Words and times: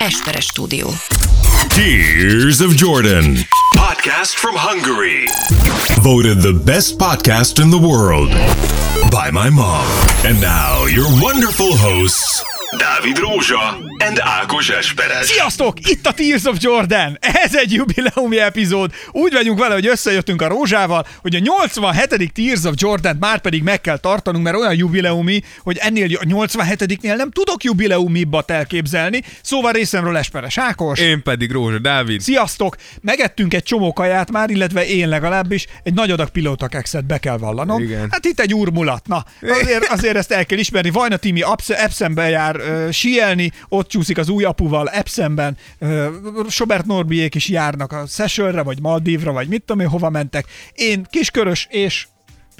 Esperes 0.00 0.46
stúdió. 0.46 0.88
Tears 1.68 2.62
of 2.62 2.74
Jordan. 2.74 3.36
Podcast 3.76 4.34
from 4.36 4.54
Hungary. 4.56 5.26
Voted 6.00 6.40
the 6.40 6.54
best 6.54 6.96
podcast 6.98 7.60
in 7.62 7.70
the 7.70 7.76
world 7.76 8.30
by 9.12 9.30
my 9.30 9.50
mom. 9.50 9.84
And 10.24 10.40
now, 10.40 10.86
your 10.86 11.04
wonderful 11.20 11.76
hosts, 11.76 12.42
Dávid 12.80 13.18
Rózsa 13.18 13.78
and 14.06 14.20
Ákos 14.20 14.68
Esperes. 14.68 15.26
Sziasztok! 15.26 15.90
Itt 15.90 16.06
a 16.06 16.12
Tears 16.12 16.44
of 16.44 16.56
Jordan! 16.60 17.18
Ez 17.20 17.54
egy 17.56 17.72
jubileumi 17.72 18.38
epizód. 18.38 18.92
Úgy 19.10 19.32
vagyunk 19.32 19.58
vele, 19.58 19.74
hogy 19.74 19.86
összejöttünk 19.86 20.42
a 20.42 20.48
Rózsával, 20.48 21.06
hogy 21.20 21.34
a 21.34 21.38
87. 21.38 22.32
Tears 22.32 22.64
of 22.64 22.74
Jordan 22.76 23.16
már 23.20 23.40
pedig 23.40 23.62
meg 23.62 23.80
kell 23.80 23.98
tartanunk, 23.98 24.44
mert 24.44 24.56
olyan 24.56 24.74
jubileumi, 24.74 25.42
hogy 25.62 25.76
ennél 25.76 26.16
a 26.16 26.24
87-nél 26.24 27.16
nem 27.16 27.30
tudok 27.30 27.64
jubileumibbat 27.64 28.50
elképzelni. 28.50 29.22
Szóval 29.42 29.72
részemről 29.72 30.16
Esperes 30.16 30.58
Ákos. 30.58 30.98
Én 30.98 31.22
pedig 31.22 31.50
Rózsa 31.50 31.78
Dávid. 31.78 32.20
Sziasztok! 32.20 32.76
Megettünk 33.00 33.54
egy 33.54 33.62
csomó 33.62 33.92
kaját 33.92 34.30
már, 34.30 34.50
illetve 34.50 34.86
én 34.86 35.08
legalábbis 35.08 35.66
egy 35.82 35.94
nagy 35.94 36.10
adag 36.10 36.28
pilótakekszet 36.28 37.04
be 37.04 37.18
kell 37.18 37.36
vallanom. 37.36 37.82
Igen. 37.82 38.08
Hát 38.10 38.24
itt 38.24 38.40
egy 38.40 38.54
úrmulat. 38.54 39.06
Na, 39.06 39.24
azért, 39.60 39.84
azért 39.84 40.16
ezt 40.16 40.32
el 40.32 40.46
kell 40.46 40.58
ismerni. 40.58 40.90
Vajna 40.90 41.16
Timi 41.16 41.42
Epszenbe 41.68 42.28
jár 42.28 42.68
sielni, 42.90 43.52
ott 43.68 43.88
csúszik 43.88 44.18
az 44.18 44.28
új 44.28 44.44
apuval 44.44 44.88
Epszenben. 44.88 45.56
Sobert 46.48 46.86
Norbiék 46.86 47.34
is 47.34 47.48
járnak 47.48 47.92
a 47.92 48.06
Sessionre, 48.06 48.62
vagy 48.62 48.80
Maldívra, 48.80 49.32
vagy 49.32 49.48
mit 49.48 49.62
tudom 49.62 49.82
én, 49.82 49.88
hova 49.88 50.10
mentek. 50.10 50.46
Én 50.74 51.06
kiskörös 51.10 51.66
és 51.70 52.06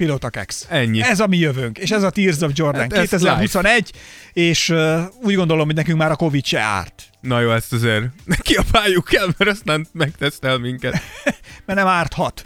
Pilotakex. 0.01 0.65
Ennyi. 0.69 1.01
Ez 1.01 1.19
a 1.19 1.27
mi 1.27 1.37
jövőnk, 1.37 1.77
és 1.77 1.91
ez 1.91 2.03
a 2.03 2.09
Tears 2.09 2.41
of 2.41 2.51
Jordan 2.53 2.81
Hát 2.81 2.93
ez 2.93 2.99
2021, 2.99 3.91
és 4.33 4.69
uh, 4.69 5.01
úgy 5.23 5.35
gondolom, 5.35 5.65
hogy 5.65 5.75
nekünk 5.75 5.97
már 5.97 6.11
a 6.11 6.15
Covid 6.15 6.45
se 6.45 6.59
árt. 6.59 7.03
Na 7.21 7.39
jó, 7.39 7.51
ezt 7.51 7.73
azért 7.73 8.03
kiabáljuk 8.47 9.05
kell, 9.05 9.27
mert 9.37 9.51
aztán 9.51 9.87
megtesztel 9.91 10.57
minket. 10.57 11.01
mert 11.65 11.79
nem 11.79 11.87
árthat. 11.87 12.45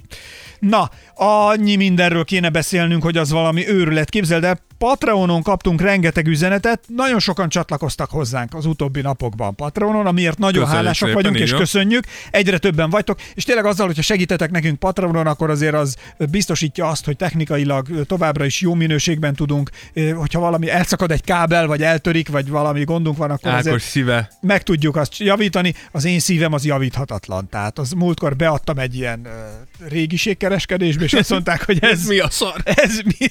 Na, 0.59 0.89
annyi 1.13 1.75
mindenről 1.75 2.23
kéne 2.23 2.49
beszélnünk, 2.49 3.03
hogy 3.03 3.17
az 3.17 3.31
valami 3.31 3.67
őrület. 3.67 4.09
Képzeld 4.09 4.43
el, 4.43 4.59
Patreonon 4.77 5.41
kaptunk 5.41 5.81
rengeteg 5.81 6.27
üzenetet, 6.27 6.83
nagyon 6.87 7.19
sokan 7.19 7.49
csatlakoztak 7.49 8.09
hozzánk 8.09 8.53
az 8.53 8.65
utóbbi 8.65 9.01
napokban 9.01 9.55
Patreonon, 9.55 10.05
amiért 10.05 10.37
nagyon 10.37 10.63
Köszönjük 10.63 10.83
hálásak 10.83 11.07
szépen, 11.07 11.23
vagyunk, 11.23 11.43
és 11.43 11.49
van. 11.49 11.59
köszönjük. 11.59 12.03
Egyre 12.31 12.57
többen 12.57 12.89
vagytok, 12.89 13.19
és 13.33 13.43
tényleg 13.43 13.65
azzal, 13.65 13.85
hogyha 13.85 14.01
segítetek 14.01 14.51
nekünk 14.51 14.79
Patreonon, 14.79 15.27
akkor 15.27 15.49
azért 15.49 15.73
az 15.73 15.95
biztosítja 16.29 16.87
azt, 16.87 17.05
hogy 17.05 17.17
technikailag 17.17 18.05
továbbra 18.05 18.45
is 18.45 18.61
jó 18.61 18.73
minőségben 18.73 19.33
tudunk, 19.35 19.69
hogyha 20.15 20.39
valami 20.39 20.69
elszakad 20.69 21.11
egy 21.11 21.23
kábel, 21.23 21.67
vagy 21.67 21.81
eltörik, 21.81 22.29
vagy 22.29 22.49
valami 22.49 22.83
gondunk 22.83 23.17
van, 23.17 23.31
akkor 23.31 23.51
Ákos 23.51 23.65
azért 23.65 23.81
szíve. 23.81 24.31
meg 24.41 24.63
tudjuk 24.63 24.95
azt 24.95 25.17
javítani. 25.17 25.73
Az 25.91 26.05
én 26.05 26.19
szívem 26.19 26.53
az 26.53 26.65
javíthatatlan. 26.65 27.49
Tehát 27.49 27.79
az 27.79 27.91
múltkor 27.91 28.35
beadtam 28.35 28.77
egy 28.77 28.95
ilyen 28.95 29.21
uh, 29.23 29.89
régiségkereskedésbe, 29.89 31.03
és 31.03 31.13
azt 31.13 31.29
mondták, 31.29 31.65
hogy 31.65 31.77
ez, 31.91 32.05
mi 32.05 32.19
a 32.19 32.29
szar? 32.29 32.61
ez, 32.63 32.99
mi, 32.99 33.27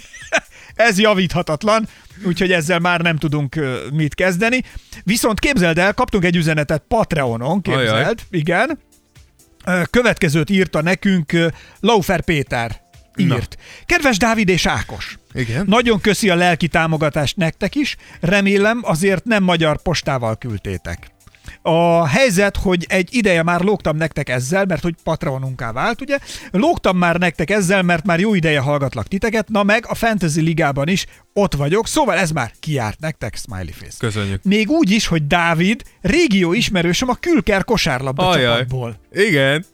ez 0.75 0.99
javíthatatlan, 0.99 1.89
úgyhogy 2.27 2.53
ezzel 2.53 2.79
már 2.79 3.01
nem 3.01 3.17
tudunk 3.17 3.61
mit 3.93 4.15
kezdeni. 4.15 4.63
Viszont 5.03 5.41
képzeld 5.41 5.79
el, 5.79 5.95
kaptunk 5.95 6.25
egy 6.25 6.37
üzenetet 6.37 6.85
Patreonon, 6.89 7.61
képzeld, 7.63 7.89
Ajaj. 7.89 8.15
igen. 8.31 8.79
Következőt 9.91 10.51
írta 10.51 10.83
nekünk 10.83 11.33
Laufer 11.81 12.21
Péter 12.21 12.83
írt. 13.17 13.57
Kedves 13.87 14.17
Dávid 14.17 14.49
és 14.49 14.67
Ákos! 14.67 15.19
Igen. 15.33 15.65
Nagyon 15.67 16.01
köszi 16.01 16.31
a 16.31 16.35
lelki 16.35 16.69
támogatást 16.69 17.37
nektek 17.37 17.75
is, 17.75 17.97
remélem 18.21 18.81
azért 18.83 19.25
nem 19.25 19.43
magyar 19.43 19.83
postával 19.83 20.37
küldtétek. 20.37 21.14
A 21.67 22.07
helyzet, 22.07 22.57
hogy 22.57 22.87
egy 22.89 23.09
ideje 23.11 23.43
már 23.43 23.61
lógtam 23.61 23.97
nektek 23.97 24.29
ezzel, 24.29 24.65
mert 24.65 24.83
hogy 24.83 24.95
Patreonunká 25.03 25.73
vált, 25.73 26.01
ugye? 26.01 26.19
Lógtam 26.51 26.97
már 26.97 27.17
nektek 27.17 27.51
ezzel, 27.51 27.83
mert 27.83 28.07
már 28.07 28.21
jó 28.21 28.35
ideje 28.35 28.61
hallgatlak 28.61 29.07
titeket, 29.07 29.49
na 29.49 29.63
meg 29.63 29.85
a 29.89 29.95
Fantasy 29.95 30.41
Ligában 30.41 30.89
is 30.89 31.07
ott 31.33 31.55
vagyok, 31.55 31.87
szóval 31.87 32.17
ez 32.17 32.31
már 32.31 32.53
kiárt 32.61 33.01
nektek, 33.01 33.37
smiley 33.37 33.73
face. 33.73 33.97
Köszönjük. 33.99 34.43
Még 34.43 34.71
úgy 34.71 34.91
is, 34.91 35.07
hogy 35.07 35.27
Dávid 35.27 35.83
régió 36.01 36.53
ismerősöm 36.53 37.09
a 37.09 37.15
Külker 37.15 37.65
kosárlabda 37.65 38.29
Ajaj. 38.29 38.45
csapatból. 38.45 38.97
Igen. 39.13 39.65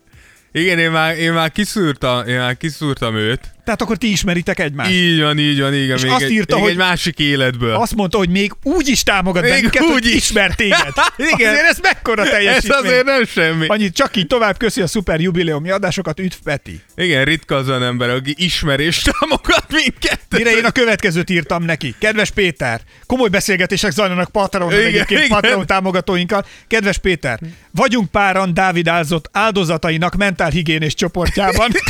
Igen, 0.52 0.78
én 0.78 0.90
már, 0.90 1.18
én 1.18 1.32
már 1.32 1.50
kiszúrtam, 1.52 2.26
én 2.26 2.38
már 2.38 2.56
kiszúrtam 2.56 3.14
őt. 3.16 3.52
Tehát 3.64 3.82
akkor 3.82 3.96
ti 3.96 4.10
ismeritek 4.10 4.58
egymást. 4.58 4.90
Így 4.90 5.20
van, 5.20 5.38
így 5.38 5.60
van, 5.60 5.74
igen. 5.74 5.96
És 5.96 6.02
még 6.02 6.10
azt 6.12 6.22
egy, 6.22 6.30
írta, 6.30 6.54
még 6.54 6.62
hogy- 6.64 6.72
egy 6.72 6.78
másik 6.78 7.18
életből. 7.18 7.74
Azt 7.74 7.94
mondta, 7.94 8.18
hogy 8.18 8.28
még 8.28 8.52
úgy 8.62 8.88
is 8.88 9.02
támogat 9.02 9.42
Még 9.42 9.52
bennünket, 9.52 9.82
úgy 9.82 9.90
hogy 9.92 10.06
is. 10.06 10.14
ismer 10.14 10.54
téged. 10.54 10.92
Igen. 11.34 11.50
Azért 11.52 11.66
ez 11.68 11.78
mekkora 11.82 12.22
Ez 12.22 12.28
teljesítmény. 12.30 12.78
azért 12.78 13.04
nem 13.04 13.24
semmi. 13.24 13.66
Annyit 13.66 13.94
csak 13.94 14.16
így 14.16 14.26
tovább 14.26 14.56
köszi 14.56 14.80
a 14.80 14.86
szuper 14.86 15.20
jubileumi 15.20 15.70
adásokat, 15.70 16.18
üdv 16.20 16.34
Peti. 16.44 16.80
Igen, 16.96 17.24
ritka 17.24 17.54
az 17.56 17.68
olyan 17.68 17.82
ember, 17.82 18.10
aki 18.10 18.34
ismer 18.38 18.80
és 18.80 19.02
támogat 19.02 19.64
minket. 19.68 20.20
Mire 20.30 20.50
én 20.56 20.64
a 20.64 20.70
következőt 20.70 21.30
írtam 21.30 21.62
neki. 21.64 21.94
Kedves 21.98 22.30
Péter, 22.30 22.80
komoly 23.06 23.28
beszélgetések 23.28 23.90
zajlanak 23.90 24.30
Patreonon 24.30 24.72
Igen, 24.72 24.86
egyébként 24.86 25.24
igen. 25.24 25.28
Patreon 25.40 25.66
támogatóinkkal. 25.66 26.46
Kedves 26.66 26.98
Péter, 26.98 27.40
vagyunk 27.70 28.10
páran 28.10 28.54
Dávid 28.54 28.88
áldozott 28.88 29.28
áldozatainak 29.32 30.14
mentálhigiénés 30.16 30.94
csoportjában. 30.94 31.70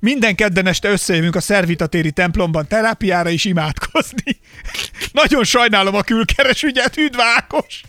Minden 0.00 0.34
kedden 0.34 0.66
este 0.66 0.88
összejövünk 0.88 1.36
a 1.36 1.40
Szervitatéri 1.40 2.10
templomban 2.10 2.66
terápiára 2.68 3.28
is 3.28 3.44
imádkozni. 3.44 4.38
Nagyon 5.12 5.44
sajnálom 5.44 5.94
a 5.94 6.02
külkeres 6.02 6.62
ügyet, 6.62 6.96
üdv 6.96 7.20
Ákos! 7.20 7.80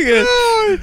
Igen. 0.00 0.24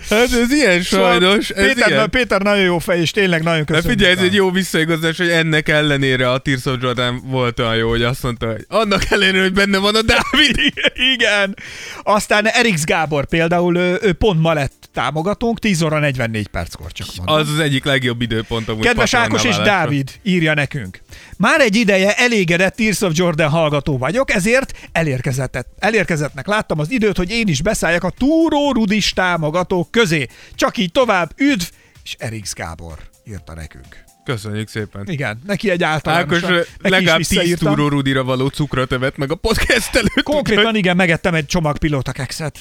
Hát 0.10 0.34
ez 0.34 0.52
ilyen 0.52 0.82
sajnos. 0.82 1.50
Ez 1.50 1.66
Péter, 1.66 1.90
ilyen. 1.90 2.10
Péter 2.10 2.42
nagyon 2.42 2.64
jó 2.64 2.80
fej, 2.80 3.00
és 3.00 3.12
tényleg 3.12 3.44
nagyon 3.44 3.60
De 3.60 3.66
köszönöm. 3.74 3.98
figyelj, 3.98 4.14
ez 4.14 4.22
egy 4.22 4.34
jó 4.34 4.52
visszaigazás, 4.52 5.18
hogy 5.18 5.30
ennek 5.30 5.70
ellenére 5.70 6.32
a 6.32 6.38
Tears 6.38 6.66
of 6.66 6.76
Jordan 6.82 7.22
volt 7.26 7.60
olyan 7.60 7.76
jó, 7.76 7.90
hogy 7.90 8.04
azt 8.04 8.24
mondta, 8.24 8.48
hogy 8.48 8.66
annak 8.68 9.04
ellenére, 9.10 9.42
hogy 9.42 9.54
benne 9.54 9.78
van 9.78 9.96
a 9.96 10.02
Dávid. 10.02 10.74
Igen. 11.14 11.56
Aztán 12.04 12.48
Erix 12.48 12.84
Gábor 12.84 13.26
például, 13.26 13.78
ő, 13.78 14.00
ő 14.02 14.14
pont 14.14 14.40
ma 14.42 14.54
lett 14.54 14.83
támogatónk, 14.94 15.60
10 15.60 15.82
óra 15.82 16.00
44 16.00 16.48
perckor 16.48 16.92
csak 16.92 17.08
mondom. 17.18 17.36
Az 17.36 17.50
az 17.50 17.60
egyik 17.60 17.84
legjobb 17.84 18.22
időpont 18.22 18.70
amúgy 18.70 18.84
Kedves 18.84 19.14
Ákos 19.14 19.44
és. 19.44 19.56
Dávid 19.56 20.12
írja 20.24 20.54
nekünk. 20.54 21.02
Már 21.38 21.60
egy 21.60 21.76
ideje 21.76 22.14
elégedett 22.16 22.76
Tears 22.76 23.02
of 23.02 23.12
Jordan 23.16 23.50
hallgató 23.50 23.98
vagyok, 23.98 24.32
ezért 24.32 24.90
elérkezett, 24.92 25.66
elérkezettnek 25.80 26.48
láttam 26.48 26.80
az 26.80 26.92
időt, 26.92 27.18
hogy 27.18 27.32
én 27.32 27.48
is 27.48 27.62
beszálljak 27.62 28.04
a 28.04 28.10
túró 28.10 28.72
rudis 28.72 29.14
támogatók 29.14 29.92
közé. 29.92 30.28
Csak 30.56 30.78
így 30.78 30.92
tovább, 30.92 31.32
üdv, 31.38 31.66
és 32.04 32.16
Erix 32.20 32.54
Gábor 32.54 32.98
írta 33.28 33.54
nekünk. 33.54 34.04
Köszönjük 34.24 34.68
szépen. 34.68 35.10
Igen, 35.10 35.42
neki 35.46 35.70
egy 35.70 35.84
általános. 35.84 36.44
Ákos 36.44 36.68
legalább 36.82 37.22
10 37.22 37.58
túró 37.58 37.88
rudira 37.88 38.24
való 38.24 38.48
cukrot 38.48 38.92
evett 38.92 39.18
meg 39.18 39.32
a 39.32 39.36
podcast 39.36 39.96
előtt. 39.96 40.24
Konkrétan 40.24 40.76
igen, 40.76 40.96
megettem 40.96 41.34
egy 41.34 41.46
csomag 41.46 41.78
pilótakekszet. 41.78 42.60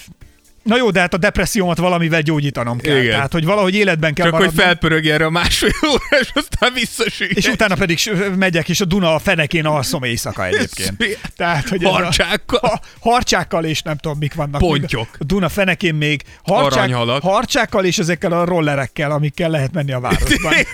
Na 0.62 0.76
jó, 0.76 0.90
de 0.90 1.00
hát 1.00 1.14
a 1.14 1.16
depressziómat 1.16 1.78
valamivel 1.78 2.20
gyógyítanom 2.20 2.78
kell. 2.78 2.96
Igen. 2.96 3.10
Tehát, 3.10 3.32
hogy 3.32 3.44
valahogy 3.44 3.74
életben 3.74 4.14
kell 4.14 4.24
Csak 4.26 4.34
hogy 4.34 4.44
maradnom. 4.44 4.64
felpörög 4.66 5.06
erre 5.06 5.24
a 5.24 5.30
másfél 5.30 5.70
óra, 5.90 6.20
és 6.20 6.30
aztán 6.34 6.72
visszasüllyed. 6.72 7.36
És 7.36 7.46
utána 7.46 7.74
pedig 7.74 7.98
megyek, 8.36 8.68
és 8.68 8.80
a 8.80 8.84
Duna 8.84 9.14
a 9.14 9.18
fenekén 9.18 9.64
alszom 9.66 10.02
éjszaka 10.02 10.46
egyébként. 10.46 11.18
Tehát, 11.36 11.68
hogy 11.68 11.84
ez 11.84 11.90
a- 11.90 11.92
Harcsákkal? 11.92 12.60
Ha, 12.60 12.80
harcsákkal, 13.10 13.64
és 13.64 13.82
nem 13.82 13.96
tudom, 13.96 14.18
mik 14.18 14.34
vannak. 14.34 14.60
Pontyok. 14.60 15.08
A 15.18 15.24
Duna 15.24 15.48
fenekén 15.48 15.94
még 15.94 16.22
harcsák, 16.44 16.72
Aranyhalak. 16.78 17.22
harcsákkal, 17.22 17.84
és 17.84 17.98
ezekkel 17.98 18.32
a 18.32 18.44
rollerekkel, 18.44 19.10
amikkel 19.10 19.50
lehet 19.50 19.72
menni 19.72 19.92
a 19.92 20.00
városban. 20.00 20.52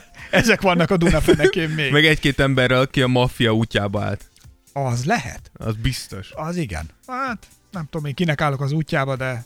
Ezek 0.30 0.60
vannak 0.60 0.90
a 0.90 0.96
Duna 0.96 1.20
fenekén 1.20 1.68
még. 1.68 1.92
Meg 1.92 2.06
egy-két 2.06 2.40
emberrel, 2.40 2.80
aki 2.80 3.02
a 3.02 3.06
maffia 3.06 3.50
útjába 3.52 4.02
állt. 4.02 4.24
Az 4.72 5.04
lehet. 5.04 5.50
Az 5.54 5.74
biztos. 5.82 6.28
Az 6.34 6.56
igen. 6.56 6.90
Hát, 7.06 7.38
nem 7.74 7.86
tudom 7.90 8.06
én 8.06 8.14
kinek 8.14 8.40
állok 8.40 8.60
az 8.60 8.72
útjába, 8.72 9.16
de 9.16 9.44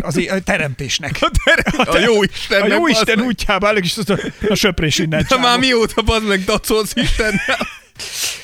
az 0.00 0.16
a 0.16 0.40
teremtésnek. 0.44 1.18
A 1.76 1.98
jó 1.98 2.22
Isten, 2.22 2.62
A 2.62 2.66
jó 2.66 2.86
Isten 2.86 3.20
útjába 3.20 3.66
állok, 3.66 3.84
és 3.84 3.96
azt 3.96 4.10
a, 4.10 4.18
a 4.48 4.54
söprés 4.54 4.98
innen 4.98 5.24
De 5.28 5.36
már 5.36 5.44
csávok. 5.44 5.60
mióta 5.60 6.02
bazd 6.02 6.26
meg 6.26 6.44
dacolsz 6.44 6.92
Istennel? 6.94 7.68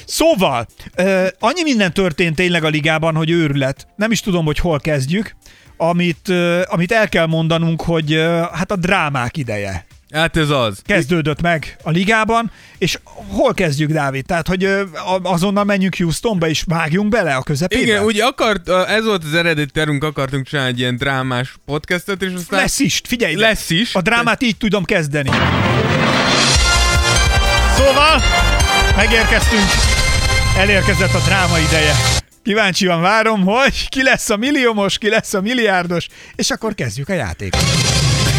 Szóval, 0.04 0.66
uh, 0.98 1.26
annyi 1.38 1.62
minden 1.62 1.92
történt 1.92 2.36
tényleg 2.36 2.64
a 2.64 2.68
ligában, 2.68 3.14
hogy 3.14 3.30
őrület. 3.30 3.86
Nem 3.96 4.10
is 4.10 4.20
tudom, 4.20 4.44
hogy 4.44 4.58
hol 4.58 4.80
kezdjük. 4.80 5.36
Amit, 5.76 6.28
uh, 6.28 6.60
amit 6.66 6.92
el 6.92 7.08
kell 7.08 7.26
mondanunk, 7.26 7.82
hogy 7.82 8.14
uh, 8.14 8.40
hát 8.52 8.70
a 8.70 8.76
drámák 8.76 9.36
ideje 9.36 9.86
Hát 10.12 10.36
ez 10.36 10.50
az. 10.50 10.82
kezdődött 10.84 11.40
meg 11.40 11.76
a 11.82 11.90
ligában, 11.90 12.50
és 12.78 12.98
hol 13.28 13.54
kezdjük, 13.54 13.90
Dávid? 13.90 14.24
Tehát, 14.24 14.48
hogy 14.48 14.68
azonnal 15.22 15.64
menjünk 15.64 15.96
Houstonba, 15.96 16.48
és 16.48 16.62
vágjunk 16.66 17.08
bele 17.08 17.34
a 17.34 17.42
közepébe? 17.42 17.82
Igen, 17.82 18.04
ugye 18.04 18.24
akart, 18.24 18.68
ez 18.68 19.04
volt 19.04 19.24
az 19.24 19.34
eredeti 19.34 19.70
terünk, 19.70 20.04
akartunk 20.04 20.46
csinálni 20.46 20.70
egy 20.70 20.78
ilyen 20.78 20.96
drámás 20.96 21.54
podcastet, 21.66 22.22
és 22.22 22.32
aztán 22.36 22.60
Lesz 22.60 22.78
is, 22.78 23.00
figyelj! 23.04 23.34
Lesz 23.34 23.70
is. 23.70 23.94
A 23.94 24.00
drámát 24.00 24.42
így 24.42 24.56
tudom 24.56 24.84
kezdeni. 24.84 25.30
Szóval, 27.76 28.22
megérkeztünk. 28.96 29.68
Elérkezett 30.56 31.14
a 31.14 31.20
dráma 31.24 31.58
ideje. 31.58 31.94
Kíváncsian 32.42 33.00
várom, 33.00 33.44
hogy 33.44 33.88
ki 33.88 34.02
lesz 34.02 34.30
a 34.30 34.36
milliómos, 34.36 34.98
ki 34.98 35.08
lesz 35.08 35.34
a 35.34 35.40
milliárdos, 35.40 36.06
és 36.34 36.50
akkor 36.50 36.74
kezdjük 36.74 37.08
a 37.08 37.12
játékot. 37.12 37.60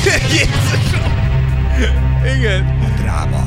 Igen. 2.37 2.63
A 2.63 3.01
dráma. 3.01 3.45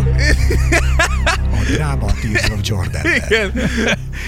A 1.50 1.64
dráma 1.72 2.06
a 2.06 2.12
Tears 2.20 2.50
of 2.50 2.58
Jordan. 2.62 3.02
Igen. 3.14 3.52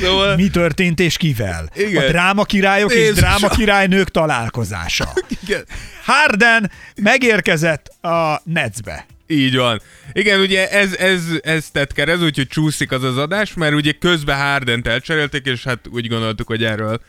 Szóval... 0.03 0.37
Mi 0.37 0.49
történt 0.49 1.01
és 1.01 1.17
kivel? 1.17 1.71
Igen. 1.75 2.05
A 2.05 2.09
dráma 2.09 2.45
királyok 2.45 2.91
és 2.91 2.97
Jézusom. 2.97 3.21
dráma 3.21 3.49
királynők 3.49 4.11
találkozása. 4.11 5.13
Igen. 5.43 5.65
Harden 6.05 6.71
megérkezett 7.03 7.89
a 8.05 8.41
Netsbe. 8.45 9.07
Így 9.27 9.57
van. 9.57 9.81
Igen, 10.13 10.41
ugye 10.41 10.71
ez, 10.71 10.95
ez, 10.95 11.23
ez 11.41 11.71
tett 11.73 11.93
kerez, 11.93 12.23
úgyhogy 12.23 12.47
csúszik 12.47 12.93
az 12.93 13.03
az 13.03 13.17
adás, 13.17 13.55
mert 13.55 13.75
ugye 13.75 13.93
közben 13.93 14.39
Hardent 14.39 14.87
elcserélték, 14.87 15.47
és 15.47 15.65
hát 15.65 15.79
úgy 15.91 16.09
gondoltuk, 16.09 16.47
hogy 16.47 16.65
erről 16.65 17.01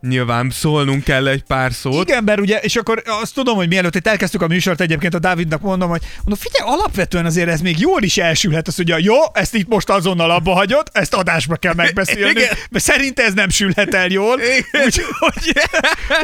nyilván 0.00 0.50
szólnunk 0.50 1.04
kell 1.04 1.28
egy 1.28 1.42
pár 1.42 1.72
szót. 1.72 2.08
Igen, 2.08 2.24
mert 2.24 2.40
ugye, 2.40 2.58
és 2.58 2.76
akkor 2.76 3.02
azt 3.06 3.34
tudom, 3.34 3.56
hogy 3.56 3.68
mielőtt 3.68 3.94
itt 3.94 4.06
elkezdtük 4.06 4.42
a 4.42 4.46
műsort, 4.46 4.80
egyébként 4.80 5.14
a 5.14 5.18
Dávidnak 5.18 5.60
mondom, 5.60 5.88
hogy 5.88 6.00
mondom, 6.16 6.38
figyelj, 6.38 6.70
alapvetően 6.72 7.26
azért 7.26 7.48
ez 7.48 7.60
még 7.60 7.78
jól 7.78 8.02
is 8.02 8.16
elsülhet, 8.18 8.68
az, 8.68 8.76
hogy 8.76 8.94
jó, 9.04 9.14
ezt 9.32 9.54
itt 9.54 9.68
most 9.68 9.88
azonnal 9.90 10.30
abba 10.30 10.52
hagyod, 10.52 10.88
ezt 10.92 11.14
adásba 11.14 11.56
kell 11.56 11.74
megbeszélni, 11.74 12.40
mert 12.70 12.84
szerint 12.84 13.20
ez 13.20 13.34
nem 13.34 13.48
sülhet 13.48 13.94
el 13.94 14.06
jól, 14.08 14.40
úgyhogy, 14.84 15.04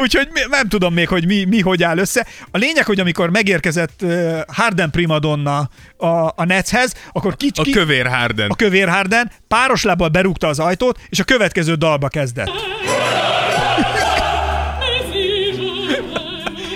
úgyhogy 0.00 0.28
nem 0.50 0.68
tudom 0.68 0.94
még, 0.94 1.08
hogy 1.08 1.26
mi, 1.26 1.44
mi 1.44 1.60
hogy 1.60 1.82
áll 1.82 1.98
össze. 1.98 2.26
A 2.50 2.58
lényeg, 2.58 2.84
hogy 2.84 3.00
amikor 3.00 3.30
megérkezett 3.30 4.04
Harden 4.46 4.90
primadonna 4.90 5.68
a, 5.96 6.06
a 6.36 6.44
Netshez, 6.44 6.92
akkor 7.12 7.36
kicsi, 7.36 7.70
A 7.70 7.74
kövér 7.74 8.06
Harden. 8.06 8.50
a 8.50 8.54
kövér 8.54 8.88
Harden 8.88 9.30
páros 9.48 9.82
lábbal 9.82 10.08
berúgta 10.08 10.46
az 10.46 10.58
ajtót, 10.58 10.98
és 11.08 11.18
a 11.18 11.24
következő 11.24 11.74
dalba 11.74 12.08
kezdett. 12.08 12.50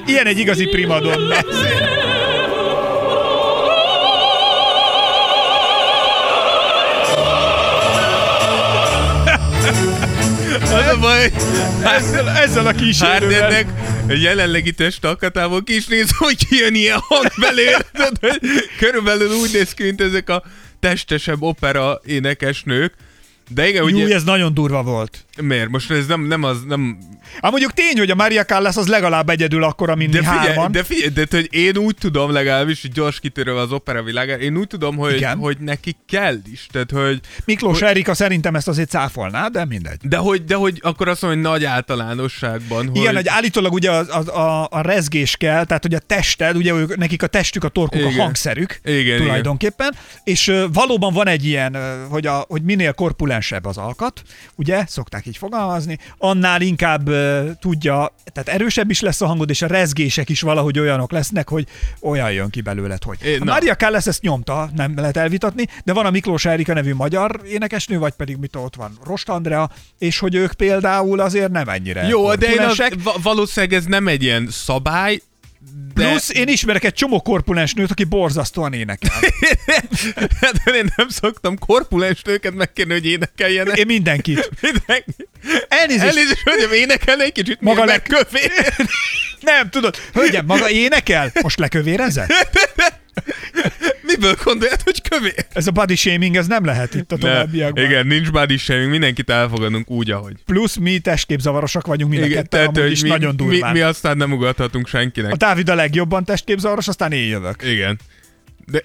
Ilyen 0.06 0.26
egy 0.26 0.38
igazi 0.38 0.66
primadonna. 0.66 1.36
Az 10.62 10.86
a 10.94 10.98
baj, 11.00 11.32
Ezzel, 11.84 12.28
ezzel 12.28 12.66
a 12.66 12.72
kísérővel. 12.72 13.40
Hardennek 13.40 13.66
jelenlegi 14.08 14.72
testalkatából 14.72 15.62
ki 15.62 15.74
is 15.74 15.86
néz, 15.86 16.10
hogy 16.16 16.46
jön 16.50 16.74
ilyen 16.74 16.98
hang 16.98 17.30
belőle. 17.40 17.78
Körülbelül 18.78 19.30
úgy 19.30 19.50
néz 19.52 19.74
ki, 19.74 19.82
mint 19.82 20.00
ezek 20.00 20.28
a 20.28 20.42
testesebb 20.80 21.42
opera 21.42 22.00
énekesnők. 22.04 22.94
De 23.48 23.68
igen, 23.68 23.88
Jú, 23.88 24.02
ugye, 24.02 24.14
ez 24.14 24.24
nagyon 24.24 24.54
durva 24.54 24.82
volt. 24.82 25.24
Miért? 25.42 25.68
Most 25.68 25.90
ez 25.90 26.06
nem, 26.06 26.22
nem 26.26 26.42
az, 26.42 26.58
nem... 26.66 26.98
Hát 27.42 27.50
mondjuk 27.50 27.72
tény, 27.72 27.98
hogy 27.98 28.10
a 28.10 28.14
Maria 28.14 28.44
Callas 28.44 28.76
az 28.76 28.86
legalább 28.88 29.28
egyedül 29.28 29.64
akkora, 29.64 29.94
mint 29.94 30.10
De 30.12 30.18
mi 30.18 30.24
figyelj, 30.24 30.46
hárman. 30.46 30.72
de 30.72 30.82
figyelj, 30.82 31.08
de 31.10 31.26
hogy 31.30 31.48
én 31.50 31.76
úgy 31.76 31.94
tudom 31.94 32.32
legalábbis, 32.32 32.80
hogy 32.80 32.92
gyors 32.92 33.20
kitérő 33.20 33.56
az 33.56 33.72
opera 33.72 34.02
világára, 34.02 34.40
én 34.42 34.56
úgy 34.56 34.66
tudom, 34.66 34.96
hogy, 34.96 35.14
Igen. 35.16 35.38
hogy 35.38 35.56
neki 35.58 35.96
kell 36.08 36.36
is, 36.52 36.66
tehát 36.70 36.90
hogy, 36.90 37.20
Miklós 37.44 37.80
Erika 37.82 38.14
szerintem 38.14 38.54
ezt 38.54 38.68
azért 38.68 38.88
cáfolná, 38.90 39.46
de 39.46 39.64
mindegy. 39.64 39.98
de 40.02 40.16
hogy, 40.16 40.44
de 40.44 40.54
hogy 40.54 40.78
akkor 40.82 41.08
azt 41.08 41.22
mondom, 41.22 41.40
hogy 41.42 41.50
nagy 41.50 41.64
általánosságban, 41.64 42.86
hogy... 42.88 42.96
Igen, 42.96 43.14
hogy 43.14 43.28
állítólag 43.28 43.72
ugye 43.72 43.90
a, 43.90 44.04
a, 44.18 44.38
a, 44.38 44.68
a 44.70 44.80
rezgés 44.80 45.36
kell, 45.36 45.64
tehát 45.64 45.82
hogy 45.82 45.94
a 45.94 45.98
tested, 45.98 46.56
ugye 46.56 46.72
ők, 46.74 46.96
nekik 46.96 47.22
a 47.22 47.26
testük, 47.26 47.64
a 47.64 47.68
torkuk, 47.68 48.00
Igen. 48.00 48.18
a 48.18 48.22
hangszerük 48.22 48.80
Igen, 48.84 49.18
tulajdonképpen, 49.18 49.94
és 50.24 50.48
ö, 50.48 50.66
valóban 50.72 51.12
van 51.12 51.26
egy 51.26 51.44
ilyen, 51.46 51.74
ö, 51.74 52.04
hogy, 52.08 52.26
a, 52.26 52.44
hogy 52.48 52.62
minél 52.62 52.92
korpulensebb 52.92 53.64
az 53.64 53.76
alkat, 53.76 54.22
ugye, 54.56 54.84
szokták 54.86 55.26
így 55.30 55.36
fogalmazni, 55.36 55.98
annál 56.18 56.60
inkább 56.60 57.08
ö, 57.08 57.50
tudja, 57.60 58.14
tehát 58.32 58.48
erősebb 58.48 58.90
is 58.90 59.00
lesz 59.00 59.20
a 59.20 59.26
hangod, 59.26 59.50
és 59.50 59.62
a 59.62 59.66
rezgések 59.66 60.28
is 60.28 60.40
valahogy 60.40 60.78
olyanok 60.78 61.12
lesznek, 61.12 61.48
hogy 61.48 61.66
olyan 62.00 62.32
jön 62.32 62.50
ki 62.50 62.60
belőled, 62.60 63.02
hogy. 63.02 63.18
É, 63.22 63.36
A. 63.36 63.44
Mária 63.44 63.74
Callas 63.74 64.06
ezt 64.06 64.22
nyomta, 64.22 64.70
nem 64.76 64.92
lehet 64.96 65.16
elvitatni, 65.16 65.66
de 65.84 65.92
van 65.92 66.06
a 66.06 66.10
Miklós 66.10 66.44
Erika 66.44 66.74
nevű 66.74 66.94
magyar 66.94 67.40
énekesnő, 67.46 67.98
vagy 67.98 68.12
pedig 68.12 68.36
mit 68.36 68.56
ott 68.56 68.76
van, 68.76 68.98
Rost 69.04 69.28
Andrea, 69.28 69.70
és 69.98 70.18
hogy 70.18 70.34
ők 70.34 70.52
például 70.52 71.20
azért 71.20 71.50
nem 71.50 71.68
ennyire 71.68 72.06
Jó, 72.06 72.34
de 72.34 72.52
én 72.52 72.60
az, 72.60 72.82
valószínűleg 73.22 73.76
ez 73.76 73.84
nem 73.84 74.08
egy 74.08 74.22
ilyen 74.22 74.48
szabály, 74.50 75.20
de... 75.94 76.08
Plusz 76.08 76.30
én 76.30 76.48
ismerek 76.48 76.84
egy 76.84 76.94
csomó 76.94 77.20
korpulens 77.22 77.74
nőt, 77.74 77.90
aki 77.90 78.04
borzasztóan 78.04 78.72
énekel. 78.72 79.20
Hát 80.40 80.74
én 80.74 80.92
nem 80.96 81.08
szoktam 81.08 81.58
korpulens 81.58 82.22
nőket 82.22 82.54
megkérni, 82.54 82.92
hogy 82.92 83.06
énekeljenek. 83.06 83.78
Én 83.78 83.86
mindenkit. 83.86 84.50
Mindenki. 84.60 85.14
Elnézést. 85.68 86.16
Elnézést, 86.16 86.42
hölgyem, 86.44 86.72
énekelne 86.72 87.24
egy 87.24 87.32
kicsit, 87.32 87.60
Maga 87.60 87.84
legkövér. 87.84 88.74
Nem, 89.40 89.70
tudod, 89.70 89.96
hölgyem, 90.12 90.44
maga 90.46 90.70
énekel? 90.70 91.32
Most 91.42 91.58
lekövérezett? 91.58 92.32
Miből 94.02 94.34
gondolját, 94.44 94.82
hogy 94.82 95.02
kövér? 95.08 95.46
Ez 95.52 95.66
a 95.66 95.70
body 95.70 95.94
shaming, 95.96 96.36
ez 96.36 96.46
nem 96.46 96.64
lehet 96.64 96.94
itt 96.94 97.12
a 97.12 97.14
Ne, 97.14 97.20
továbbiakban. 97.20 97.84
igen, 97.84 98.06
nincs 98.06 98.30
body 98.30 98.56
shaming, 98.56 98.90
mindenkit 98.90 99.30
elfogadunk 99.30 99.90
úgy, 99.90 100.10
ahogy. 100.10 100.34
Plusz 100.44 100.76
mi 100.76 100.98
testképzavarosak 100.98 101.86
vagyunk 101.86 102.10
mind 102.10 102.22
a 102.22 102.26
Igen, 102.26 102.42
ketten, 102.42 102.66
amúgy 102.66 102.90
is 102.90 103.02
mi, 103.02 103.08
nagyon 103.08 103.34
mi, 103.38 103.44
durván. 103.44 103.72
mi, 103.72 103.80
aztán 103.80 104.16
nem 104.16 104.32
ugathatunk 104.32 104.88
senkinek. 104.88 105.32
A 105.32 105.36
Dávid 105.36 105.68
a 105.68 105.74
legjobban 105.74 106.24
testképzavaros, 106.24 106.88
aztán 106.88 107.12
én 107.12 107.28
jövök. 107.28 107.62
Igen. 107.62 107.98
De, 108.66 108.84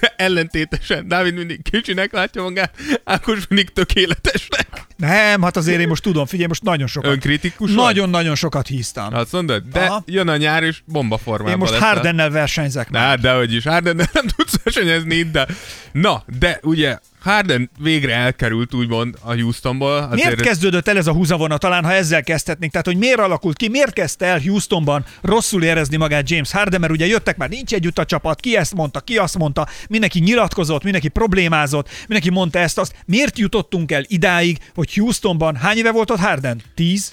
de 0.00 0.14
ellentétesen, 0.16 1.08
Dávid 1.08 1.34
mindig 1.34 1.62
kicsinek 1.62 2.12
látja 2.12 2.42
magát, 2.42 2.74
Ákos 3.04 3.46
mindig 3.48 3.68
tökéletesnek. 3.72 4.67
Nem, 4.98 5.42
hát 5.42 5.56
azért 5.56 5.80
én 5.80 5.88
most 5.88 6.02
tudom, 6.02 6.26
figyelj, 6.26 6.48
most 6.48 6.62
nagyon 6.62 6.86
sokat. 6.86 7.10
Önkritikus? 7.10 7.72
Nagyon-nagyon 7.72 8.34
sokat 8.34 8.66
híztam. 8.66 9.14
Azt 9.14 9.32
mondod? 9.32 9.62
De 9.72 9.80
Aha. 9.80 10.02
jön 10.06 10.28
a 10.28 10.36
nyár, 10.36 10.62
és 10.62 10.80
bomba 10.84 11.18
formában 11.18 11.52
Én 11.52 11.58
most 11.58 11.72
leszel. 11.72 11.86
Hardennel 11.86 12.30
versenyzek 12.30 12.90
Na, 12.90 12.98
már. 12.98 13.18
de 13.20 13.32
hogy 13.32 13.54
is, 13.54 13.64
Harden 13.64 13.96
nem 14.12 14.26
tudsz 14.36 14.54
versenyezni 14.62 15.14
itt, 15.14 15.32
de... 15.32 15.46
Na, 15.92 16.24
de 16.38 16.58
ugye 16.62 16.98
Harden 17.20 17.70
végre 17.78 18.14
elkerült 18.14 18.74
úgymond 18.74 19.14
a 19.20 19.32
Houstonból. 19.32 19.96
Azért 19.96 20.12
Miért 20.12 20.40
kezdődött 20.40 20.88
el 20.88 20.96
ez 20.96 21.06
a 21.06 21.12
húzavona, 21.12 21.56
talán 21.56 21.84
ha 21.84 21.92
ezzel 21.92 22.22
kezdhetnénk? 22.22 22.72
Tehát, 22.72 22.86
hogy 22.86 22.96
miért 22.96 23.18
alakult 23.18 23.56
ki, 23.56 23.68
miért 23.68 23.92
kezdte 23.92 24.26
el 24.26 24.40
Houstonban 24.40 25.04
rosszul 25.22 25.62
érezni 25.62 25.96
magát 25.96 26.30
James 26.30 26.50
Harden, 26.50 26.80
mert 26.80 26.92
ugye 26.92 27.06
jöttek 27.06 27.36
már, 27.36 27.48
nincs 27.48 27.72
együtt 27.72 27.98
a 27.98 28.04
csapat, 28.04 28.40
ki 28.40 28.56
ezt 28.56 28.74
mondta, 28.74 29.00
ki 29.00 29.16
azt 29.16 29.38
mondta, 29.38 29.68
mindenki 29.88 30.18
nyilatkozott, 30.18 30.82
mindenki 30.82 31.08
problémázott, 31.08 31.88
mindenki 31.98 32.30
mondta 32.30 32.58
ezt, 32.58 32.78
azt. 32.78 32.94
Miért 33.06 33.38
jutottunk 33.38 33.92
el 33.92 34.04
idáig, 34.06 34.58
hogy 34.74 34.94
Houstonban, 34.94 35.56
hány 35.56 35.76
éve 35.76 35.90
volt 35.90 36.10
ott 36.10 36.18
Harden? 36.18 36.62
Tíz? 36.74 37.12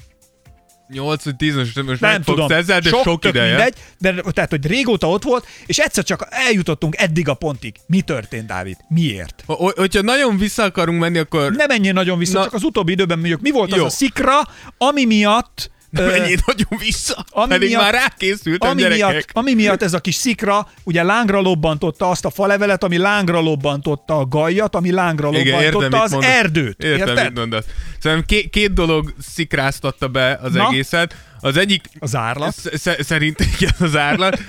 8 0.88 1.24
vagy 1.24 1.36
10 1.36 1.56
most, 1.56 1.76
Nem 1.76 1.86
megfogsz 2.00 2.26
tudom, 2.26 2.52
ezzel, 2.52 2.80
de 2.80 2.90
sok, 2.90 3.04
sok, 3.04 3.26
ideje. 3.26 3.48
mindegy, 3.56 3.74
de 3.98 4.22
tehát, 4.32 4.50
hogy 4.50 4.66
régóta 4.66 5.10
ott 5.10 5.24
volt, 5.24 5.46
és 5.66 5.78
egyszer 5.78 6.04
csak 6.04 6.28
eljutottunk 6.30 6.96
eddig 6.98 7.30
a 7.30 7.34
pontig. 7.34 7.76
Mi 7.88 8.02
történt, 8.02 8.48
Dávid? 8.48 8.78
Miért? 8.88 9.44
Ho- 9.46 9.78
Hogyha 9.78 10.02
nagyon 10.02 10.38
vissza 10.38 10.64
akarunk 10.64 11.00
menni, 11.00 11.18
akkor 11.18 11.52
Ne 11.52 11.66
menjél 11.66 11.94
nagyon 11.94 12.18
vissza, 12.18 12.38
Na- 12.38 12.44
csak 12.44 12.54
az 12.54 12.64
utóbbi 12.64 12.92
időben 12.92 13.18
mondjuk 13.18 13.42
mi 13.42 13.52
volt 13.52 13.72
az 13.72 13.78
Jó. 13.78 13.86
a 13.86 13.90
szikra, 13.90 14.40
ami 14.78 15.06
miatt 15.06 15.72
menjél 16.02 16.38
nagyon 16.46 16.80
vissza. 16.80 17.26
ami 17.30 17.48
Pedig 17.48 17.70
miatt- 17.70 17.82
már 17.82 17.94
rákészültem, 17.94 18.70
ami 18.70 18.82
gyerekek. 18.82 19.10
miatt, 19.12 19.30
ami 19.34 19.54
miatt 19.54 19.82
ez 19.84 19.94
a 19.94 20.00
kis 20.00 20.16
szikra 20.16 20.70
ugye 20.84 21.04
lángra 21.04 21.40
lobbantotta 21.42 22.10
azt 22.10 22.26
a 22.26 22.30
falevelet, 22.30 22.84
ami 22.84 22.98
lángra 22.98 23.40
lobbantotta 23.40 24.18
a 24.18 24.26
gajat, 24.26 24.76
ami 24.76 24.92
lángra 24.92 25.30
Igen, 25.30 25.46
értem, 25.46 25.72
lobbantotta 25.72 25.96
mit 25.96 26.06
az 26.06 26.12
mondasz. 26.12 26.30
erdőt. 26.32 26.84
Értem, 26.84 27.08
Érted? 27.08 27.24
mit 27.26 27.38
mondasz. 27.38 27.66
Szerintem 28.00 28.26
két, 28.28 28.50
két 28.50 28.74
dolog 28.74 29.14
szikráztatta 29.34 30.08
be 30.08 30.40
az 30.44 30.54
Na? 30.54 30.68
egészet. 30.68 31.16
Az 31.40 31.58
egyik 31.58 31.86
Az 32.00 32.16
árlat. 32.16 32.54
sz- 32.54 32.78
sz- 32.78 33.04
szerint 33.04 33.40
igen, 33.60 33.74
az 33.80 33.96
árlat, 33.96 34.40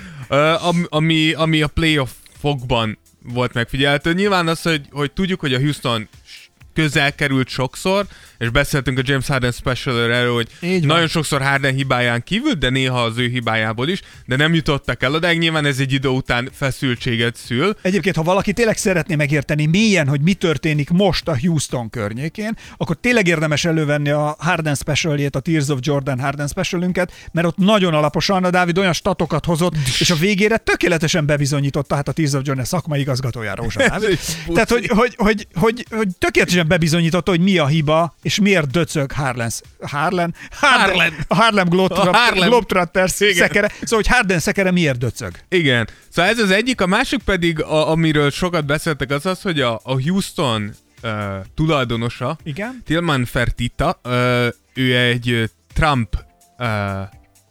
ami, 0.89 1.33
ami 1.33 1.61
a 1.61 1.67
playoffokban 1.67 2.97
volt 3.33 3.53
megfigyelhető. 3.53 4.13
Nyilván 4.13 4.47
az, 4.47 4.61
hogy, 4.61 4.81
hogy 4.91 5.11
tudjuk, 5.11 5.39
hogy 5.39 5.53
a 5.53 5.59
Houston 5.59 6.07
közel 6.73 7.15
került 7.15 7.47
sokszor, 7.47 8.05
és 8.37 8.49
beszéltünk 8.49 8.97
a 8.97 9.01
James 9.05 9.27
Harden 9.27 9.51
special 9.51 10.13
erről, 10.13 10.33
hogy 10.33 10.47
Így 10.61 10.79
van. 10.79 10.87
nagyon 10.87 11.07
sokszor 11.07 11.41
Harden 11.41 11.73
hibáján 11.73 12.23
kívül, 12.23 12.53
de 12.53 12.69
néha 12.69 13.03
az 13.03 13.17
ő 13.17 13.27
hibájából 13.27 13.87
is, 13.87 14.01
de 14.25 14.35
nem 14.35 14.53
jutottak 14.53 15.03
el 15.03 15.13
odáig. 15.13 15.39
Nyilván 15.39 15.65
ez 15.65 15.79
egy 15.79 15.93
idő 15.93 16.07
után 16.07 16.49
feszültséget 16.53 17.35
szül. 17.35 17.75
Egyébként, 17.81 18.15
ha 18.15 18.23
valaki 18.23 18.53
tényleg 18.53 18.77
szeretné 18.77 19.15
megérteni 19.15 19.65
mélyen, 19.65 20.07
hogy 20.07 20.21
mi 20.21 20.33
történik 20.33 20.89
most 20.89 21.27
a 21.27 21.37
Houston 21.39 21.89
környékén, 21.89 22.57
akkor 22.77 22.97
tényleg 23.01 23.27
érdemes 23.27 23.65
elővenni 23.65 24.09
a 24.09 24.35
Harden 24.39 24.75
specialjét, 24.75 25.35
a 25.35 25.39
Tears 25.39 25.67
of 25.67 25.79
Jordan 25.81 26.19
Harden 26.19 26.47
specialünket, 26.47 27.11
mert 27.31 27.47
ott 27.47 27.57
nagyon 27.57 27.93
alaposan 27.93 28.43
a 28.43 28.49
Dávid 28.49 28.77
olyan 28.77 28.93
statokat 28.93 29.45
hozott, 29.45 29.73
és 29.99 30.09
a 30.09 30.15
végére 30.15 30.57
tökéletesen 30.57 31.25
bebizonyította, 31.25 31.95
hát 31.95 32.07
a 32.07 32.11
Tears 32.11 32.33
of 32.33 32.41
Jordan 32.43 32.65
szakmai 32.65 32.99
igazgatója 32.99 33.55
Rózsa 33.55 33.87
Dávid. 33.87 34.19
Tehát, 34.53 34.69
hogy, 34.69 34.87
hogy, 34.87 35.13
hogy, 35.17 35.47
hogy, 35.53 35.85
hogy 35.89 36.07
tökéletesen 36.19 36.67
bebizonyította, 36.67 37.31
hogy 37.31 37.41
mi 37.41 37.57
a 37.57 37.67
hiba, 37.67 38.15
és 38.27 38.39
miért 38.39 38.71
döcög 38.71 39.11
Harlen, 39.11 39.51
Harlen, 39.81 40.35
Harlan. 40.51 41.13
a 41.27 41.35
Harlem 41.35 41.69
Globetrot- 41.69 42.07
A 42.07 42.17
Harlem. 42.17 42.47
Globetrotters 42.49 43.19
Igen. 43.19 43.33
szekere. 43.33 43.67
Szóval, 43.67 43.87
hogy 43.89 44.07
Harden 44.07 44.39
szekere 44.39 44.71
miért 44.71 44.97
döcög? 44.97 45.31
Igen. 45.49 45.87
Szóval 46.09 46.31
ez 46.31 46.39
az 46.39 46.51
egyik, 46.51 46.81
a 46.81 46.87
másik 46.87 47.23
pedig, 47.23 47.61
a, 47.61 47.89
amiről 47.89 48.29
sokat 48.31 48.65
beszéltek, 48.65 49.11
az 49.11 49.25
az, 49.25 49.41
hogy 49.41 49.61
a, 49.61 49.79
a 49.83 50.01
Houston 50.01 50.71
uh, 51.03 51.11
tulajdonosa, 51.55 52.37
Igen? 52.43 52.81
Tilman 52.85 53.25
Fertitta, 53.25 53.99
uh, 54.03 54.13
ő 54.73 54.97
egy 54.97 55.49
Trump 55.73 56.15
uh, 56.57 56.67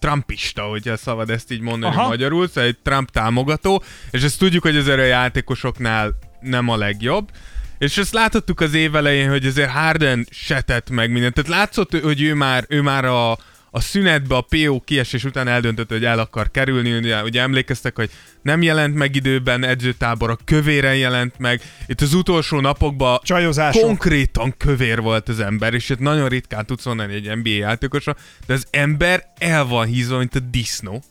Trumpista, 0.01 0.63
hogyha 0.63 0.97
szabad 0.97 1.31
ezt 1.31 1.53
így 1.53 1.61
mondani 1.61 1.95
Aha. 1.95 2.09
magyarul, 2.09 2.49
szóval 2.49 2.65
egy 2.65 2.79
Trump 2.83 3.11
támogató, 3.11 3.83
és 4.11 4.23
ezt 4.23 4.39
tudjuk, 4.39 4.63
hogy 4.63 4.77
azért 4.77 4.99
a 4.99 5.03
játékosoknál 5.05 6.15
nem 6.41 6.69
a 6.69 6.77
legjobb. 6.77 7.31
És 7.79 7.97
ezt 7.97 8.13
láthattuk 8.13 8.61
az 8.61 8.75
év 8.75 8.97
elején, 8.97 9.29
hogy 9.29 9.47
azért 9.47 9.71
Harden 9.71 10.27
se 10.31 10.61
tett 10.61 10.91
meg 10.91 11.11
mindent. 11.11 11.35
Tehát 11.35 11.51
látszott, 11.51 12.01
hogy 12.01 12.23
ő 12.23 12.35
már, 12.35 12.65
ő 12.69 12.83
már 12.83 13.05
a, 13.05 13.33
a 13.71 13.81
szünetbe, 13.81 14.37
a 14.37 14.41
PO 14.41 14.81
kiesés 14.81 15.25
után 15.25 15.49
eldöntött, 15.49 15.91
hogy 15.91 16.05
el 16.05 16.19
akar 16.19 16.51
kerülni. 16.51 16.97
Ugye, 16.97 17.23
ugye 17.23 17.41
emlékeztek, 17.41 17.97
hogy 17.97 18.11
nem 18.43 18.63
jelent 18.63 18.95
meg 18.95 19.17
időben 19.17 19.65
edzőtábor, 19.65 20.31
a 20.31 20.39
kövéren 20.45 20.97
jelent 20.97 21.39
meg. 21.39 21.61
Itt 21.87 22.01
az 22.01 22.15
utolsó 22.15 22.61
napokban 22.61 23.19
Csajozások. 23.23 23.83
konkrétan 23.83 24.55
kövér 24.57 25.01
volt 25.01 25.29
az 25.29 25.41
ember, 25.41 25.75
és 25.75 25.89
itt 25.89 25.99
nagyon 25.99 26.29
ritkán 26.29 26.67
tudsz 26.67 26.85
mondani 26.85 27.15
egy 27.15 27.37
NBA 27.37 27.49
játékosra, 27.49 28.17
de 28.47 28.55
az 28.55 28.67
ember 28.71 29.25
el 29.39 29.65
van 29.65 29.87
hízva, 29.87 30.19
mint 30.19 30.35
a 30.35 30.41
disznó. 30.41 31.03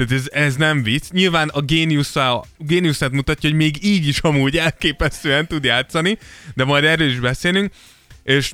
Tehát 0.00 0.14
ez, 0.14 0.28
ez 0.32 0.56
nem 0.56 0.82
vicc. 0.82 1.10
Nyilván 1.10 1.48
a 1.48 1.60
géniusza, 1.60 2.44
géniuszát 2.58 3.10
mutatja, 3.10 3.48
hogy 3.48 3.58
még 3.58 3.84
így 3.84 4.06
is 4.06 4.18
amúgy 4.18 4.56
elképesztően 4.56 5.46
tud 5.46 5.64
játszani, 5.64 6.18
de 6.54 6.64
majd 6.64 6.84
erről 6.84 7.08
is 7.08 7.18
beszélünk. 7.18 7.72
És, 8.22 8.52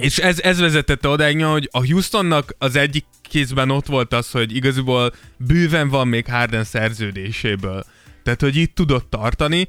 és 0.00 0.18
ez, 0.18 0.40
ez 0.40 0.58
vezetette 0.58 1.08
odáig, 1.08 1.44
hogy 1.44 1.68
a 1.72 1.86
Houstonnak 1.86 2.54
az 2.58 2.76
egyik 2.76 3.04
kézben 3.22 3.70
ott 3.70 3.86
volt 3.86 4.12
az, 4.12 4.30
hogy 4.30 4.56
igazából 4.56 5.14
bőven 5.36 5.88
van 5.88 6.08
még 6.08 6.26
Harden 6.26 6.64
szerződéséből. 6.64 7.84
Tehát, 8.22 8.40
hogy 8.40 8.56
itt 8.56 8.74
tudott 8.74 9.10
tartani, 9.10 9.68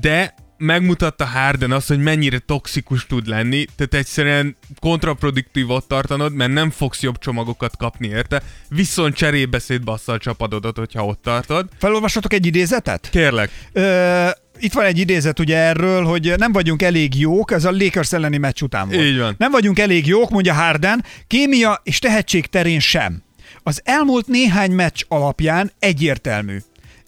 de 0.00 0.34
megmutatta 0.62 1.24
Harden 1.24 1.72
azt, 1.72 1.88
hogy 1.88 2.02
mennyire 2.02 2.38
toxikus 2.38 3.06
tud 3.06 3.26
lenni, 3.26 3.64
tehát 3.76 3.94
egyszerűen 3.94 4.56
kontraproduktív 4.80 5.70
ott 5.70 5.88
tartanod, 5.88 6.34
mert 6.34 6.52
nem 6.52 6.70
fogsz 6.70 7.02
jobb 7.02 7.18
csomagokat 7.18 7.76
kapni 7.76 8.08
érte, 8.08 8.42
viszont 8.68 9.14
cserébe 9.14 9.58
szétbassza 9.58 10.12
a 10.12 10.18
csapadodat, 10.18 10.76
hogyha 10.78 11.04
ott 11.04 11.22
tartod. 11.22 11.68
Felolvashatok 11.78 12.32
egy 12.32 12.46
idézetet? 12.46 13.08
Kérlek. 13.10 13.50
Ö, 13.72 14.28
itt 14.58 14.72
van 14.72 14.84
egy 14.84 14.98
idézet 14.98 15.38
ugye 15.38 15.56
erről, 15.56 16.04
hogy 16.04 16.34
nem 16.36 16.52
vagyunk 16.52 16.82
elég 16.82 17.20
jók, 17.20 17.52
ez 17.52 17.64
a 17.64 17.70
Lakers 17.70 18.12
elleni 18.12 18.36
meccs 18.36 18.62
után 18.62 18.88
volt. 18.88 19.04
Így 19.04 19.18
van. 19.18 19.34
Nem 19.38 19.50
vagyunk 19.50 19.78
elég 19.78 20.06
jók, 20.06 20.30
mondja 20.30 20.54
Harden, 20.54 21.04
kémia 21.26 21.80
és 21.84 21.98
tehetség 21.98 22.46
terén 22.46 22.80
sem. 22.80 23.22
Az 23.62 23.80
elmúlt 23.84 24.26
néhány 24.26 24.70
meccs 24.70 25.02
alapján 25.08 25.72
egyértelmű. 25.78 26.58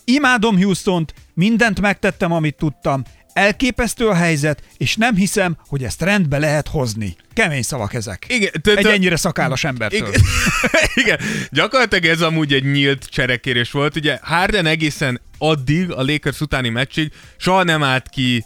Imádom 0.05 0.63
Houstont, 0.63 1.15
mindent 1.35 1.81
megtettem, 1.81 2.33
amit 2.33 2.57
tudtam, 2.57 3.03
elképesztő 3.35 4.09
a 4.09 4.15
helyzet, 4.15 4.63
és 4.77 4.97
nem 4.97 5.15
hiszem, 5.15 5.57
hogy 5.67 5.85
ezt 5.85 6.03
rendbe 6.03 6.39
lehet 6.39 6.69
hozni. 6.69 7.17
Kemény 7.33 7.63
szavak 7.63 7.95
ezek. 7.95 8.27
Igen, 8.29 8.51
Egy 8.77 8.87
ennyire 8.87 9.17
szakállas 9.17 9.65
embertől. 9.65 10.09
Igen. 10.09 10.21
Igen, 11.05 11.19
gyakorlatilag 11.51 12.05
ez 12.05 12.21
amúgy 12.21 12.53
egy 12.53 12.65
nyílt 12.65 13.05
cserekérés 13.05 13.71
volt. 13.71 13.97
Ugye 13.97 14.19
Harden 14.23 14.67
egészen 14.67 15.21
addig, 15.39 15.91
a 15.91 16.03
Lakers 16.03 16.41
utáni 16.41 16.69
meccsig 16.69 17.13
soha 17.37 17.63
nem 17.63 17.83
állt 17.83 18.09
ki 18.09 18.45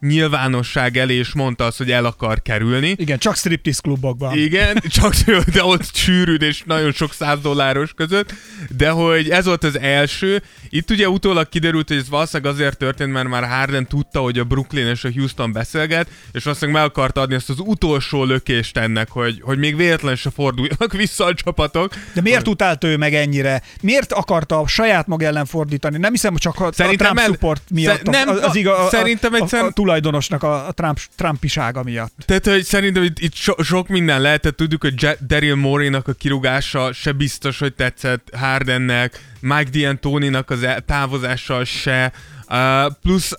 nyilvánosság 0.00 0.96
elé, 0.96 1.14
és 1.14 1.32
mondta 1.32 1.64
azt, 1.64 1.78
hogy 1.78 1.90
el 1.90 2.04
akar 2.04 2.42
kerülni. 2.42 2.94
Igen, 2.96 3.18
csak 3.18 3.36
striptease 3.36 3.80
klubokban. 3.82 4.36
Igen, 4.38 4.82
csak 5.00 5.14
de 5.52 5.64
ott 5.64 5.94
sűrűd 5.94 6.42
és 6.42 6.62
nagyon 6.66 6.92
sok 6.92 7.12
száz 7.12 7.38
dolláros 7.40 7.92
között, 7.96 8.34
de 8.76 8.90
hogy 8.90 9.30
ez 9.30 9.44
volt 9.44 9.64
az 9.64 9.78
első. 9.78 10.42
Itt 10.68 10.90
ugye 10.90 11.08
utólag 11.08 11.48
kiderült, 11.48 11.88
hogy 11.88 11.96
ez 11.96 12.08
valószínűleg 12.08 12.52
azért 12.52 12.78
történt, 12.78 13.12
mert 13.12 13.28
már 13.28 13.48
Harden 13.48 13.86
tudta, 13.86 14.20
hogy 14.20 14.38
a 14.38 14.44
Brooklyn 14.44 14.86
és 14.86 15.04
a 15.04 15.08
Houston 15.14 15.52
beszélget, 15.52 16.08
és 16.32 16.44
valószínűleg 16.44 16.80
meg 16.80 16.90
akarta 16.90 17.20
adni 17.20 17.34
azt 17.34 17.50
az 17.50 17.58
utolsó 17.58 18.24
lökést 18.24 18.76
ennek, 18.76 19.08
hogy, 19.10 19.40
hogy 19.42 19.58
még 19.58 19.76
véletlen 19.76 20.16
se 20.16 20.30
forduljanak 20.30 20.92
vissza 21.02 21.24
a 21.24 21.34
csapatok. 21.34 21.94
De 22.14 22.20
miért 22.20 22.48
utált 22.48 22.84
ő 22.84 22.96
meg 22.96 23.14
ennyire? 23.14 23.62
Miért 23.82 24.12
akarta 24.12 24.58
a 24.58 24.66
saját 24.66 25.06
maga 25.06 25.24
ellen 25.26 25.46
fordítani? 25.46 25.98
Nem 25.98 26.10
hiszem, 26.12 26.32
hogy 26.32 26.40
csak 26.40 26.60
a, 26.60 26.72
Szerintem 26.72 27.06
a 27.06 27.12
Trump 27.14 27.18
el- 27.18 27.32
support 27.34 27.62
miatt, 27.70 27.96
Szer- 27.96 28.10
nem, 28.10 28.28
az, 28.28 28.42
az 28.42 28.56
iga, 28.56 28.78
a, 28.78 28.88
szerintem 28.88 29.32
a, 29.32 29.36
a, 29.36 29.40
egyszerűen- 29.42 29.68
a 29.68 29.72
tulajdonosnak 29.90 30.42
a, 30.42 30.66
a 30.66 30.72
Trump, 30.72 30.98
Trumpisága 31.16 31.82
miatt. 31.82 32.12
Tehát, 32.24 32.46
hogy 32.46 32.64
szerintem 32.64 33.02
itt, 33.02 33.18
itt 33.18 33.34
so, 33.34 33.62
sok 33.62 33.88
minden 33.88 34.20
lehetett. 34.20 34.56
Tudjuk, 34.56 34.82
hogy 34.82 35.02
Je- 35.02 35.26
Daryl 35.26 35.54
Morey-nak 35.54 36.08
a 36.08 36.12
kirúgása 36.12 36.92
se 36.92 37.12
biztos, 37.12 37.58
hogy 37.58 37.74
tetszett 37.74 38.28
Hardennek, 38.36 39.20
Mike 39.40 39.70
D'Antoni-nak 39.72 40.46
az 40.46 40.62
el- 40.62 40.80
távozása 40.80 41.64
se. 41.64 42.12
Uh, 42.48 42.92
plusz 43.02 43.32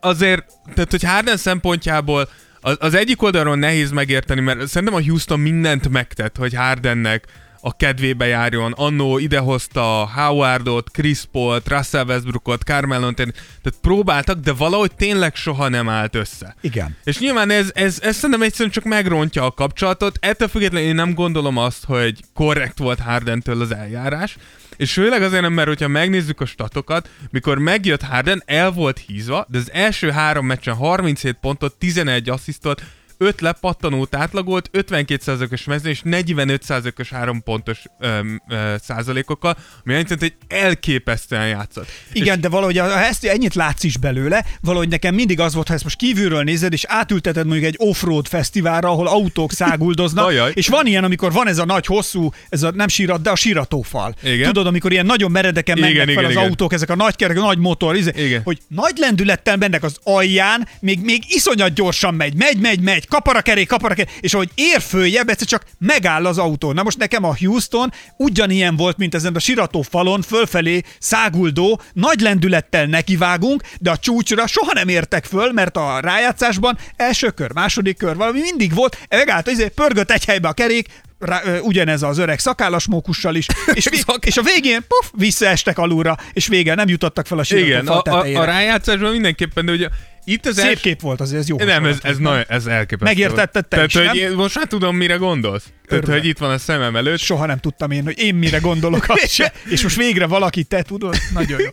azért, 0.00 0.44
tehát, 0.74 0.90
hogy 0.90 1.02
Harden 1.02 1.36
szempontjából 1.36 2.28
az, 2.60 2.76
az 2.80 2.94
egyik 2.94 3.22
oldalról 3.22 3.56
nehéz 3.56 3.90
megérteni, 3.90 4.40
mert 4.40 4.66
szerintem 4.66 4.96
a 4.96 5.02
Houston 5.02 5.40
mindent 5.40 5.88
megtett, 5.88 6.36
hogy 6.36 6.54
Hardennek 6.54 7.24
a 7.60 7.76
kedvébe 7.76 8.26
járjon. 8.26 8.72
Annó 8.72 9.18
idehozta 9.18 10.10
Howardot, 10.14 10.90
Chris 10.90 11.20
Paul-t, 11.32 11.68
Russell 11.68 12.04
Westbrookot, 12.04 12.62
Carmelo 12.62 13.06
Anthony, 13.06 13.32
tehát 13.32 13.78
próbáltak, 13.80 14.38
de 14.38 14.52
valahogy 14.52 14.94
tényleg 14.94 15.34
soha 15.34 15.68
nem 15.68 15.88
állt 15.88 16.14
össze. 16.14 16.54
Igen. 16.60 16.96
És 17.04 17.18
nyilván 17.18 17.50
ez, 17.50 17.70
ez, 17.74 17.98
ez 18.02 18.16
szerintem 18.16 18.42
egyszerűen 18.42 18.70
csak 18.70 18.84
megrontja 18.84 19.44
a 19.44 19.52
kapcsolatot. 19.52 20.18
Ettől 20.20 20.48
függetlenül 20.48 20.88
én 20.88 20.94
nem 20.94 21.14
gondolom 21.14 21.56
azt, 21.56 21.84
hogy 21.84 22.24
korrekt 22.34 22.78
volt 22.78 22.98
Hardentől 22.98 23.60
az 23.60 23.74
eljárás. 23.74 24.36
És 24.76 24.92
főleg 24.92 25.22
azért 25.22 25.42
nem, 25.42 25.52
mert 25.52 25.68
hogyha 25.68 25.88
megnézzük 25.88 26.40
a 26.40 26.46
statokat, 26.46 27.10
mikor 27.30 27.58
megjött 27.58 28.02
Harden, 28.02 28.42
el 28.46 28.70
volt 28.70 28.98
hízva, 29.06 29.46
de 29.48 29.58
az 29.58 29.72
első 29.72 30.10
három 30.10 30.46
meccsen 30.46 30.74
37 30.74 31.36
pontot, 31.40 31.74
11 31.74 32.28
asszisztot, 32.28 32.82
5 33.18 33.40
lepattanót 33.40 34.14
átlagolt, 34.14 34.70
52%-os 34.72 35.64
mezőn 35.64 35.90
és 35.90 36.02
45%-os 36.04 37.10
3 37.10 37.42
pontos 37.42 37.82
öm, 37.98 38.42
ö, 38.48 38.74
százalékokkal, 38.82 39.56
ami 39.84 39.94
azt 39.94 40.10
jelenti, 40.10 40.34
hogy 40.48 40.58
elképesztően 40.58 41.48
játszott. 41.48 41.88
Igen, 42.12 42.40
de 42.40 42.48
valahogy 42.48 42.78
ha 42.78 43.00
ezt 43.00 43.24
ennyit 43.24 43.54
látsz 43.54 43.84
is 43.84 43.96
belőle, 43.96 44.44
valahogy 44.60 44.88
nekem 44.88 45.14
mindig 45.14 45.40
az 45.40 45.54
volt, 45.54 45.68
ha 45.68 45.74
ezt 45.74 45.84
most 45.84 45.96
kívülről 45.96 46.42
nézed, 46.42 46.72
és 46.72 46.84
átülteted 46.88 47.46
mondjuk 47.46 47.66
egy 47.66 47.74
offroad 47.78 48.26
fesztiválra, 48.26 48.88
ahol 48.88 49.06
autók 49.06 49.52
száguldoznak, 49.52 50.32
és 50.54 50.68
van 50.68 50.86
ilyen, 50.86 51.04
amikor 51.04 51.32
van 51.32 51.48
ez 51.48 51.58
a 51.58 51.64
nagy, 51.64 51.86
hosszú, 51.86 52.30
ez 52.48 52.62
a 52.62 52.70
nem 52.70 52.88
sírat, 52.88 53.22
de 53.22 53.30
a 53.30 53.36
síratófal. 53.36 54.14
Igen. 54.22 54.46
Tudod, 54.46 54.66
amikor 54.66 54.92
ilyen 54.92 55.06
nagyon 55.06 55.30
meredeken 55.30 55.76
Igen, 55.76 55.90
mennek 55.90 56.04
fel 56.04 56.12
igen, 56.12 56.24
az 56.24 56.30
igen. 56.30 56.44
autók, 56.44 56.72
ezek 56.72 56.90
a 56.90 56.96
nagy 56.96 57.16
kerek, 57.16 57.36
a 57.36 57.40
nagy 57.40 57.58
motor, 57.58 57.96
izé, 57.96 58.12
Igen. 58.16 58.42
hogy 58.44 58.58
nagy 58.68 58.96
lendülettel 58.96 59.56
mennek 59.56 59.82
az 59.82 59.98
alján, 60.02 60.68
még, 60.80 61.00
még 61.00 61.22
iszonyat 61.28 61.72
gyorsan 61.72 62.14
megy, 62.14 62.34
megy, 62.34 62.58
megy, 62.58 62.80
megy, 62.80 63.07
kapar 63.08 63.36
a 63.36 63.40
kerék, 63.40 63.68
kapar 63.68 63.90
a 63.90 63.94
kerék, 63.94 64.12
és 64.20 64.34
ahogy 64.34 64.50
ér 64.54 64.80
följebb, 64.80 65.28
egyszer 65.28 65.46
csak 65.46 65.64
megáll 65.78 66.26
az 66.26 66.38
autó. 66.38 66.72
Na 66.72 66.82
most 66.82 66.98
nekem 66.98 67.24
a 67.24 67.36
Houston 67.38 67.92
ugyanilyen 68.16 68.76
volt, 68.76 68.96
mint 68.96 69.14
ezen 69.14 69.34
a 69.34 69.38
sirató 69.38 69.82
falon 69.82 70.22
fölfelé 70.22 70.82
száguldó, 70.98 71.80
nagy 71.92 72.20
lendülettel 72.20 72.86
nekivágunk, 72.86 73.62
de 73.80 73.90
a 73.90 73.96
csúcsra 73.96 74.46
soha 74.46 74.72
nem 74.74 74.88
értek 74.88 75.24
föl, 75.24 75.52
mert 75.52 75.76
a 75.76 76.00
rájátszásban 76.00 76.78
első 76.96 77.30
kör, 77.30 77.52
második 77.52 77.96
kör, 77.96 78.16
valami 78.16 78.40
mindig 78.40 78.74
volt, 78.74 79.06
megállt, 79.08 79.46
izé, 79.46 79.68
pörgött 79.68 80.10
egy 80.10 80.24
helybe 80.24 80.48
a 80.48 80.52
kerék, 80.52 80.88
rá, 81.18 81.40
ö, 81.44 81.58
ugyanez 81.58 82.02
az 82.02 82.18
öreg 82.18 82.38
szakállas 82.38 82.86
mókussal 82.86 83.34
is, 83.34 83.46
és, 83.74 83.88
vi- 83.88 84.04
és 84.20 84.36
a 84.36 84.42
végén 84.42 84.84
puf, 84.88 85.10
visszaestek 85.12 85.78
alulra, 85.78 86.16
és 86.32 86.46
vége 86.46 86.74
nem 86.74 86.88
jutottak 86.88 87.26
fel 87.26 87.38
a 87.38 87.42
sirató 87.42 87.66
Igen, 87.66 87.86
a, 87.86 88.02
a, 88.04 88.40
a 88.40 88.44
rájátszásban 88.44 89.10
mindenképpen, 89.10 89.66
de 89.66 89.72
ugye 89.72 89.88
itt 90.28 90.46
az 90.46 90.56
Szép 90.56 90.64
első... 90.64 90.80
kép 90.80 91.00
volt 91.00 91.20
az, 91.20 91.32
ez 91.32 91.48
jó. 91.48 91.56
Nem, 91.56 91.84
ez, 91.84 91.98
ez, 92.02 92.18
nagyon, 92.18 92.44
ez 92.48 92.66
elképesztő. 92.66 93.04
Megértetted 93.04 93.66
te 93.66 93.68
Tehát, 93.68 93.86
is, 93.86 93.94
hogy 93.94 94.04
nem? 94.04 94.14
én 94.14 94.30
most 94.30 94.54
már 94.54 94.66
tudom, 94.66 94.96
mire 94.96 95.14
gondolsz. 95.14 95.62
Tehát, 95.86 96.02
Örülök. 96.02 96.20
hogy 96.20 96.28
itt 96.28 96.38
van 96.38 96.50
a 96.50 96.58
szemem 96.58 96.96
előtt. 96.96 97.18
Soha 97.18 97.46
nem 97.46 97.58
tudtam 97.58 97.90
én, 97.90 98.04
hogy 98.04 98.18
én 98.18 98.34
mire 98.34 98.58
gondolok, 98.58 99.04
azt 99.08 99.30
se. 99.30 99.52
és 99.70 99.82
most 99.82 99.96
végre 99.96 100.26
valaki 100.26 100.64
te 100.64 100.82
tudod, 100.82 101.16
nagyon 101.32 101.60
jó. 101.60 101.68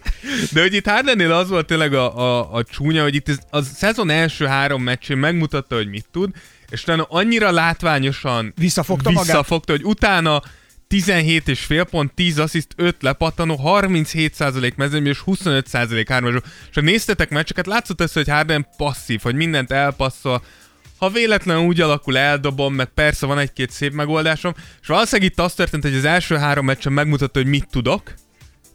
De 0.51 0.62
hogy 0.62 0.74
itt 0.74 0.88
Hardennél 0.88 1.31
az 1.31 1.50
volt 1.50 1.65
tényleg 1.65 1.93
a, 1.93 2.17
a, 2.17 2.53
a 2.53 2.63
csúnya, 2.63 3.03
hogy 3.03 3.15
itt 3.15 3.29
ez, 3.29 3.38
a 3.50 3.62
szezon 3.62 4.09
első 4.09 4.45
három 4.45 4.83
meccsén 4.83 5.17
megmutatta, 5.17 5.75
hogy 5.75 5.88
mit 5.88 6.05
tud, 6.12 6.29
és 6.69 6.81
utána 6.81 7.05
annyira 7.09 7.51
látványosan 7.51 8.53
Visszafogta 8.55 9.09
magát? 9.09 9.25
visszafogta 9.25 9.71
hogy 9.71 9.83
utána 9.83 10.41
17 10.88 11.48
és 11.48 11.60
fél 11.60 11.84
pont, 11.84 12.13
10 12.13 12.39
assziszt, 12.39 12.74
5 12.75 12.96
lepattanó, 13.00 13.60
37% 13.63 14.75
mezőny 14.75 15.06
és 15.06 15.24
25% 15.25 16.06
hármasó. 16.10 16.38
És 16.70 16.75
ha 16.75 16.82
néztetek 16.82 17.30
meccseket, 17.30 17.65
látszott 17.65 18.01
ez, 18.01 18.13
hogy 18.13 18.30
Harden 18.30 18.68
passzív, 18.77 19.22
hogy 19.22 19.36
mindent 19.36 19.72
elpasszol, 19.72 20.44
ha 20.98 21.10
véletlenül 21.10 21.63
úgy 21.63 21.82
alakul, 21.82 22.18
eldobom, 22.18 22.74
meg 22.74 22.86
persze 22.86 23.25
van 23.25 23.38
egy-két 23.38 23.72
szép 23.72 23.94
megoldásom, 23.94 24.54
és 24.82 24.88
valószínűleg 24.88 25.32
itt 25.32 25.39
az 25.39 25.54
történt, 25.54 25.84
hogy 25.84 25.96
az 25.96 26.06
első 26.06 26.36
három 26.36 26.65
meccsen 26.65 26.94
megmutatta, 26.94 27.39
hogy 27.39 27.50
mit 27.50 27.68
tudok, 27.72 28.13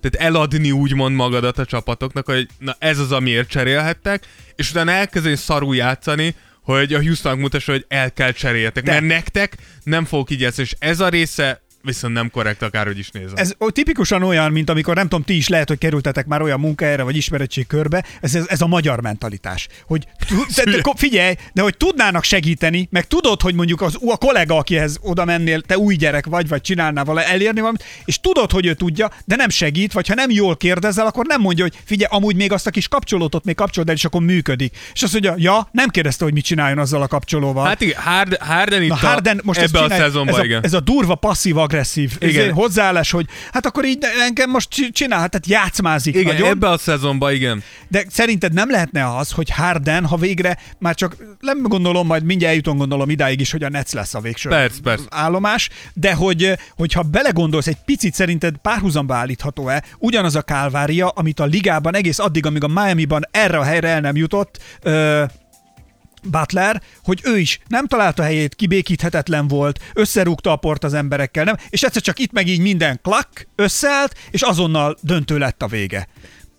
tehát 0.00 0.26
eladni 0.28 0.70
úgymond 0.70 1.14
magadat 1.14 1.58
a 1.58 1.64
csapatoknak, 1.64 2.26
hogy 2.26 2.48
na 2.58 2.76
ez 2.78 2.98
az, 2.98 3.12
amiért 3.12 3.48
cserélhettek, 3.48 4.26
és 4.56 4.70
utána 4.70 4.90
elkezdeni 4.90 5.36
szarul 5.36 5.76
játszani, 5.76 6.34
hogy 6.62 6.94
a 6.94 7.00
Houstonnak 7.00 7.40
mutassa, 7.40 7.72
hogy 7.72 7.84
el 7.88 8.12
kell 8.12 8.32
cseréljetek, 8.32 8.84
De- 8.84 8.92
mert 8.92 9.06
nektek 9.06 9.56
nem 9.82 10.04
fogok 10.04 10.30
így 10.30 10.40
játszani, 10.40 10.68
és 10.70 10.76
ez 10.78 11.00
a 11.00 11.08
része 11.08 11.62
viszont 11.82 12.14
nem 12.14 12.30
korrekt, 12.30 12.62
akárhogy 12.62 12.98
is 12.98 13.10
nézem. 13.10 13.36
Ez 13.36 13.54
tipikusan 13.66 14.22
olyan, 14.22 14.52
mint 14.52 14.70
amikor 14.70 14.94
nem 14.94 15.08
tudom, 15.08 15.24
ti 15.24 15.36
is 15.36 15.48
lehet, 15.48 15.68
hogy 15.68 15.78
kerültetek 15.78 16.26
már 16.26 16.42
olyan 16.42 16.60
munkahelyre, 16.60 17.02
vagy 17.02 17.16
ismerettség 17.16 17.66
körbe, 17.66 18.04
ez, 18.20 18.34
ez, 18.34 18.44
ez 18.48 18.60
a 18.60 18.66
magyar 18.66 19.00
mentalitás. 19.00 19.68
Hogy 19.86 20.06
de, 20.56 20.64
de, 20.64 20.80
figyelj, 20.96 21.34
de 21.52 21.62
hogy 21.62 21.76
tudnának 21.76 22.24
segíteni, 22.24 22.88
meg 22.90 23.06
tudod, 23.06 23.40
hogy 23.40 23.54
mondjuk 23.54 23.80
az, 23.80 23.98
a 24.06 24.16
kollega, 24.16 24.56
akihez 24.56 24.98
oda 25.00 25.24
mennél, 25.24 25.60
te 25.60 25.78
új 25.78 25.94
gyerek 25.94 26.26
vagy, 26.26 26.48
vagy 26.48 26.60
csinálnál 26.60 27.04
vala 27.04 27.22
elérni 27.22 27.60
valamit, 27.60 27.84
és 28.04 28.20
tudod, 28.20 28.50
hogy 28.50 28.66
ő 28.66 28.74
tudja, 28.74 29.10
de 29.24 29.36
nem 29.36 29.48
segít, 29.48 29.92
vagy 29.92 30.08
ha 30.08 30.14
nem 30.14 30.30
jól 30.30 30.56
kérdezel, 30.56 31.06
akkor 31.06 31.26
nem 31.26 31.40
mondja, 31.40 31.64
hogy 31.64 31.78
figyelj, 31.84 32.08
amúgy 32.12 32.36
még 32.36 32.52
azt 32.52 32.66
a 32.66 32.70
kis 32.70 32.88
kapcsolótot 32.88 33.44
még 33.44 33.54
kapcsolod 33.54 33.88
el, 33.88 33.94
és 33.94 34.04
akkor 34.04 34.20
működik. 34.20 34.76
És 34.92 35.02
azt 35.02 35.12
mondja, 35.12 35.34
ja, 35.36 35.68
nem 35.72 35.88
kérdezte, 35.88 36.24
hogy 36.24 36.32
mit 36.32 36.44
csináljon 36.44 36.78
azzal 36.78 37.02
a 37.02 37.08
kapcsolóval. 37.08 37.66
Hát 37.66 37.80
igen, 37.80 38.00
Harden, 38.38 38.82
itt 38.82 38.88
Na 38.88 38.94
Harden 38.94 39.40
most 39.44 39.58
a, 39.58 39.62
ebbe 39.62 39.78
a 39.78 39.82
csinálja, 39.82 40.04
szezonban, 40.04 40.34
ez 40.34 40.40
a, 40.40 40.44
igen. 40.44 40.64
ez 40.64 40.72
a 40.72 40.80
durva 40.80 41.14
passzív-agresszív 41.14 41.69
Igen. 42.20 42.28
igen. 42.28 42.52
hozzáállás, 42.52 43.10
hogy 43.10 43.26
hát 43.52 43.66
akkor 43.66 43.84
így 43.84 43.98
engem 44.26 44.50
most 44.50 44.70
csi- 44.70 44.92
csinál, 44.92 45.28
tehát 45.28 45.46
játszmázik 45.46 46.14
igen, 46.14 46.32
nagyon. 46.34 46.48
ebbe 46.48 46.68
a 46.68 46.78
szezonban, 46.78 47.32
igen. 47.32 47.62
De 47.88 48.04
szerinted 48.08 48.52
nem 48.52 48.70
lehetne 48.70 49.16
az, 49.16 49.30
hogy 49.30 49.50
Harden, 49.50 50.06
ha 50.06 50.16
végre, 50.16 50.58
már 50.78 50.94
csak 50.94 51.16
nem 51.40 51.62
gondolom, 51.62 52.06
majd 52.06 52.24
mindjárt 52.24 52.48
eljutom 52.50 52.76
gondolom 52.76 53.10
idáig 53.10 53.40
is, 53.40 53.50
hogy 53.50 53.62
a 53.62 53.68
Nets 53.68 53.92
lesz 53.92 54.14
a 54.14 54.20
végső 54.20 54.48
Persze, 54.48 54.80
persze. 54.82 55.04
állomás, 55.10 55.68
de 55.94 56.14
hogy, 56.14 56.52
hogyha 56.76 57.02
belegondolsz 57.02 57.66
egy 57.66 57.78
picit, 57.84 58.14
szerinted 58.14 58.56
párhuzamba 58.56 59.14
állítható-e 59.14 59.82
ugyanaz 59.98 60.36
a 60.36 60.42
kálvária, 60.42 61.08
amit 61.08 61.40
a 61.40 61.44
ligában 61.44 61.94
egész 61.94 62.18
addig, 62.18 62.46
amíg 62.46 62.64
a 62.64 62.68
Miami-ban 62.68 63.22
erre 63.30 63.58
a 63.58 63.62
helyre 63.62 63.88
el 63.88 64.00
nem 64.00 64.16
jutott, 64.16 64.58
ö, 64.82 65.24
Butler, 66.22 66.82
hogy 67.02 67.20
ő 67.24 67.38
is 67.38 67.58
nem 67.68 67.86
találta 67.86 68.22
helyét, 68.22 68.54
kibékíthetetlen 68.54 69.48
volt, 69.48 69.80
összerúgta 69.94 70.52
a 70.52 70.56
port 70.56 70.84
az 70.84 70.94
emberekkel, 70.94 71.44
nem? 71.44 71.56
És 71.68 71.82
egyszer 71.82 72.02
csak 72.02 72.18
itt 72.18 72.32
meg 72.32 72.46
így 72.46 72.60
minden 72.60 72.98
klak, 73.02 73.46
összeállt, 73.56 74.14
és 74.30 74.42
azonnal 74.42 74.96
döntő 75.02 75.38
lett 75.38 75.62
a 75.62 75.66
vége. 75.66 76.08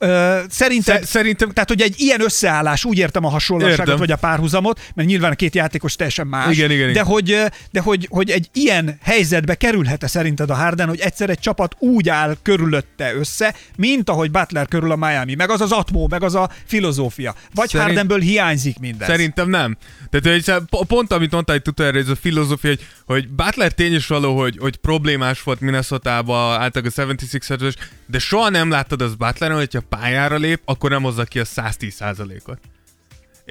Ö, 0.03 0.39
szerinted, 0.50 0.96
Sze- 0.98 1.05
szerintem 1.05 1.50
tehát, 1.51 1.70
hogy 1.70 1.81
egy 1.81 1.96
ilyen 1.98 2.22
összeállás, 2.22 2.86
úgy 2.86 2.98
értem 2.98 3.25
a 3.25 3.29
hasonlóságot, 3.29 3.79
Értem. 3.79 3.98
vagy 3.98 4.12
a 4.12 4.15
párhuzamot, 4.15 4.79
mert 4.96 5.08
nyilván 5.08 5.31
a 5.31 5.36
két 5.36 5.55
játékos 5.55 5.96
teljesen 5.96 6.27
más, 6.27 6.55
Igen, 6.55 6.72
igen, 6.72 6.86
de, 6.86 6.91
igen. 6.91 7.05
hogy, 7.05 7.38
de 7.72 7.79
hogy, 7.81 8.08
hogy 8.10 8.29
egy 8.29 8.50
ilyen 8.53 8.98
helyzetbe 9.01 9.55
kerülhet-e 9.55 10.08
szerinted 10.08 10.50
a 10.50 10.55
Harden, 10.55 10.88
hogy 10.88 11.00
egyszer 11.00 11.29
egy 11.29 11.39
csapat 11.39 11.75
úgy 11.79 12.10
áll 12.10 12.36
körülötte 12.41 13.13
össze, 13.13 13.55
mint 13.77 14.10
ahogy 14.10 14.31
Butler 14.31 14.67
körül 14.67 14.91
a 14.91 14.96
Miami, 14.96 15.36
meg 15.36 15.50
az 15.50 15.62
az 15.62 15.72
atmó, 15.72 16.08
meg 16.10 16.24
az 16.24 16.36
a 16.36 16.50
filozófia. 16.65 17.36
Vagy 17.53 17.70
Szerint- 17.70 17.88
Hardenből 17.88 18.20
hiányzik 18.20 18.79
mindez. 18.79 19.08
Szerintem 19.08 19.50
nem. 19.50 19.77
Tehát 20.10 20.41
hogy 20.70 20.88
pont 20.88 21.12
amit 21.12 21.31
mondtál 21.31 21.55
itt 21.55 21.67
utoljára, 21.67 21.98
ez 21.98 22.08
a 22.10 22.15
filozófia, 22.15 22.70
hogy, 22.70 22.86
hogy 23.05 23.29
Butler 23.29 23.72
tény 23.72 23.93
is 23.96 24.08
való, 24.08 24.39
hogy, 24.39 24.58
hogy 24.60 24.75
problémás 24.75 25.43
volt 25.43 25.60
minnesota 25.60 26.10
általában 26.10 26.62
a 26.62 26.70
76ers, 26.70 27.74
de 28.12 28.20
soha 28.20 28.50
nem 28.50 28.70
láttad 28.70 29.01
az 29.01 29.15
Butleron, 29.15 29.58
hogyha 29.58 29.82
pályára 29.89 30.36
lép, 30.36 30.62
akkor 30.65 30.89
nem 30.89 31.03
hozza 31.03 31.24
ki 31.24 31.39
a 31.39 31.44
110%-ot. 31.44 32.60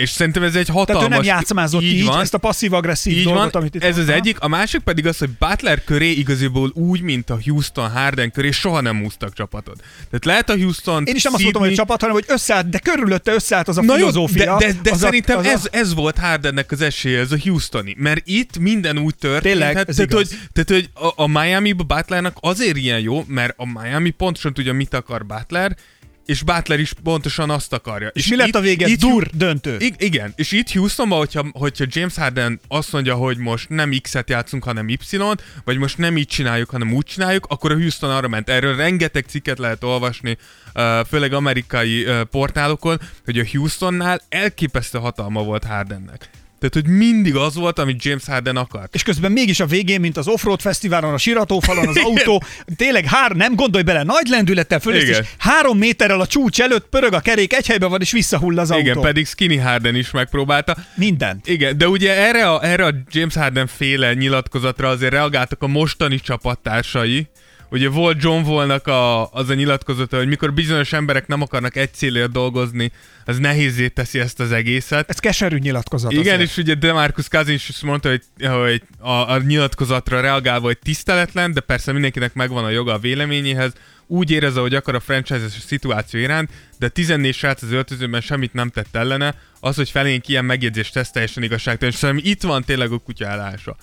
És 0.00 0.11
szerintem 0.11 0.42
ez 0.42 0.54
egy 0.54 0.69
hatalmas... 0.69 1.04
Tehát 1.04 1.25
ő 1.25 1.26
nem 1.26 1.37
játszmázott 1.37 1.83
így, 1.83 1.92
így 1.92 2.04
van. 2.04 2.21
ezt 2.21 2.35
a 2.35 2.38
passzív-agresszív 2.38 3.16
Így 3.16 3.25
dolgot, 3.25 3.52
van, 3.52 3.62
amit 3.62 3.75
itt 3.75 3.83
ez 3.83 3.90
az 3.90 3.97
mondtam. 3.97 4.16
egyik. 4.16 4.40
A 4.40 4.49
másik 4.49 4.80
pedig 4.80 5.07
az, 5.07 5.19
hogy 5.19 5.28
Butler 5.38 5.85
köré 5.85 6.11
igaziból 6.11 6.71
úgy, 6.75 7.00
mint 7.00 7.30
a 7.30 7.38
Houston 7.45 7.90
Harden 7.90 8.30
köré 8.30 8.50
soha 8.50 8.80
nem 8.80 9.00
húztak 9.02 9.33
csapatot. 9.33 9.83
Tehát 10.11 10.25
lehet 10.25 10.50
a 10.50 10.57
Houston 10.57 11.04
Én 11.07 11.14
is 11.14 11.23
nem 11.23 11.33
azt 11.35 11.42
mondtam, 11.42 11.62
hogy 11.64 11.75
csapat, 11.75 12.00
hanem 12.00 12.14
hogy 12.14 12.25
összeállt, 12.28 12.69
de 12.69 12.78
körülötte 12.78 13.33
összeállt 13.33 13.69
az 13.69 13.78
a 13.78 13.83
Na 13.83 13.95
filozófia. 13.95 14.57
de, 14.57 14.66
de, 14.66 14.78
de 14.83 14.90
az 14.90 14.99
szerintem 14.99 15.37
a, 15.37 15.40
az 15.40 15.47
ez, 15.47 15.69
ez 15.71 15.95
volt 15.95 16.19
Hardennek 16.19 16.73
az 16.73 16.80
esélye, 16.80 17.19
ez 17.19 17.33
a 17.33 17.37
Houstoni. 17.42 17.95
Mert 17.99 18.23
itt 18.25 18.59
minden 18.59 18.99
úgy 18.99 19.14
történt. 19.14 19.42
Tényleg, 19.42 19.76
hát, 19.76 19.88
ez 19.88 19.95
tehát, 19.95 20.11
igaz. 20.11 20.28
hogy, 20.28 20.38
tehát, 20.52 20.71
hogy 20.71 20.90
a, 21.16 21.23
a 21.23 21.26
Miami 21.26 21.73
Butlernak 21.73 22.37
azért 22.40 22.76
ilyen 22.76 23.00
jó, 23.00 23.25
mert 23.26 23.54
a 23.57 23.80
Miami 23.80 24.11
pontosan 24.11 24.54
tudja, 24.54 24.73
mit 24.73 24.95
akar 24.95 25.26
Butler, 25.26 25.76
és 26.30 26.42
Butler 26.42 26.80
is 26.80 26.92
pontosan 27.02 27.50
azt 27.50 27.72
akarja. 27.72 28.08
És 28.08 28.28
mi 28.28 28.37
lett 28.37 28.46
itt- 28.46 28.54
a 28.54 28.60
vége? 28.60 28.87
itt- 28.87 29.00
Dur 29.00 29.26
döntő. 29.34 29.76
Igen, 29.96 30.32
és 30.37 30.52
itt 30.52 30.72
Houstonban, 30.72 31.18
hogyha, 31.18 31.46
hogyha 31.52 31.84
James 31.88 32.14
Harden 32.16 32.60
azt 32.68 32.92
mondja, 32.92 33.14
hogy 33.14 33.38
most 33.38 33.68
nem 33.68 33.92
X-et 34.02 34.30
játszunk, 34.30 34.64
hanem 34.64 34.88
Y-t, 34.88 35.42
vagy 35.64 35.76
most 35.78 35.99
nem 35.99 36.16
így 36.16 36.26
csináljuk, 36.26 36.70
hanem 36.70 36.92
úgy 36.92 37.04
csináljuk, 37.04 37.46
akkor 37.49 37.70
a 37.70 37.75
Houston 37.75 38.10
arra 38.10 38.28
ment. 38.28 38.49
Erről 38.49 38.76
rengeteg 38.76 39.25
cikket 39.28 39.58
lehet 39.58 39.84
olvasni, 39.84 40.38
főleg 41.09 41.33
amerikai 41.33 42.07
portálokon, 42.31 43.00
hogy 43.24 43.38
a 43.38 43.44
Houstonnál 43.52 44.20
elképesztő 44.28 44.98
hatalma 44.98 45.42
volt 45.42 45.64
Hardennek. 45.64 46.31
Tehát, 46.61 46.87
hogy 46.87 46.96
mindig 46.96 47.37
az 47.37 47.55
volt, 47.55 47.79
amit 47.79 48.05
James 48.05 48.25
Harden 48.27 48.57
akart. 48.57 48.94
és 48.94 49.03
közben 49.03 49.33
mégis 49.33 49.61
a 49.61 49.66
végén, 49.66 50.01
mint 50.01 50.16
az 50.16 50.29
offroad 50.29 50.61
fesztiválon, 50.61 51.12
a 51.12 51.18
siratófalon, 51.18 51.88
az 51.88 51.96
autó, 52.05 52.42
tényleg 52.77 53.05
hár, 53.05 53.31
nem 53.31 53.55
gondolj 53.55 53.85
bele, 53.85 54.03
nagy 54.03 54.29
lendülettel 54.29 54.81
föl, 54.81 54.94
Igen. 54.94 55.09
és 55.09 55.29
három 55.38 55.79
méterrel 55.79 56.20
a 56.20 56.27
csúcs 56.27 56.61
előtt 56.61 56.88
pörög 56.88 57.12
a 57.12 57.20
kerék, 57.20 57.53
egy 57.53 57.66
helyben 57.66 57.90
van, 57.90 58.01
és 58.01 58.12
visszahull 58.12 58.59
az 58.59 58.70
autó. 58.70 58.83
Igen, 58.83 59.01
pedig 59.01 59.27
Skinny 59.27 59.61
Harden 59.61 59.94
is 59.94 60.11
megpróbálta. 60.11 60.77
Mindent. 60.94 61.49
Igen, 61.49 61.79
de 61.79 61.88
ugye 61.88 62.14
erre 62.14 62.51
a, 62.51 62.64
erre 62.64 62.87
a 62.87 62.94
James 63.11 63.35
Harden 63.35 63.66
féle 63.66 64.14
nyilatkozatra 64.14 64.88
azért 64.88 65.12
reagáltak 65.12 65.62
a 65.62 65.66
mostani 65.66 66.20
csapattársai. 66.20 67.29
Ugye 67.70 67.88
volt 67.88 68.22
John 68.22 68.46
Wallnak 68.46 68.87
a, 68.87 69.33
az 69.33 69.48
a 69.48 69.54
nyilatkozata, 69.54 70.16
hogy 70.16 70.28
mikor 70.28 70.52
bizonyos 70.54 70.92
emberek 70.92 71.26
nem 71.26 71.42
akarnak 71.42 71.76
egy 71.76 71.94
célért 71.94 72.30
dolgozni, 72.30 72.92
az 73.24 73.38
nehézé 73.38 73.88
teszi 73.88 74.18
ezt 74.18 74.40
az 74.40 74.52
egészet. 74.52 75.11
Ez 75.11 75.18
keserű 75.18 75.59
nyilatkozat. 75.59 76.12
Igen, 76.12 76.35
azért. 76.35 76.40
és 76.40 76.56
ugye 76.56 76.74
Demarcus 76.74 77.28
Cousins 77.28 77.68
is 77.68 77.80
mondta, 77.80 78.09
hogy, 78.09 78.22
hogy 78.46 78.83
a, 78.98 79.11
a 79.11 79.38
nyilatkozatra 79.38 80.20
reagálva, 80.20 80.66
hogy 80.66 80.78
tiszteletlen, 80.78 81.52
de 81.52 81.61
persze 81.61 81.92
mindenkinek 81.92 82.35
megvan 82.35 82.64
a 82.64 82.70
joga 82.70 82.92
a 82.92 82.98
véleményéhez, 82.98 83.72
úgy 84.06 84.30
érezze, 84.30 84.61
hogy 84.61 84.74
akar 84.74 84.94
a 84.94 85.00
franchise-es 85.00 85.52
szituáció 85.66 86.20
iránt, 86.20 86.50
de 86.78 86.88
14 86.88 87.35
srác 87.35 87.62
az 87.62 87.72
öltözőben 87.72 88.20
semmit 88.20 88.52
nem 88.52 88.68
tett 88.68 88.94
ellene, 88.96 89.35
az, 89.61 89.76
hogy 89.76 89.90
felénk 89.90 90.28
ilyen 90.28 90.44
megjegyzést 90.44 90.92
tesz 90.92 91.11
teljesen 91.11 91.42
igazságtalan, 91.42 91.92
és 91.92 91.98
szerintem 91.98 92.30
itt 92.30 92.42
van 92.42 92.64
tényleg 92.64 92.92
a 92.92 92.98
kutya 92.98 93.28
állása. 93.28 93.76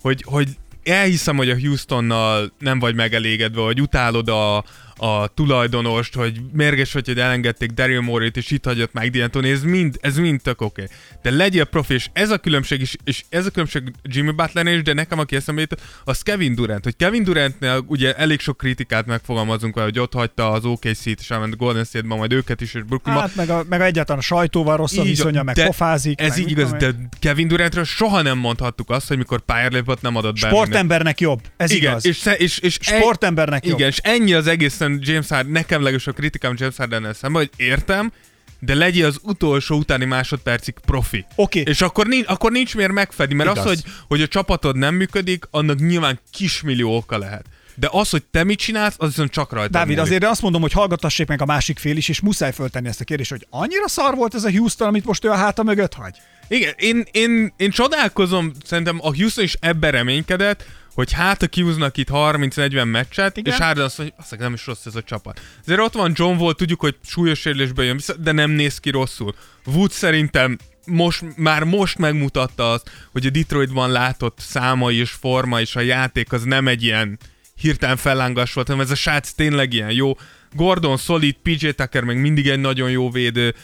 Hogy, 0.00 0.22
hogy 0.26 0.48
elhiszem, 0.84 1.36
hogy 1.36 1.50
a 1.50 1.60
Houstonnal 1.60 2.52
nem 2.58 2.78
vagy 2.78 2.94
megelégedve, 2.94 3.60
hogy 3.60 3.80
utálod 3.80 4.28
a, 4.28 4.64
a 4.96 5.26
tulajdonost, 5.26 6.14
hogy 6.14 6.40
mérges 6.52 6.92
vagy, 6.92 7.06
hogy 7.06 7.18
elengedték 7.18 7.70
Daryl 7.70 8.00
Morey-t, 8.00 8.36
és 8.36 8.50
itt 8.50 8.64
hagyott 8.64 8.92
Mike 8.92 9.28
D'Antoni, 9.28 9.52
ez 9.52 9.62
mind, 9.62 9.98
ez 10.00 10.16
mind 10.16 10.42
tök 10.42 10.60
oké. 10.60 10.82
Okay. 10.82 10.96
De 11.22 11.30
legyél 11.30 11.64
profi, 11.64 11.94
és 11.94 12.08
ez 12.12 12.30
a 12.30 12.38
különbség 12.38 12.80
is, 12.80 12.96
és 13.04 13.24
ez 13.28 13.46
a 13.46 13.50
különbség 13.50 13.82
Jimmy 14.02 14.30
butler 14.30 14.66
is, 14.66 14.82
de 14.82 14.92
nekem, 14.92 15.18
aki 15.18 15.36
eszembe 15.36 15.60
jutott, 15.60 15.80
az 16.04 16.22
Kevin 16.22 16.54
Durant. 16.54 16.84
Hogy 16.84 16.96
Kevin 16.96 17.24
Durantnél 17.24 17.84
ugye 17.86 18.14
elég 18.14 18.40
sok 18.40 18.56
kritikát 18.56 19.06
megfogalmazunk, 19.06 19.78
hogy 19.78 19.98
ott 19.98 20.12
hagyta 20.12 20.50
az 20.50 20.64
OKC-t, 20.64 21.20
és 21.20 21.30
elment 21.30 21.56
Golden 21.56 21.84
State-ba, 21.84 22.16
majd 22.16 22.32
őket 22.32 22.60
is, 22.60 22.74
és 22.74 22.82
Brooklynba. 22.82 23.20
Hát 23.20 23.34
meg, 23.34 23.50
a, 23.50 23.64
meg 23.68 23.80
egyáltalán 23.80 24.20
a 24.20 24.24
sajtóval 24.24 24.76
rossz 24.76 24.96
a 24.96 25.02
viszonya, 25.02 25.42
meg 25.42 25.64
pofázik. 25.64 26.20
Ez 26.20 26.28
meg 26.28 26.38
így 26.38 26.50
igaz, 26.50 26.72
de. 26.72 26.94
Kevin 27.20 27.48
Durantről 27.48 27.84
soha 27.84 28.22
nem 28.22 28.38
mondhattuk 28.38 28.90
azt, 28.90 29.08
hogy 29.08 29.16
mikor 29.16 29.40
pályára 29.40 29.74
lépett, 29.76 30.00
nem 30.00 30.16
adott 30.16 30.40
be. 30.40 30.46
Sportembernek 30.48 31.20
jobb. 31.20 31.40
Ez 31.56 31.70
Igen, 31.70 31.90
igaz. 31.90 32.06
és, 32.06 32.16
sze- 32.16 32.40
és, 32.40 32.58
és 32.58 32.78
Sportembernek 32.80 33.66
jobb. 33.66 33.78
igen, 33.78 33.88
és 33.88 33.98
ennyi 34.02 34.32
az 34.32 34.46
egészen 34.46 34.91
James 35.00 35.28
Harden, 35.28 35.52
nekem 35.52 35.78
legalábbis 35.78 36.06
a 36.06 36.12
kritikám 36.12 36.54
James 36.56 36.76
Harden 36.76 37.12
szemben, 37.12 37.42
hogy 37.42 37.50
értem, 37.56 38.12
de 38.58 38.74
legyél 38.74 39.06
az 39.06 39.18
utolsó 39.22 39.76
utáni 39.76 40.04
másodpercig 40.04 40.74
profi. 40.86 41.24
Oké. 41.34 41.60
És 41.60 41.80
akkor 41.80 42.06
nincs, 42.06 42.26
akkor 42.28 42.52
nincs 42.52 42.74
miért 42.74 42.92
megfedni, 42.92 43.34
mert 43.34 43.50
Igaz. 43.50 43.64
az, 43.64 43.70
hogy, 43.70 43.92
hogy 44.08 44.22
a 44.22 44.26
csapatod 44.28 44.76
nem 44.76 44.94
működik, 44.94 45.44
annak 45.50 45.78
nyilván 45.78 46.20
kismillió 46.30 46.96
oka 46.96 47.18
lehet. 47.18 47.44
De 47.74 47.88
az, 47.90 48.10
hogy 48.10 48.22
te 48.22 48.44
mit 48.44 48.58
csinálsz, 48.58 48.94
az 48.98 49.08
viszont 49.08 49.30
csak 49.30 49.52
rajta 49.52 49.70
Dávid, 49.70 49.88
múlik. 49.88 50.02
azért 50.02 50.24
azt 50.24 50.42
mondom, 50.42 50.60
hogy 50.60 50.72
hallgatassék 50.72 51.26
meg 51.26 51.42
a 51.42 51.44
másik 51.44 51.78
fél 51.78 51.96
is, 51.96 52.08
és 52.08 52.20
muszáj 52.20 52.52
föltenni 52.52 52.88
ezt 52.88 53.00
a 53.00 53.04
kérdést, 53.04 53.30
hogy 53.30 53.46
annyira 53.50 53.88
szar 53.88 54.14
volt 54.14 54.34
ez 54.34 54.44
a 54.44 54.50
Houston, 54.50 54.88
amit 54.88 55.04
most 55.04 55.24
ő 55.24 55.30
a 55.30 55.34
háta 55.34 55.62
mögött 55.62 55.94
hagy? 55.94 56.16
Igen, 56.48 56.74
én, 56.76 57.04
én, 57.10 57.52
én 57.56 57.70
csodálkozom, 57.70 58.52
szerintem 58.64 58.98
a 59.00 59.14
Houston 59.14 59.44
is 59.44 59.56
ebben 59.60 59.90
reménykedett, 59.90 60.64
hogy 60.94 61.12
hát 61.12 61.42
a 61.42 61.46
kihúznak 61.46 61.96
itt 61.96 62.08
30-40 62.10 62.90
meccset, 62.90 63.36
Igen. 63.36 63.52
és 63.52 63.58
Harden 63.58 63.84
azt 63.84 63.98
mondja, 63.98 64.16
hogy 64.16 64.26
azt 64.30 64.40
nem 64.40 64.52
is 64.52 64.66
rossz 64.66 64.86
ez 64.86 64.94
a 64.94 65.02
csapat. 65.02 65.40
Azért 65.60 65.80
ott 65.80 65.92
van 65.92 66.12
John 66.14 66.40
Wall, 66.40 66.54
tudjuk, 66.54 66.80
hogy 66.80 66.96
súlyos 67.04 67.40
sérülésbe 67.40 67.84
jön 67.84 67.96
vissza, 67.96 68.14
de 68.16 68.32
nem 68.32 68.50
néz 68.50 68.78
ki 68.78 68.90
rosszul. 68.90 69.34
Wood 69.66 69.90
szerintem 69.90 70.58
most, 70.86 71.24
már 71.36 71.64
most 71.64 71.98
megmutatta 71.98 72.70
azt, 72.70 72.90
hogy 73.12 73.26
a 73.26 73.30
Detroitban 73.30 73.90
látott 73.90 74.38
számai 74.38 74.96
és 74.96 75.10
forma 75.10 75.60
és 75.60 75.76
a 75.76 75.80
játék 75.80 76.32
az 76.32 76.42
nem 76.42 76.68
egy 76.68 76.82
ilyen 76.82 77.18
hirtelen 77.54 77.96
fellángás 77.96 78.52
volt, 78.52 78.66
hanem 78.66 78.82
ez 78.82 78.90
a 78.90 78.94
srác 78.94 79.30
tényleg 79.32 79.72
ilyen 79.72 79.90
jó. 79.90 80.16
Gordon, 80.54 80.96
Solid, 80.96 81.36
PJ 81.42 81.68
Tucker 81.68 82.04
meg 82.04 82.20
mindig 82.20 82.48
egy 82.48 82.60
nagyon 82.60 82.90
jó 82.90 83.10
védő. 83.10 83.54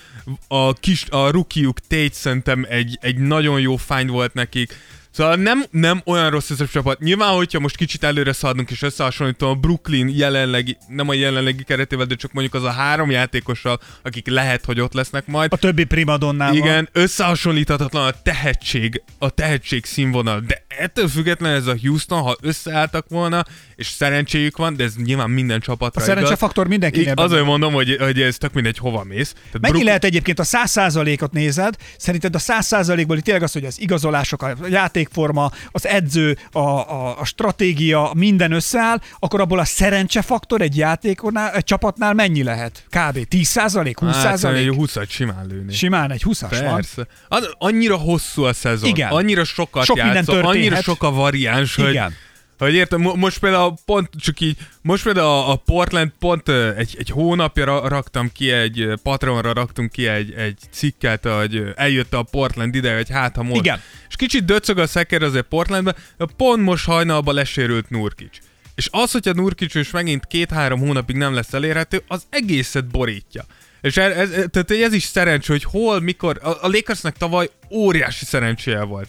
A 0.48 0.72
kis, 0.72 1.04
a 1.10 1.30
rukiuk 1.30 1.78
Tate 1.80 2.12
szerintem 2.12 2.66
egy, 2.68 2.98
egy 3.00 3.18
nagyon 3.18 3.60
jó 3.60 3.76
find 3.76 4.10
volt 4.10 4.34
nekik. 4.34 4.74
Szóval 5.10 5.34
nem, 5.34 5.64
nem 5.70 6.02
olyan 6.04 6.30
rossz 6.30 6.50
ez 6.50 6.60
a 6.60 6.66
csapat. 6.66 6.98
Nyilván, 7.00 7.34
hogyha 7.34 7.58
most 7.60 7.76
kicsit 7.76 8.04
előre 8.04 8.32
szaladunk 8.32 8.70
és 8.70 8.82
összehasonlítom 8.82 9.50
a 9.50 9.54
Brooklyn 9.54 10.08
jelenlegi, 10.08 10.76
nem 10.88 11.08
a 11.08 11.14
jelenlegi 11.14 11.64
keretével, 11.64 12.06
de 12.06 12.14
csak 12.14 12.32
mondjuk 12.32 12.54
az 12.54 12.62
a 12.62 12.70
három 12.70 13.10
játékossal, 13.10 13.80
akik 14.02 14.26
lehet, 14.26 14.64
hogy 14.64 14.80
ott 14.80 14.92
lesznek 14.92 15.26
majd. 15.26 15.52
A 15.52 15.56
többi 15.56 15.84
primadonnával. 15.84 16.56
Igen, 16.56 16.88
összehasonlíthatatlan 16.92 18.06
a 18.06 18.22
tehetség, 18.22 19.02
a 19.18 19.30
tehetség 19.30 19.84
színvonal, 19.84 20.40
de 20.40 20.64
ettől 20.68 21.08
függetlenül 21.08 21.56
ez 21.56 21.66
a 21.66 21.76
Houston, 21.82 22.22
ha 22.22 22.36
összeálltak 22.40 23.06
volna, 23.08 23.44
és 23.76 23.86
szerencséjük 23.86 24.56
van, 24.56 24.76
de 24.76 24.84
ez 24.84 24.94
nyilván 24.96 25.30
minden 25.30 25.60
csapatra 25.60 26.02
A 26.02 26.04
szerencsefaktor 26.04 26.66
mindenkinél 26.68 27.06
mindenki. 27.06 27.32
Azért 27.32 27.46
mondom, 27.46 27.72
hogy, 27.72 27.96
hogy 28.00 28.20
ez 28.20 28.36
tök 28.36 28.52
mindegy, 28.52 28.78
hova 28.78 29.04
mész. 29.04 29.32
Tehát 29.32 29.52
Mennyi 29.52 29.72
Brook- 29.72 29.84
lehet 29.84 30.04
egyébként 30.04 30.38
a 30.38 30.44
100%-ot 30.44 31.32
nézed? 31.32 31.74
Szerinted 31.96 32.34
a 32.34 32.38
100%-ból 32.38 33.16
itt 33.16 33.24
tényleg 33.24 33.42
az, 33.42 33.52
hogy 33.52 33.64
az 33.64 33.80
igazolások, 33.80 34.42
a 34.42 34.56
játékforma, 34.68 35.50
az 35.70 35.86
edző, 35.86 36.38
a, 36.52 36.58
a, 36.58 37.20
a 37.20 37.24
stratégia, 37.24 38.10
minden 38.14 38.52
összeáll, 38.52 39.00
akkor 39.18 39.40
abból 39.40 39.58
a 39.58 39.64
szerencsefaktor 39.64 40.60
egy 40.60 40.76
játéknál, 40.76 41.52
egy 41.52 41.64
csapatnál 41.64 42.14
mennyi 42.14 42.42
lehet? 42.42 42.84
Kb. 42.88 43.16
10%? 43.30 43.94
20%? 44.00 44.12
Hát, 44.12 44.44
egy 44.44 44.68
20 44.68 44.96
simán 45.08 45.46
lőni. 45.48 45.72
Simán 45.72 46.10
egy 46.10 46.22
20-as 46.26 46.58
van. 46.64 46.74
Persze. 46.74 47.06
Az, 47.28 47.50
annyira 47.58 47.96
hosszú 47.96 48.42
a 48.42 48.52
szezon. 48.52 48.88
Igen. 48.88 49.10
Annyira 49.10 49.44
sokat 49.44 49.84
Sok 49.84 49.96
minden 49.96 50.14
játszol, 50.14 50.57
annyira 50.58 50.82
sok 50.82 51.02
a 51.02 51.10
variáns, 51.10 51.74
hogy, 51.74 51.88
Igen. 51.88 52.14
hogy 52.58 52.74
értem, 52.74 53.00
mo- 53.00 53.16
most 53.16 53.38
például 53.38 53.74
pont 53.84 54.08
csak 54.20 54.40
így, 54.40 54.56
most 54.82 55.04
például 55.04 55.50
a, 55.50 55.56
Portland 55.56 56.12
pont 56.18 56.48
egy, 56.48 56.94
egy 56.98 57.10
hónapja 57.10 57.64
ra- 57.64 57.88
raktam 57.88 58.32
ki 58.32 58.50
egy, 58.50 58.92
Patreonra 59.02 59.52
raktunk 59.52 59.92
ki 59.92 60.06
egy, 60.06 60.32
egy 60.32 60.58
cikket, 60.70 61.26
hogy 61.26 61.62
eljött 61.74 62.14
a 62.14 62.22
Portland 62.22 62.74
ide, 62.74 62.96
hogy 62.96 63.10
hát 63.10 63.36
ha 63.36 63.42
most. 63.42 63.60
Igen. 63.60 63.80
És 64.08 64.16
kicsit 64.16 64.44
döcög 64.44 64.78
a 64.78 64.86
szeker 64.86 65.22
azért 65.22 65.46
Portlandbe, 65.46 65.94
de 66.16 66.24
pont 66.36 66.62
most 66.62 66.84
hajnalban 66.84 67.34
lesérült 67.34 67.90
Nurkic. 67.90 68.38
És 68.74 68.88
az, 68.90 69.12
hogyha 69.12 69.32
Nurkic 69.32 69.74
is 69.74 69.90
megint 69.90 70.26
két-három 70.26 70.80
hónapig 70.80 71.16
nem 71.16 71.34
lesz 71.34 71.52
elérhető, 71.52 72.02
az 72.08 72.26
egészet 72.30 72.86
borítja. 72.86 73.44
És 73.80 73.96
ez, 73.96 74.16
ez, 74.16 74.44
tehát 74.50 74.70
ez 74.70 74.92
is 74.92 75.02
szerencsé, 75.02 75.52
hogy 75.52 75.64
hol, 75.64 76.00
mikor, 76.00 76.38
a, 76.42 76.48
a 76.48 76.68
Lakersnek 76.68 77.16
tavaly 77.16 77.50
óriási 77.70 78.24
szerencséje 78.24 78.82
volt 78.82 79.08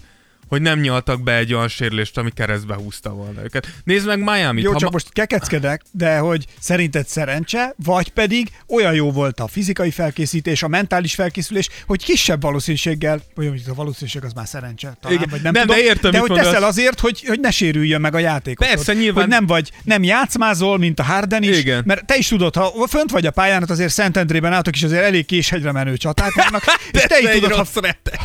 hogy 0.49 0.61
nem 0.61 0.79
nyaltak 0.79 1.23
be 1.23 1.35
egy 1.35 1.53
olyan 1.53 1.67
sérülést, 1.67 2.17
ami 2.17 2.31
keresztbe 2.31 2.75
húzta 2.75 3.09
volna 3.09 3.43
őket. 3.43 3.67
Nézd 3.83 4.07
meg 4.07 4.19
Miami-t. 4.19 4.63
Jó, 4.63 4.71
ha 4.71 4.77
csak 4.77 4.89
ma- 4.89 4.93
most 4.93 5.13
kekeckedek, 5.13 5.81
de 5.91 6.17
hogy 6.17 6.45
szerinted 6.59 7.07
szerencse, 7.07 7.73
vagy 7.83 8.09
pedig 8.09 8.49
olyan 8.67 8.93
jó 8.93 9.11
volt 9.11 9.39
a 9.39 9.47
fizikai 9.47 9.91
felkészítés, 9.91 10.63
a 10.63 10.67
mentális 10.67 11.13
felkészülés, 11.13 11.69
hogy 11.87 12.03
kisebb 12.03 12.41
valószínűséggel, 12.41 13.21
vagy 13.35 13.45
mondjuk 13.45 13.67
a 13.67 13.73
valószínűség 13.73 14.23
az 14.23 14.33
már 14.33 14.47
szerencse, 14.47 14.97
talán, 15.01 15.17
Igen. 15.17 15.29
vagy 15.31 15.41
nem, 15.41 15.51
Nem, 15.53 15.67
de 15.67 15.73
tudom, 15.73 15.87
értem, 15.89 16.11
de 16.11 16.19
hogy 16.19 16.31
teszel 16.31 16.63
azért, 16.63 16.99
hogy, 16.99 17.23
hogy 17.27 17.39
ne 17.39 17.51
sérüljön 17.51 18.01
meg 18.01 18.15
a 18.15 18.19
játék. 18.19 18.57
Persze, 18.57 18.93
nyilván. 18.93 19.23
Hogy 19.23 19.31
nem 19.31 19.45
vagy, 19.45 19.71
nem 19.83 20.03
játszmázol, 20.03 20.77
mint 20.77 20.99
a 20.99 21.03
Harden 21.03 21.43
is, 21.43 21.57
Igen. 21.57 21.83
mert 21.85 22.05
te 22.05 22.15
is 22.17 22.27
tudod, 22.27 22.55
ha 22.55 22.87
fönt 22.87 23.11
vagy 23.11 23.25
a 23.25 23.31
pályán, 23.31 23.63
ott 23.63 23.69
azért 23.69 23.91
Szentendrében 23.91 24.53
álltok, 24.53 24.75
és 24.75 24.83
azért 24.83 25.03
elég 25.03 25.25
késhegyre 25.25 25.71
menő 25.71 25.97
csaták 25.97 26.33
vannak, 26.33 26.63
és 26.91 27.01
te 27.01 27.19
is 27.19 27.29
tudod, 27.29 27.53
ha, 27.53 27.65
rette. 27.81 28.19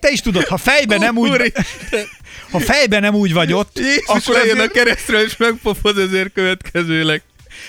Te 0.00 0.08
is 0.10 0.20
tudod, 0.20 0.46
ha 0.46 0.56
fejben 0.56 0.98
nem 0.98 1.16
úgy, 1.16 1.52
ha 2.50 2.58
fejben 2.60 3.00
nem 3.00 3.14
úgy 3.14 3.32
vagy 3.32 3.52
ott, 3.52 3.78
Jézus 3.78 4.04
akkor 4.06 4.34
lejön 4.34 4.56
azért- 4.56 4.70
a 4.70 4.72
keresztről, 4.72 5.20
és 5.20 5.36
megpofoz 5.36 5.98
ezért 5.98 6.32
következőleg. 6.32 7.22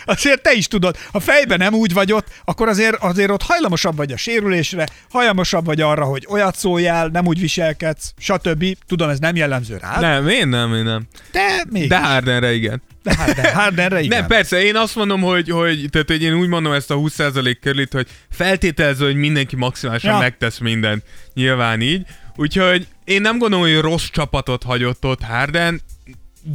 Azért 0.06 0.42
te 0.42 0.54
is 0.54 0.68
tudod, 0.68 0.98
ha 1.12 1.20
fejben 1.20 1.58
nem 1.58 1.74
úgy 1.74 1.94
vagy 1.94 2.12
ott, 2.12 2.28
akkor 2.46 2.68
azért, 2.68 2.96
azért 2.96 3.30
ott 3.30 3.42
hajlamosabb 3.44 3.96
vagy 3.96 4.12
a 4.12 4.18
sérülésre, 4.18 4.88
hajlamosabb 5.10 5.66
vagy 5.66 5.82
arra, 5.82 6.04
hogy 6.06 6.26
olyat 6.30 6.56
szóljál, 6.56 7.08
nem 7.08 7.26
úgy 7.28 7.40
viselkedsz, 7.40 8.14
stb. 8.20 8.66
Tudom, 8.88 9.10
ez 9.10 9.20
nem 9.20 9.36
jellemző 9.36 9.78
rád, 9.82 10.02
Nem, 10.02 10.28
én 10.28 10.48
nem, 10.48 10.76
én 10.76 10.84
nem. 10.84 11.04
de 11.32 11.64
még. 11.70 11.90
De 11.90 11.98
Hardenre 12.00 12.54
igen. 12.54 12.82
De 13.10 13.16
Harden, 13.16 13.54
Hardenre 13.54 14.02
igen. 14.02 14.20
Nem, 14.20 14.28
persze, 14.28 14.64
én 14.64 14.76
azt 14.76 14.96
mondom, 14.96 15.22
hogy, 15.22 15.50
hogy, 15.50 15.86
tehát, 15.90 16.08
hogy 16.08 16.24
én 16.24 16.34
úgy 16.34 16.48
mondom 16.48 16.74
ezt 16.74 16.92
a 16.92 16.96
20% 16.96 17.58
körülit, 17.62 17.94
hogy 17.94 18.08
feltételező, 18.30 19.06
hogy 19.06 19.16
mindenki 19.16 19.56
maximálisan 19.56 20.10
Ja. 20.10 20.16
ja. 20.16 20.22
megtesz 20.22 20.58
mindent. 20.58 21.04
Nyilván 21.34 21.82
így. 21.82 22.06
Úgyhogy 22.36 22.88
én 23.04 23.22
nem 23.22 23.38
gondolom, 23.38 23.66
hogy 23.66 23.80
rossz 23.80 24.08
csapatot 24.12 24.64
hagyott 24.64 25.06
ott 25.06 25.22
Harden, 25.22 25.82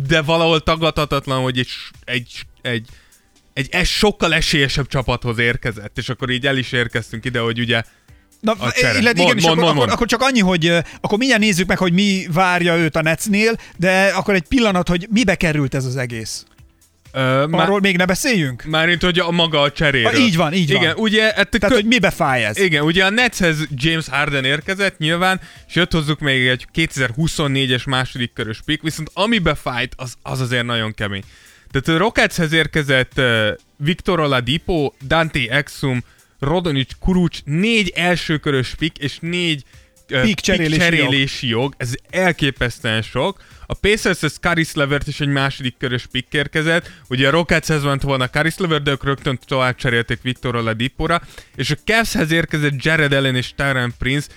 de 0.09 0.23
valahol 0.23 0.61
tagadhatatlan, 0.61 1.43
hogy 1.43 1.59
egy, 1.59 1.69
egy, 2.05 2.41
egy, 2.63 2.89
egy, 3.53 3.69
egy 3.71 3.87
sokkal 3.87 4.35
esélyesebb 4.35 4.87
csapathoz 4.87 5.39
érkezett, 5.39 5.99
és 5.99 6.09
akkor 6.09 6.31
így 6.31 6.47
el 6.47 6.57
is 6.57 6.73
érkeztünk 6.73 7.25
ide, 7.25 7.39
hogy 7.39 7.59
ugye 7.59 7.83
Na, 8.45 8.53
illetve 8.81 9.03
Mond, 9.03 9.19
igen, 9.19 9.37
és 9.37 9.43
mond, 9.43 9.45
akkor, 9.45 9.57
mond, 9.57 9.63
akkor, 9.63 9.75
mond. 9.75 9.91
akkor 9.91 10.07
csak 10.07 10.23
annyi, 10.23 10.41
hogy 10.41 10.67
ö, 10.67 10.79
akkor 11.01 11.19
mindjárt 11.19 11.43
nézzük 11.43 11.67
meg, 11.67 11.79
hogy 11.79 11.93
mi 11.93 12.27
várja 12.33 12.77
őt 12.77 12.97
a 12.97 13.03
Netsnél, 13.03 13.57
de 13.77 14.07
akkor 14.15 14.35
egy 14.35 14.43
pillanat, 14.49 14.89
hogy 14.89 15.07
mibe 15.11 15.35
került 15.35 15.75
ez 15.75 15.85
az 15.85 15.97
egész. 15.97 16.45
ö, 17.13 17.47
Arról 17.51 17.81
még 17.81 17.97
ne 17.97 18.05
beszéljünk? 18.05 18.65
mármint, 18.65 19.03
hogy 19.03 19.19
a 19.19 19.31
maga 19.31 19.61
a 19.61 19.73
cseréről. 19.73 20.11
Ah, 20.11 20.19
így 20.21 20.37
van, 20.37 20.53
így 20.53 20.73
van. 20.73 20.83
Igen, 20.83 20.95
ugye, 20.97 21.23
hát 21.23 21.49
Tehát, 21.49 21.75
hogy 21.77 21.85
mibe 21.87 22.11
fáj 22.11 22.45
ez? 22.45 22.59
Igen, 22.59 22.83
ugye 22.83 23.05
a 23.05 23.11
Netshez 23.11 23.57
James 23.75 24.09
Harden 24.09 24.45
érkezett 24.45 24.99
nyilván, 24.99 25.41
és 25.69 25.75
jött 25.75 25.93
hozzuk 25.93 26.19
még 26.21 26.47
egy 26.47 26.67
2024-es 26.75 27.89
második 27.89 28.33
körös 28.33 28.61
pick, 28.65 28.83
viszont 28.83 29.11
amibe 29.13 29.55
fájt, 29.55 29.93
az, 29.97 30.15
az 30.23 30.41
azért 30.41 30.65
nagyon 30.65 30.95
kemény. 30.95 31.23
Tehát 31.71 32.01
a 32.01 32.05
Rocketshez 32.05 32.53
érkezett 32.53 33.13
uh, 33.17 33.49
Victor 33.77 34.21
Oladipo, 34.21 34.93
Dante 35.07 35.39
Exum, 35.51 36.05
Rodonic 36.39 36.93
Kuruc, 36.99 37.39
négy 37.45 37.93
elsőkörös 37.95 38.75
pick 38.75 38.99
és 38.99 39.19
négy 39.21 39.63
uh, 40.11 40.23
Pick 40.23 40.41
cserélési 40.41 40.79
cserélési 40.79 41.49
jog. 41.49 41.75
Ez 41.77 41.93
elképesztően 42.11 43.03
sok. 43.03 43.43
A 43.67 43.75
Pacershez 43.75 44.39
Caris 44.41 44.75
Levert 44.75 45.07
is 45.07 45.21
egy 45.21 45.29
második 45.29 45.77
körös 45.79 46.07
pick 46.07 46.33
érkezett. 46.33 46.91
Ugye 47.09 47.29
a 47.29 47.31
Rocketshez 47.31 47.83
ment 47.83 48.03
volna 48.03 48.29
Caris 48.29 48.57
Levert, 48.57 48.83
de 48.83 48.91
ők 48.91 49.05
rögtön 49.05 49.39
tovább 49.47 49.77
cserélték 49.77 50.23
Victor 50.23 50.57
Oladipora. 50.57 51.23
És 51.57 51.71
a 51.71 51.77
Cavshez 51.85 52.31
érkezett 52.31 52.83
Jared 52.83 53.13
Allen 53.13 53.37
és 53.37 53.53
Tyron 53.57 53.95
Prince. 53.99 54.29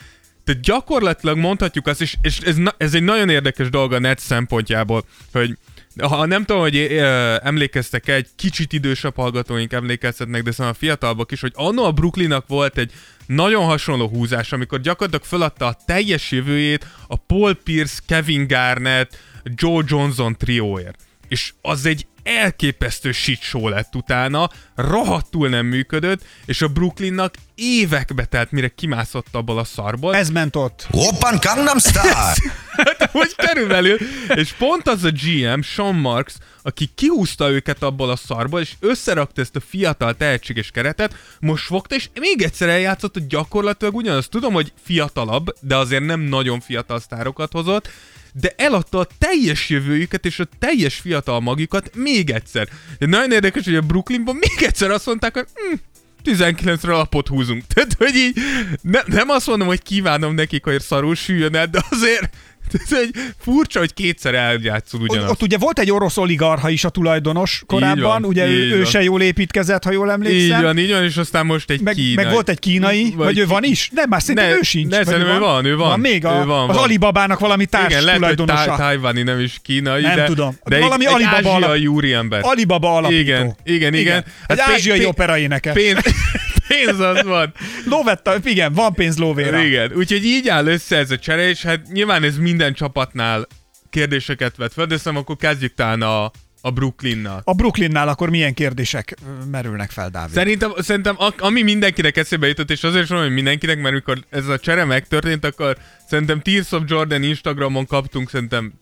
Tehát 0.43 0.62
gyakorlatilag 0.62 1.38
mondhatjuk 1.38 1.88
azt, 1.88 2.01
és, 2.01 2.15
és 2.21 2.39
ez, 2.39 2.55
na, 2.55 2.75
ez 2.77 2.93
egy 2.93 3.03
nagyon 3.03 3.29
érdekes 3.29 3.69
dolog 3.69 3.93
a 3.93 3.99
net 3.99 4.19
szempontjából, 4.19 5.05
hogy 5.31 5.57
ha 6.01 6.25
nem 6.25 6.43
tudom, 6.43 6.62
hogy 6.62 6.75
ö, 6.75 7.36
emlékeztek 7.43 8.07
egy 8.07 8.27
kicsit 8.36 8.73
idősebb 8.73 9.15
hallgatóink 9.15 9.73
emlékeztetnek, 9.73 10.43
de 10.43 10.51
szóval 10.51 10.71
a 10.71 10.75
fiatalabbak 10.75 11.31
is, 11.31 11.41
hogy 11.41 11.51
anno 11.55 11.83
a 11.83 11.91
Brooklynnak 11.91 12.47
volt 12.47 12.77
egy 12.77 12.91
nagyon 13.25 13.65
hasonló 13.65 14.07
húzás, 14.07 14.51
amikor 14.51 14.81
gyakorlatilag 14.81 15.25
feladta 15.25 15.65
a 15.65 15.77
teljes 15.86 16.31
jövőjét 16.31 16.86
a 17.07 17.15
Paul 17.15 17.53
Pierce, 17.53 17.99
Kevin 18.07 18.47
Garnett, 18.47 19.17
Joe 19.43 19.83
Johnson 19.88 20.36
trióért. 20.38 20.99
És 21.27 21.53
az 21.62 21.86
egy 21.86 22.07
elképesztő 22.27 23.12
shit 23.12 23.41
show 23.41 23.67
lett 23.67 23.95
utána, 23.95 24.49
rohadtul 24.75 25.49
nem 25.49 25.65
működött, 25.65 26.21
és 26.45 26.62
a 26.62 26.67
Brooklynnak 26.67 27.33
évekbe 27.55 28.25
telt, 28.25 28.51
mire 28.51 28.67
kimászott 28.67 29.27
abból 29.31 29.57
a 29.57 29.63
szarból. 29.63 30.15
Ez 30.15 30.29
ment 30.29 30.55
ott. 30.55 30.88
Oppan 30.91 31.39
Gangnam 31.41 31.77
Style! 31.77 32.33
hogy 33.12 33.36
körülbelül, 33.36 33.98
és 34.36 34.54
pont 34.54 34.88
az 34.88 35.04
a 35.04 35.12
GM, 35.12 35.62
Sean 35.62 35.96
Marks, 35.96 36.34
aki 36.62 36.89
kiúzta 36.96 37.50
őket 37.50 37.84
abból 37.84 38.10
a 38.10 38.15
szarból, 38.15 38.60
és 38.60 38.74
összerakta 38.80 39.41
ezt 39.41 39.56
a 39.56 39.60
fiatal 39.70 40.15
tehetséges 40.15 40.72
keretet, 40.72 41.15
most 41.39 41.65
fogta, 41.65 41.96
és 41.96 42.10
még 42.20 42.41
egyszer 42.41 42.70
eljátszott, 42.70 43.13
hogy 43.13 43.28
gyakorlatilag 43.28 43.96
ugyanaz. 43.96 44.28
Tudom, 44.28 44.54
hogy 44.54 44.72
fiatalabb, 44.84 45.54
de 45.62 45.76
azért 45.76 46.06
nem 46.06 46.20
nagyon 46.20 46.60
fiatal 46.60 47.00
sztárokat 47.00 47.52
hozott, 47.52 47.89
de 48.34 48.54
eladta 48.58 49.00
a 49.00 49.08
teljes 49.17 49.70
jövőjüket 49.70 50.26
és 50.26 50.39
a 50.39 50.48
teljes 50.60 50.96
fiatal 50.96 51.39
magjukat 51.39 51.96
még 51.96 52.30
egyszer. 52.30 52.67
De 53.00 53.06
nagyon 53.06 53.32
érdekes, 53.32 53.65
hogy 53.65 53.76
a 53.76 53.82
Brooklynban 53.82 54.36
még 54.36 54.67
egyszer 54.67 54.91
azt 54.91 55.06
mondták, 55.06 55.34
hogy 55.34 55.48
hm, 55.54 55.76
19-re 56.24 56.93
alapot 56.93 57.28
húzunk. 57.28 57.63
Tehát, 57.74 57.93
hogy 57.93 58.15
így 58.15 58.38
ne, 58.82 59.00
nem 59.06 59.30
azt 59.30 59.48
mondom, 59.48 59.67
hogy 59.67 59.82
kívánom 59.82 60.34
nekik, 60.34 60.63
hogy 60.63 60.82
szarul 60.82 61.15
süljön 61.15 61.56
el, 61.56 61.67
de 61.67 61.84
azért 61.89 62.36
ez 62.73 62.97
egy 63.01 63.15
furcsa, 63.39 63.80
hogy 63.80 63.93
kétszer 63.93 64.34
eljátszol 64.34 65.01
Ott, 65.01 65.10
ugyanazt. 65.10 65.32
ott 65.32 65.41
ugye 65.41 65.58
volt 65.58 65.80
egy 65.80 65.91
orosz 65.91 66.17
oligarha 66.17 66.69
is 66.69 66.84
a 66.84 66.89
tulajdonos 66.89 67.63
korábban, 67.65 68.01
van, 68.01 68.25
ugye 68.25 68.47
ő, 68.47 68.71
ő 68.80 68.84
se 68.84 69.03
jól 69.03 69.21
építkezett, 69.21 69.84
ha 69.84 69.91
jól 69.91 70.12
emlékszem. 70.12 70.58
Így 70.58 70.62
van, 70.63 70.77
így 70.77 70.91
van, 70.91 71.03
és 71.03 71.17
aztán 71.17 71.45
most 71.45 71.69
egy 71.69 71.82
meg, 71.82 71.93
kínai. 71.93 72.15
meg 72.25 72.34
volt 72.34 72.49
egy 72.49 72.60
kínai, 72.60 73.03
vagy, 73.15 73.25
Vagy 73.25 73.38
ő 73.38 73.45
van 73.47 73.63
is? 73.63 73.89
Nem, 73.93 74.10
már 74.10 74.21
szerintem 74.21 74.49
Ne, 74.49 74.56
ő 74.56 74.62
sincs. 74.62 74.91
ne, 74.91 75.03
szerintem 75.03 75.36
ő 75.36 75.39
van, 75.39 75.65
ő 75.65 75.75
van. 75.75 75.88
Van 75.89 75.99
még 75.99 76.25
a, 76.25 76.39
Ő 76.41 76.45
van, 76.45 76.69
az 76.69 76.75
van. 76.75 76.84
Alibabának 76.84 77.39
valami 77.39 77.65
társ 77.65 77.86
Igen, 77.91 78.01
lehet, 78.03 78.19
tulajdonosa. 78.19 78.65
tá- 78.65 78.77
tájvani, 78.77 79.21
nem 79.23 79.39
is 79.39 79.58
kínai, 79.63 80.01
Nem 80.01 80.15
de, 80.15 80.25
tudom. 80.25 80.58
de 80.65 80.80
Valami 80.80 81.06
egy, 81.08 81.13
egy 81.15 81.23
Alibaba 81.23 81.56
alap- 81.56 81.88
úriember. 81.88 82.39
Alibaba 82.43 82.95
alapító. 82.95 83.19
Igen, 83.19 83.56
igen, 83.63 83.93
igen. 83.93 84.17
Egy 84.47 84.58
Hát 84.60 84.67
pé- 84.67 84.75
ázsiai 84.75 84.97
pé- 84.97 85.08
opera 85.08 85.38
énekes. 85.38 85.73
Pénz, 85.73 85.99
pénz 86.67 86.99
az 86.99 87.23
van. 87.23 87.53
Lóvetta, 87.86 88.36
igen, 88.43 88.73
van 88.73 88.93
pénz 88.93 89.17
lóvéra. 89.17 89.60
Igen, 89.60 89.91
úgyhogy 89.95 90.25
így 90.25 90.47
áll 90.47 90.65
össze 90.67 90.97
ez 90.97 91.12
a 91.12 91.17
csere, 91.17 91.49
és 91.49 91.62
hát 91.62 91.91
nyilván 91.91 92.23
ez 92.23 92.38
minden 92.38 92.73
csapatnál 92.73 93.47
kérdéseket 93.89 94.56
vet 94.56 94.73
fel, 94.73 94.86
de 94.86 94.97
szerintem 94.97 95.21
akkor 95.21 95.36
kezdjük 95.36 95.73
talán 95.73 96.01
a, 96.01 96.32
a 96.62 96.71
Brooklynnal. 96.71 97.41
A 97.43 97.53
Brooklynnál 97.53 98.08
akkor 98.08 98.30
milyen 98.30 98.53
kérdések 98.53 99.15
merülnek 99.51 99.91
fel, 99.91 100.10
Dávid? 100.10 100.34
Szerintem, 100.34 100.71
szerintem 100.77 101.17
ami 101.38 101.62
mindenkinek 101.62 102.17
eszébe 102.17 102.47
jutott, 102.47 102.71
és 102.71 102.84
azért 102.84 103.03
is 103.03 103.10
mondom, 103.10 103.27
hogy 103.27 103.36
mindenkinek, 103.36 103.77
mert 103.77 103.89
amikor 103.89 104.19
ez 104.30 104.47
a 104.47 104.60
csere 104.60 104.86
megtörtént, 104.86 105.45
akkor 105.45 105.77
szerintem 106.08 106.41
Tears 106.41 106.71
of 106.71 106.84
Jordan 106.86 107.23
Instagramon 107.23 107.86
kaptunk 107.86 108.30
szerintem 108.30 108.73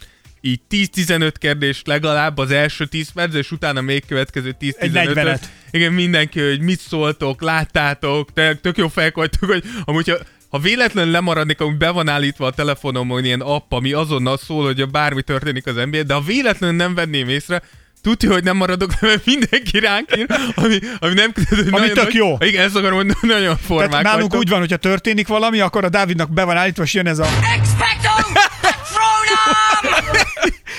így 0.45 0.59
10-15 0.69 1.31
kérdést 1.39 1.87
legalább 1.87 2.37
az 2.37 2.51
első 2.51 2.85
10 2.85 3.09
perc, 3.09 3.33
és 3.33 3.51
utána 3.51 3.81
még 3.81 4.05
következő 4.07 4.55
10-15 4.61 4.73
Egy 4.77 4.91
40-et. 4.93 5.39
Igen, 5.71 5.93
mindenki, 5.93 6.39
hogy 6.39 6.59
mit 6.59 6.79
szóltok, 6.79 7.41
láttátok, 7.41 8.33
te, 8.33 8.55
tök 8.55 8.77
jó 8.77 8.87
fejek 8.87 9.15
vagytok, 9.15 9.49
hogy 9.49 9.63
amúgy 9.85 10.09
ha, 10.09 10.15
ha 10.49 10.59
véletlenül 10.59 11.11
lemaradnék, 11.11 11.61
amúgy 11.61 11.77
be 11.77 11.89
van 11.89 12.09
állítva 12.09 12.45
a 12.45 12.51
telefonomon 12.51 13.25
ilyen 13.25 13.41
app, 13.41 13.71
ami 13.71 13.93
azonnal 13.93 14.37
szól, 14.37 14.65
hogy 14.65 14.89
bármi 14.89 15.21
történik 15.21 15.65
az 15.65 15.75
NBA, 15.75 16.03
de 16.03 16.13
ha 16.13 16.21
véletlenül 16.21 16.75
nem 16.75 16.95
venném 16.95 17.29
észre, 17.29 17.61
tudja, 18.01 18.31
hogy 18.31 18.43
nem 18.43 18.57
maradok, 18.57 18.91
mert 19.01 19.25
mindenki 19.25 19.79
ránk 19.79 20.17
ír, 20.17 20.25
ami, 20.55 20.79
ami 20.99 21.13
nem 21.13 21.33
Ami 21.71 21.89
tök 21.89 22.13
jó. 22.13 22.37
Igen, 22.39 22.63
ezt 22.63 22.75
akarom 22.75 22.95
mondani, 22.95 23.19
nagyon 23.21 23.57
formák 23.57 23.89
Tehát 23.89 24.03
nálunk 24.03 24.21
vagytok. 24.21 24.39
úgy 24.39 24.49
van, 24.49 24.59
hogyha 24.59 24.77
történik 24.77 25.27
valami, 25.27 25.59
akkor 25.59 25.83
a 25.83 25.89
Dávidnak 25.89 26.33
be 26.33 26.43
van 26.43 26.57
állítva, 26.57 26.83
és 26.83 26.93
jön 26.93 27.07
ez 27.07 27.19
a... 27.19 27.27
Expecto 27.53 28.09
Patronum! 28.61 29.84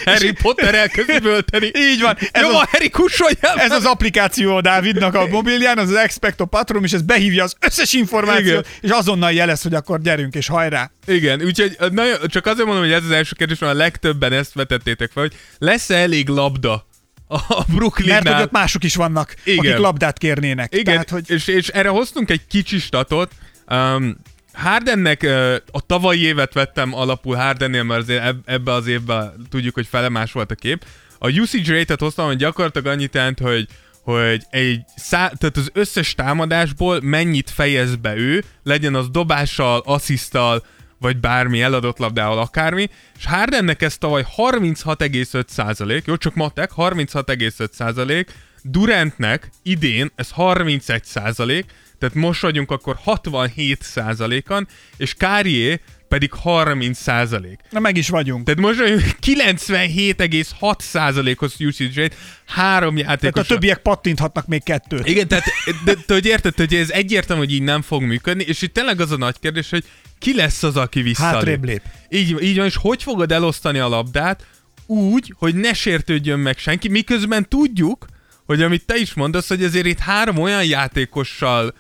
Harry 0.05 0.33
Potter 0.33 0.75
elkezdi 0.75 1.19
ölteni. 1.23 1.71
Így 1.75 2.01
van. 2.01 2.17
Ez 2.31 2.43
Jó, 2.43 2.49
az- 2.49 2.55
a 2.55 2.69
Harry 2.71 2.91
kussoljál! 2.91 3.59
Ez 3.59 3.71
az 3.71 3.85
applikáció 3.85 4.57
a 4.57 4.61
Dávidnak 4.61 5.15
a 5.15 5.27
mobilján, 5.27 5.79
az 5.79 5.89
az 5.89 5.95
Expecto 5.97 6.45
Patronum, 6.47 6.85
és 6.85 6.93
ez 6.93 7.03
behívja 7.03 7.45
az 7.45 7.57
összes 7.61 7.93
információt, 7.93 8.47
Igen. 8.67 8.81
és 8.81 8.91
azonnal 8.91 9.33
jelez, 9.33 9.63
hogy 9.63 9.75
akkor 9.75 10.01
gyerünk, 10.01 10.35
és 10.35 10.47
hajrá. 10.47 10.91
Igen, 11.07 11.43
úgyhogy 11.43 11.77
nagyon, 11.91 12.17
csak 12.27 12.47
azért 12.47 12.67
mondom, 12.67 12.85
hogy 12.85 12.93
ez 12.93 13.05
az 13.05 13.11
első 13.11 13.33
kérdés, 13.37 13.59
mert 13.59 13.73
a 13.73 13.77
legtöbben 13.77 14.33
ezt 14.33 14.53
vetettétek 14.55 15.11
fel, 15.15 15.23
hogy 15.23 15.33
lesz-e 15.59 15.95
elég 15.97 16.29
labda 16.29 16.87
a 17.29 17.65
Brooklynnál? 17.75 18.21
Mert 18.23 18.35
hogy 18.37 18.45
ott 18.45 18.51
mások 18.53 18.85
is 18.85 18.95
vannak, 18.95 19.35
Igen. 19.45 19.59
akik 19.59 19.77
labdát 19.77 20.19
kérnének. 20.19 20.73
Igen, 20.75 20.85
Tehát, 20.85 21.11
hogy 21.11 21.31
és, 21.31 21.47
és 21.47 21.69
erre 21.69 21.89
hoztunk 21.89 22.31
egy 22.31 22.41
kicsi 22.49 22.79
statot. 22.79 23.31
Um, 23.71 24.17
Hardennek 24.57 25.23
a 25.71 25.81
tavalyi 25.87 26.23
évet 26.23 26.53
vettem 26.53 26.95
alapul 26.95 27.37
Hardennél, 27.37 27.83
mert 27.83 28.01
azért 28.01 28.23
eb- 28.25 28.49
ebbe 28.49 28.73
az 28.73 28.87
évben 28.87 29.47
tudjuk, 29.51 29.75
hogy 29.75 29.87
fele 29.87 30.09
más 30.09 30.33
volt 30.33 30.51
a 30.51 30.55
kép. 30.55 30.85
A 31.19 31.31
usage 31.31 31.79
rate-et 31.79 32.01
hoztam, 32.01 32.27
hogy 32.27 32.37
gyakorlatilag 32.37 32.87
annyit 32.87 33.15
jelent, 33.15 33.39
hogy 33.39 33.67
hogy 34.03 34.43
egy 34.51 34.81
szá- 34.97 35.39
tehát 35.39 35.57
az 35.57 35.71
összes 35.73 36.15
támadásból 36.15 37.01
mennyit 37.03 37.51
fejez 37.51 37.97
be 37.97 38.17
ő, 38.17 38.45
legyen 38.63 38.95
az 38.95 39.11
dobással, 39.11 39.83
asszisztal, 39.85 40.65
vagy 40.99 41.17
bármi 41.17 41.63
eladott 41.63 41.99
labdával, 41.99 42.39
akármi, 42.39 42.89
és 43.19 43.27
Hardennek 43.27 43.83
ez 43.83 43.99
tavaly 43.99 44.27
36,5 44.37 45.49
százalék, 45.49 46.07
jó, 46.07 46.17
csak 46.17 46.35
matek, 46.35 46.71
36,5 46.77 47.73
százalék, 47.73 48.33
Durantnek 48.63 49.51
idén 49.63 50.11
ez 50.15 50.31
31 50.31 51.05
százalék, 51.05 51.65
tehát 51.99 52.15
most 52.15 52.41
vagyunk 52.41 52.71
akkor 52.71 52.97
67 53.03 53.83
százalékon, 53.83 54.69
és 54.97 55.15
Kárié 55.15 55.81
pedig 56.09 56.33
30 56.33 56.99
százalék. 56.99 57.61
na 57.71 57.81
meg 57.81 57.97
is 57.97 58.09
vagyunk. 58.09 58.45
Tehát 58.45 58.61
most 58.61 58.79
vagyunk 58.79 59.03
97,6 59.27 60.81
százalékos 60.81 61.59
usage 61.59 62.03
rate, 62.03 62.17
három 62.47 62.95
Tehát 62.95 63.11
játékos. 63.11 63.43
a 63.43 63.47
többiek 63.47 63.79
pattinthatnak 63.79 64.47
még 64.47 64.63
kettőt. 64.63 65.09
Igen, 65.09 65.29
tehát 65.29 65.45
de, 65.85 65.95
de, 66.07 66.15
hogy 66.15 66.27
érted, 66.27 66.57
hogy 66.57 66.75
ez 66.75 66.91
egyértelmű, 66.91 67.43
hogy 67.43 67.53
így 67.53 67.63
nem 67.63 67.83
fog 67.83 68.03
működni, 68.03 68.45
és 68.47 68.63
itt 68.63 68.75
tényleg 68.75 69.01
az 69.01 69.11
a 69.11 69.17
nagy 69.17 69.39
kérdés, 69.41 69.71
hogy 69.71 69.85
ki 70.19 70.35
lesz 70.35 70.63
az, 70.63 70.77
aki 70.77 71.03
visszalép. 71.03 71.35
Hátrébb 71.35 71.65
lép. 71.65 71.83
Így, 72.09 72.43
így 72.43 72.57
van, 72.57 72.67
és 72.67 72.77
hogy 72.77 73.03
fogod 73.03 73.33
elosztani 73.33 73.79
a 73.79 73.89
labdát 73.89 74.47
úgy, 74.87 75.35
hogy 75.39 75.55
ne 75.55 75.73
sértődjön 75.73 76.39
meg 76.39 76.59
senki, 76.59 76.89
miközben 76.89 77.49
tudjuk, 77.49 78.07
hogy 78.47 78.63
amit 78.63 78.87
te 78.87 78.97
is 78.97 79.15
mondasz, 79.15 79.49
hogy 79.49 79.65
azért 79.65 79.87
itt 79.87 79.99
három 79.99 80.39
olyan 80.39 80.65
játékossal 80.65 81.75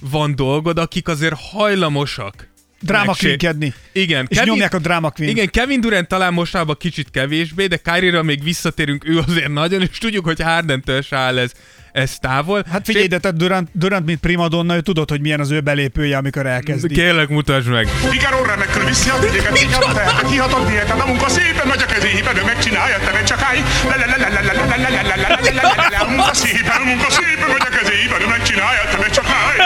van 0.00 0.34
dolgod, 0.34 0.78
akik 0.78 1.08
azért 1.08 1.34
hajlamosak. 1.50 2.48
Dráma 2.82 3.04
megsé- 3.04 3.22
queenkedni. 3.22 3.74
Igen. 3.92 4.26
És 4.28 4.42
nyomják 4.42 4.74
a 4.74 4.78
dráma 4.78 5.10
queen. 5.10 5.30
Igen, 5.30 5.50
Kevin 5.50 5.80
Durant 5.80 6.08
talán 6.08 6.32
mostában 6.32 6.76
kicsit 6.78 7.10
kevésbé, 7.10 7.66
de 7.66 7.76
Kyrie-ra 7.76 8.22
még 8.22 8.42
visszatérünk, 8.42 9.08
ő 9.08 9.18
azért 9.18 9.48
nagyon, 9.48 9.80
és 9.80 9.98
tudjuk, 9.98 10.24
hogy 10.24 10.40
Harden-től 10.42 11.02
se 11.02 11.16
áll 11.16 11.38
ez, 11.38 11.52
ez 11.92 12.18
távol. 12.18 12.64
Hát 12.72 12.84
figyelj, 12.84 13.06
de 13.06 13.18
te 13.18 13.30
Durant, 13.30 13.68
Durant, 13.72 14.06
mint 14.06 14.20
primadonna, 14.20 14.74
ő 14.74 14.80
tudod, 14.80 15.10
hogy 15.10 15.20
milyen 15.20 15.40
az 15.40 15.50
ő 15.50 15.60
belépője, 15.60 16.16
amikor 16.16 16.46
elkezdi. 16.46 16.94
Kérlek, 16.94 17.28
mutasd 17.28 17.68
meg. 17.68 17.86
Figaro 17.86 18.44
remekül 18.44 18.84
viszi 18.84 19.10
a 19.10 19.14
ügyeket, 19.24 19.58
hihatott 20.28 20.66
diétán, 20.68 21.00
a 21.00 21.06
munka 21.06 21.28
szépen 21.28 21.66
megy 21.66 21.82
a 21.82 21.86
kezébe, 21.86 22.32
ő 22.36 22.44
megcsinálja, 22.44 22.96
te 23.04 23.12
meg 23.12 23.24
csak 23.24 23.42
állj. 23.42 23.58
Munka 26.08 26.34
szépen, 26.34 26.80
munka 26.84 27.10
szépen 27.10 27.48
megy 27.48 27.66
a 27.70 27.76
kezébe, 27.78 28.16
ő 28.20 28.26
megcsinálja, 28.28 28.82
te 28.90 28.96
meg 28.98 29.10
csak 29.10 29.26
állj. 29.42 29.58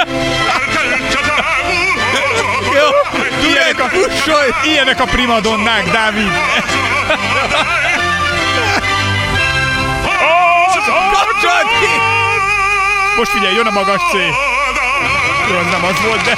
Ilyenek 3.42 3.80
a, 3.80 3.88
ilyenek 4.66 5.00
a 5.00 5.04
primadonnák, 5.04 5.90
Dávid. 5.90 6.30
Kapcsolat 11.44 11.68
ki! 11.80 12.13
Most 13.16 13.30
figyelj, 13.30 13.54
jön 13.54 13.66
a 13.66 13.70
magas 13.70 14.00
C. 14.00 14.14
Jó, 15.50 15.56
az 15.56 15.66
nem 15.70 15.84
az 15.84 16.00
volt, 16.06 16.22
de... 16.24 16.36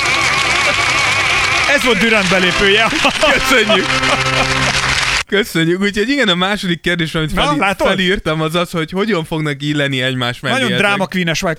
Ez 1.74 1.84
volt 1.84 1.98
Durant 1.98 2.28
belépője. 2.28 2.86
Köszönjük! 3.32 3.86
Köszönjük. 5.26 5.80
Úgyhogy 5.80 6.08
igen, 6.08 6.28
a 6.28 6.34
második 6.34 6.80
kérdés, 6.80 7.14
amit 7.14 7.34
Na, 7.34 7.42
fel, 7.44 7.56
látod? 7.56 7.86
felírtam, 7.88 8.40
az 8.40 8.54
az, 8.54 8.70
hogy 8.70 8.90
hogyan 8.90 9.24
fognak 9.24 9.62
illeni 9.62 10.02
egymás 10.02 10.40
mellé. 10.40 10.54
Nagyon 10.54 10.72
ezek. 10.72 10.86
dráma 10.86 11.08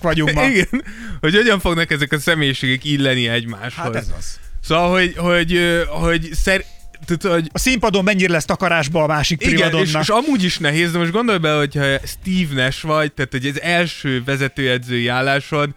vagyunk 0.02 0.34
ma. 0.34 0.44
Igen, 0.50 0.84
hogy 1.20 1.36
hogyan 1.36 1.60
fognak 1.60 1.92
ezek 1.92 2.12
a 2.12 2.20
személyiségek 2.20 2.84
illeni 2.86 3.28
egymáshoz. 3.28 3.84
Hát 3.84 3.96
ez 3.96 4.08
az. 4.18 4.40
Szóval, 4.64 4.92
hogy, 4.92 5.14
hogy, 5.18 5.54
ö, 5.56 5.82
hogy, 5.86 6.30
szer, 6.44 6.64
tehát, 7.08 7.36
hogy 7.36 7.50
A 7.54 7.60
színpadon 7.60 8.04
mennyire 8.04 8.32
lesz 8.32 8.46
takarásba 8.46 9.04
a 9.04 9.08
másik 9.08 9.46
igen, 9.46 9.76
és, 9.76 9.94
és 10.02 10.10
amúgy 10.10 10.44
is 10.44 10.58
nehéz, 10.58 10.92
de 10.92 10.98
most 10.98 11.12
gondolj 11.12 11.38
bele, 11.38 11.58
hogyha 11.58 11.98
Steve 12.06 12.64
Nash 12.64 12.86
vagy, 12.86 13.14
tehát 13.14 13.32
hogy 13.32 13.46
az 13.46 13.62
első 13.62 14.24
vezetőedzői 14.24 15.08
állásod, 15.08 15.70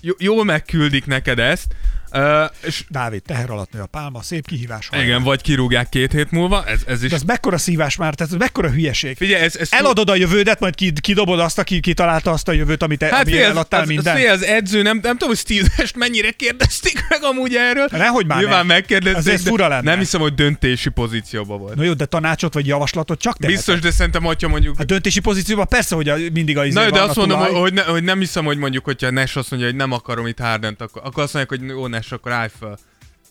jó, 0.00 0.12
jól 0.18 0.44
megküldik 0.44 1.06
neked 1.06 1.38
ezt, 1.38 1.74
uh, 2.14 2.50
és 2.66 2.84
Dávid, 2.88 3.22
teher 3.22 3.50
alatt 3.50 3.72
nő 3.72 3.80
a 3.80 3.86
pálma, 3.86 4.22
szép 4.22 4.46
kihívás. 4.46 4.88
hajrá. 4.88 5.04
igen, 5.04 5.22
vagy 5.22 5.40
kirúgják 5.42 5.88
két 5.88 6.12
hét 6.12 6.30
múlva, 6.30 6.64
ez, 6.66 6.80
ez 6.86 7.02
is... 7.02 7.10
De 7.10 7.16
ez 7.16 7.22
mekkora 7.22 7.58
szívás 7.58 7.96
már, 7.96 8.14
tehát 8.14 8.32
ez 8.32 8.38
mekkora 8.38 8.70
hülyeség. 8.70 9.16
Figyelj, 9.16 9.42
ez, 9.42 9.56
ez 9.56 9.68
Eladod 9.72 10.10
a 10.10 10.14
jövődet, 10.14 10.60
majd 10.60 10.74
ki- 10.74 10.92
kidobod 11.00 11.40
azt, 11.40 11.58
aki 11.58 11.80
kitalálta 11.80 12.30
azt 12.30 12.48
a 12.48 12.52
jövőt, 12.52 12.82
amit 12.82 12.98
te, 12.98 13.06
Hát 13.06 13.26
ami 13.26 13.38
az, 13.38 13.48
eladtál 13.50 13.80
az, 13.82 14.06
az, 14.06 14.06
az 14.30 14.42
edző, 14.44 14.82
nem, 14.82 14.98
nem 15.02 15.12
tudom, 15.12 15.28
hogy 15.28 15.38
Steve 15.38 15.68
mennyire 15.96 16.30
kérdezték 16.30 17.04
meg 17.08 17.22
amúgy 17.22 17.54
erről. 17.54 17.86
Nehogy 17.90 18.26
már 18.26 18.38
Nyilván 18.38 18.66
ne. 18.66 18.72
megkérdezték, 18.74 19.38
fura 19.38 19.68
lenne. 19.68 19.90
nem 19.90 19.98
hiszem, 19.98 20.20
hogy 20.20 20.34
döntési 20.34 20.88
pozícióban 20.88 21.58
volt. 21.58 21.74
Na 21.74 21.82
jó, 21.82 21.92
de 21.92 22.04
tanácsot 22.04 22.54
vagy 22.54 22.66
javaslatot 22.66 23.20
csak 23.20 23.36
te. 23.36 23.46
Biztos, 23.46 23.78
de 23.78 23.90
szerintem, 23.90 24.22
hogyha 24.22 24.48
mondjuk... 24.48 24.78
A 24.78 24.84
döntési 24.84 25.20
pozícióban 25.20 25.66
persze, 25.68 25.94
hogy 25.94 26.08
a, 26.08 26.16
mindig 26.32 26.58
a 26.58 26.64
izé 26.64 26.74
Na, 26.78 26.84
jó, 26.84 26.90
de 26.90 27.00
azt 27.02 27.16
mondom, 27.16 27.38
tulaj. 27.44 27.60
hogy, 27.60 27.72
ne, 27.72 27.82
hogy 27.82 28.02
nem 28.02 28.18
hiszem, 28.18 28.44
hogy 28.44 28.58
mondjuk, 28.58 28.84
hogyha 28.84 29.10
Nash 29.10 29.36
azt 29.36 29.50
mondja, 29.50 29.68
hogy 29.68 29.78
nem 29.78 29.92
akarom 29.92 30.26
itt 30.26 30.38
Hardent, 30.38 30.80
akkor, 30.80 31.02
akkor 31.04 31.22
azt 31.22 31.34
mondják, 31.34 31.60
hogy 31.60 31.68
jó, 31.68 31.86
Nash, 32.04 32.12
akkor 32.12 32.32
állj 32.32 32.48
fel. 32.58 32.78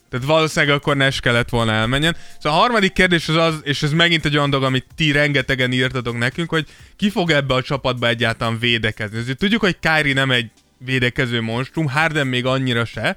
Tehát 0.09 0.25
valószínűleg 0.25 0.75
akkor 0.75 0.95
Nash 0.95 1.21
kellett 1.21 1.49
volna 1.49 1.71
elmenjen. 1.71 2.15
Szóval 2.39 2.59
a 2.59 2.61
harmadik 2.61 2.93
kérdés 2.93 3.29
az 3.29 3.35
az, 3.35 3.59
és 3.63 3.83
ez 3.83 3.91
megint 3.91 4.25
egy 4.25 4.37
olyan 4.37 4.49
dolog, 4.49 4.65
amit 4.65 4.85
ti 4.95 5.11
rengetegen 5.11 5.71
írtatok 5.71 6.17
nekünk, 6.17 6.49
hogy 6.49 6.67
ki 6.95 7.09
fog 7.09 7.31
ebbe 7.31 7.53
a 7.53 7.61
csapatba 7.61 8.07
egyáltalán 8.07 8.59
védekezni. 8.59 9.17
Azért 9.17 9.37
tudjuk, 9.37 9.61
hogy 9.61 9.77
Kyrie 9.79 10.13
nem 10.13 10.31
egy 10.31 10.51
védekező 10.77 11.41
monstrum, 11.41 11.87
Harden 11.87 12.27
még 12.27 12.45
annyira 12.45 12.85
se. 12.85 13.15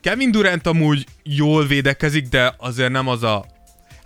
Kevin 0.00 0.30
Durant 0.30 0.66
amúgy 0.66 1.06
jól 1.22 1.66
védekezik, 1.66 2.28
de 2.28 2.54
azért 2.58 2.90
nem 2.90 3.08
az 3.08 3.22
a 3.22 3.46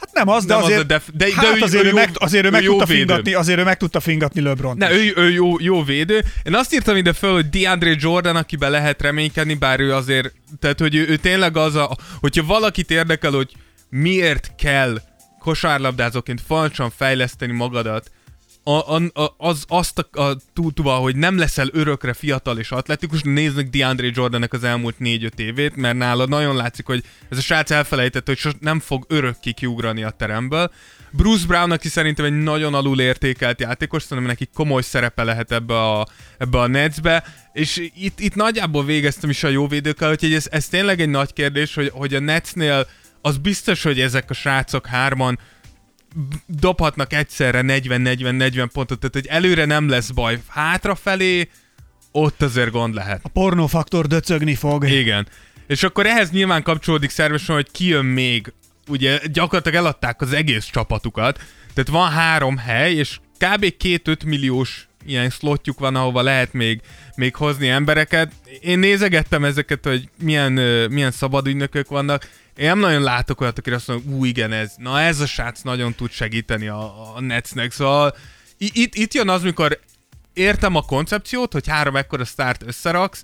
Hát 0.02 0.12
nem 0.12 0.28
az, 0.28 0.44
de 0.44 0.54
nem 0.54 0.62
azért, 0.62 0.86
de- 0.86 1.02
de 1.14 1.26
hát 1.34 1.56
ő- 1.56 1.60
azért, 1.62 1.84
ő 1.84 1.92
meg, 1.92 2.10
azért 2.14 2.44
ő, 2.44 2.48
ő 2.48 2.50
meg 2.50 2.62
jó 2.62 2.70
tudta 2.70 2.86
védő. 2.86 2.98
fingatni, 2.98 3.34
azért 3.34 3.58
ő 3.58 3.62
meg 3.64 3.76
tudta 3.76 4.00
fingatni 4.00 4.40
LeBron. 4.40 4.76
Ne, 4.76 4.92
ő, 4.92 5.12
ő 5.16 5.30
jó, 5.30 5.56
jó 5.60 5.82
védő. 5.84 6.24
Én 6.42 6.54
azt 6.54 6.74
írtam 6.74 6.96
ide 6.96 7.12
föl, 7.12 7.32
hogy 7.32 7.48
DeAndre 7.48 7.94
Jordan, 7.98 8.36
akiben 8.36 8.70
lehet 8.70 9.02
reménykedni, 9.02 9.54
bár 9.54 9.80
ő 9.80 9.94
azért, 9.94 10.32
tehát 10.60 10.78
hogy 10.78 10.94
ő, 10.94 11.06
ő 11.08 11.16
tényleg 11.16 11.56
az 11.56 11.74
a, 11.74 11.96
hogyha 12.20 12.44
valakit 12.46 12.90
érdekel, 12.90 13.30
hogy 13.30 13.50
miért 13.90 14.50
kell 14.58 15.00
kosárlabdázóként 15.38 16.40
falcsan 16.46 16.92
fejleszteni 16.96 17.52
magadat, 17.52 18.10
a, 18.64 18.94
a, 18.94 19.34
az, 19.36 19.64
azt 19.68 19.98
a, 19.98 20.22
a 20.22 20.36
túltuba, 20.52 20.94
hogy 20.94 21.16
nem 21.16 21.38
leszel 21.38 21.68
örökre 21.72 22.12
fiatal 22.12 22.58
és 22.58 22.70
atletikus, 22.70 23.20
néznek 23.22 23.68
DeAndre 23.68 24.10
Jordannek 24.12 24.52
az 24.52 24.64
elmúlt 24.64 24.96
4-5 25.00 25.38
évét, 25.38 25.76
mert 25.76 25.96
nála 25.96 26.26
nagyon 26.26 26.56
látszik, 26.56 26.86
hogy 26.86 27.04
ez 27.28 27.38
a 27.38 27.40
srác 27.40 27.70
elfelejtette, 27.70 28.30
hogy 28.30 28.40
sos, 28.40 28.52
nem 28.60 28.80
fog 28.80 29.04
örökké 29.08 29.52
kiugrani 29.52 30.02
a 30.02 30.10
teremből. 30.10 30.72
Bruce 31.10 31.46
Brown, 31.46 31.70
aki 31.70 31.88
szerintem 31.88 32.24
egy 32.24 32.42
nagyon 32.42 32.74
alul 32.74 33.00
értékelt 33.00 33.60
játékos, 33.60 34.02
szerintem 34.02 34.26
neki 34.26 34.48
komoly 34.54 34.82
szerepe 34.82 35.22
lehet 35.22 35.52
ebbe 35.52 35.80
a, 35.80 36.06
ebbe 36.38 36.58
a 36.58 36.66
Netsbe, 36.66 37.24
és 37.52 37.90
itt, 37.94 38.20
itt 38.20 38.34
nagyjából 38.34 38.84
végeztem 38.84 39.30
is 39.30 39.44
a 39.44 39.48
jó 39.48 39.66
védőkkel, 39.66 40.10
úgyhogy 40.10 40.34
ez, 40.34 40.46
ez 40.50 40.68
tényleg 40.68 41.00
egy 41.00 41.08
nagy 41.08 41.32
kérdés, 41.32 41.74
hogy, 41.74 41.90
hogy 41.94 42.14
a 42.14 42.20
Netsnél 42.20 42.86
az 43.20 43.36
biztos, 43.36 43.82
hogy 43.82 44.00
ezek 44.00 44.30
a 44.30 44.34
srácok 44.34 44.86
hárman 44.86 45.38
dobhatnak 46.46 47.12
egyszerre 47.12 47.60
40-40-40 47.64 48.68
pontot, 48.72 48.98
tehát 48.98 49.14
hogy 49.14 49.26
előre 49.26 49.64
nem 49.64 49.88
lesz 49.88 50.10
baj. 50.10 50.40
Hátrafelé 50.46 51.48
ott 52.12 52.42
azért 52.42 52.70
gond 52.70 52.94
lehet. 52.94 53.20
A 53.22 53.28
pornófaktor 53.28 54.06
döcögni 54.06 54.54
fog. 54.54 54.88
Igen. 54.88 55.26
És 55.66 55.82
akkor 55.82 56.06
ehhez 56.06 56.30
nyilván 56.30 56.62
kapcsolódik 56.62 57.10
szervesen, 57.10 57.54
hogy 57.54 57.70
ki 57.70 57.86
jön 57.86 58.04
még. 58.04 58.52
Ugye 58.88 59.20
gyakorlatilag 59.32 59.78
eladták 59.78 60.20
az 60.20 60.32
egész 60.32 60.64
csapatukat, 60.64 61.38
tehát 61.74 61.90
van 61.90 62.10
három 62.10 62.56
hely, 62.56 62.94
és 62.94 63.18
kb. 63.38 63.76
két 63.76 64.08
5 64.08 64.24
milliós 64.24 64.88
ilyen 65.06 65.30
slotjuk 65.30 65.78
van, 65.78 65.96
ahova 65.96 66.22
lehet 66.22 66.52
még, 66.52 66.80
még 67.14 67.34
hozni 67.34 67.68
embereket. 67.68 68.32
Én 68.60 68.78
nézegettem 68.78 69.44
ezeket, 69.44 69.84
hogy 69.84 70.08
milyen, 70.22 70.52
milyen 70.90 71.10
szabad 71.10 71.46
ügynökök 71.46 71.88
vannak. 71.88 72.28
Én 72.56 72.66
nem 72.66 72.78
nagyon 72.78 73.02
látok 73.02 73.40
olyat, 73.40 73.58
akire 73.58 73.76
azt 73.76 73.88
mondom, 73.88 74.12
ú, 74.12 74.24
igen, 74.24 74.52
ez, 74.52 74.72
na 74.76 75.00
ez 75.00 75.20
a 75.20 75.26
srác 75.26 75.60
nagyon 75.62 75.94
tud 75.94 76.10
segíteni 76.10 76.68
a, 76.68 77.14
a 77.16 77.20
Netsnek, 77.20 77.72
szóval 77.72 78.16
itt, 78.58 78.94
itt 78.94 79.14
jön 79.14 79.28
az, 79.28 79.42
mikor 79.42 79.80
értem 80.32 80.74
a 80.74 80.82
koncepciót, 80.82 81.52
hogy 81.52 81.68
három 81.68 81.96
ekkora 81.96 82.24
sztárt 82.24 82.62
összeraksz, 82.66 83.22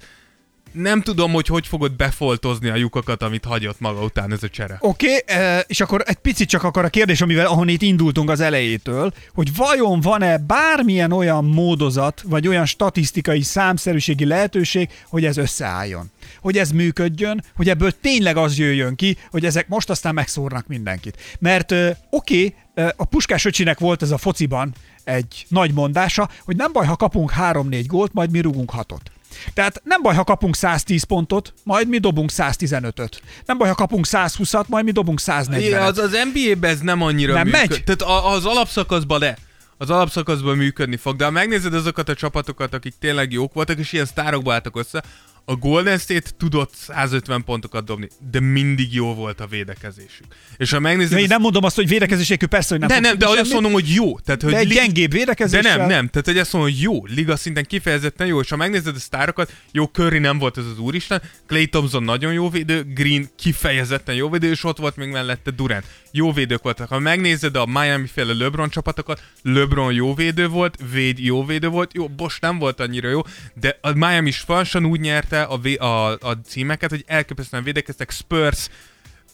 nem 0.78 1.02
tudom, 1.02 1.32
hogy 1.32 1.46
hogy 1.46 1.66
fogod 1.66 1.92
befoltozni 1.92 2.68
a 2.68 2.76
lyukakat, 2.76 3.22
amit 3.22 3.44
hagyott 3.44 3.80
maga 3.80 4.02
után 4.02 4.32
ez 4.32 4.42
a 4.42 4.48
csere. 4.48 4.76
Oké, 4.80 5.06
okay, 5.06 5.62
és 5.66 5.80
akkor 5.80 6.02
egy 6.06 6.16
picit 6.16 6.48
csak 6.48 6.62
akkor 6.62 6.84
a 6.84 6.88
kérdés, 6.88 7.20
amivel 7.20 7.46
ahonnét 7.46 7.82
indultunk 7.82 8.30
az 8.30 8.40
elejétől, 8.40 9.12
hogy 9.34 9.56
vajon 9.56 10.00
van-e 10.00 10.38
bármilyen 10.38 11.12
olyan 11.12 11.44
módozat, 11.44 12.22
vagy 12.24 12.48
olyan 12.48 12.66
statisztikai 12.66 13.42
számszerűségi 13.42 14.24
lehetőség, 14.24 14.88
hogy 15.08 15.24
ez 15.24 15.36
összeálljon. 15.36 16.10
Hogy 16.40 16.58
ez 16.58 16.70
működjön, 16.70 17.44
hogy 17.56 17.68
ebből 17.68 18.00
tényleg 18.00 18.36
az 18.36 18.58
jöjjön 18.58 18.94
ki, 18.94 19.16
hogy 19.30 19.44
ezek 19.44 19.68
most 19.68 19.90
aztán 19.90 20.14
megszórnak 20.14 20.66
mindenkit. 20.66 21.36
Mert 21.38 21.72
oké, 22.10 22.54
okay, 22.70 22.92
a 22.96 23.04
Puskás 23.04 23.44
öcsinek 23.44 23.78
volt 23.78 24.02
ez 24.02 24.10
a 24.10 24.18
fociban 24.18 24.74
egy 25.04 25.46
nagy 25.48 25.72
mondása, 25.72 26.28
hogy 26.44 26.56
nem 26.56 26.72
baj, 26.72 26.86
ha 26.86 26.96
kapunk 26.96 27.32
3-4 27.40 27.84
gólt, 27.86 28.12
majd 28.12 28.30
mi 28.30 28.40
rugunk 28.40 28.70
hatot. 28.70 29.10
Tehát 29.54 29.80
nem 29.84 30.02
baj, 30.02 30.14
ha 30.14 30.24
kapunk 30.24 30.56
110 30.56 31.02
pontot, 31.02 31.54
majd 31.62 31.88
mi 31.88 31.98
dobunk 31.98 32.30
115-öt. 32.36 33.22
Nem 33.46 33.58
baj, 33.58 33.68
ha 33.68 33.74
kapunk 33.74 34.06
120-at, 34.10 34.66
majd 34.66 34.84
mi 34.84 34.90
dobunk 34.90 35.20
140-et. 35.26 35.56
Igen, 35.58 35.82
az, 35.82 35.98
az 35.98 36.16
NBA-ben 36.32 36.70
ez 36.70 36.80
nem 36.80 37.02
annyira 37.02 37.34
Nem 37.34 37.46
működ. 37.46 37.68
megy? 37.68 37.84
Tehát 37.84 38.24
az 38.36 38.44
alapszakaszban 38.44 39.18
de. 39.18 39.38
Az 39.80 39.90
alapszakaszban 39.90 40.56
működni 40.56 40.96
fog, 40.96 41.16
de 41.16 41.24
ha 41.24 41.30
megnézed 41.30 41.74
azokat 41.74 42.08
a 42.08 42.14
csapatokat, 42.14 42.74
akik 42.74 42.94
tényleg 43.00 43.32
jók 43.32 43.52
voltak, 43.52 43.78
és 43.78 43.92
ilyen 43.92 44.06
sztárokba 44.06 44.52
álltak 44.52 44.76
össze, 44.76 45.02
a 45.48 45.56
Golden 45.56 45.98
State 45.98 46.30
tudott 46.38 46.74
150 46.74 47.44
pontokat 47.44 47.84
dobni, 47.84 48.08
de 48.30 48.40
mindig 48.40 48.94
jó 48.94 49.14
volt 49.14 49.40
a 49.40 49.46
védekezésük. 49.46 50.26
És 50.56 50.70
ha 50.70 50.80
megnézed... 50.80 51.12
Ja, 51.12 51.18
én 51.18 51.26
nem 51.28 51.40
mondom 51.40 51.64
azt, 51.64 51.76
hogy 51.76 51.88
védekezés 51.88 52.28
nélkül 52.28 52.48
persze, 52.48 52.68
hogy 52.68 52.78
nem 52.78 52.88
de 52.88 53.08
nem, 53.08 53.18
de 53.18 53.28
azt 53.28 53.52
mondom, 53.52 53.72
hogy 53.72 53.88
jó. 53.88 54.18
Tehát, 54.18 54.42
hogy 54.42 54.52
de 54.52 54.58
egy 54.58 54.68
li- 54.68 54.74
gyengébb 54.74 55.10
de 55.10 55.16
védekezéssel... 55.16 55.76
nem, 55.76 55.88
nem. 55.88 56.08
Tehát, 56.08 56.26
hogy 56.26 56.38
azt 56.38 56.52
mondom, 56.52 56.70
hogy 56.70 56.80
jó. 56.80 57.06
Liga 57.06 57.36
szinten 57.36 57.64
kifejezetten 57.64 58.26
jó, 58.26 58.40
és 58.40 58.48
ha 58.48 58.56
megnézed 58.56 58.96
a 58.96 58.98
sztárokat, 58.98 59.52
jó, 59.72 59.84
Curry 59.84 60.18
nem 60.18 60.38
volt 60.38 60.58
ez 60.58 60.64
az 60.64 60.78
úristen, 60.78 61.22
Clay 61.46 61.66
Thompson 61.66 62.02
nagyon 62.02 62.32
jó 62.32 62.50
védő, 62.50 62.84
Green 62.94 63.28
kifejezetten 63.36 64.14
jó 64.14 64.28
védő, 64.30 64.50
és 64.50 64.64
ott 64.64 64.78
volt 64.78 64.96
még 64.96 65.08
mellette 65.08 65.50
Durant. 65.50 65.84
Jó 66.10 66.32
védők 66.32 66.62
voltak. 66.62 66.88
Ha 66.88 66.98
megnézed 66.98 67.56
a 67.56 67.66
Miami 67.66 68.06
féle 68.06 68.32
LeBron 68.32 68.70
csapatokat, 68.70 69.22
LeBron 69.42 69.92
jó 69.92 70.14
védő 70.14 70.48
volt, 70.48 70.78
Wade 70.94 71.12
jó 71.16 71.44
védő 71.44 71.68
volt, 71.68 71.94
jó, 71.94 72.08
Bosch 72.08 72.40
nem 72.40 72.58
volt 72.58 72.80
annyira 72.80 73.08
jó, 73.08 73.20
de 73.54 73.78
a 73.80 73.92
Miami 73.92 74.28
is 74.28 74.38
falsan 74.38 74.84
úgy 74.84 75.00
nyerte 75.00 75.37
a, 75.42 75.58
vé- 75.58 75.78
a, 75.80 76.10
a 76.10 76.38
címeket, 76.46 76.90
hogy 76.90 77.04
elképesztően 77.06 77.62
védekeztek, 77.62 78.10
Spurs, 78.10 78.68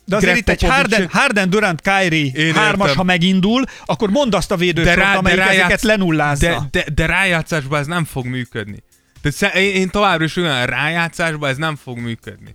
De 0.05 0.17
azért 0.17 0.33
Greg 0.33 0.43
itt 0.43 0.63
egy 0.63 0.71
Harden, 0.71 1.09
Harden 1.13 1.51
Durant, 1.51 1.81
Kyrie 1.81 2.31
Én 2.35 2.55
hármas, 2.55 2.81
értem. 2.81 2.97
ha 2.97 3.03
megindul, 3.03 3.65
akkor 3.85 4.11
mondd 4.11 4.35
azt 4.35 4.51
a 4.51 4.57
védősort, 4.57 5.17
amelyik 5.17 5.41
ezeket 5.41 5.83
lenullázza. 5.83 6.47
De, 6.47 6.69
de, 6.71 6.85
de 6.95 7.07
rájátszásban 7.07 7.81
ez 7.81 7.87
nem 7.87 8.05
fog 8.05 8.27
működni. 8.27 8.83
Tehát 9.23 9.55
én, 9.55 9.75
én 9.75 9.91
továbbra 9.91 10.25
is 10.25 10.37
olyan 10.37 10.67
rájátszásban 10.67 11.51
ez 11.51 11.57
nem 11.57 11.77
fog 11.77 11.99
működni. 11.99 12.55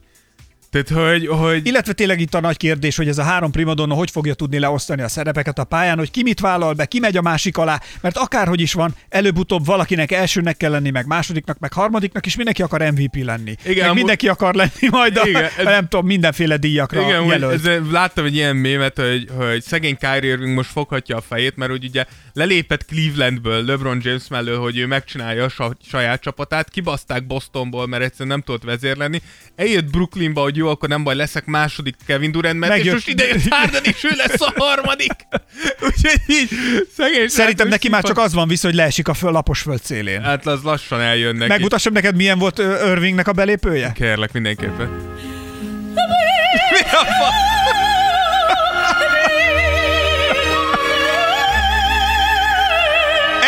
Tehát, 0.71 0.89
hogy, 1.11 1.27
hogy 1.27 1.65
Illetve 1.67 1.93
tényleg 1.93 2.19
itt 2.19 2.33
a 2.33 2.39
nagy 2.39 2.57
kérdés, 2.57 2.95
hogy 2.97 3.07
ez 3.07 3.17
a 3.17 3.23
három 3.23 3.51
primadonna 3.51 3.93
hogy 3.93 4.11
fogja 4.11 4.33
tudni 4.33 4.59
leosztani 4.59 5.01
a 5.01 5.07
szerepeket 5.07 5.59
a 5.59 5.63
pályán, 5.63 5.97
hogy 5.97 6.11
ki 6.11 6.23
mit 6.23 6.39
vállal 6.39 6.73
be, 6.73 6.85
ki 6.85 6.99
megy 6.99 7.17
a 7.17 7.21
másik 7.21 7.57
alá, 7.57 7.81
mert 8.01 8.17
akárhogy 8.17 8.61
is 8.61 8.73
van, 8.73 8.95
előbb-utóbb 9.09 9.65
valakinek 9.65 10.11
elsőnek 10.11 10.57
kell 10.57 10.71
lenni, 10.71 10.89
meg 10.89 11.05
másodiknak, 11.05 11.59
meg 11.59 11.73
harmadiknak, 11.73 12.25
és 12.25 12.35
mindenki 12.35 12.61
akar 12.61 12.81
MVP 12.81 13.23
lenni. 13.23 13.55
Igen, 13.65 13.85
meg 13.85 13.95
mindenki 13.95 14.27
akar 14.27 14.53
lenni 14.55 14.87
majd 14.91 15.17
a, 15.17 15.27
Igen, 15.27 15.43
ez- 15.43 15.63
nem 15.63 15.87
tudom, 15.87 16.05
mindenféle 16.05 16.57
díjakra 16.57 17.01
Igen, 17.01 17.23
jelölt. 17.25 17.65
ez, 17.65 17.81
láttam 17.91 18.25
egy 18.25 18.35
ilyen 18.35 18.55
mémet, 18.55 18.97
hogy, 18.99 19.27
hogy 19.37 19.61
szegény 19.61 19.97
Kyrie 19.97 20.31
Irving 20.31 20.55
most 20.55 20.69
foghatja 20.69 21.15
a 21.17 21.21
fejét, 21.21 21.55
mert 21.55 21.71
hogy 21.71 21.83
ugye 21.83 22.05
lelépett 22.33 22.85
Clevelandből 22.85 23.65
LeBron 23.65 23.99
James 24.03 24.27
mellől, 24.27 24.59
hogy 24.59 24.77
ő 24.77 24.87
megcsinálja 24.87 25.43
a 25.43 25.49
sa- 25.49 25.77
saját 25.87 26.21
csapatát, 26.21 26.69
kibaszták 26.69 27.27
Bostonból, 27.27 27.87
mert 27.87 28.03
egyszerűen 28.03 28.29
nem 28.29 28.41
tudott 28.41 28.63
vezérleni. 28.63 29.21
Eljött 29.55 29.89
Brooklynba, 29.89 30.41
hogy 30.41 30.58
jó, 30.59 30.67
akkor 30.67 30.89
nem 30.89 31.03
baj, 31.03 31.15
leszek 31.15 31.45
második 31.45 31.95
Kevin 32.07 32.31
Durant, 32.31 32.59
mert 32.59 32.71
és 32.71 32.77
Megjött. 32.77 32.93
most 32.93 33.07
ide 33.07 33.27
jött 33.27 33.47
Harden, 33.49 33.83
és 33.83 34.03
ő 34.03 34.09
lesz 34.15 34.41
a 34.41 34.53
harmadik. 34.55 35.11
Úgyhogy 35.87 36.21
így, 36.27 36.49
szegény 36.95 37.27
Szerintem 37.27 37.67
neki 37.67 37.89
már 37.89 38.03
csak 38.03 38.17
az 38.17 38.33
van 38.33 38.47
vissza, 38.47 38.67
hogy 38.67 38.75
leesik 38.75 39.07
a 39.07 39.13
föl, 39.13 39.31
lapos 39.31 39.61
föld 39.61 39.83
szélén. 39.83 40.21
Hát 40.21 40.45
az 40.47 40.61
lassan 40.63 41.01
eljön 41.01 41.35
neki. 41.35 41.49
Megmutassam 41.49 41.93
neked, 41.93 42.15
milyen 42.15 42.39
volt 42.39 42.57
Irvingnek 42.91 43.27
a 43.27 43.31
belépője? 43.31 43.91
Kérlek, 43.91 44.31
mindenképpen. 44.31 44.89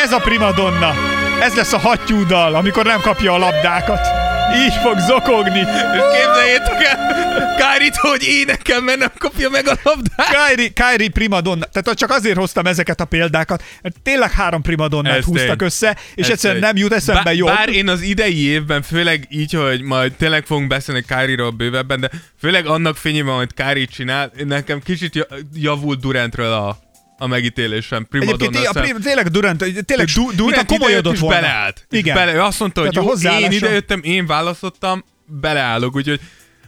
Ez 0.04 0.12
a 0.12 0.20
primadonna. 0.20 0.94
Ez 1.42 1.54
lesz 1.56 1.74
a 1.74 1.80
hattyúdal, 1.80 2.56
amikor 2.56 2.86
nem 2.86 3.02
kapja 3.02 3.34
a 3.34 3.38
labdákat. 3.38 4.21
Így 4.56 4.74
fog 4.82 4.98
zokogni. 5.00 5.60
És 5.60 6.02
képzeljétek 6.18 6.84
el, 6.84 7.56
Kárit, 7.58 7.96
hogy 7.96 8.24
énekel, 8.24 8.82
mert 8.82 9.00
nem 9.00 9.12
kapja 9.18 9.50
meg 9.50 9.68
a 9.68 9.78
labdát. 9.84 10.28
Kyrie, 10.48 10.70
Kyrie 10.70 11.10
primadonna. 11.10 11.66
Tehát 11.66 11.98
csak 12.00 12.10
azért 12.10 12.38
hoztam 12.38 12.66
ezeket 12.66 13.02
a 13.02 13.06
példákat, 13.06 13.64
mert 13.82 13.96
tényleg 14.04 14.32
három 14.32 14.62
primadonnát 14.62 15.18
Ez 15.18 15.24
húztak 15.24 15.58
tény. 15.58 15.68
össze, 15.68 15.98
és 16.16 16.24
Ez 16.26 16.30
egyszerűen 16.32 16.60
tény. 16.62 16.70
nem 16.70 16.78
jut 16.84 16.94
eszembe 16.94 17.22
bár, 17.24 17.36
jobb. 17.36 17.48
Bár 17.48 17.70
én 17.70 17.88
az 17.90 18.02
idei 18.02 18.48
évben, 18.48 18.82
főleg 18.82 19.28
így, 19.30 19.54
hogy 19.54 19.82
majd 19.82 20.14
tényleg 20.14 20.46
fogunk 20.46 20.68
beszélni 20.68 21.02
Káriról 21.08 21.50
bővebben, 21.50 22.00
de 22.00 22.10
főleg 22.40 22.66
annak 22.68 22.98
fényében, 22.98 23.36
hogy 23.36 23.54
Kári 23.54 23.86
csinál, 23.86 24.32
nekem 24.46 24.82
kicsit 24.82 25.16
ja- 25.16 25.36
javult 25.54 26.00
Durantről 26.00 26.54
a, 26.54 26.78
a 27.22 27.28
megítélésem. 27.28 28.08
Egyébként 28.12 28.38
Primadonna 28.38 28.60
té- 28.60 28.68
a, 28.68 28.72
szem. 28.74 28.84
pri- 28.84 29.04
tényleg 29.04 29.28
Durant, 29.28 29.58
tényleg 29.86 30.08
Du- 30.08 30.26
du- 30.26 30.36
Durant 30.36 30.66
komolyodott 30.66 31.18
volna. 31.18 31.40
beleállt. 31.40 31.86
Igen. 31.90 32.16
Bele, 32.16 32.34
ő 32.34 32.42
azt 32.42 32.60
mondta, 32.60 32.82
hogy 32.82 32.90
Tehát 32.90 33.06
a 33.06 33.08
jó, 33.10 33.14
hozzáállása- 33.16 33.46
én 33.46 33.58
idejöttem, 33.58 34.00
én 34.04 34.26
választottam, 34.26 35.04
beleállok, 35.26 35.96
úgyhogy 35.96 36.20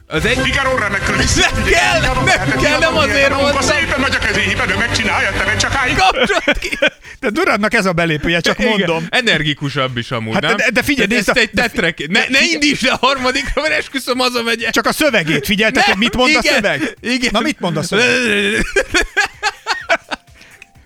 az 0.06 0.24
egy... 0.24 0.38
Figaro 0.38 0.76
remekül 0.76 1.18
is. 1.20 1.34
Nem 1.34 1.64
kell, 1.64 2.00
nem 2.00 2.60
kell, 2.62 2.78
nem 2.78 2.96
azért 2.96 3.34
mondtam. 3.40 3.60
Szépen 3.62 4.00
nagy 4.00 4.14
a 4.14 4.18
kezéhiben, 4.18 4.70
ő 4.70 4.76
megcsinálja, 4.76 5.30
te 5.32 5.44
meg 5.44 5.56
csak 5.56 5.74
állj. 5.74 5.92
Kapcsolat 5.94 6.58
ki! 6.60 6.68
De 7.20 7.30
Durantnak 7.30 7.74
ez 7.74 7.86
a 7.86 7.92
belépője, 7.92 8.40
csak 8.40 8.58
Igen, 8.58 8.70
mondom. 8.70 9.06
Energikusabb 9.10 9.96
is 9.96 10.10
amúgy, 10.10 10.32
Hát 10.34 10.42
nem? 10.42 10.56
de- 10.56 10.70
de 10.72 10.82
figyelj, 10.82 11.14
ezt 11.16 11.28
a- 11.28 11.38
egy 11.38 11.50
tetrek... 11.50 12.06
Ne, 12.08 12.20
ne 12.28 12.42
indíts 12.52 12.80
le 12.80 12.92
a 12.92 12.96
harmadikra, 13.06 13.62
mert 13.62 13.74
esküszöm, 13.74 14.18
hazamegyek. 14.18 14.70
Csak 14.70 14.86
a 14.86 14.92
szövegét 14.92 15.46
figyelted, 15.46 15.82
Nem, 15.86 15.90
hogy 15.90 15.96
mit 15.98 16.16
mond 16.16 16.34
a 16.34 16.38
igen, 16.42 16.54
szöveg? 16.54 16.96
Igen. 17.00 17.28
Na 17.32 17.40
mit 17.40 17.60
mond 17.60 17.76
a 17.76 17.82
szöveg? 17.82 18.06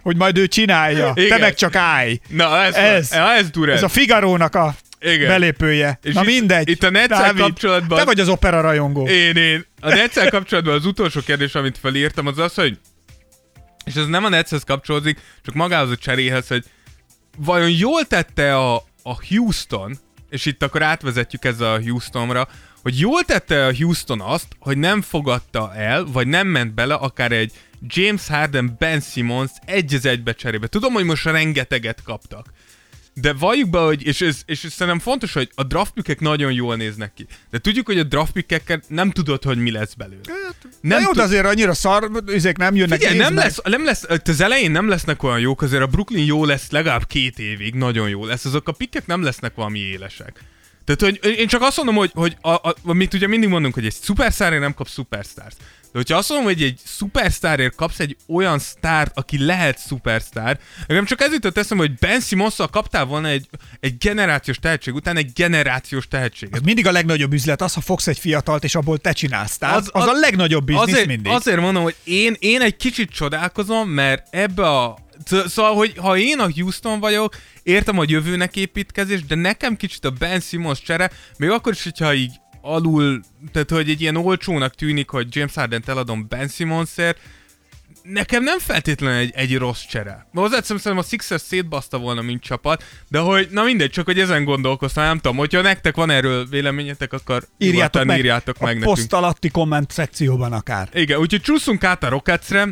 Hogy 0.09 0.17
majd 0.17 0.39
ő 0.39 0.47
csinálja. 0.47 1.13
Te 1.13 1.23
Igen. 1.25 1.41
meg 1.41 1.55
csak 1.55 1.75
állj. 1.75 2.21
Na, 2.29 2.63
ez, 2.63 2.75
Ez. 2.75 3.13
ez, 3.13 3.13
ez. 3.63 3.69
Ez 3.69 3.83
a 3.83 3.89
Figarónak 3.89 4.55
a 4.55 4.75
Igen. 5.01 5.29
belépője. 5.29 5.99
És 6.03 6.15
Na 6.15 6.21
itt- 6.21 6.27
mindegy. 6.27 6.69
itt 6.69 6.83
a 6.83 6.91
Netszel 6.91 7.35
kapcsolatban- 7.35 7.99
Te 7.99 8.05
vagy 8.05 8.21
az 8.21 8.29
opera 8.29 8.61
rajongó. 8.61 9.07
Én, 9.09 9.37
én. 9.37 9.65
A 9.81 9.89
Netszel 9.89 10.31
kapcsolatban 10.31 10.75
az 10.75 10.87
utolsó 10.87 11.21
kérdés, 11.21 11.55
amit 11.55 11.79
felírtam, 11.79 12.27
az 12.27 12.39
az, 12.39 12.55
hogy 12.55 12.79
és 13.85 13.95
ez 13.95 14.07
nem 14.07 14.25
a 14.25 14.29
Netshez 14.29 14.63
kapcsolódik, 14.65 15.19
csak 15.45 15.55
magához 15.55 15.91
a 15.91 15.97
cseréhez, 15.97 16.49
hogy 16.49 16.65
vajon 17.39 17.71
jól 17.71 18.05
tette 18.05 18.57
a, 18.57 18.75
a 19.03 19.15
Houston, 19.29 19.99
és 20.31 20.47
itt 20.47 20.63
akkor 20.63 20.83
átvezetjük 20.83 21.45
ezzel 21.45 21.73
a 21.73 21.81
Houstonra, 21.81 22.49
hogy 22.83 22.99
jól 23.01 23.23
tette 23.23 23.67
a 23.67 23.75
Houston 23.79 24.21
azt, 24.21 24.47
hogy 24.59 24.79
nem 24.79 25.03
fogadta 25.03 25.73
el, 25.75 26.05
vagy 26.13 26.27
nem 26.27 26.47
ment 26.47 26.75
bele 26.75 26.95
akár 26.95 27.33
egy 27.33 27.53
James 27.87 28.27
Harden, 28.27 28.77
Ben 28.79 29.01
Simmons 29.01 29.51
egy 29.65 29.95
az 29.95 30.07
egybe 30.07 30.33
cserébe. 30.33 30.67
Tudom, 30.67 30.93
hogy 30.93 31.05
most 31.05 31.25
rengeteget 31.25 32.03
kaptak. 32.03 32.53
De 33.15 33.33
valljuk 33.33 33.71
be, 33.71 33.79
hogy, 33.79 34.07
és 34.07 34.21
ez, 34.21 34.41
és 34.47 34.65
ez 34.65 34.73
szerintem 34.73 35.03
fontos, 35.03 35.33
hogy 35.33 35.51
a 35.55 35.63
draft 35.63 35.93
pickek 35.93 36.21
nagyon 36.21 36.53
jól 36.53 36.77
néznek 36.77 37.15
ki. 37.15 37.27
De 37.51 37.59
tudjuk, 37.59 37.87
hogy 37.87 37.99
a 37.99 38.03
draft 38.03 38.33
pickekkel 38.33 38.83
nem 38.89 39.11
tudod, 39.11 39.43
hogy 39.43 39.59
mi 39.59 39.71
lesz 39.71 39.95
belőle. 39.95 40.21
Nem 40.81 41.01
jó, 41.01 41.07
tud- 41.07 41.17
de 41.17 41.23
azért 41.23 41.47
annyira 41.47 41.75
szar, 41.75 42.11
ezek 42.27 42.57
nem 42.57 42.75
jönnek. 42.77 42.99
Figyelj, 42.99 43.19
nem 43.19 43.35
lesz, 43.35 43.61
nem 43.65 43.85
lesz, 43.85 44.05
az 44.25 44.41
elején 44.41 44.71
nem 44.71 44.89
lesznek 44.89 45.23
olyan 45.23 45.41
jók, 45.41 45.63
azért 45.63 45.83
a 45.83 45.87
Brooklyn 45.87 46.25
jó 46.25 46.45
lesz 46.45 46.71
legalább 46.71 47.07
két 47.07 47.39
évig, 47.39 47.75
nagyon 47.75 48.09
jó 48.09 48.25
lesz. 48.25 48.45
Azok 48.45 48.69
a 48.69 48.73
pikkek 48.73 49.07
nem 49.07 49.23
lesznek 49.23 49.55
valami 49.55 49.79
élesek. 49.79 50.41
Tehát, 50.97 51.19
hogy 51.23 51.39
én 51.39 51.47
csak 51.47 51.63
azt 51.63 51.77
mondom, 51.77 51.95
hogy, 51.95 52.11
hogy 52.15 52.37
a, 52.41 52.51
a, 52.51 52.75
amit 52.85 53.15
ugye 53.15 53.27
mindig 53.27 53.49
mondunk, 53.49 53.75
hogy 53.75 53.87
egy 53.87 53.95
szupersztárért 54.03 54.63
nem 54.63 54.75
kap 54.75 54.89
szupersztárt. 54.89 55.57
De 55.93 55.99
hogyha 55.99 56.17
azt 56.17 56.29
mondom, 56.29 56.47
hogy 56.47 56.63
egy 56.63 56.81
szupersztárért 56.85 57.75
kapsz 57.75 58.01
egy 58.01 58.17
olyan 58.29 58.59
sztárt, 58.59 59.19
aki 59.19 59.45
lehet 59.45 59.79
szupersztár, 59.79 60.59
nekem 60.87 61.05
csak 61.05 61.21
ez 61.21 61.33
jutott 61.33 61.59
eszembe, 61.59 61.85
hogy 61.85 61.95
Ben 61.95 62.21
simmons 62.21 62.57
kaptál 62.71 63.05
volna 63.05 63.29
egy, 63.29 63.49
egy 63.81 63.99
generációs 63.99 64.59
tehetség 64.59 64.95
után 64.95 65.17
egy 65.17 65.33
generációs 65.33 66.09
tehetséget. 66.09 66.55
Az 66.55 66.65
mindig 66.65 66.87
a 66.87 66.93
legnagyobb 66.93 67.33
üzlet 67.33 67.63
az, 67.63 67.75
ha 67.75 67.81
fogsz 67.81 68.07
egy 68.07 68.19
fiatalt, 68.19 68.65
és 68.65 68.75
abból 68.75 68.99
te 68.99 69.13
csinálsz. 69.13 69.59
Tehát 69.59 69.77
az, 69.77 69.91
az, 69.93 70.07
a 70.07 70.13
legnagyobb 70.13 70.65
biznisz 70.65 70.93
azért, 70.93 71.07
mindig. 71.07 71.33
Azért 71.33 71.61
mondom, 71.61 71.83
hogy 71.83 71.97
én, 72.05 72.37
én 72.39 72.61
egy 72.61 72.77
kicsit 72.77 73.11
csodálkozom, 73.11 73.89
mert 73.89 74.35
ebbe 74.35 74.69
a 74.69 74.99
Szóval, 75.25 75.75
hogy 75.75 75.95
ha 75.97 76.17
én 76.17 76.39
a 76.39 76.51
Houston 76.55 77.01
vagyok, 77.01 77.37
értem 77.63 77.99
a 77.99 78.05
jövőnek 78.07 78.57
építkezés, 78.57 79.25
de 79.25 79.35
nekem 79.35 79.77
kicsit 79.77 80.05
a 80.05 80.11
Ben 80.11 80.41
Simmons 80.41 80.83
csere, 80.83 81.11
még 81.37 81.51
akkor 81.51 81.73
is, 81.73 81.83
hogyha 81.83 82.15
így 82.15 82.33
alul, 82.61 83.21
tehát 83.53 83.71
hogy 83.71 83.91
egy 83.91 84.01
ilyen 84.01 84.17
olcsónak 84.17 84.75
tűnik, 84.75 85.11
hogy 85.11 85.27
James 85.31 85.55
Harden-t 85.55 85.89
eladom 85.89 86.27
Ben 86.29 86.49
Simmonsért, 86.49 87.19
nekem 88.03 88.43
nem 88.43 88.59
feltétlenül 88.59 89.19
egy, 89.19 89.33
egy 89.35 89.57
rossz 89.57 89.85
csere. 89.85 90.27
Hozzáteszem, 90.33 90.77
szerintem 90.77 91.07
a 91.07 91.09
Sixers 91.09 91.43
szétbaszta 91.43 91.99
volna, 91.99 92.23
mint 92.23 92.43
csapat, 92.43 92.85
de 93.09 93.19
hogy, 93.19 93.49
na 93.51 93.63
mindegy, 93.63 93.91
csak 93.91 94.05
hogy 94.05 94.19
ezen 94.19 94.45
gondolkoztam, 94.45 95.05
nem 95.05 95.19
tudom, 95.19 95.37
hogyha 95.37 95.61
nektek 95.61 95.97
van 95.97 96.11
erről 96.11 96.47
véleményetek, 96.47 97.13
akkor 97.13 97.45
Írjátok 97.59 98.05
meg 98.05 98.19
írjátok 98.19 98.57
a 98.59 98.65
meg 98.65 98.79
nekünk. 98.79 98.95
poszt 98.95 99.13
alatti 99.13 99.49
komment 99.49 99.91
szekcióban 99.91 100.53
akár. 100.53 100.89
Igen, 100.93 101.19
úgyhogy 101.19 101.41
csúszunk 101.41 101.85
át 101.85 102.05
a 102.05 102.09
Rocketsre. 102.09 102.69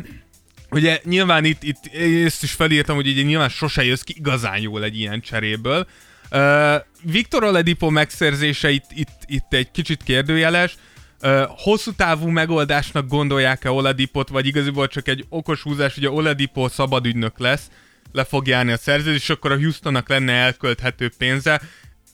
Ugye 0.69 0.99
nyilván 1.03 1.45
itt, 1.45 1.63
itt 1.63 1.95
ezt 2.25 2.43
is 2.43 2.51
felírtam, 2.51 2.95
hogy 2.95 3.07
ugye 3.07 3.21
nyilván 3.21 3.49
sose 3.49 3.83
jössz 3.83 4.01
ki 4.01 4.13
igazán 4.17 4.59
jól 4.59 4.83
egy 4.83 4.99
ilyen 4.99 5.21
cseréből. 5.21 5.87
Uh, 6.31 6.75
Viktor 7.01 7.43
Oladipo 7.43 7.89
megszerzése 7.89 8.69
itt, 8.69 8.85
itt, 8.89 9.19
itt 9.25 9.53
egy 9.53 9.71
kicsit 9.71 10.03
kérdőjeles. 10.03 10.75
Uh, 11.21 11.41
hosszú 11.47 11.91
távú 11.91 12.27
megoldásnak 12.27 13.07
gondolják-e 13.07 13.71
Oladipot, 13.71 14.29
vagy 14.29 14.45
igaziból 14.45 14.87
csak 14.87 15.07
egy 15.07 15.25
okos 15.29 15.61
húzás, 15.61 15.93
hogy 15.93 16.05
a 16.05 16.09
Oladipo 16.09 16.69
szabadügynök 16.69 17.39
lesz, 17.39 17.69
le 18.11 18.23
fog 18.23 18.47
járni 18.47 18.71
a 18.71 18.77
szerződés, 18.77 19.21
és 19.21 19.29
akkor 19.29 19.51
a 19.51 19.57
Houstonnak 19.57 20.09
lenne 20.09 20.33
elkölthető 20.33 21.11
pénze. 21.17 21.61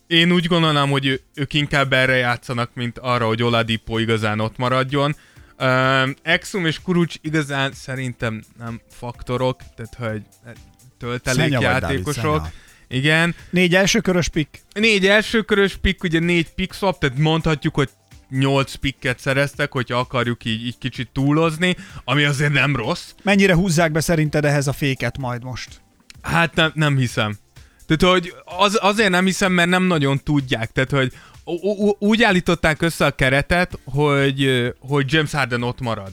Én 0.07 0.31
úgy 0.31 0.47
gondolom, 0.47 0.89
hogy 0.89 1.21
ők 1.35 1.53
inkább 1.53 1.93
erre 1.93 2.15
játszanak, 2.15 2.71
mint 2.73 2.97
arra, 2.97 3.25
hogy 3.25 3.43
Oladipo 3.43 3.97
igazán 3.97 4.39
ott 4.39 4.57
maradjon. 4.57 5.09
Uh, 5.09 5.32
Exum 6.21 6.65
és 6.65 6.81
Kurucs 6.81 7.15
igazán 7.21 7.71
szerintem 7.73 8.43
nem 8.59 8.81
faktorok, 8.89 9.61
tehát 9.75 9.95
hogy 9.97 10.21
Dávid, 10.43 10.59
töltelékjátékosok. 10.97 12.47
Igen. 12.87 13.35
Négy 13.49 13.75
elsőkörös 13.75 14.27
pick. 14.27 14.61
Négy 14.73 15.07
elsőkörös 15.07 15.75
pick, 15.75 16.03
ugye 16.03 16.19
négy 16.19 16.49
pick 16.53 16.73
swap, 16.73 16.99
tehát 16.99 17.17
mondhatjuk, 17.17 17.75
hogy 17.75 17.89
8 18.29 18.73
picket 18.75 19.19
szereztek, 19.19 19.71
hogyha 19.71 19.97
akarjuk 19.97 20.45
így, 20.45 20.65
így 20.65 20.77
kicsit 20.77 21.09
túlozni, 21.11 21.75
ami 22.03 22.23
azért 22.23 22.53
nem 22.53 22.75
rossz. 22.75 23.11
Mennyire 23.21 23.55
húzzák 23.55 23.91
be 23.91 23.99
szerinted 23.99 24.45
ehhez 24.45 24.67
a 24.67 24.73
féket 24.73 25.17
majd 25.17 25.43
most? 25.43 25.81
Hát 26.21 26.55
nem, 26.55 26.71
nem 26.73 26.97
hiszem. 26.97 27.37
Tehát, 27.87 28.13
hogy 28.13 28.33
az, 28.45 28.77
azért 28.81 29.09
nem 29.09 29.25
hiszem, 29.25 29.51
mert 29.51 29.69
nem 29.69 29.83
nagyon 29.83 30.19
tudják. 30.23 30.71
Tehát, 30.71 30.89
hogy 30.89 31.13
úgy 31.99 32.23
állították 32.23 32.81
össze 32.81 33.05
a 33.05 33.11
keretet, 33.11 33.79
hogy, 33.85 34.71
hogy 34.79 35.11
James 35.13 35.31
Harden 35.31 35.63
ott 35.63 35.79
marad. 35.81 36.11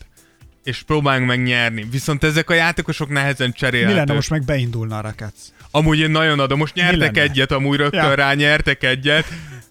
És 0.65 0.83
próbáljunk 0.83 1.29
meg 1.29 1.43
nyerni. 1.43 1.87
Viszont 1.91 2.25
ezek 2.25 2.51
a 2.51 2.55
játékosok 2.55 3.09
nehezen 3.09 3.47
Mi 3.47 3.53
cserélhetők. 3.53 3.97
lenne 3.97 4.13
most 4.15 4.31
meg 4.31 4.45
beindulna 4.45 4.99
a 4.99 5.01
Rockets? 5.01 5.35
Amúgy 5.71 5.99
én 5.99 6.11
nagyon 6.11 6.39
adom. 6.39 6.59
Most 6.59 6.75
nyertek 6.75 7.17
egyet, 7.17 7.53
amúgy 7.53 7.77
rögtön 7.77 8.01
Ja. 8.05 8.15
rá 8.15 8.35
nyertek 8.35 8.83
egyet. 8.83 9.27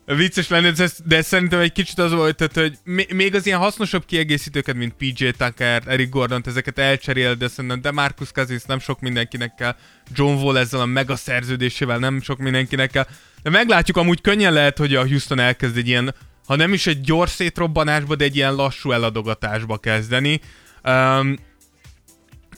Vicces 0.06 0.48
lenne, 0.48 0.72
de, 0.72 0.88
de 1.06 1.22
szerintem 1.22 1.60
egy 1.60 1.72
kicsit 1.72 2.00
az 2.00 2.12
volt, 2.12 2.36
tehát, 2.36 2.54
hogy 2.54 2.78
mi- 2.94 3.14
még 3.14 3.36
az 3.36 3.46
ilyen 3.46 3.60
hasznosabb 3.60 4.06
kiegészítőket, 4.06 4.76
mint 4.76 4.94
PJ 4.98 5.30
Tucker, 5.38 5.84
Eric 5.86 6.10
Gordon, 6.10 6.42
ezeket 6.46 6.78
elcserél, 6.80 7.36
de 7.36 7.48
szerintem 7.48 7.82
de 7.82 7.92
Marcus 7.92 8.32
Cousins 8.32 8.64
nem 8.64 8.80
sok 8.80 9.00
mindenkinek 9.00 9.56
kell. 9.56 9.76
John 10.16 10.42
Wall 10.44 10.58
ezzel 10.58 10.80
a 10.80 10.86
mega 10.86 11.16
szerződésével 11.16 11.98
nem 11.98 12.22
sok 12.22 12.38
mindenkinek 12.38 12.92
kell. 12.92 13.08
De 13.44 13.50
meglátjuk, 13.50 13.98
amúgy 13.98 14.22
könnyen 14.22 14.54
lehet, 14.54 14.78
hogy 14.78 14.96
a 14.96 15.08
Houston 15.08 15.40
elkezd 15.40 15.78
egy 15.78 15.88
ilyen, 15.88 16.16
ha 16.48 16.56
nem 16.56 16.74
is 16.74 16.88
egy 16.88 17.02
gyors 17.02 17.32
szétrobbanásba, 17.32 18.16
de 18.16 18.24
egy 18.24 18.36
ilyen 18.36 18.56
lassú 18.56 18.92
eladogatásba 18.92 19.78
kezdeni. 19.78 20.42
Um, 20.84 21.38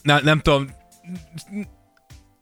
na, 0.02 0.22
nem 0.24 0.40
tudom, 0.40 0.70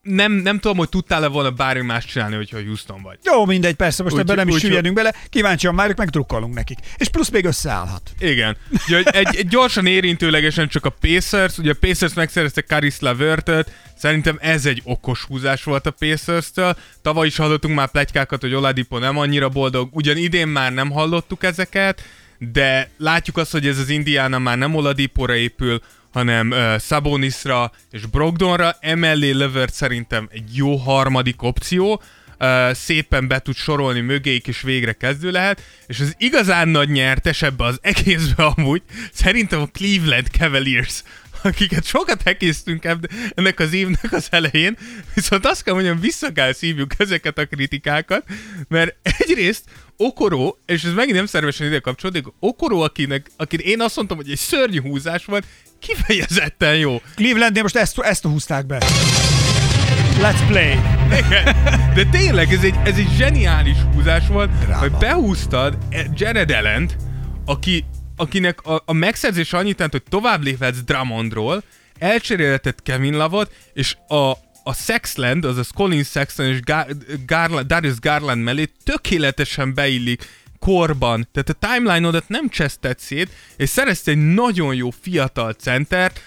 nem, 0.01 0.31
nem 0.31 0.59
tudom, 0.59 0.77
hogy 0.77 0.89
tudtál-e 0.89 1.27
volna 1.27 1.51
bármi 1.51 1.81
más 1.85 2.05
csinálni, 2.05 2.35
hogyha 2.35 2.61
Houston 2.61 3.01
vagy. 3.01 3.17
Jó, 3.23 3.45
mindegy, 3.45 3.75
persze, 3.75 4.03
most 4.03 4.15
Úgy- 4.15 4.21
ebben 4.21 4.35
nem 4.35 4.47
is 4.47 4.57
süllyedünk 4.57 4.95
bele. 4.95 5.13
Kíváncsian 5.29 5.75
várjuk, 5.75 5.97
megdrukkolunk 5.97 6.53
nekik. 6.53 6.79
És 6.97 7.09
plusz 7.09 7.29
még 7.29 7.45
összeállhat. 7.45 8.11
Igen. 8.19 8.57
Ugye, 8.87 9.03
egy, 9.03 9.35
egy 9.35 9.47
gyorsan 9.47 9.85
érintőlegesen 9.85 10.67
csak 10.67 10.85
a 10.85 10.89
Pacers, 10.89 11.57
ugye 11.57 11.71
a 11.71 11.77
Pacers 11.79 12.13
megszerezte 12.13 12.61
Karis 12.61 12.99
Levertet, 12.99 13.71
szerintem 13.97 14.37
ez 14.41 14.65
egy 14.65 14.81
okos 14.83 15.23
húzás 15.23 15.63
volt 15.63 15.85
a 15.85 15.91
Pacers-től. 15.91 16.77
Tavaly 17.01 17.27
is 17.27 17.37
hallottunk 17.37 17.75
már 17.75 17.91
pletykákat, 17.91 18.41
hogy 18.41 18.53
Oladipo 18.53 18.97
nem 18.99 19.17
annyira 19.17 19.49
boldog, 19.49 19.89
ugyan 19.91 20.17
idén 20.17 20.47
már 20.47 20.73
nem 20.73 20.91
hallottuk 20.91 21.43
ezeket, 21.43 22.01
de 22.37 22.89
látjuk 22.97 23.37
azt, 23.37 23.51
hogy 23.51 23.67
ez 23.67 23.77
az 23.77 23.89
Indiana 23.89 24.39
már 24.39 24.57
nem 24.57 24.75
Oladipóra 24.75 25.35
épül, 25.35 25.81
hanem 26.12 26.51
uh, 26.51 26.80
Sabonisra 26.80 27.72
és 27.91 28.05
Brogdonra, 28.05 28.76
emellé 28.80 29.32
Levert 29.32 29.74
szerintem 29.74 30.28
egy 30.32 30.55
jó 30.55 30.76
harmadik 30.76 31.41
opció, 31.41 32.01
uh, 32.39 32.74
szépen 32.74 33.28
be 33.28 33.39
tud 33.39 33.55
sorolni 33.55 34.01
mögéik, 34.01 34.47
és 34.47 34.62
végre 34.62 34.93
kezdő 34.93 35.32
lehet, 35.32 35.62
és 35.88 35.99
az 35.99 36.16
igazán 36.18 36.68
nagy 36.68 36.89
nyertes 36.89 37.41
ebbe 37.41 37.64
az 37.64 37.80
egészbe 37.82 38.43
amúgy 38.45 38.82
szerintem 39.14 39.62
a 39.62 39.70
Cleveland 39.72 40.28
Cavaliers, 40.28 41.03
akiket 41.43 41.86
sokat 41.86 42.22
hekéztünk 42.22 42.88
ennek 43.36 43.60
az 43.60 43.74
évnek 43.74 44.12
az 44.12 44.28
elején, 44.30 44.78
viszont 45.14 45.45
azt 45.45 45.64
kell 45.64 45.74
mondjam, 45.74 45.99
vissza 45.99 46.32
kell 46.32 46.53
szívjuk 46.53 46.91
ezeket 46.97 47.38
a 47.38 47.45
kritikákat, 47.45 48.24
mert 48.68 48.95
egyrészt 49.20 49.64
Okoró, 49.97 50.60
és 50.66 50.84
ez 50.84 50.93
megint 50.93 51.16
nem 51.16 51.26
szervesen 51.26 51.68
ide 51.68 51.80
kapcsolódik, 51.80 52.26
Okoró, 52.39 52.82
akinek, 52.82 53.28
akit 53.38 53.62
én 53.62 53.82
azt 53.82 53.95
mondtam, 53.95 54.18
hogy 54.18 54.32
egy 54.32 54.38
szörnyű 54.38 54.82
húzás 54.82 55.26
volt, 55.26 55.45
kifejezetten 55.80 56.75
jó. 56.77 57.01
Clevelandnél 57.15 57.61
most 57.61 57.75
ezt, 57.75 57.99
ezt 57.99 58.23
húzták 58.23 58.65
be. 58.65 58.77
Let's 60.21 60.47
play. 60.47 60.71
Igen. 61.25 61.55
De 61.93 62.05
tényleg 62.11 62.53
ez 62.53 62.63
egy, 62.63 62.75
ez 62.84 62.97
egy 62.97 63.09
zseniális 63.17 63.77
húzás 63.93 64.27
volt, 64.27 64.51
Dráma. 64.59 64.80
hogy 64.80 64.91
behúztad 64.91 65.77
e- 65.89 66.05
Jared 66.15 66.51
Allen-t, 66.51 66.95
aki, 67.45 67.86
akinek 68.15 68.61
a, 68.61 68.84
a 68.86 68.93
megszerzés 68.93 69.53
annyit 69.53 69.73
jelent, 69.75 69.91
hogy 69.91 70.03
tovább 70.09 70.43
léphetsz 70.43 70.77
Drummondról, 70.86 71.63
elcserélheted 71.99 72.75
Kevin 72.84 73.17
Lavot, 73.17 73.51
és 73.73 73.95
a, 74.07 74.15
a 74.63 74.73
Sexland, 74.73 75.45
azaz 75.45 75.69
Colin 75.75 76.03
Sexton 76.03 76.45
és 76.45 76.59
Gar- 76.61 77.25
Garland, 77.25 77.67
Darius 77.67 77.99
Garland 77.99 78.43
mellé 78.43 78.69
tökéletesen 78.84 79.73
beillik 79.73 80.27
korban, 80.60 81.28
tehát 81.32 81.49
a 81.49 81.68
timeline-odat 81.68 82.28
nem 82.28 82.49
cseszted 82.49 82.99
szét, 82.99 83.30
és 83.57 83.70
szerezte 83.70 84.12
egy 84.12 84.34
nagyon 84.34 84.76
jó 84.76 84.89
fiatal 85.01 85.53
centert, 85.53 86.22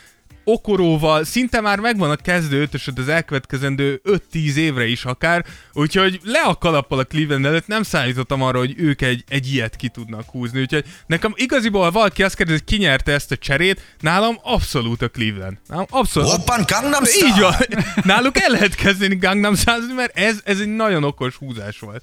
Okoróval 0.45 1.25
szinte 1.25 1.61
már 1.61 1.79
megvan 1.79 2.11
a 2.11 2.17
kezdő 2.17 2.61
ötösöd 2.61 2.99
az 2.99 3.09
elkövetkezendő 3.09 4.01
5-10 4.05 4.55
évre 4.55 4.87
is 4.87 5.05
akár, 5.05 5.45
úgyhogy 5.73 6.21
le 6.23 6.41
a 6.41 6.55
kalappal 6.55 6.99
a 6.99 7.05
Cleveland 7.05 7.45
előtt, 7.45 7.67
nem 7.67 7.83
számítottam 7.83 8.43
arra, 8.43 8.59
hogy 8.59 8.75
ők 8.77 9.03
egy, 9.03 9.25
egy 9.29 9.53
ilyet 9.53 9.77
ki 9.77 9.89
tudnak 9.89 10.31
húzni, 10.31 10.61
úgyhogy 10.61 10.85
nekem 11.07 11.33
igaziból, 11.37 11.91
valaki 11.91 12.23
azt 12.23 12.37
kérdezi, 12.37 12.59
hogy 12.59 12.77
ki 12.77 12.83
nyerte 12.83 13.13
ezt 13.13 13.33
a 13.33 13.37
cserét, 13.37 13.97
nálam 14.01 14.39
abszolút 14.43 15.03
a 15.03 15.09
Cleveland. 15.09 15.57
Nálam 15.69 15.87
abszolút. 15.91 16.33
Oppan 16.33 16.65
Gangnam 16.67 17.05
Style. 17.05 17.27
Így 17.27 17.41
van. 17.41 17.55
Náluk 18.05 18.41
el 18.41 18.51
lehet 18.51 18.75
kezdeni 18.75 19.17
Gangnam 19.17 19.55
style 19.55 19.95
mert 19.97 20.19
ez, 20.19 20.41
ez 20.45 20.61
egy 20.61 20.75
nagyon 20.75 21.05
okos 21.05 21.37
húzás 21.37 21.79
volt. 21.79 22.03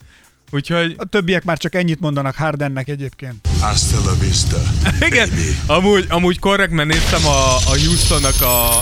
Úgyhogy 0.52 0.96
A 0.98 1.06
többiek 1.06 1.44
már 1.44 1.58
csak 1.58 1.76
ennyit 1.76 2.00
mondanak 2.00 2.36
Hardennek 2.36 2.88
egyébként. 2.88 3.48
Hasta 3.60 3.98
la 4.06 4.16
vista. 4.20 4.58
Igen, 5.10 5.30
amúgy, 5.68 6.06
amúgy 6.10 6.40
korrekt, 6.40 6.72
mert 6.72 6.90
néztem 6.90 7.26
a, 7.26 7.56
a 7.56 7.78
Houstonnak 7.86 8.42
a, 8.42 8.80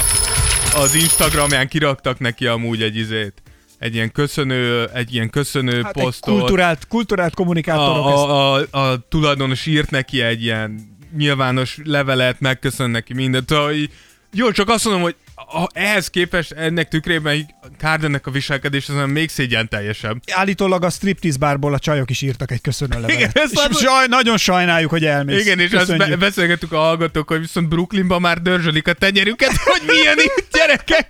az 0.82 0.96
Instagramján 0.96 1.68
kiraktak 1.68 2.20
neki 2.20 2.46
amúgy 2.48 2.82
egy 2.82 2.96
izét. 2.96 3.34
Egy 3.80 3.96
ilyen 3.96 4.12
köszönő, 4.12 4.90
egy 4.94 5.14
ilyen 5.14 5.30
köszönő 5.30 5.82
Hát 5.82 5.98
egy 5.98 6.04
posztot. 6.04 6.38
kulturált, 6.40 6.88
kulturált 6.88 7.34
kommunikátorok. 7.34 8.06
a, 8.06 8.54
a, 8.54 8.68
a, 8.72 8.80
a 8.92 9.08
tulajdonos 9.10 9.66
írt 9.66 9.90
neki 9.90 10.22
egy 10.22 10.44
ilyen 10.44 10.96
nyilvános 11.18 11.78
levelet, 11.84 12.40
megköszön 12.40 12.90
neki 12.90 13.14
mindent. 13.14 13.52
Hogy 13.52 13.90
jó, 14.34 14.52
csak 14.52 14.70
azt 14.70 14.84
mondom, 14.84 15.02
hogy 15.04 15.16
a, 15.40 15.68
ehhez 15.74 16.08
képest 16.10 16.52
ennek 16.52 16.88
tükrében 16.88 17.56
Kárdennek 17.80 18.28
a 18.28 18.32
viselkedés 18.32 18.90
az 18.90 18.96
még 19.10 19.30
szégyen 19.30 19.70
teljesebb. 19.70 20.18
Állítólag 20.32 20.84
a 20.84 20.90
striptease 20.90 21.38
bárból 21.38 21.74
a 21.74 21.80
csajok 21.80 22.10
is 22.10 22.22
írtak 22.22 22.52
egy 22.52 22.62
köszönő 22.62 22.98
Igen, 23.08 23.32
és 23.34 23.52
látod? 23.54 23.78
saj, 23.78 24.08
nagyon 24.08 24.38
sajnáljuk, 24.38 24.90
hogy 24.90 25.06
elmész. 25.06 25.42
Igen, 25.42 25.60
és 25.60 25.72
azt 25.72 25.80
Köszönjük. 25.86 26.08
be- 26.10 26.26
beszélgettük 26.26 26.72
a 26.72 26.78
hallgatók, 26.78 27.28
hogy 27.28 27.40
viszont 27.40 27.68
Brooklynban 27.70 28.22
már 28.22 28.42
dörzsölik 28.42 28.88
a 28.88 28.94
tenyerüket, 28.94 29.52
hogy 29.72 29.82
milyen 29.88 30.18
itt 30.18 30.48
gyerekek. 30.52 31.10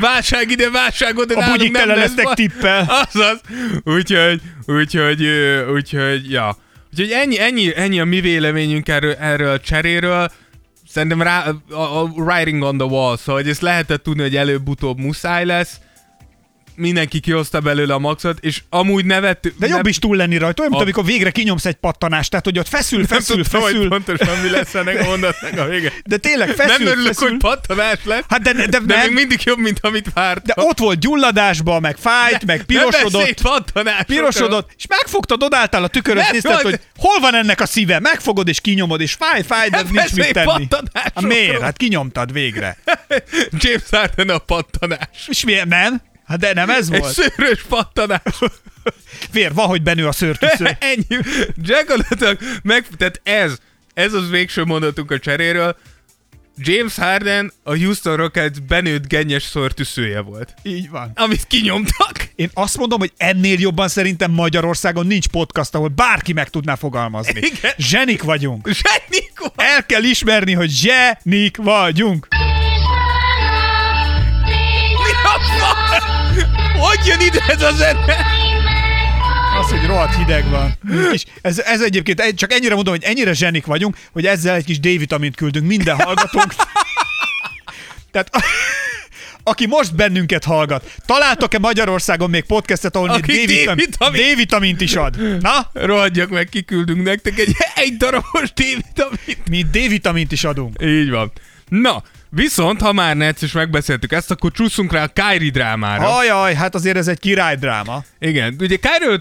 Válság 0.00 0.50
ide, 0.50 0.70
válság 0.70 1.18
oda, 1.18 1.34
A 1.46 1.50
bugyik 1.50 1.72
tele 1.72 1.94
lesz 1.94 2.04
lesznek 2.04 2.24
baj. 2.24 2.34
tippel. 2.34 3.06
Azaz. 3.12 3.40
Úgyhogy, 3.82 4.40
úgyhogy, 4.66 5.26
úgyhogy, 5.72 6.30
ja. 6.30 6.56
Úgyhogy 6.92 7.10
ennyi, 7.10 7.38
ennyi, 7.40 7.72
ennyi 7.76 8.00
a 8.00 8.04
mi 8.04 8.20
véleményünk 8.20 8.88
erről, 8.88 9.14
erről 9.14 9.50
a 9.50 9.60
cseréről. 9.60 10.30
Szerintem 10.90 11.22
rá, 11.22 11.44
a, 11.70 12.00
a 12.00 12.02
writing 12.02 12.62
on 12.62 12.76
the 12.78 12.86
wall, 12.86 13.16
szóval 13.16 13.40
hogy 13.40 13.50
ezt 13.50 13.60
lehetett 13.60 14.02
tudni, 14.02 14.22
hogy 14.22 14.36
előbb-utóbb 14.36 14.98
muszáj 14.98 15.44
lesz. 15.44 15.80
Mindenki 16.76 17.20
kihozta 17.20 17.60
belőle 17.60 17.94
a 17.94 17.98
maxot, 17.98 18.38
és 18.40 18.62
amúgy 18.68 19.04
nevettük. 19.04 19.54
De 19.58 19.66
jobb 19.66 19.86
is 19.86 19.98
túl 19.98 20.16
lenni 20.16 20.36
rajta, 20.36 20.60
olyan, 20.60 20.70
mint 20.70 20.82
A- 20.82 20.84
amikor 20.84 21.04
végre 21.04 21.30
kinyomsz 21.30 21.64
egy 21.66 21.74
pattanást, 21.74 22.30
tehát 22.30 22.44
hogy 22.44 22.58
ott 22.58 22.68
feszül, 22.68 22.98
nem 22.98 23.06
feszül, 23.06 23.36
tudtam, 23.36 23.60
hogy 23.60 23.72
feszül. 23.72 23.88
pontosan 23.88 24.38
mi 24.38 24.50
lesz 24.50 24.74
ennek 24.74 25.00
a 25.00 25.04
mondatnak 25.04 25.58
a 25.58 25.64
vége. 25.64 25.92
De 26.04 26.16
tényleg 26.16 26.48
feszül, 26.48 26.76
nem 26.76 26.86
örülök, 26.86 27.06
feszül. 27.06 27.28
hogy 27.28 27.36
pattanás 27.38 27.98
lett, 28.04 28.24
Hát 28.28 28.42
de, 28.42 28.52
de, 28.52 28.66
de, 28.66 28.78
de 28.78 28.94
nem, 28.96 29.06
még 29.06 29.14
mindig 29.14 29.40
jobb, 29.44 29.58
mint 29.58 29.78
amit 29.82 30.12
vártam. 30.14 30.42
de 30.56 30.62
ott 30.68 30.78
volt 30.78 30.98
gyulladásba, 31.00 31.80
meg 31.80 31.96
fájt, 31.96 32.46
meg 32.46 32.58
Ne 32.58 32.64
pirosodott. 32.64 33.40
pattanásokról. 33.42 34.16
pirosodott, 34.16 34.70
és 34.76 34.86
megfogtad, 34.86 35.42
odálltál 35.42 35.82
a 35.84 35.88
tüköröt, 35.88 36.22
Nem, 36.22 36.32
nézted, 36.32 36.60
hogy 36.60 36.70
de- 36.72 36.80
hol 36.96 37.20
van 37.20 37.34
ennek 37.34 37.60
a 37.60 37.66
szíve, 37.66 37.98
megfogod 37.98 38.48
és 38.48 38.60
kinyomod, 38.60 39.00
és 39.00 39.12
fáj, 39.12 39.42
fáj, 39.42 39.68
de 39.68 39.82
Ne 39.82 39.90
nincs 39.90 40.14
mit 40.14 40.32
tenni. 40.32 40.68
Hát 40.94 41.20
miért? 41.20 41.60
Hát 41.60 41.76
kinyomtad 41.76 42.32
végre. 42.32 42.76
James 43.62 43.82
Harden 43.90 44.28
a 44.28 44.38
pattanás. 44.38 45.08
És 45.26 45.44
miért 45.44 45.68
nem? 45.68 46.00
Hát 46.30 46.38
de 46.38 46.52
nem 46.52 46.70
ez 46.70 46.88
Egy 46.90 47.00
volt. 47.00 47.12
szőrös 47.12 47.62
pattanás. 47.68 48.22
Fér, 49.32 49.54
van, 49.54 49.66
hogy 49.66 49.82
benő 49.82 50.06
a 50.06 50.12
szőrtűző. 50.12 50.64
Ennyi. 50.78 51.22
Gyakorlatilag 51.56 52.38
meg, 52.62 52.86
tehát 52.96 53.20
ez, 53.22 53.58
ez 53.94 54.12
az 54.12 54.30
végső 54.30 54.64
mondatunk 54.64 55.10
a 55.10 55.18
cseréről. 55.18 55.76
James 56.56 56.96
Harden 56.96 57.52
a 57.62 57.76
Houston 57.76 58.16
Rockets 58.16 58.60
benőtt 58.60 59.08
gennyes 59.08 59.42
szortűszője 59.42 60.20
volt. 60.20 60.54
Így 60.62 60.90
van. 60.90 61.12
Amit 61.14 61.46
kinyomtak. 61.46 62.28
Én 62.34 62.50
azt 62.54 62.76
mondom, 62.76 62.98
hogy 62.98 63.12
ennél 63.16 63.60
jobban 63.60 63.88
szerintem 63.88 64.30
Magyarországon 64.30 65.06
nincs 65.06 65.26
podcast, 65.26 65.74
ahol 65.74 65.88
bárki 65.88 66.32
meg 66.32 66.50
tudná 66.50 66.74
fogalmazni. 66.74 67.40
Igen. 67.40 67.72
Zsenik 67.76 68.22
vagyunk. 68.22 68.68
Zsenik 68.68 69.32
volt. 69.38 69.52
El 69.56 69.86
kell 69.86 70.02
ismerni, 70.02 70.52
hogy 70.52 70.70
zsenik 70.70 71.56
vagyunk. 71.56 72.26
Mi 72.30 72.36
a? 75.62 75.79
Hogy 76.80 77.06
jön 77.06 77.20
ide 77.20 77.44
ez 77.48 77.62
a 77.62 77.72
zene? 77.72 78.16
Az, 79.60 79.70
hogy 79.70 79.86
rohadt 79.86 80.14
hideg 80.16 80.48
van. 80.48 80.78
És 81.12 81.24
ez, 81.42 81.58
ez 81.58 81.80
egyébként 81.82 82.20
egy- 82.20 82.34
csak 82.34 82.52
ennyire 82.52 82.74
mondom, 82.74 82.94
hogy 82.94 83.02
ennyire 83.04 83.32
zsenik 83.32 83.66
vagyunk, 83.66 83.96
hogy 84.12 84.26
ezzel 84.26 84.54
egy 84.54 84.64
kis 84.64 84.80
D-vitamint 84.80 85.36
küldünk 85.36 85.66
minden 85.66 85.96
hallgatónk. 86.00 86.54
Tehát 88.10 88.30
aki 89.42 89.66
most 89.66 89.94
bennünket 89.94 90.44
hallgat, 90.44 90.90
találtok-e 91.06 91.58
Magyarországon 91.58 92.30
még 92.30 92.44
podcastet, 92.44 92.96
ahol 92.96 93.08
Aki 93.10 93.20
D-vitam- 93.32 93.76
D-vitamint- 93.76 94.32
D-vitamint 94.32 94.80
is 94.80 94.94
ad? 94.94 95.40
Na, 95.40 95.70
Rohadjak 95.72 96.28
meg, 96.30 96.48
kiküldünk 96.48 97.02
nektek 97.02 97.38
egy, 97.38 97.56
egy 97.74 97.96
darabos 97.96 98.52
D-vitamint. 98.54 99.48
mi 99.50 99.62
D-vitamint 99.62 100.32
is 100.32 100.44
adunk. 100.44 100.76
Így 100.82 101.10
van. 101.10 101.32
Na, 101.68 102.02
viszont, 102.30 102.80
ha 102.80 102.92
már 102.92 103.16
Netsz 103.16 103.42
is 103.42 103.52
megbeszéltük 103.52 104.12
ezt, 104.12 104.30
akkor 104.30 104.52
csúszunk 104.52 104.92
rá 104.92 105.02
a 105.02 105.12
Kyrie 105.12 105.50
drámára. 105.50 106.16
Ajaj, 106.16 106.54
hát 106.54 106.74
azért 106.74 106.96
ez 106.96 107.08
egy 107.08 107.18
királydráma. 107.18 108.04
Igen, 108.18 108.56
ugye 108.60 108.76
Kyrie 108.76 109.20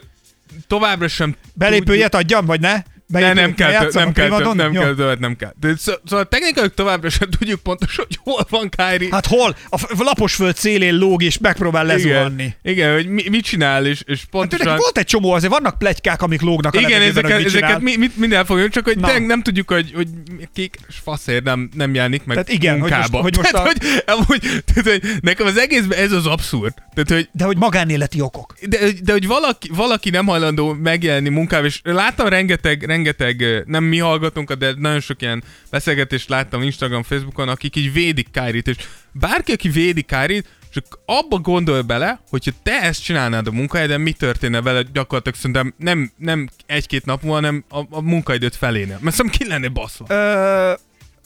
továbbra 0.68 1.08
sem 1.08 1.36
Belépőjet 1.54 2.16
adjam, 2.16 2.46
vagy 2.46 2.60
ne? 2.60 2.82
Ne, 3.10 3.34
nem 3.34 3.54
kell, 3.54 3.72
tö- 3.72 3.82
játszom 3.82 4.04
nem 4.04 4.14
kell, 4.14 4.28
tö- 4.28 4.36
primadonn? 4.36 4.58
nem 4.58 4.74
Jó. 4.74 4.82
kell 4.82 4.94
többet, 4.96 5.20
nem 5.20 5.36
kell. 5.36 5.54
De 5.60 5.74
szó- 5.78 5.94
Szóval 6.06 6.26
technikailag 6.26 6.74
továbbra 6.74 7.10
sem 7.10 7.30
tudjuk 7.30 7.60
pontosan, 7.60 8.06
hogy 8.08 8.20
hol 8.24 8.46
van 8.50 8.70
Kyrie. 8.70 9.08
Hát 9.12 9.26
hol? 9.26 9.56
A 9.70 9.78
f- 9.78 10.00
laposföld 10.00 10.56
szélén 10.56 10.96
lóg 10.96 11.24
és 11.24 11.38
megpróbál 11.38 11.86
lezuhanni. 11.86 12.44
igen, 12.44 12.56
igen, 12.64 12.94
hogy 12.94 13.08
mi, 13.08 13.24
mit 13.30 13.44
csinál, 13.44 13.86
és, 13.86 14.02
és 14.06 14.20
Hát 14.20 14.30
pontosan... 14.30 14.60
tényleg 14.60 14.78
volt 14.82 14.98
egy 14.98 15.06
csomó, 15.06 15.32
azért 15.32 15.52
vannak 15.52 15.78
plegykák, 15.78 16.22
amik 16.22 16.42
lógnak 16.42 16.74
a 16.76 16.80
igen, 16.80 17.02
ezeket, 17.02 17.32
hogy 17.32 17.38
mit 17.38 17.46
ezeket 17.46 17.68
csinál. 17.68 17.80
mi, 17.82 17.96
mit, 17.96 18.18
mind 18.18 18.34
elfogjuk, 18.34 18.70
csak 18.70 18.84
hogy 18.86 18.98
tényleg 19.00 19.26
nem 19.26 19.42
tudjuk, 19.42 19.72
hogy, 19.72 19.92
hogy 19.96 20.08
kék 20.54 20.76
és 20.88 20.96
faszért 21.04 21.44
nem, 21.44 21.70
nem 21.76 21.94
jelenik 21.94 22.24
meg 22.26 22.36
Tehát 22.36 22.52
igen, 22.52 22.80
hogy 22.80 22.90
munkába. 22.90 23.22
most- 23.22 23.24
hogy 23.24 23.38
most 23.38 23.52
tehát, 23.52 23.68
a- 23.68 23.72
hogy, 23.72 24.04
amúgy, 24.06 24.64
tehát, 24.66 24.90
hogy 25.02 25.12
nekem 25.22 25.48
az 25.48 25.58
egészben 25.58 25.98
ez 26.00 26.12
az 26.12 26.26
abszurd. 26.26 26.74
Tehát, 26.94 27.10
hogy 27.12 27.30
De 27.32 27.44
hogy 27.46 27.58
magánéleti 27.58 28.22
okok. 28.22 28.54
de, 28.68 28.78
de 29.04 29.12
hogy 29.12 29.28
valaki, 29.28 29.70
valaki 29.76 30.10
nem 30.10 30.26
hajlandó 30.26 30.74
megjelenni 30.74 31.30
munkába, 31.30 31.66
és 31.66 31.80
láttam 31.84 32.28
rengeteg, 32.28 32.84
rengeteg, 32.84 32.98
ö, 33.08 33.60
nem 33.66 33.84
mi 33.84 33.98
hallgatunk, 33.98 34.54
de 34.54 34.74
nagyon 34.78 35.00
sok 35.00 35.22
ilyen 35.22 35.44
beszélgetést 35.70 36.30
láttam 36.30 36.62
Instagram, 36.62 37.04
Facebookon, 37.04 37.50
akik 37.50 37.76
így 37.76 37.94
védik 37.94 38.28
Kyrie-t, 38.32 38.68
és 38.68 38.76
bárki, 39.12 39.52
aki 39.52 39.70
védi 39.70 40.02
Kyrie-t, 40.02 40.58
csak 40.74 41.00
abba 41.06 41.38
gondol 41.38 41.82
bele, 41.82 42.20
hogyha 42.30 42.52
te 42.64 42.82
ezt 42.82 43.04
csinálnád 43.04 43.48
a 43.48 43.52
munkahelyeden, 43.52 44.02
mi 44.02 44.12
történne 44.12 44.62
vele 44.62 44.82
gyakorlatilag 44.94 45.38
szerintem 45.38 45.74
nem, 45.78 46.12
nem 46.18 46.50
egy-két 46.66 47.06
nap 47.06 47.22
múlva, 47.22 47.36
hanem 47.36 47.64
a, 47.70 47.80
a 47.90 48.02
munkaidőt 48.02 48.56
feléne. 48.56 48.98
Mert 49.02 49.16
szerintem 49.16 49.42
ki 49.42 49.48
lenne 49.48 49.68
baszva. 49.68 50.06
Ö, 50.10 50.14
Tehát, 50.16 50.78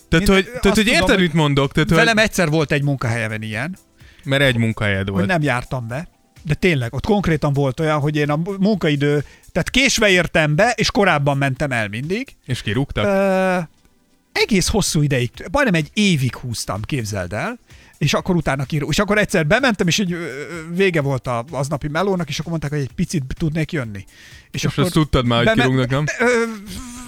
Mind- 0.10 0.28
hogy, 0.28 0.46
tehát, 0.62 0.78
hogy 0.78 0.88
érted, 0.88 1.10
hogy 1.10 1.20
mit 1.20 1.34
mondok? 1.34 1.72
Tehát, 1.72 1.90
velem 1.90 2.18
hogy, 2.18 2.26
egyszer 2.26 2.50
volt 2.50 2.72
egy 2.72 2.84
munkahelyemen 2.84 3.42
ilyen, 3.42 3.78
mert 4.24 4.42
egy 4.42 4.58
munkahelyed 4.58 5.04
hogy 5.04 5.12
volt. 5.12 5.26
nem 5.26 5.42
jártam 5.42 5.88
be. 5.88 6.08
De 6.44 6.54
tényleg, 6.54 6.94
ott 6.94 7.06
konkrétan 7.06 7.54
volt 7.54 7.80
olyan, 7.80 8.00
hogy 8.00 8.16
én 8.16 8.30
a 8.30 8.40
munkaidő, 8.60 9.26
tehát 9.52 9.70
késve 9.70 10.10
értem 10.10 10.56
be, 10.56 10.74
és 10.76 10.92
korábban 10.92 11.38
mentem 11.38 11.72
el 11.72 11.88
mindig. 11.88 12.36
És 12.46 12.62
kirúgtak? 12.62 13.06
Ö, 13.06 13.60
egész 14.32 14.68
hosszú 14.68 15.02
ideig, 15.02 15.32
majdnem 15.52 15.74
egy 15.74 15.90
évig 15.94 16.36
húztam, 16.36 16.82
képzeld 16.82 17.34
el, 17.34 17.60
és 17.98 18.14
akkor 18.14 18.36
utána 18.36 18.64
kirú. 18.66 18.90
És 18.90 19.00
akkor 19.00 19.18
egyszer 19.18 19.48
bementem, 19.48 19.88
és 19.88 19.98
így 19.98 20.16
vége 20.74 21.02
volt 21.02 21.28
a 21.28 21.46
aznapi 21.52 21.88
melónak, 21.88 22.30
és 22.30 22.40
akkor 22.40 22.50
mondták, 22.50 22.72
hogy 22.72 22.80
egy 22.80 22.94
picit 22.96 23.24
tudnék 23.38 23.72
jönni. 23.72 24.06
És 24.52 24.66
azt 24.66 24.92
tudtad 24.92 25.26
már, 25.26 25.46
hogy 25.46 25.60
kirúgnak, 25.60 25.90
nem? 25.90 26.06
Ö, 26.20 26.26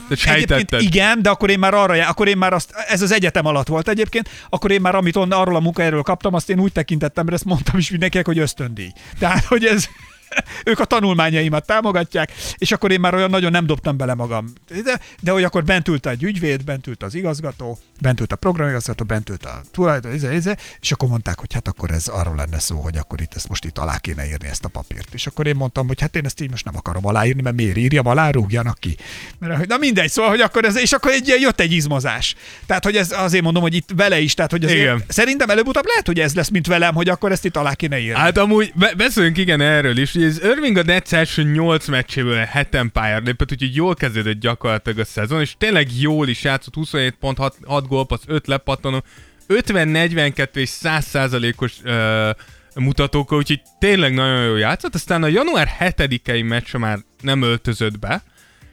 Egyébként 0.10 0.38
sejtetted. 0.38 0.82
igen, 0.82 1.22
de 1.22 1.30
akkor 1.30 1.50
én 1.50 1.60
már 1.60 1.74
arra, 1.74 2.08
akkor 2.08 2.28
én 2.28 2.38
már 2.38 2.54
azt, 2.54 2.74
ez 2.88 3.02
az 3.02 3.12
egyetem 3.12 3.46
alatt 3.46 3.68
volt 3.68 3.88
egyébként, 3.88 4.30
akkor 4.50 4.72
én 4.72 4.82
már 4.82 4.96
amit 4.96 5.16
onnan 5.16 5.40
arról 5.40 5.56
a 5.56 5.60
munkahelyről 5.60 6.02
kaptam, 6.02 6.34
azt 6.34 6.50
én 6.50 6.60
úgy 6.60 6.72
tekintettem, 6.72 7.24
mert 7.26 7.36
ezt 7.36 7.46
mondtam 7.46 7.78
is 7.78 7.90
mindenkinek, 7.90 8.26
hogy 8.26 8.40
ösztöndíj. 8.40 8.92
Tehát, 9.20 9.46
hogy 9.46 9.66
ez, 9.66 9.88
ők 10.72 10.80
a 10.80 10.86
tanulmányaimat 10.86 11.66
támogatják, 11.66 12.32
és 12.58 12.72
akkor 12.72 12.92
én 12.92 13.00
már 13.00 13.14
olyan 13.14 13.30
nagyon 13.30 13.52
nem 13.52 13.66
dobtam 13.66 13.98
bele 13.98 14.14
magam. 14.14 14.54
De, 14.84 15.00
de 15.22 15.32
hogy 15.32 15.44
akkor 15.44 15.64
bent 15.64 15.88
ült 15.88 16.08
egy 16.08 16.24
ügyvéd, 16.24 16.64
bent 16.64 16.88
ült 16.88 17.04
az 17.04 17.16
igazgató, 17.16 17.80
bent 18.02 18.20
ült 18.20 18.32
a 18.32 18.36
programigazgató, 18.36 19.06
bent 19.06 19.30
ült 19.30 19.46
a 19.46 19.62
tulajdon, 19.72 20.14
ize, 20.14 20.34
ize, 20.34 20.58
és 20.80 20.92
akkor 20.92 21.10
mondták, 21.10 21.40
hogy 21.40 21.54
hát 21.54 21.68
akkor 21.68 21.92
ez 21.92 22.08
arról 22.08 22.36
lenne 22.36 22.60
szó, 22.60 22.80
hogy 22.80 22.98
akkor 22.98 23.22
itt 23.22 23.34
ezt 23.36 23.50
most 23.50 23.66
itt 23.66 23.78
alá 23.78 23.98
kéne 23.98 24.26
írni 24.26 24.48
ezt 24.48 24.66
a 24.66 24.68
papírt. 24.68 25.14
És 25.14 25.28
akkor 25.28 25.48
én 25.48 25.56
mondtam, 25.56 25.88
hogy 25.88 26.02
hát 26.02 26.16
én 26.16 26.26
ezt 26.26 26.42
így 26.42 26.50
most 26.50 26.66
nem 26.66 26.76
akarom 26.76 27.06
aláírni, 27.06 27.42
mert 27.42 27.56
miért 27.56 27.78
írjam 27.78 28.08
alá, 28.08 28.30
rúgjanak 28.30 28.80
ki. 28.80 28.98
Mert, 29.40 29.68
na 29.68 29.78
mindegy, 29.78 30.10
szóval, 30.10 30.32
hogy 30.32 30.42
akkor 30.42 30.66
ez, 30.66 30.78
és 30.78 30.92
akkor 30.92 31.12
egy, 31.12 31.28
ilyen 31.28 31.40
jött 31.40 31.60
egy 31.60 31.72
izmozás. 31.72 32.36
Tehát, 32.66 32.84
hogy 32.84 32.96
ez 32.96 33.12
azért 33.12 33.44
mondom, 33.44 33.62
hogy 33.62 33.76
itt 33.76 33.90
vele 33.96 34.20
is, 34.20 34.34
tehát, 34.34 34.52
hogy 34.52 34.64
azért, 34.64 34.80
Igen. 34.80 35.04
szerintem 35.08 35.50
előbb-utóbb 35.50 35.86
lehet, 35.86 36.06
hogy 36.06 36.20
ez 36.20 36.36
lesz, 36.36 36.50
mint 36.50 36.68
velem, 36.68 36.94
hogy 36.94 37.10
akkor 37.10 37.32
ezt 37.32 37.46
itt 37.46 37.56
alá 37.56 37.74
kéne 37.74 38.00
írni. 38.00 38.20
Hát 38.20 38.38
amúgy 38.38 38.72
be- 38.76 38.94
beszéljünk 38.94 39.38
igen 39.38 39.62
erről 39.62 39.98
is. 39.98 40.15
Ugye 40.16 40.26
az 40.26 40.44
Irving 40.44 40.78
a 40.78 40.84
Nets 40.84 41.14
első 41.14 41.44
8 41.44 41.88
meccséből 41.88 42.36
heten 42.36 42.92
pályára 42.92 43.24
lépett, 43.26 43.52
úgyhogy 43.52 43.76
jól 43.76 43.94
kezdődött 43.94 44.40
gyakorlatilag 44.40 45.00
a 45.00 45.06
szezon, 45.06 45.42
és 45.42 45.56
tényleg 45.58 45.88
jól 46.00 46.28
is 46.28 46.44
játszott, 46.44 46.74
27 46.74 47.16
pont, 47.20 47.38
6, 47.38 47.58
6 47.66 47.88
gólpassz, 47.88 48.24
5 48.28 48.48
lepattanó, 48.48 49.04
50-42 49.48 50.56
és 50.56 50.70
100 50.70 51.06
százalékos 51.06 51.74
uh, 51.84 52.30
mutatókkal, 52.76 53.38
úgyhogy 53.38 53.62
tényleg 53.80 54.14
nagyon 54.14 54.44
jól 54.44 54.60
játszott. 54.60 54.94
Aztán 54.94 55.24
a 55.24 55.28
január 55.28 55.70
7-i 55.80 56.48
meccse 56.48 56.78
már 56.78 57.00
nem 57.22 57.42
öltözött 57.42 58.00
be, 58.00 58.24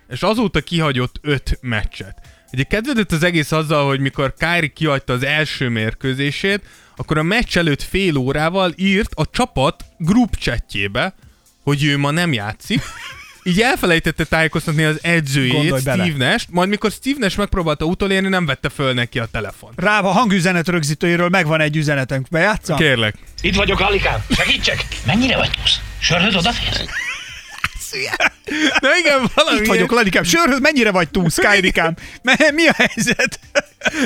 és 0.08 0.22
azóta 0.22 0.60
kihagyott 0.60 1.18
5 1.22 1.58
meccset. 1.60 2.18
Ugye 2.52 2.62
kezdődött 2.62 3.12
az 3.12 3.22
egész 3.22 3.52
azzal, 3.52 3.86
hogy 3.86 4.00
mikor 4.00 4.34
Kyrie 4.34 4.72
kihagyta 4.72 5.12
az 5.12 5.22
első 5.22 5.68
mérkőzését, 5.68 6.60
akkor 6.96 7.18
a 7.18 7.22
meccs 7.22 7.56
előtt 7.56 7.82
fél 7.82 8.16
órával 8.16 8.72
írt 8.76 9.14
a 9.14 9.26
csapat 9.30 9.84
group 9.98 10.36
chatjébe, 10.36 11.14
hogy 11.62 11.84
ő 11.84 11.98
ma 11.98 12.10
nem 12.10 12.32
játszik, 12.32 12.82
így 13.42 13.60
elfelejtette 13.60 14.24
tájékoztatni 14.24 14.84
az 14.84 14.98
edzőjét, 15.02 15.52
Gondolj. 15.52 15.80
Steve 15.80 16.30
Nash, 16.30 16.46
majd 16.50 16.68
mikor 16.68 16.90
Steve 16.90 17.16
Nash 17.18 17.38
megpróbálta 17.38 17.84
utolérni, 17.84 18.28
nem 18.28 18.46
vette 18.46 18.68
föl 18.68 18.92
neki 18.94 19.18
a 19.18 19.26
telefon. 19.32 19.72
Rá 19.76 20.00
a 20.00 20.10
hangüzenet 20.10 20.68
rögzítőjéről 20.68 21.28
megvan 21.28 21.60
egy 21.60 21.76
üzenetünk. 21.76 22.28
Bejátszam? 22.28 22.76
Kérlek. 22.76 23.14
Itt 23.40 23.54
vagyok, 23.54 23.80
Alikám. 23.80 24.24
Segítsek? 24.30 24.86
Mennyire 25.06 25.36
vagy 25.36 25.50
plusz? 25.50 25.80
Sörhöz 25.98 26.34
odaférsz? 26.34 26.82
Na 28.80 28.88
igen, 28.98 29.30
valami. 29.34 29.58
Itt 29.58 29.66
vagyok, 29.66 29.90
Lanikám. 29.92 30.22
Sörhöz 30.22 30.60
mennyire 30.60 30.90
vagy 30.90 31.08
túl, 31.10 31.30
Skyrikám? 31.30 31.94
Me- 32.22 32.52
Mi 32.52 32.66
a 32.66 32.72
helyzet? 32.76 33.40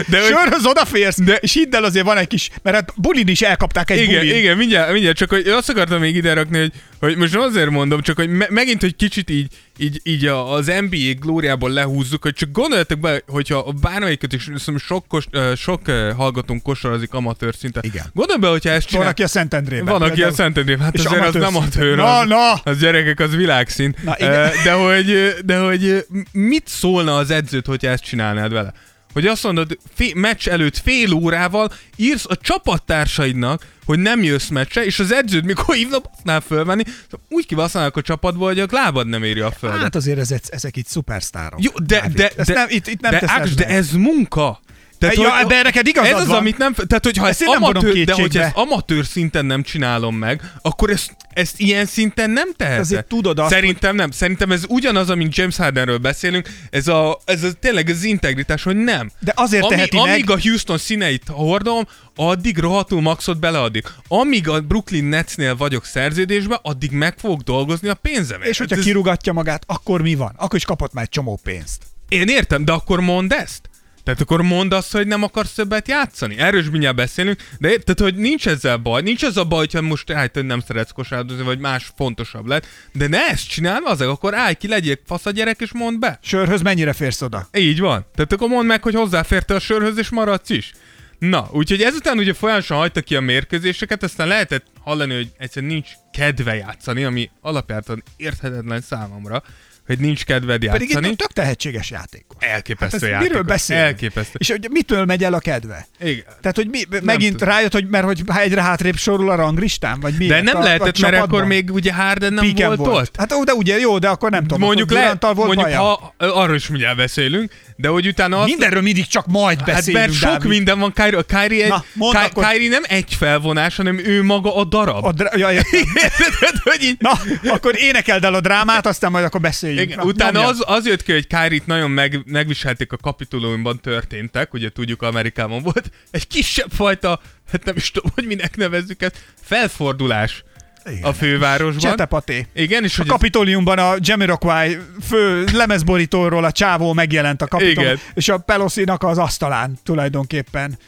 De 0.09 0.21
Sörhöz 0.21 0.67
odaférsz, 0.67 1.17
De- 1.19 1.25
de... 1.25 1.35
és 1.37 1.53
hidd 1.53 1.75
el 1.75 1.85
azért 1.85 2.05
van 2.05 2.17
egy 2.17 2.27
kis, 2.27 2.51
mert 2.63 2.77
hát 2.77 2.93
bulin 2.97 3.29
is 3.29 3.41
elkapták 3.43 3.91
egy 3.91 4.03
Igen, 4.03 4.21
bulin. 4.21 4.37
igen, 4.37 4.57
mindjárt, 4.57 4.93
mindjárt, 4.93 5.17
csak 5.17 5.29
hogy 5.31 5.49
azt 5.49 5.69
akartam 5.69 6.01
még 6.01 6.17
ide 6.17 6.33
rakni, 6.35 6.59
hogy, 6.59 6.73
hogy 7.01 7.17
most 7.17 7.35
azért 7.35 7.71
mondom, 7.71 8.01
csak 8.01 8.17
hogy 8.17 8.29
me- 8.29 8.51
megint, 8.51 8.81
hogy 8.81 8.97
kicsit 8.97 9.31
így, 9.31 9.47
így, 9.79 10.01
így 10.03 10.27
a, 10.27 10.53
az 10.53 10.67
NBA 10.67 11.15
glóriából 11.21 11.71
lehúzzuk, 11.71 12.23
hogy 12.23 12.33
csak 12.35 12.51
gondoljatok 12.53 12.99
be, 13.01 13.23
hogyha 13.27 13.73
bármelyiket 13.81 14.33
is, 14.33 14.43
szerintem 14.43 14.79
sok, 14.79 15.09
kos, 15.09 15.25
sok 15.57 15.81
hallgatónk 16.17 16.63
kosarazik 16.63 17.13
amatőr 17.13 17.55
szinten. 17.55 17.83
Igen. 17.87 18.05
Gondolj 18.15 18.39
be, 18.41 18.49
hogyha 18.49 18.71
ezt 18.71 18.83
Van, 18.83 18.91
csinál... 18.91 19.09
aki 19.09 19.23
a 19.23 19.29
Szentendrében. 19.29 19.85
Van, 19.85 20.03
aki 20.03 20.11
a 20.11 20.15
például. 20.15 20.35
Szentendrén, 20.35 20.81
hát 20.81 20.99
azért 20.99 21.27
az 21.27 21.35
nem 21.35 21.57
amatőr, 21.57 21.97
Na, 21.97 22.19
az, 22.19 22.29
na! 22.29 22.53
az 22.53 22.79
gyerekek, 22.79 23.21
az 23.21 23.35
világszint. 23.35 24.03
Na, 24.05 24.15
igen. 24.19 24.51
De 24.65 24.73
hogy, 24.73 25.35
de 25.45 25.59
hogy 25.59 26.07
mit 26.33 26.69
szólna 26.69 27.17
az 27.17 27.31
edzőt, 27.31 27.67
hogyha 27.67 27.91
ezt 27.91 28.03
csinálnád 28.03 28.53
vele? 28.53 28.73
Hogy 29.17 29.27
azt 29.27 29.43
mondod, 29.43 29.79
fé, 29.95 30.13
meccs 30.15 30.49
előtt 30.49 30.79
fél 30.79 31.13
órával 31.13 31.73
írsz 31.97 32.25
a 32.29 32.37
csapattársaidnak, 32.37 33.67
hogy 33.85 33.99
nem 33.99 34.23
jössz 34.23 34.49
meccse, 34.49 34.85
és 34.85 34.99
az 34.99 35.13
edződ 35.13 35.45
mikor 35.45 35.75
hívnak, 35.75 36.05
aztnál 36.13 36.41
fölvenni, 36.41 36.83
szóval 36.85 37.27
úgy 37.29 37.47
kivasználnak 37.47 37.97
a 37.97 38.03
csapatból, 38.03 38.49
hogy 38.49 38.59
a 38.59 38.67
lábad 38.71 39.07
nem 39.07 39.23
éri 39.23 39.41
a 39.41 39.51
földet. 39.51 39.81
Hát 39.81 39.95
azért 39.95 40.19
ezek, 40.19 40.43
ezek 40.49 40.77
itt 40.77 40.87
szupersztárok. 40.87 41.63
Jó, 41.63 41.71
de, 41.87 42.01
Dávid. 42.01 42.17
de, 42.17 42.31
Ezt 42.37 42.49
de, 42.49 42.55
nem, 42.55 42.67
itt, 42.71 42.87
itt 42.87 43.01
nem 43.01 43.11
de, 43.11 43.23
Ákos, 43.27 43.55
de 43.55 43.67
ez 43.67 43.91
munka. 43.91 44.61
Tehát, 44.99 45.17
Ja, 45.17 45.31
hogy- 45.31 45.43
ebben 45.43 45.63
neked 45.63 45.87
igazad 45.87 46.13
ez 46.13 46.21
az, 46.21 46.27
van. 46.27 46.37
amit 46.37 46.59
nem... 46.59 46.73
Tehát, 46.75 47.05
hogyha 47.05 47.29
Ezt 47.29 47.31
ezt, 47.33 47.41
én 47.41 47.47
nem 47.49 47.61
vonom 47.61 47.83
amatőr, 47.83 48.05
de 48.05 48.13
hogyha 48.13 48.43
ezt 48.43 48.57
amatőr 48.57 49.05
szinten 49.07 49.47
nem 49.47 49.63
csinálom 49.63 50.17
meg, 50.17 50.53
akkor 50.63 50.91
ezt, 50.91 51.17
ezt 51.33 51.61
ilyen 51.61 51.87
szinten 51.87 52.31
nem 52.31 52.49
teheted. 52.57 52.81
Azért 52.81 53.07
tudod 53.07 53.39
azt, 53.39 53.51
Szerintem 53.51 53.95
nem. 53.97 54.11
Szerintem 54.11 54.53
ez 54.53 54.63
ugyanaz, 54.69 55.11
amint 55.11 55.35
James 55.37 55.57
Hardenről 55.57 55.99
beszélünk, 55.99 56.49
ez, 56.71 56.89
a, 56.89 57.19
ez 57.25 57.43
a, 57.43 57.53
tényleg 57.53 57.89
az 57.89 58.03
integritás, 58.05 58.63
hogy 58.63 58.77
nem. 58.77 59.11
De 59.21 59.33
azért 59.37 59.65
Ami, 59.65 59.75
teheti 59.75 59.97
meg- 59.97 60.09
amíg 60.11 60.31
a 60.31 60.39
Houston 60.43 60.79
színeit 60.79 61.23
hordom, 61.29 61.87
addig 62.17 62.59
rohadtul 62.59 63.01
maxot 63.01 63.39
beleadik. 63.39 63.93
Amíg 64.09 64.49
a 64.49 64.61
Brooklyn 64.61 65.05
Netsnél 65.05 65.57
vagyok 65.57 65.85
szerződésben, 65.85 66.59
addig 66.63 66.91
meg 66.91 67.15
fogok 67.19 67.41
dolgozni 67.41 67.89
a 67.89 67.95
pénzemet. 67.95 68.47
És 68.49 68.59
hogyha 68.59 68.77
ez- 68.77 68.83
kirugatja 68.85 69.33
magát, 69.33 69.63
akkor 69.67 70.03
mi 70.03 70.15
van? 70.15 70.33
Akkor 70.37 70.59
is 70.59 70.65
kapott 70.65 70.93
már 70.93 71.05
egy 71.05 71.11
csomó 71.11 71.41
pénzt. 71.43 71.83
én 72.09 72.29
értem, 72.29 72.65
de 72.65 72.73
akkor 72.73 73.01
mondd 73.01 73.33
ezt. 73.33 73.69
Tehát 74.07 74.21
akkor 74.21 74.43
mondd 74.43 74.75
azt, 74.75 74.93
hogy 74.93 75.07
nem 75.07 75.23
akarsz 75.23 75.53
többet 75.53 75.89
játszani. 75.89 76.39
Erről 76.39 76.61
is 76.61 76.71
mindjárt 76.71 76.97
beszélünk, 76.97 77.43
de 77.59 77.69
tehát, 77.69 78.01
hogy 78.01 78.15
nincs 78.15 78.49
ezzel 78.49 78.77
baj. 78.77 79.03
Nincs 79.03 79.25
ez 79.25 79.37
a 79.37 79.45
baj, 79.45 79.59
hogyha 79.59 79.83
most 79.83 80.13
hát, 80.13 80.43
nem 80.43 80.61
szeretsz 80.61 80.91
kosárlabdázni, 80.91 81.45
vagy 81.45 81.59
más 81.59 81.93
fontosabb 81.97 82.47
lett. 82.47 82.67
De 82.93 83.09
ne 83.09 83.27
ezt 83.27 83.49
csinálj, 83.49 83.85
az 83.85 84.01
akkor 84.01 84.35
állj 84.35 84.55
ki, 84.55 84.69
legyél 84.69 84.99
fasz 85.07 85.27
a 85.27 85.31
gyerek, 85.31 85.61
és 85.61 85.73
mondd 85.73 85.99
be. 85.99 86.19
Sörhöz 86.23 86.63
mennyire 86.63 86.93
férsz 86.93 87.23
oda? 87.23 87.49
Így 87.57 87.81
van. 87.81 88.07
Tehát 88.15 88.33
akkor 88.33 88.49
mondd 88.49 88.67
meg, 88.67 88.83
hogy 88.83 88.95
hozzáférte 88.95 89.55
a 89.55 89.61
sörhöz, 89.61 89.99
és 89.99 90.09
maradsz 90.09 90.51
is. 90.51 90.73
Na, 91.19 91.49
úgyhogy 91.53 91.81
ezután 91.83 92.19
ugye 92.19 92.35
folyamatosan 92.35 92.79
hagyta 92.79 93.01
ki 93.01 93.17
a 93.17 93.21
mérkőzéseket, 93.21 94.03
aztán 94.03 94.29
lehetett 94.29 94.67
hallani, 94.81 95.15
hogy 95.15 95.31
egyszerűen 95.39 95.73
nincs 95.73 95.89
kedve 96.13 96.55
játszani, 96.55 97.05
ami 97.05 97.31
alapjártan 97.41 98.03
érthetetlen 98.17 98.81
számomra, 98.81 99.43
hogy 99.87 99.99
nincs 99.99 100.25
kedved 100.25 100.67
Pedig 100.67 100.89
játszani. 100.89 101.09
egy 101.09 101.17
tök 101.17 101.33
tehetséges 101.33 101.91
játékos. 101.91 102.37
Elképesztő 102.49 102.99
Hát 102.99 103.09
játékos. 103.09 103.29
miről 103.29 103.43
beszél? 103.43 103.77
Elképesztő. 103.77 104.33
És 104.39 104.51
hogy 104.51 104.67
mitől 104.71 105.05
megy 105.05 105.25
el 105.25 105.35
a 105.35 105.39
kedve? 105.39 105.87
Igen. 106.01 106.25
Tehát, 106.41 106.57
hogy 106.57 106.69
mi, 106.69 106.81
megint 107.03 107.33
tudom. 107.33 107.49
rájött, 107.49 107.73
hogy 107.73 107.87
mert 107.89 108.05
hogy 108.05 108.23
egyre 108.37 108.63
hátrébb 108.63 108.97
sorul 108.97 109.31
a 109.31 109.35
ranglistán, 109.35 110.01
vagy 110.01 110.15
mi? 110.19 110.27
De 110.27 110.43
nem 110.43 110.63
lehetett, 110.63 110.99
mert 110.99 111.17
akkor 111.17 111.45
még 111.45 111.73
ugye 111.73 111.93
Harden 111.93 112.33
nem 112.33 112.45
Piken 112.45 112.67
volt, 112.67 112.79
volt. 112.79 113.07
ott. 113.09 113.17
Hát 113.17 113.33
ó, 113.33 113.45
de 113.45 113.53
ugye 113.53 113.79
jó, 113.79 113.99
de 113.99 114.09
akkor 114.09 114.31
nem 114.31 114.43
tudom. 114.43 114.61
Mondjuk, 114.61 114.91
le, 114.93 115.17
volt 115.21 115.37
mondjuk 115.37 115.61
baja. 115.61 115.79
ha, 115.81 116.15
arról 116.19 116.57
is 116.57 116.69
mindjárt 116.69 116.97
beszélünk, 116.97 117.53
de 117.77 117.89
hogy 117.89 118.07
utána 118.07 118.39
azt... 118.39 118.49
Mindenről 118.49 118.83
mindig 118.83 119.07
csak 119.07 119.27
majd 119.27 119.59
Hát 119.59 119.67
beszélünk, 119.67 120.05
mert 120.05 120.19
sok 120.19 120.31
Dávid. 120.31 120.49
minden 120.49 120.79
van, 120.79 120.93
Kyrie, 120.93 121.19
a 121.19 121.23
Kyrie, 121.23 121.65
egy, 121.65 121.71
Na, 121.71 121.85
Ky- 122.11 122.17
akkor. 122.31 122.47
Kyrie 122.47 122.69
nem 122.69 122.83
egy 122.89 123.15
felvonás, 123.15 123.77
hanem 123.77 123.99
ő 123.99 124.23
maga 124.23 124.57
a 124.57 124.65
darab. 124.65 125.05
A 125.05 125.13
dra- 125.13 125.39
ja. 125.39 125.51
Érted, 125.51 126.57
hogy 126.73 126.83
így... 126.83 126.97
Na, 126.99 127.13
akkor 127.51 127.75
énekeld 127.79 128.25
el 128.25 128.35
a 128.35 128.41
drámát, 128.41 128.87
aztán 128.87 129.11
majd 129.11 129.25
akkor 129.25 129.41
beszéljünk. 129.41 129.76
Igen, 129.83 129.99
Na, 129.99 130.05
utána 130.05 130.33
nyomja. 130.33 130.49
az, 130.49 130.63
az 130.67 130.87
jött 130.87 131.03
ki, 131.03 131.13
hogy 131.13 131.27
Kyrie-t 131.27 131.67
nagyon 131.67 131.91
meg, 131.91 132.23
megviselték 132.25 132.93
a 132.93 132.97
kapitulumban 132.97 133.81
történtek, 133.81 134.53
ugye 134.55 134.71
tudjuk 134.71 135.03
Amerikában 135.03 135.63
volt, 135.63 135.91
egy 136.11 136.27
kisebb 136.27 136.71
fajta, 136.71 137.21
hát 137.51 137.65
nem 137.65 137.77
is 137.77 137.91
tudom, 137.91 138.11
hogy 138.15 138.27
minek 138.27 138.57
nevezzük 138.57 139.03
ezt, 139.03 139.25
felfordulás 139.43 140.45
Igen. 140.91 141.03
a 141.03 141.13
fővárosban. 141.13 141.91
Csetepaté. 141.91 142.47
Igen, 142.55 142.85
és 142.85 142.95
A 142.95 143.01
hogy 143.01 143.11
Kapitoliumban 143.11 143.79
a 143.79 143.95
Jamiroquai 143.99 144.79
fő 145.09 145.45
lemezborítóról 145.53 146.45
a 146.45 146.53
csávó 146.53 146.93
megjelent 146.93 147.43
a 147.43 147.47
kapitol, 147.47 147.85
Igen. 147.85 147.99
és 148.15 148.29
a 148.29 148.39
Pelosinak 148.39 149.03
az 149.03 149.19
asztalán 149.19 149.79
tulajdonképpen 149.85 150.79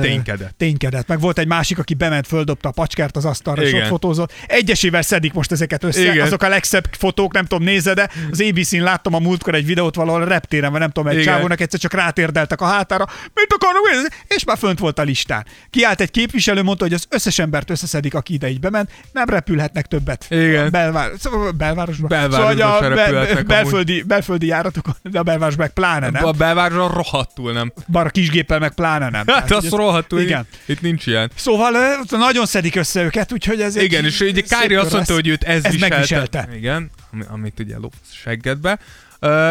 Ténykedett. 0.00 0.54
ténykedett. 0.56 1.06
Meg 1.06 1.20
volt 1.20 1.38
egy 1.38 1.46
másik, 1.46 1.78
aki 1.78 1.94
bement, 1.94 2.26
földobta 2.26 2.68
a 2.68 2.72
pacskert 2.72 3.16
az 3.16 3.24
asztalra, 3.24 3.62
és 3.62 3.68
Igen. 3.68 3.82
ott 3.82 3.88
fotózott. 3.88 4.32
Egyesével 4.46 5.02
szedik 5.02 5.32
most 5.32 5.52
ezeket 5.52 5.84
össze. 5.84 6.00
Igen. 6.00 6.26
Azok 6.26 6.42
a 6.42 6.48
legszebb 6.48 6.88
fotók, 6.98 7.32
nem 7.32 7.44
tudom, 7.44 7.64
nézze, 7.64 7.94
de 7.94 8.08
az 8.30 8.40
ABC-n 8.50 8.80
láttam 8.82 9.14
a 9.14 9.18
múltkor 9.18 9.54
egy 9.54 9.66
videót 9.66 9.94
valahol 9.94 10.22
a 10.22 10.26
reptéren, 10.26 10.70
vagy 10.70 10.80
nem 10.80 10.90
tudom, 10.90 11.08
egy 11.08 11.18
Igen. 11.20 11.34
csávónak 11.34 11.60
egyszer 11.60 11.80
csak 11.80 11.92
rátérdeltek 11.92 12.60
a 12.60 12.64
hátára. 12.66 13.06
Mit 13.34 13.52
akarok 13.58 13.88
nézni? 13.90 14.08
És 14.28 14.44
már 14.44 14.58
fönt 14.58 14.78
volt 14.78 14.98
a 14.98 15.02
listán. 15.02 15.46
Kiállt 15.70 16.00
egy 16.00 16.10
képviselő, 16.10 16.62
mondta, 16.62 16.84
hogy 16.84 16.92
az 16.94 17.06
összes 17.08 17.38
embert 17.38 17.70
összeszedik, 17.70 18.14
aki 18.14 18.32
ide 18.32 18.48
így 18.48 18.60
bement, 18.60 18.90
nem 19.12 19.28
repülhetnek 19.48 19.86
többet. 19.86 20.26
Igen. 20.28 20.70
Belvár, 20.70 21.10
szóval 21.18 21.50
belvárosban. 21.50 22.08
Belvárosban 22.08 22.56
szóval, 22.56 22.92
a 22.92 22.94
repülhetnek 22.94 23.30
amúgy. 23.30 23.46
belföldi, 23.46 24.02
belföldi 24.02 24.46
járatokon, 24.46 24.94
de 25.02 25.18
a 25.18 25.22
belvárosban 25.22 25.64
meg 25.64 25.74
pláne 25.74 26.10
nem. 26.10 26.24
A 26.24 26.32
belvárosra 26.32 26.94
rohadtul 26.94 27.52
nem. 27.52 27.72
Bár 27.86 28.06
a 28.06 28.10
kisgéppel 28.10 28.58
meg 28.58 28.74
pláne 28.74 29.08
nem. 29.10 29.26
Hát 29.26 29.50
az 29.50 29.68
rohadtul, 29.68 30.20
Igen. 30.20 30.46
Itt, 30.52 30.68
itt 30.68 30.80
nincs 30.80 31.06
ilyen. 31.06 31.30
Szóval 31.34 31.72
nagyon 32.10 32.46
szedik 32.46 32.76
össze 32.76 33.02
őket, 33.02 33.32
úgyhogy 33.32 33.60
ez 33.60 33.76
Igen, 33.76 34.04
és 34.04 34.20
ugye 34.20 34.40
Kyrie 34.40 34.80
azt 34.80 34.92
mondta, 34.92 35.12
hogy 35.12 35.28
őt 35.28 35.44
ez, 35.44 35.64
ez 35.64 35.72
viselte. 35.72 35.94
megviselte. 35.94 36.48
Igen, 36.54 36.90
ami, 37.12 37.22
amit 37.28 37.60
ugye 37.60 37.76
a 37.76 37.88
seggedbe. 38.12 38.78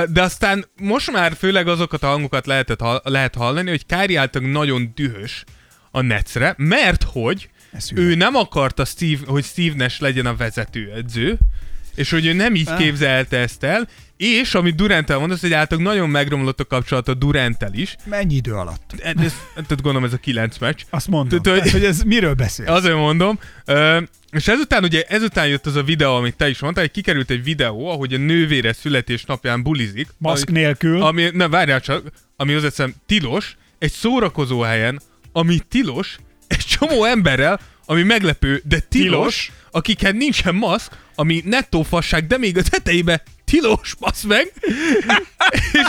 De 0.08 0.22
aztán 0.22 0.66
most 0.76 1.12
már 1.12 1.34
főleg 1.38 1.68
azokat 1.68 2.04
a 2.04 2.08
hangokat 2.08 2.46
lehetett, 2.46 2.80
lehet 3.04 3.36
hallani, 3.36 3.70
hogy 3.70 3.86
Kyrie 3.86 4.20
által 4.20 4.42
nagyon 4.42 4.92
dühös 4.96 5.44
a 5.92 6.02
Netsre, 6.02 6.54
mert 6.58 7.04
hogy 7.04 7.50
Ő 7.96 8.16
nem 8.16 8.36
akarta, 8.36 8.86
Steve, 8.86 9.20
hogy 9.26 9.44
Steve 9.44 9.76
Nash 9.76 10.02
legyen 10.02 10.26
a 10.26 10.36
vezetőedző, 10.36 11.38
és 11.96 12.10
hogy 12.10 12.26
ő 12.26 12.34
nem 12.34 12.56
így 12.56 12.68
Ah. 12.70 12.78
képzelte 12.78 13.38
ezt 13.38 13.64
el, 13.64 13.88
és 14.18 14.54
amit 14.56 14.76
Durantel 14.76 15.18
mondasz, 15.18 15.42
hogy 15.42 15.54
által 15.54 15.78
nagyon 15.80 16.10
megromlott 16.10 16.60
a 16.60 16.66
kapcsolat 16.66 17.08
a 17.08 17.14
Durantel 17.14 17.74
is. 17.74 17.96
Mennyi 18.06 18.36
idő 18.36 18.54
alatt? 18.54 18.94
Ez, 19.00 19.14
ez, 19.24 19.34
tehát 19.54 19.82
gondolom 19.82 20.04
ez 20.04 20.14
a 20.14 20.18
kilenc 20.18 20.58
meccs. 20.58 20.82
Azt 20.90 21.08
mondom. 21.08 21.42
Tehát, 21.42 21.60
hogy- 21.62 21.72
hogy 21.72 21.84
ez 21.86 22.02
miről 22.02 22.34
beszél? 22.34 22.66
Azért 22.68 22.96
mondom. 22.96 23.40
Ö, 23.66 24.02
és 24.32 24.48
ezután 24.48 24.84
ugye, 24.84 25.04
ezután 25.08 25.48
jött 25.48 25.66
az 25.66 25.76
a 25.76 25.84
videó, 25.84 26.16
amit 26.16 26.36
te 26.36 26.50
is 26.50 26.60
mondtál, 26.60 26.84
hogy 26.84 26.94
kikerült 26.94 27.30
egy 27.30 27.44
videó, 27.44 27.88
ahogy 27.90 28.14
a 28.14 28.18
nővére 28.18 28.74
születésnapján 28.74 29.64
bulizik. 29.64 30.08
Maszk 30.18 30.50
ami, 30.50 30.60
nélkül. 30.60 31.02
Ami, 31.02 31.30
ne, 31.34 31.48
várjál 31.48 31.82
csak, 31.82 32.12
ami 32.36 32.54
hozzáteszem 32.54 32.94
tilos, 33.06 33.58
egy 33.80 33.92
szórakozó 33.92 34.60
helyen, 34.62 35.00
ami 35.32 35.60
tilos, 35.70 36.18
csomó 36.68 37.04
emberrel, 37.04 37.60
ami 37.86 38.04
meglepő, 38.04 38.62
de 38.64 38.80
tilos, 38.80 39.10
Tilos. 39.10 39.52
akikhez 39.72 40.14
nincsen 40.14 40.56
maszk, 40.56 40.92
ami 41.16 41.42
nettó 41.46 41.84
fasság, 41.84 42.28
de 42.28 42.38
még 42.38 42.58
a 42.58 42.62
tetejébe 42.62 43.24
tilos, 43.46 43.96
basz 44.00 44.24
meg. 44.24 44.54
és, 45.74 45.86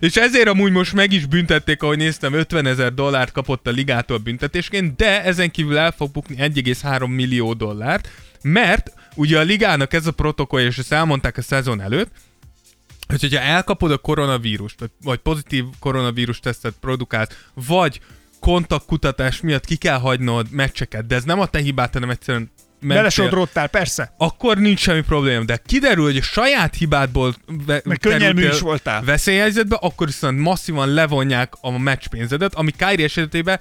és 0.00 0.16
ezért 0.16 0.48
amúgy 0.48 0.72
most 0.72 0.92
meg 0.92 1.12
is 1.12 1.26
büntették, 1.26 1.82
ahogy 1.82 1.98
néztem, 1.98 2.32
50 2.32 2.66
ezer 2.66 2.94
dollárt 2.94 3.32
kapott 3.32 3.66
a 3.66 3.70
ligától 3.70 4.18
büntetésként, 4.18 4.96
de 4.96 5.22
ezen 5.22 5.50
kívül 5.50 5.78
el 5.78 5.94
fog 5.96 6.10
bukni 6.10 6.36
1,3 6.38 7.14
millió 7.14 7.52
dollárt, 7.52 8.10
mert 8.42 8.92
ugye 9.14 9.38
a 9.38 9.42
ligának 9.42 9.92
ez 9.92 10.06
a 10.06 10.12
protokollja, 10.12 10.66
és 10.66 10.78
ezt 10.78 10.92
elmondták 10.92 11.36
a 11.36 11.42
szezon 11.42 11.80
előtt, 11.80 12.10
hogy 13.08 13.20
hogyha 13.20 13.40
elkapod 13.40 13.90
a 13.90 13.98
koronavírust, 13.98 14.80
vagy, 14.80 14.90
vagy 15.02 15.18
pozitív 15.18 15.64
koronavírus 15.78 16.40
tesztet 16.40 16.74
produkálsz, 16.80 17.36
vagy 17.54 18.00
kontaktkutatás 18.44 19.40
miatt 19.40 19.64
ki 19.64 19.76
kell 19.76 19.98
hagynod 19.98 20.46
meccseket, 20.50 21.06
de 21.06 21.14
ez 21.14 21.24
nem 21.24 21.40
a 21.40 21.46
te 21.46 21.58
hibád, 21.58 21.92
hanem 21.92 22.10
egyszerűen 22.10 22.50
mentél, 22.80 22.96
Belesodródtál, 22.96 23.66
persze. 23.68 24.14
akkor 24.18 24.58
nincs 24.58 24.80
semmi 24.80 25.00
probléma, 25.00 25.44
de 25.44 25.60
kiderül, 25.66 26.04
hogy 26.04 26.16
a 26.16 26.22
saját 26.22 26.74
hibádból 26.74 27.34
ve- 27.66 27.84
Meg 27.84 27.98
könnyelmű 27.98 28.46
is 28.48 28.60
voltál. 28.60 29.02
veszélyhelyzetbe, 29.04 29.76
akkor 29.80 30.06
viszont 30.06 30.38
masszívan 30.38 30.88
levonják 30.88 31.52
a 31.60 31.78
meccspénzedet, 31.78 32.54
ami 32.54 32.70
Kyrie 32.76 33.04
esetében 33.04 33.60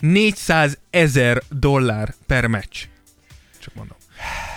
400 0.00 0.78
ezer 0.90 1.42
dollár 1.50 2.14
per 2.26 2.46
meccs. 2.46 2.76
Csak 3.60 3.74
mondom. 3.74 3.96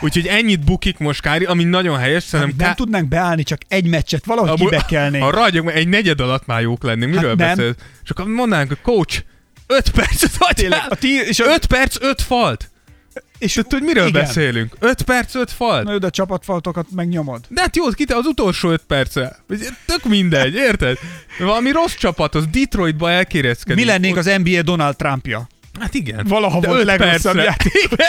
Úgyhogy 0.02 0.28
ennyit 0.28 0.64
bukik 0.66 0.98
most 0.98 1.22
Kyrie, 1.22 1.48
ami 1.50 1.64
nagyon 1.64 1.98
helyes, 1.98 2.30
Nem, 2.30 2.42
szerintem 2.42 2.66
nem 2.68 2.76
tudnánk 2.76 3.08
beállni 3.08 3.44
csak 3.44 3.62
egy 3.68 3.88
meccset, 3.88 4.26
valahogy 4.26 4.50
Amúgy- 4.50 4.70
kibekelnénk. 4.70 5.24
Ha 5.24 5.32
ragyog, 5.32 5.68
egy 5.70 5.88
negyed 5.88 6.20
alatt 6.22 6.46
már 6.46 6.62
jók 6.62 6.84
lennénk. 6.84 7.14
Miről 7.14 7.30
Hát 7.30 7.38
nem. 7.38 7.48
beszélsz? 7.56 7.76
Csak 8.04 8.28
mondanánk, 8.28 8.68
hogy 8.68 8.82
coach, 8.82 9.24
5 9.72 9.90
percet 9.90 10.32
Tényleg, 10.54 10.80
hagyjál! 10.80 10.88
a 10.90 10.96
tí- 10.96 11.28
és 11.28 11.40
a- 11.40 11.46
5 11.54 11.66
perc, 11.66 11.96
5 12.02 12.22
falt! 12.22 12.70
és 13.38 13.54
Tudod, 13.54 13.72
hogy 13.72 13.82
miről 13.82 14.08
igen. 14.08 14.22
beszélünk? 14.22 14.76
5 14.80 15.02
perc, 15.02 15.36
5 15.36 15.52
falt! 15.52 15.84
Na, 15.84 15.98
de 15.98 16.06
a 16.08 16.10
csapatfaltokat 16.10 16.86
megnyomod. 16.96 17.46
De 17.48 17.62
hát 17.62 17.76
jó, 17.76 17.90
kite 17.90 18.16
az 18.16 18.26
utolsó 18.26 18.70
5 18.70 18.82
percre. 18.88 19.36
Tök 19.86 20.04
mindegy, 20.04 20.54
érted? 20.54 20.98
Valami 21.40 21.72
rossz 21.72 21.94
csapat, 21.96 22.36
az 22.36 22.48
Detroitba 22.52 23.12
elkérezkedik. 23.12 23.84
Mi 23.84 23.92
lennénk 23.92 24.18
az 24.18 24.32
NBA 24.44 24.62
Donald 24.62 24.96
Trumpja? 24.96 25.48
Hát 25.80 25.94
igen. 25.94 26.26
Valaha 26.28 26.60
De 26.60 26.68
volt 26.68 26.80
öt 26.80 26.86
legrosszabb 26.86 27.36
játékos. 27.36 28.06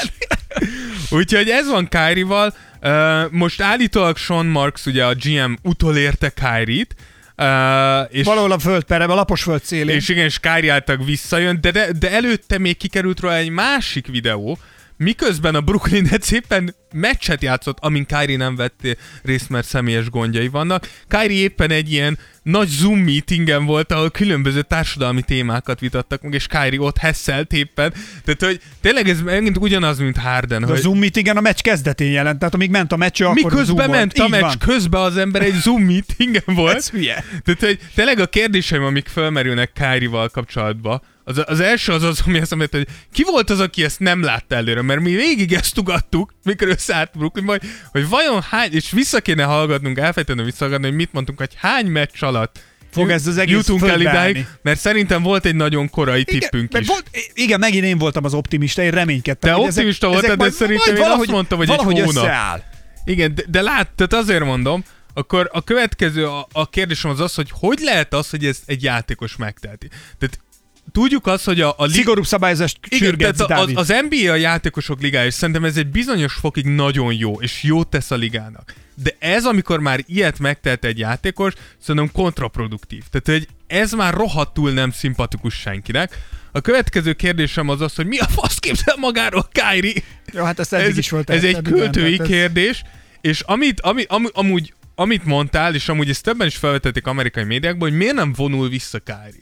Úgyhogy 1.11 1.49
ez 1.49 1.69
van 1.69 1.89
Kyrie-val. 1.89 2.55
Uh, 2.83 3.31
most 3.31 3.61
állítólag 3.61 4.17
Sean 4.17 4.47
Marks, 4.47 4.87
ugye 4.87 5.05
a 5.05 5.15
GM 5.15 5.53
utolérte 5.63 6.29
Kyrie-t, 6.31 6.95
uh, 7.43 8.09
és 8.11 8.27
Valahol 8.27 8.53
a 8.53 8.59
földperem, 8.59 9.11
a 9.11 9.15
lapos 9.15 9.43
föld 9.43 9.63
szélén. 9.63 9.97
és 9.97 10.09
igen, 10.09 10.25
és 10.25 10.39
Kyrie 10.39 10.73
által 10.73 10.97
visszajön, 10.97 11.59
de, 11.61 11.71
de, 11.71 11.93
de 11.99 12.11
előtte 12.11 12.59
még 12.59 12.77
kikerült 12.77 13.21
róla 13.21 13.37
egy 13.37 13.51
másik 13.51 14.07
videó, 14.07 14.59
miközben 14.97 15.55
a 15.55 15.61
Brooklyn 15.61 16.07
Nets 16.11 16.33
éppen 16.33 16.75
meccset 16.93 17.43
játszott, 17.43 17.79
amin 17.81 18.07
Kyrie 18.07 18.37
nem 18.37 18.57
vett 18.57 18.97
részt, 19.23 19.49
mert 19.49 19.67
személyes 19.67 20.11
gondjai 20.11 20.49
vannak. 20.49 20.89
Kyrie 21.09 21.43
éppen 21.43 21.71
egy 21.71 21.93
ilyen 21.93 22.19
nagy 22.43 22.69
Zoom 22.69 22.99
meetingen 22.99 23.65
volt, 23.65 23.93
ahol 23.93 24.11
különböző 24.11 24.63
társadalmi 24.63 25.23
témákat 25.23 25.81
vitattak 25.81 26.23
meg, 26.23 26.35
és 26.35 26.47
Kyrie 26.47 26.81
ott 26.81 26.99
heszelt 26.99 27.53
éppen. 27.53 27.93
Tehát, 28.25 28.43
hogy 28.45 28.61
tényleg 28.81 29.09
ez 29.09 29.21
megint 29.21 29.57
ugyanaz, 29.57 29.99
mint 29.99 30.17
Harden. 30.17 30.61
De 30.61 30.67
a 30.67 30.71
hogy 30.71 30.81
Zoom 30.81 30.99
meetingen 30.99 31.37
a 31.37 31.41
meccs 31.41 31.61
kezdetén 31.61 32.11
jelent, 32.11 32.39
tehát 32.39 32.55
amíg 32.55 32.71
ment 32.71 32.93
a 32.93 32.97
meccs, 32.97 33.23
akkor 33.23 33.35
miközben 33.35 33.91
ment 33.91 34.19
a 34.19 34.29
meccs, 34.29 34.41
van. 34.41 34.59
közben 34.59 35.01
az 35.01 35.17
ember 35.17 35.43
egy 35.43 35.55
Zoom 35.55 35.83
meetingen 35.83 36.43
volt. 36.47 36.77
Ez 36.77 36.91
hülye. 36.91 37.25
Tehát, 37.45 37.61
hogy 37.61 37.79
tényleg 37.95 38.19
a 38.19 38.27
kérdéseim, 38.27 38.83
amik 38.83 39.09
felmerülnek 39.09 39.73
Kyrie-val 39.73 40.29
kapcsolatban, 40.29 41.03
az, 41.25 41.43
az 41.47 41.61
első 41.61 41.93
az 41.93 42.03
az, 42.03 42.23
ami 42.27 42.39
azt 42.41 42.55
mondta, 42.55 42.77
hogy 42.77 42.89
ki 43.13 43.23
volt 43.23 43.51
az, 43.51 43.61
aki 43.61 43.85
ezt 43.85 44.01
nem 44.01 44.23
látta 44.23 44.55
előre, 44.55 44.83
mert 44.83 45.01
mi 45.01 45.15
végig 45.15 45.53
ezt 45.53 45.75
tugattuk, 45.75 46.35
mikor 46.45 46.69
összeállt 46.69 47.11
Brooklyn, 47.17 47.47
hogy, 47.47 47.63
hogy 47.91 48.09
vajon 48.09 48.43
hány, 48.51 48.73
és 48.73 48.91
vissza 48.91 49.21
kéne 49.21 49.43
hallgatnunk, 49.43 49.99
elfejtenem 49.99 50.45
visszahallgatni, 50.45 50.87
hogy 50.87 50.97
mit 50.97 51.13
mondtunk, 51.13 51.39
hogy 51.39 51.53
hány 51.57 51.87
meccs 51.87 52.23
alatt 52.23 52.61
Fog 52.93 53.11
ez 53.11 53.27
az 53.27 53.37
egész 53.37 53.57
jutunk 53.57 53.83
el 53.83 54.01
idáig, 54.01 54.47
mert 54.63 54.81
szerintem 54.81 55.23
volt 55.23 55.45
egy 55.45 55.55
nagyon 55.55 55.91
korai 55.91 56.25
tippünk 56.25 56.73
mert 56.73 56.85
is. 56.85 56.91
Volt, 56.91 57.05
igen, 57.35 57.59
megint 57.59 57.85
én 57.85 57.99
voltam 57.99 58.25
az 58.25 58.35
optimista, 58.35 58.83
én 58.83 58.91
reménykedtem. 58.91 59.55
Te 59.55 59.61
optimista 59.61 60.07
ezek, 60.07 60.21
voltál, 60.21 60.25
ezek 60.25 60.37
de 60.37 60.43
majd, 60.43 60.53
szerintem 60.53 60.87
majd 60.87 60.97
én 60.97 61.03
azt 61.03 61.09
valahogy, 61.09 61.29
mondtam, 61.29 61.59
hogy 61.59 61.71
egy 61.71 61.77
valahogy 61.77 62.01
hónap. 62.01 62.25
összeáll. 62.25 62.63
Igen, 63.05 63.35
de, 63.35 63.43
de 63.49 63.61
lát, 63.61 63.91
tehát 63.97 64.13
azért 64.13 64.45
mondom, 64.45 64.85
akkor 65.15 65.49
a 65.53 65.63
következő, 65.63 66.27
a, 66.27 66.47
a 66.53 66.69
kérdésem 66.69 67.11
az 67.11 67.21
az, 67.21 67.35
hogy 67.35 67.49
hogy 67.51 67.79
lehet 67.79 68.15
az, 68.15 68.31
hogy 68.31 68.45
ezt 68.45 68.63
egy 68.67 68.83
játékos 68.83 69.37
megteheti. 69.37 69.89
Tehát 70.19 70.39
tudjuk 70.93 71.27
azt, 71.27 71.45
hogy 71.45 71.61
a, 71.61 71.75
a 71.77 71.85
lig- 71.85 71.95
Szigorúbb 71.95 72.27
szabályozást 72.27 72.79
igen, 72.89 72.99
sürgetsz, 73.09 73.41
az, 73.41 73.71
az 73.75 73.93
NBA 74.09 74.31
a 74.33 74.35
játékosok 74.37 75.01
ligája, 75.01 75.27
és 75.27 75.35
szerintem 75.35 75.65
ez 75.65 75.77
egy 75.77 75.87
bizonyos 75.87 76.33
fokig 76.35 76.65
nagyon 76.65 77.15
jó, 77.15 77.41
és 77.41 77.63
jót 77.63 77.89
tesz 77.89 78.11
a 78.11 78.15
ligának. 78.17 78.75
De 79.03 79.17
ez, 79.19 79.45
amikor 79.45 79.81
már 79.81 80.01
ilyet 80.07 80.39
megtehet 80.39 80.85
egy 80.85 80.99
játékos, 80.99 81.53
szerintem 81.79 82.13
kontraproduktív. 82.13 83.03
Tehát, 83.11 83.41
hogy 83.41 83.55
ez 83.67 83.93
már 83.93 84.15
rohadtul 84.15 84.71
nem 84.73 84.91
szimpatikus 84.91 85.55
senkinek. 85.55 86.19
A 86.53 86.61
következő 86.61 87.13
kérdésem 87.13 87.69
az 87.69 87.81
az, 87.81 87.95
hogy 87.95 88.07
mi 88.07 88.19
a 88.19 88.29
fasz 88.29 88.59
képzel 88.59 88.97
magáról 88.99 89.49
Kyrie? 89.53 90.03
Jó, 90.33 90.45
hát 90.45 90.59
ezt 90.59 90.73
eddig 90.73 90.91
ez, 90.91 90.99
is 90.99 91.11
volt. 91.11 91.31
ez 91.31 91.45
egy 91.45 91.55
eddig 91.55 91.73
költői 91.73 92.19
ez- 92.21 92.27
kérdés, 92.27 92.83
és 93.21 93.41
amit, 93.41 93.81
ami, 93.81 94.05
ami, 94.09 94.27
amúgy, 94.33 94.75
amit 94.95 95.25
mondtál, 95.25 95.75
és 95.75 95.89
amúgy 95.89 96.09
ezt 96.09 96.23
többen 96.23 96.47
is 96.47 96.57
felvetették 96.57 97.07
amerikai 97.07 97.45
médiákban, 97.45 97.89
hogy 97.89 97.99
miért 97.99 98.15
nem 98.15 98.33
vonul 98.33 98.69
vissza 98.69 98.99
Kyrie. 98.99 99.42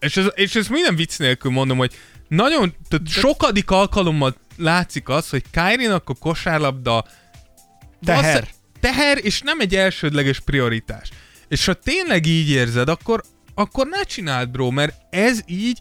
És, 0.00 0.16
ez, 0.16 0.26
és 0.34 0.54
ezt 0.54 0.70
minden 0.70 0.96
vicc 0.96 1.18
nélkül 1.18 1.50
mondom, 1.50 1.78
hogy 1.78 1.94
nagyon, 2.28 2.74
tehát 2.88 3.08
sokadik 3.08 3.70
alkalommal 3.70 4.34
látszik 4.56 5.08
az, 5.08 5.28
hogy 5.28 5.42
Kyrie-nak 5.50 6.08
a 6.08 6.14
kosárlabda 6.14 7.04
Teher. 8.04 8.22
valószínűleg 8.22 8.56
teher, 8.80 9.18
és 9.22 9.40
nem 9.40 9.60
egy 9.60 9.74
elsődleges 9.74 10.40
prioritás. 10.40 11.10
És 11.48 11.64
ha 11.64 11.74
tényleg 11.74 12.26
így 12.26 12.50
érzed, 12.50 12.88
akkor, 12.88 13.22
akkor 13.54 13.86
ne 13.86 14.02
csináld, 14.02 14.50
bro, 14.50 14.70
mert 14.70 14.94
ez 15.10 15.40
így, 15.46 15.78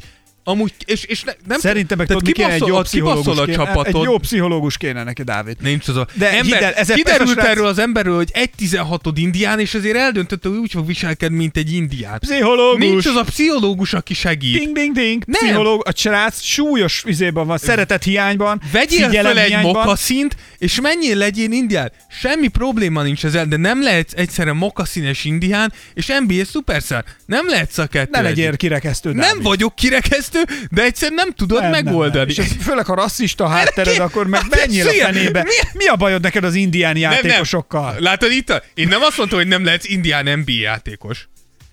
amúgy, 0.48 0.74
és, 0.86 1.04
és 1.04 1.24
ne, 1.24 1.32
nem 1.48 1.60
Szerintem 1.60 1.98
meg 1.98 2.08
tudod, 2.08 2.26
mi 2.26 2.32
kéne 2.32 2.54
egy 2.54 2.68
jó 2.68 2.82
pszichológus 2.82 3.38
a 3.38 3.44
kéne, 3.44 3.58
csapatod, 3.58 3.96
Egy 3.96 4.02
jó 4.02 4.18
pszichológus 4.18 4.78
kéne 4.78 5.04
neki, 5.04 5.24
Dávid. 5.24 5.58
Nincs 5.62 5.88
az 5.88 5.96
a... 5.96 6.08
De 6.14 6.30
ember, 6.32 6.44
hidd 6.44 6.54
el, 6.54 6.74
ez 6.74 6.88
kiderült 6.88 7.30
srác- 7.30 7.48
erről 7.48 7.66
az 7.66 7.80
emberről, 7.80 8.16
hogy 8.16 8.30
egy 8.34 8.50
16 8.50 9.02
indián, 9.16 9.60
és 9.60 9.74
azért 9.74 9.96
eldöntötte, 9.96 10.50
hogy 10.50 10.58
úgy 10.58 10.72
fog 10.72 10.86
viselkedni, 10.86 11.38
mint 11.38 11.58
egy 11.58 11.74
indián. 11.74 12.20
Pszichológus. 12.20 12.80
Nincs 12.80 13.06
az 13.06 13.16
a 13.16 13.24
pszichológus, 13.24 13.94
aki 13.94 14.14
segít. 14.14 14.60
Ding, 14.60 14.76
ding, 14.76 14.94
ding. 14.94 15.24
Nem. 15.26 15.42
Pszichológ, 15.42 15.88
a 15.88 15.92
srác 15.96 16.42
súlyos 16.42 17.04
izében 17.06 17.48
van, 17.48 17.58
szeretet 17.58 18.04
hiányban, 18.04 18.62
Vegyél 18.72 19.10
fel 19.10 19.40
egy 19.40 19.62
mokaszint, 19.62 20.36
és 20.58 20.82
menjél 20.82 21.16
legyél 21.16 21.52
indián. 21.52 21.92
Semmi 22.10 22.48
probléma 22.48 23.02
nincs 23.02 23.26
ezzel, 23.26 23.46
de 23.46 23.58
nem 23.58 23.84
lehetsz 23.84 24.14
egyszerre 24.16 24.54
mokaszínes 24.54 25.26
indián, 25.26 25.74
és 25.94 26.14
NBA 26.26 26.46
szuperszár. 26.46 27.06
Nem 27.26 27.48
lehetsz 27.48 27.78
a 27.78 27.88
kettő 27.88 28.10
Ne 28.12 28.22
legyél 28.22 28.58
kirekesztő, 28.58 29.12
Nem 29.12 29.28
Dávid. 29.28 29.44
vagyok 29.44 29.76
kirekesztő, 29.76 30.37
de 30.72 30.84
egyszer 30.84 31.12
nem 31.12 31.32
tudod 31.32 31.62
Nem, 31.62 31.72
nem, 31.72 31.84
megoldani. 31.84 32.18
Nem, 32.20 32.28
És 32.28 32.38
ez 32.38 32.64
főleg, 32.66 32.86
ha 32.86 32.96
rasszista 32.96 33.48
háttered, 33.48 33.98
akkor 34.00 34.28
meg 34.28 34.42
Hát 34.42 34.56
menjél 34.56 34.88
a 34.88 34.90
figyelj, 34.90 35.14
fenébe. 35.14 35.46
mi- 35.74 35.86
a 35.88 35.96
bajod 35.96 36.22
neked 36.22 36.44
az 36.44 36.54
indián 36.56 36.94
Nem, 36.94 37.02
nem. 37.02 37.12
játékosokkal? 37.12 37.96
Látod 38.00 38.32
itt? 38.32 38.50
A... 38.50 38.64
Én 38.74 38.88
nem 38.88 39.02
azt 39.02 39.18
mondtam, 39.18 39.40
hogy 39.40 39.48
nem 39.48 39.64
lehetsz 39.66 39.88
indián 39.88 40.40
NBA 40.40 40.52
játékos. 40.62 41.28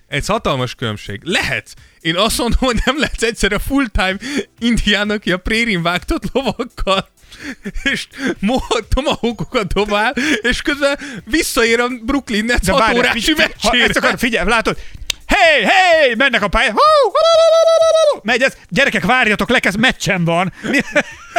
Ez 0.07 0.25
hatalmas 0.27 0.75
különbség. 0.75 1.19
Lehetsz. 1.23 1.71
Én 1.99 2.15
azt 2.15 2.37
mondom, 2.37 2.59
hogy 2.59 2.77
nem 2.85 2.99
lehetsz 2.99 3.23
egyszer 3.23 3.53
a 3.53 3.59
full-time 3.59 4.15
indián, 4.59 5.09
aki 5.09 5.31
a 5.31 5.37
prérin 5.37 5.81
vágtott 5.81 6.23
lovakkal 6.33 7.07
és 7.83 8.07
tomahawkokat 8.93 9.73
dobál, 9.73 10.13
és 10.41 10.61
közben 10.61 10.97
visszaér 11.25 11.79
a 11.79 11.87
Brooklyn 12.05 12.45
Nets 12.45 12.67
6 12.69 12.79
várj, 12.79 12.97
órási 12.97 13.19
figy- 13.19 13.37
ha 13.37 13.43
meccsére. 13.47 13.83
ezt 13.87 13.97
akar, 13.97 14.19
figyelj, 14.19 14.47
látod? 14.49 14.77
Hey, 15.27 15.63
hey, 15.63 16.15
mennek 16.17 16.41
a 16.41 16.47
pályán. 16.47 16.75
Megy 18.21 18.41
ez. 18.41 18.53
Gyerekek, 18.69 19.05
várjatok, 19.05 19.49
lekezd, 19.49 19.77
meccsen 19.79 20.25
van. 20.25 20.53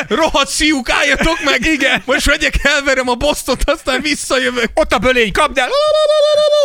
Rohadt 0.09 0.49
szíjuk, 0.49 0.91
álljatok 0.91 1.45
meg! 1.45 1.66
Igen. 1.66 2.03
Most 2.05 2.26
megyek, 2.26 2.55
elverem 2.62 3.09
a 3.09 3.14
bosztot, 3.14 3.70
aztán 3.70 4.01
visszajövök. 4.01 4.70
Ott 4.74 4.93
a 4.93 4.99
bölény, 4.99 5.32
kapd 5.32 5.59
el. 5.59 5.68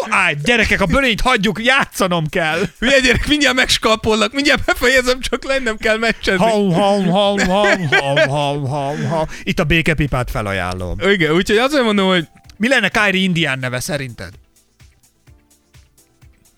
Állj, 0.09 0.36
gyerekek, 0.43 0.82
a 0.82 0.86
bölényt 0.86 1.22
hagyjuk, 1.22 1.63
játszanom 1.63 2.30
kell. 2.30 2.59
Hülye 2.80 2.99
gyerek, 2.99 3.28
mindjárt 3.28 3.55
megskalpollak, 3.55 4.34
mindjárt 4.34 4.63
befejezem, 4.65 5.19
csak 5.19 5.43
lennem 5.43 5.78
kell 5.78 5.97
meccsezni. 5.97 6.45
Hau, 6.45 6.72
hau, 6.72 7.09
hau, 7.09 7.38
hau, 7.39 7.88
hau, 7.89 8.15
hau, 8.30 8.65
hau, 8.65 9.05
hau. 9.07 9.26
Itt 9.43 9.59
a 9.59 9.63
békepipát 9.63 10.32
felajánlom. 10.32 10.97
Igen, 10.99 11.32
úgyhogy 11.32 11.57
azért 11.57 11.84
mondom, 11.84 12.07
hogy 12.07 12.28
Mi 12.57 12.67
lenne 12.67 12.89
Kyrie 12.89 13.24
indián 13.24 13.59
neve 13.59 13.80
szerinted? 13.80 14.30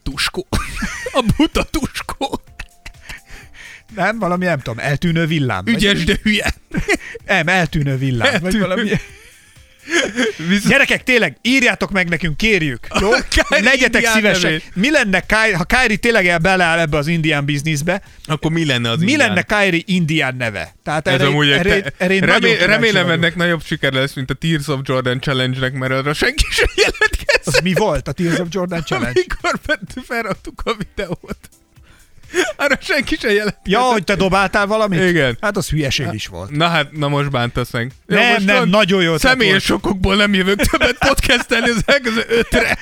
Tuskó. 0.03 0.47
A 1.13 1.23
buta 1.37 1.63
tuskó. 1.63 2.41
Nem, 3.95 4.19
valami 4.19 4.45
nem 4.45 4.59
tudom, 4.59 4.79
eltűnő 4.79 5.25
villám. 5.25 5.63
vagy- 5.65 5.73
Ügyes, 5.73 6.03
de 6.03 6.17
hülye. 6.23 6.53
Nem, 7.25 7.47
eltűnő 7.47 7.97
villám. 7.97 8.31
Vagy 8.31 8.43
Eltűnő. 8.43 8.59
valami... 8.67 8.91
Viszont 10.37 10.67
Gyerekek, 10.67 11.03
tényleg, 11.03 11.37
írjátok 11.41 11.91
meg 11.91 12.09
nekünk, 12.09 12.37
kérjük. 12.37 12.87
Jó? 12.99 13.09
Legyetek 13.49 13.93
indián 13.93 14.13
szívesek. 14.13 14.43
nevét. 14.43 14.63
Mi 14.73 14.91
lenne, 14.91 15.19
Kyrie, 15.19 15.57
ha 15.57 15.63
Kyrie 15.63 15.97
tényleg 15.97 16.27
el 16.27 16.37
beleáll 16.37 16.79
ebbe 16.79 16.97
az 16.97 17.07
indián 17.07 17.45
bizniszbe, 17.45 18.01
akkor 18.25 18.51
mi 18.51 18.65
lenne 18.65 18.89
az 18.89 18.99
mi 18.99 19.11
indián? 19.11 19.27
lenne 19.27 19.41
Kyrie 19.41 19.81
indián 19.85 20.35
neve? 20.35 20.75
Tehát 20.83 21.07
Ez 21.07 21.13
erre, 21.13 21.25
amúgy 21.25 21.49
erre, 21.49 21.81
te- 21.81 21.93
erre 21.97 22.19
remé- 22.25 22.59
remélem 22.59 23.03
vagyok. 23.05 23.17
ennek 23.17 23.35
nagyobb 23.35 23.63
siker 23.65 23.93
lesz, 23.93 24.13
mint 24.13 24.29
a 24.29 24.33
Tears 24.33 24.67
of 24.67 24.79
Jordan 24.83 25.19
Challenge-nek, 25.21 25.73
mert 25.73 25.91
arra 25.91 26.13
senki 26.13 26.45
sem 26.51 26.67
jelentkezett. 26.75 27.22
Az 27.45 27.59
mi 27.63 27.73
volt 27.73 28.07
a 28.07 28.11
Tears 28.11 28.39
of 28.39 28.47
Jordan 28.49 28.83
Challenge? 28.83 29.21
Amikor 29.39 29.59
felraktuk 30.05 30.61
a 30.65 30.73
videót. 30.73 31.49
Arra 32.55 32.77
senki 32.81 33.15
sem 33.21 33.29
jelentkezett. 33.31 33.67
Ja, 33.67 33.79
hogy 33.79 34.03
te 34.03 34.15
dobáltál 34.15 34.65
valamit? 34.67 35.03
Igen. 35.03 35.37
Hát 35.41 35.57
az 35.57 35.69
hülyeség 35.69 36.07
is 36.11 36.27
volt. 36.27 36.49
Na 36.49 36.67
hát, 36.67 36.91
na 36.91 37.07
most 37.07 37.31
bántasz 37.31 37.71
meg. 37.71 37.91
Jó, 38.07 38.17
Nem, 38.17 38.33
most 38.33 38.45
nem, 38.45 38.69
nagyon 38.69 39.03
jó 39.03 39.17
Személyes 39.17 39.63
sokokból 39.63 40.15
nem 40.15 40.33
jövök 40.33 40.61
többet 40.61 40.97
podcastelni 40.97 41.69
az 41.69 41.81
elkező 41.85 42.25
ötre. 42.27 42.77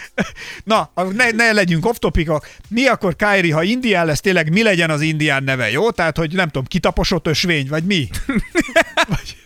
Na, 0.63 0.91
ne, 1.15 1.29
ne 1.31 1.51
legyünk 1.51 1.85
off 1.85 1.95
topicok. 1.99 2.47
Mi 2.69 2.87
akkor 2.87 3.15
Kyrie, 3.15 3.53
ha 3.53 3.63
indián 3.63 4.05
lesz, 4.05 4.19
tényleg 4.19 4.51
mi 4.51 4.63
legyen 4.63 4.89
az 4.89 5.01
indián 5.01 5.43
neve, 5.43 5.71
jó? 5.71 5.91
Tehát, 5.91 6.17
hogy 6.17 6.33
nem 6.33 6.45
tudom, 6.47 6.65
kitaposott 6.65 7.27
ösvény, 7.27 7.67
vagy 7.69 7.83
mi? 7.83 8.09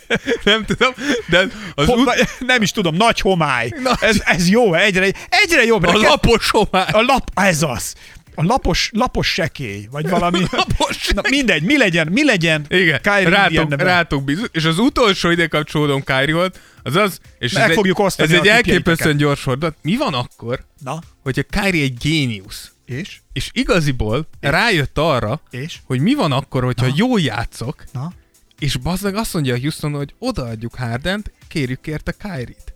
Nem 0.44 0.66
tudom, 0.66 0.94
de 1.30 1.48
az, 1.76 1.88
Ho, 1.88 2.04
vagy- 2.04 2.28
nem 2.40 2.62
is 2.62 2.72
tudom, 2.72 2.96
nagy 2.96 3.20
homály. 3.20 3.72
Na. 3.84 3.92
Ez, 4.00 4.22
ez 4.26 4.50
jó, 4.50 4.74
egyre, 4.74 5.08
egyre 5.30 5.64
jobb. 5.66 5.84
a 5.86 5.98
lapos 5.98 6.50
homály. 6.50 6.88
a 6.92 7.02
lap, 7.02 7.30
ez 7.34 7.62
az. 7.62 7.94
A 8.36 8.44
lapos, 8.44 8.90
lapos 8.94 9.28
sekély, 9.34 9.88
vagy 9.92 10.10
valami. 10.10 10.40
Lapos 10.52 11.08
Na, 11.08 11.22
mindegy, 11.30 11.64
mi 11.64 11.78
legyen, 11.78 12.08
mi 12.08 12.24
legyen 12.24 12.66
Igen, 12.70 13.02
Kyrie 13.02 13.30
rátok, 13.30 13.82
rátok 13.82 14.24
bízunk. 14.24 14.50
És 14.52 14.66
az 14.66 14.80
utolsó 14.80 15.30
ide 15.30 15.48
kapcsolódom 15.48 16.04
Kyrie-hoz, 16.04 16.50
az 16.84 16.96
az, 16.96 17.20
és 17.40 17.52
Meg 17.54 17.64
ez 17.64 17.70
egy, 17.70 17.76
fogjuk 17.76 18.00
ez 18.16 18.32
egy 18.32 18.48
elképesztően 18.48 19.18
gyors 19.18 19.42
fordulat. 19.42 19.78
Mi 19.82 19.98
van 19.98 20.14
akkor, 20.14 20.66
Na, 20.84 21.00
hogyha 21.24 21.44
Kyrie 21.50 21.84
egy 21.84 21.98
géniusz, 21.98 22.72
és? 22.86 23.20
és 23.34 23.50
igaziból 23.54 24.28
rájött 24.40 24.98
arra, 24.98 25.42
És? 25.50 25.80
hogy 25.86 26.00
mi 26.00 26.14
van 26.14 26.32
akkor, 26.32 26.64
hogyha 26.64 26.86
Na. 26.88 26.94
jól 26.96 27.20
játszok, 27.20 27.84
Na? 27.92 28.12
és 28.60 28.76
bazdmeg 28.78 29.16
azt 29.16 29.34
mondja 29.34 29.54
a 29.54 29.60
Houston, 29.60 29.94
hogy 29.94 30.14
odaadjuk 30.20 30.76
Hardent, 30.76 31.32
kérjük 31.48 31.88
érte 31.88 32.12
Kyrie-t. 32.12 32.74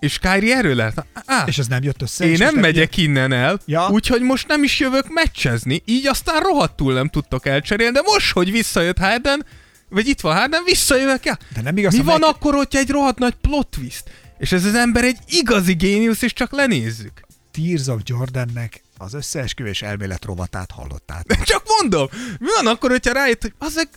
És 0.00 0.18
Kyrie 0.18 0.56
erről 0.56 0.74
lehet. 0.74 1.06
Á, 1.26 1.44
És 1.46 1.58
ez 1.58 1.66
nem 1.66 1.82
jött 1.82 2.02
össze? 2.02 2.24
én 2.26 2.36
nem 2.38 2.54
megyek 2.54 2.96
innen 2.96 3.32
el, 3.32 3.60
Ja. 3.66 3.88
úgyhogy 3.90 4.20
most 4.20 4.46
nem 4.48 4.62
is 4.62 4.80
jövök 4.80 5.08
meccsezni, 5.08 5.82
így 5.84 6.06
aztán 6.06 6.40
rohadtul 6.40 6.92
nem 6.92 7.08
tudtok 7.08 7.46
elcserélni, 7.46 7.92
de 7.94 8.02
most, 8.04 8.32
hogy 8.32 8.50
visszajött 8.50 8.98
Harden, 8.98 9.46
vagy 9.88 10.08
itt 10.08 10.20
van 10.20 10.36
Harden, 10.36 10.62
visszajövök 10.64 11.26
el. 11.26 11.38
De 11.54 11.60
nem 11.62 11.76
igaz, 11.76 11.92
Mi 11.96 12.02
van 12.02 12.20
meg- 12.20 12.28
akkor, 12.28 12.54
hogyha 12.54 12.78
egy 12.78 12.90
rohadt 12.90 13.18
nagy 13.18 13.34
plot 13.34 13.66
twist? 13.68 14.02
És 14.38 14.52
ez 14.52 14.64
az 14.64 14.74
ember 14.74 15.04
egy 15.04 15.18
igazi 15.26 15.74
géniusz, 15.74 16.22
és 16.22 16.32
csak 16.32 16.52
lenézzük. 16.52 17.20
Tears 17.52 17.86
of 17.86 18.00
Jordannek 18.04 18.82
az 18.98 19.14
összeesküvés 19.14 19.82
elmélet 19.82 20.24
rovatát 20.24 20.70
hallottátok. 20.70 21.42
Csak 21.52 21.62
mondom, 21.80 22.08
mi 22.38 22.46
van 22.62 22.66
akkor, 22.74 22.90
hogyha 22.90 23.12
rájött, 23.12 23.42
hogy 23.42 23.52
azok 23.58 23.88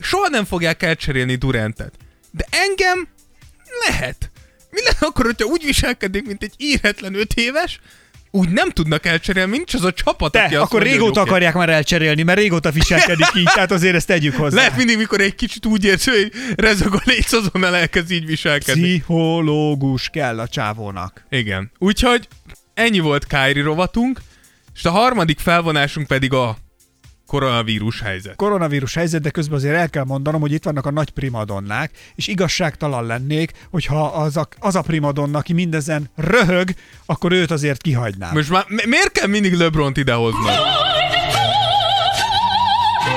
soha 0.00 0.28
nem 0.28 0.44
fogják 0.44 0.82
elcserélni 0.82 1.34
Durantet. 1.34 1.94
De 2.30 2.46
engem 2.50 3.08
lehet. 3.88 4.30
Mi 4.72 4.82
lenne 4.84 4.96
akkor, 5.00 5.24
hogyha 5.24 5.46
úgy 5.46 5.64
viselkedik, 5.64 6.26
mint 6.26 6.42
egy 6.42 6.54
íretlen 6.56 7.14
öt 7.14 7.34
éves, 7.34 7.80
úgy 8.34 8.48
nem 8.48 8.70
tudnak 8.70 9.06
elcserélni, 9.06 9.56
nincs 9.56 9.74
az 9.74 9.84
a 9.84 9.92
csapat, 9.92 10.32
Te, 10.32 10.42
aki 10.42 10.54
akkor 10.54 10.72
mondja, 10.72 10.92
régóta 10.92 11.20
hogy 11.20 11.28
akarják 11.28 11.54
már 11.54 11.68
elcserélni, 11.68 12.22
mert 12.22 12.38
régóta 12.38 12.70
viselkedik 12.70 13.26
így, 13.34 13.50
tehát 13.54 13.70
azért 13.70 13.94
ezt 13.94 14.06
tegyük 14.06 14.34
hozzá. 14.34 14.56
Lehet 14.56 14.76
mindig, 14.76 14.96
mikor 14.96 15.20
egy 15.20 15.34
kicsit 15.34 15.66
úgy 15.66 15.84
érzi, 15.84 16.10
hogy 16.10 16.32
rezog 16.56 16.94
a 16.94 17.00
léc, 17.04 17.32
azonnal 17.32 17.76
elkezd 17.76 18.10
így 18.10 18.26
viselkedni. 18.26 18.82
Pszichológus 18.82 20.08
kell 20.08 20.38
a 20.38 20.48
csávónak. 20.48 21.24
Igen. 21.30 21.70
Úgyhogy 21.78 22.28
ennyi 22.74 22.98
volt 22.98 23.26
Kyrie 23.26 23.62
rovatunk, 23.62 24.20
és 24.74 24.84
a 24.84 24.90
harmadik 24.90 25.38
felvonásunk 25.38 26.06
pedig 26.06 26.32
a 26.32 26.56
koronavírus 27.32 28.00
helyzet. 28.00 28.36
koronavírus 28.36 28.94
helyzet, 28.94 29.22
de 29.22 29.30
közben 29.30 29.56
azért 29.58 29.74
el 29.76 29.90
kell 29.90 30.04
mondanom, 30.04 30.40
hogy 30.40 30.52
itt 30.52 30.64
vannak 30.64 30.86
a 30.86 30.90
nagy 30.90 31.10
primadonnák, 31.10 31.90
és 32.14 32.26
igazságtalan 32.26 33.06
lennék, 33.06 33.52
hogyha 33.70 34.06
az 34.06 34.36
a, 34.36 34.48
az 34.58 34.74
a 34.74 34.80
primadonna, 34.80 35.38
aki 35.38 35.52
mindezen 35.52 36.10
röhög, 36.16 36.68
akkor 37.06 37.32
őt 37.32 37.50
azért 37.50 37.82
kihagynám. 37.82 38.30
Most 38.34 38.50
már 38.50 38.64
mi- 38.68 38.86
miért 38.86 39.12
kell 39.12 39.26
mindig 39.26 39.54
LeBron-t 39.54 39.96
idehoznod? 39.96 40.52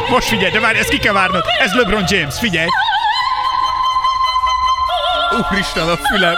Most 0.09 0.27
figyelj, 0.27 0.51
de 0.51 0.59
várj, 0.59 0.77
ezt 0.77 0.89
ki 0.89 0.97
kell 0.97 1.13
várnod. 1.13 1.43
Ez 1.59 1.73
LeBron 1.73 2.03
James, 2.07 2.39
figyelj. 2.39 2.67
Úristen, 5.51 5.87
a 5.89 5.95
fülem. 5.97 6.35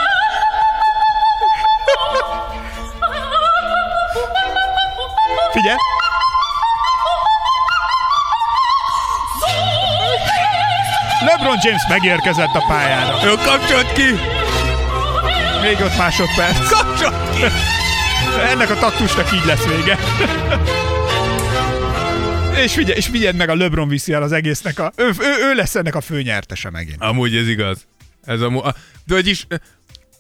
Figyelj. 5.52 5.78
LeBron 11.26 11.58
James 11.64 11.82
megérkezett 11.90 12.54
a 12.54 12.64
pályára. 12.68 13.26
Jó, 13.28 13.36
kapcsolt 13.36 13.92
ki! 13.94 14.04
Még 15.62 15.80
5 15.80 15.98
másodperc. 15.98 16.70
Kapcsolt 16.70 17.30
ki! 17.36 17.44
Ennek 18.52 18.70
a 18.70 18.76
taktusnak 18.78 19.34
így 19.34 19.46
lesz 19.46 19.66
vége. 19.66 19.98
És 22.64 22.74
figyelj, 22.74 22.98
és 22.98 23.06
figyeld 23.08 23.36
meg, 23.36 23.50
a 23.50 23.56
LeBron 23.56 23.88
viszi 23.88 24.14
el 24.14 24.22
az 24.24 24.32
egésznek 24.32 24.80
a... 24.80 24.92
Ő, 24.96 25.06
ő, 25.20 25.50
ő 25.52 25.56
lesz 25.56 25.76
ennek 25.76 25.96
a 25.96 26.02
főnyertese 26.02 26.70
megint. 26.70 27.02
Amúgy 27.02 27.36
ez 27.36 27.48
igaz. 27.48 27.88
Ez 28.26 28.42
a, 28.42 28.48
a 28.68 28.74
de 29.06 29.14
vagyis, 29.14 29.48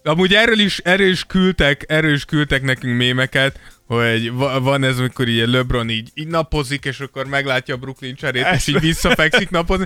amúgy 0.04 0.34
erről 0.34 0.60
is, 0.60 0.78
erről 0.78 1.10
is 1.10 1.24
küldtek, 1.24 1.84
erről 1.88 2.14
is 2.14 2.26
küldtek 2.26 2.62
nekünk 2.62 2.98
mémeket, 2.98 3.60
hogy 3.88 4.32
va- 4.32 4.60
van 4.62 4.84
ez, 4.84 4.98
amikor 5.00 5.28
így 5.28 5.48
LeBron 5.48 5.89
így, 5.89 6.10
így 6.14 6.28
napozik, 6.28 6.86
és 6.86 7.00
akkor 7.00 7.26
meglátja 7.26 7.74
a 7.74 7.78
Brooklyn 7.78 8.16
cserét, 8.16 8.43
Ez- 8.43 8.56
és 8.56 8.68
így 8.68 8.80
visszafekszik 8.80 9.50
napozni. 9.50 9.86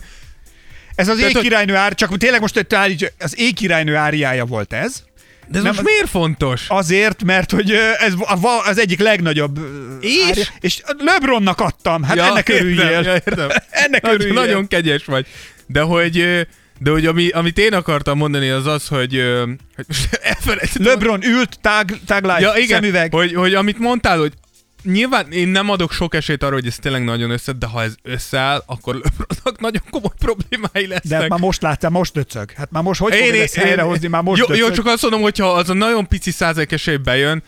Ez 1.01 1.07
az 1.07 1.17
Tehát, 1.17 1.71
ár, 1.75 1.95
csak 1.95 2.17
tényleg 2.17 2.41
most 2.41 2.57
egy 2.57 2.75
állít, 2.75 3.13
az 3.19 3.39
égkirálynő 3.39 3.95
áriája 3.95 4.45
volt 4.45 4.73
ez. 4.73 5.03
De 5.47 5.57
ez 5.57 5.63
Nem, 5.63 5.73
most 5.73 5.85
miért 5.85 6.09
fontos? 6.09 6.65
Azért, 6.67 7.23
mert 7.23 7.51
hogy 7.51 7.71
ez 7.99 8.13
az 8.65 8.79
egyik 8.79 8.99
legnagyobb 8.99 9.59
És? 10.01 10.23
árja. 10.27 10.43
És 10.59 10.81
LeBronnak 10.97 11.59
adtam, 11.59 12.03
hát 12.03 12.17
ennek 12.17 12.49
értem, 12.49 12.65
örüljél. 12.65 13.01
Ja, 13.01 13.13
értem. 13.13 13.49
Ennek 13.69 14.01
nagyon, 14.01 14.19
örüljél. 14.19 14.41
nagyon 14.41 14.67
kegyes 14.67 15.05
vagy. 15.05 15.25
De 15.67 15.81
hogy, 15.81 16.47
de 16.79 16.91
hogy 16.91 17.05
ami, 17.05 17.29
amit 17.29 17.57
én 17.57 17.73
akartam 17.73 18.17
mondani, 18.17 18.49
az 18.49 18.65
az, 18.65 18.87
hogy, 18.87 19.23
hogy 19.75 19.85
most. 19.87 20.77
LeBron 20.79 21.25
ült, 21.25 21.57
tág, 21.61 21.99
táglágy, 22.05 22.41
ja, 22.41 22.53
igen, 22.55 22.81
szemüveg. 22.81 23.13
Hogy, 23.13 23.33
hogy 23.33 23.53
amit 23.53 23.79
mondtál, 23.79 24.17
hogy 24.17 24.33
nyilván 24.83 25.31
én 25.31 25.47
nem 25.47 25.69
adok 25.69 25.91
sok 25.91 26.15
esélyt 26.15 26.43
arra, 26.43 26.53
hogy 26.53 26.67
ez 26.67 26.75
tényleg 26.75 27.03
nagyon 27.03 27.29
össze, 27.29 27.51
de 27.51 27.65
ha 27.65 27.81
ez 27.83 27.95
összeáll, 28.03 28.63
akkor 28.65 28.93
LeBronnak 28.95 29.59
nagyon 29.67 29.81
komoly 29.89 30.11
problémái 30.19 30.85
De 30.85 30.87
lesznek. 30.87 31.19
hát 31.19 31.29
már 31.29 31.39
most 31.39 31.61
láttál, 31.61 31.89
most 31.89 32.13
döcög. 32.13 32.51
Hát 32.51 32.71
már 32.71 32.83
most 32.83 32.99
hogy 32.99 33.15
fogod 33.15 33.35
ezt 33.35 33.55
helyrehozni, 33.55 34.07
már 34.07 34.23
most 34.23 34.39
jó, 34.41 34.45
döcög. 34.47 34.63
jó, 34.63 34.71
csak 34.71 34.85
azt 34.85 35.01
mondom, 35.01 35.21
hogyha 35.21 35.51
az 35.51 35.69
a 35.69 35.73
nagyon 35.73 36.07
pici 36.07 36.31
százalék 36.31 36.71
esély 36.71 36.95
bejön, 36.97 37.43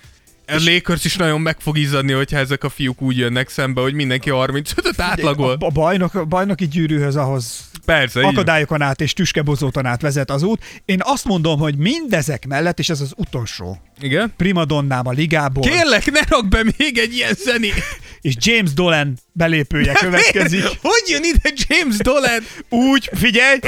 a 0.48 0.60
Lakers 0.66 1.06
is 1.06 1.16
nagyon 1.16 1.42
meg 1.42 1.60
fog 1.60 1.78
izzadni, 1.78 2.12
hogyha 2.12 2.38
ezek 2.38 2.64
a 2.64 2.70
fiúk 2.70 3.02
úgy 3.02 3.18
jönnek 3.18 3.50
szembe, 3.50 3.82
hogy 3.82 3.94
mindenki 3.94 4.30
35-öt 4.34 5.02
átlagol. 5.02 5.58
A, 5.60 5.66
a, 5.66 5.70
bajnok, 5.70 6.14
a 6.14 6.26
bajnoki 6.26 6.68
gyűrűhöz 6.68 7.16
ahhoz 7.16 7.72
Persze, 7.86 8.22
akadályokon 8.22 8.82
át 8.82 9.02
és 9.02 9.14
tüskebozóton 9.14 9.86
át 9.86 10.02
vezet 10.02 10.30
az 10.30 10.44
út. 10.44 10.64
Én 10.86 11.00
azt 11.04 11.26
mondom, 11.26 11.60
hogy 11.60 11.78
mindezek 11.78 12.46
mellett, 12.48 12.80
és 12.80 12.90
ez 12.90 13.02
az 13.02 13.14
utolsó 13.16 13.82
Igen? 14.00 14.34
primadonnám 14.38 15.08
a 15.08 15.12
ligából, 15.12 15.64
Kérlek, 15.64 16.12
ne 16.12 16.20
rak 16.28 16.48
be 16.48 16.64
még 16.78 16.98
egy 16.98 17.14
ilyen 17.16 17.34
zenét! 17.44 17.84
és 18.22 18.34
James 18.40 18.74
Dolan 18.74 19.18
belépője 19.32 19.94
következik. 19.94 20.60
Miért? 20.60 20.78
Hogy 20.82 21.04
jön 21.08 21.24
ide 21.24 21.52
James 21.68 21.98
Dolan? 21.98 22.46
Úgy, 22.90 23.10
figyelj, 23.14 23.60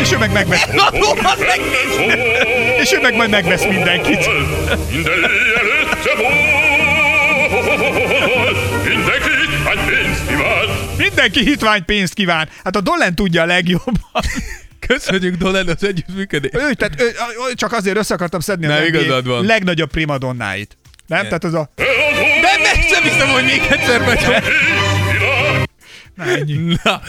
és 0.00 0.12
ő 0.12 0.18
meg 0.18 0.32
megvesz, 0.32 0.66
és 2.82 2.92
ő 2.92 3.00
meg 3.00 3.14
majd 3.14 3.30
megvesz 3.30 3.64
mindenkit. 3.64 4.26
Minden 4.90 5.22
előtte 5.22 6.10
volt, 6.18 6.66
Mindenki 11.06 11.44
hitvány 11.44 11.84
pénzt 11.84 12.14
kíván. 12.14 12.48
Hát 12.64 12.76
a 12.76 12.80
Dolan 12.80 13.14
tudja 13.14 13.42
a 13.42 13.46
legjobban. 13.46 14.22
Köszönjük 14.86 15.34
Dolan 15.34 15.68
az 15.68 15.84
együttműködést. 15.84 16.54
ő, 16.54 16.72
tehát 16.74 17.00
ő, 17.00 17.14
csak 17.54 17.72
azért 17.72 17.96
össze 17.96 18.14
akartam 18.14 18.40
szedni 18.40 18.66
Nem, 18.66 18.76
NBA 18.76 18.86
igazad 18.86 19.26
van. 19.26 19.44
legnagyobb 19.44 19.90
primadonnáit. 19.90 20.76
Nem? 21.06 21.18
Igen. 21.18 21.40
Tehát 21.40 21.44
az 21.44 21.54
a... 21.54 21.70
De 22.40 22.58
meg 22.62 22.84
sem 22.92 23.02
hiszem, 23.02 23.28
hogy 23.28 23.44
még 23.44 23.60
egyszer 23.70 24.00
megy. 24.00 24.26
Na, 26.14 26.24
ennyi. 26.24 26.76
Na, 26.82 27.00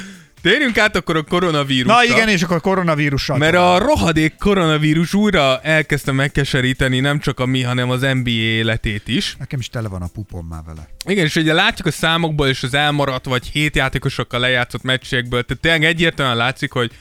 térjünk 0.41 0.77
át 0.77 0.95
akkor 0.95 1.15
a 1.15 1.23
koronavírusra. 1.23 1.93
Na 1.93 2.03
igen, 2.03 2.29
és 2.29 2.41
akkor 2.43 2.61
koronavírussal. 2.61 3.37
Mert 3.37 3.55
a 3.55 3.77
rohadék 3.77 4.35
koronavírus 4.35 5.13
újra 5.13 5.59
elkezdte 5.61 6.11
megkeseríteni 6.11 6.99
nem 6.99 7.19
csak 7.19 7.39
a 7.39 7.45
mi, 7.45 7.61
hanem 7.61 7.89
az 7.89 8.01
NBA 8.01 8.29
életét 8.29 9.07
is. 9.07 9.35
Nekem 9.39 9.59
is 9.59 9.69
tele 9.69 9.87
van 9.87 10.01
a 10.01 10.07
pupom 10.13 10.47
már 10.47 10.61
vele. 10.65 10.87
Igen, 11.05 11.25
és 11.25 11.35
ugye 11.35 11.53
látjuk 11.53 11.87
a 11.87 11.91
számokból 11.91 12.47
és 12.47 12.63
az 12.63 12.73
elmaradt 12.73 13.25
vagy 13.25 13.47
hét 13.47 13.75
játékosokkal 13.75 14.39
lejátszott 14.39 14.83
meccsekből, 14.83 15.43
tehát 15.43 15.61
tényleg 15.61 15.83
egyértelműen 15.83 16.37
látszik, 16.37 16.71
hogy 16.71 16.91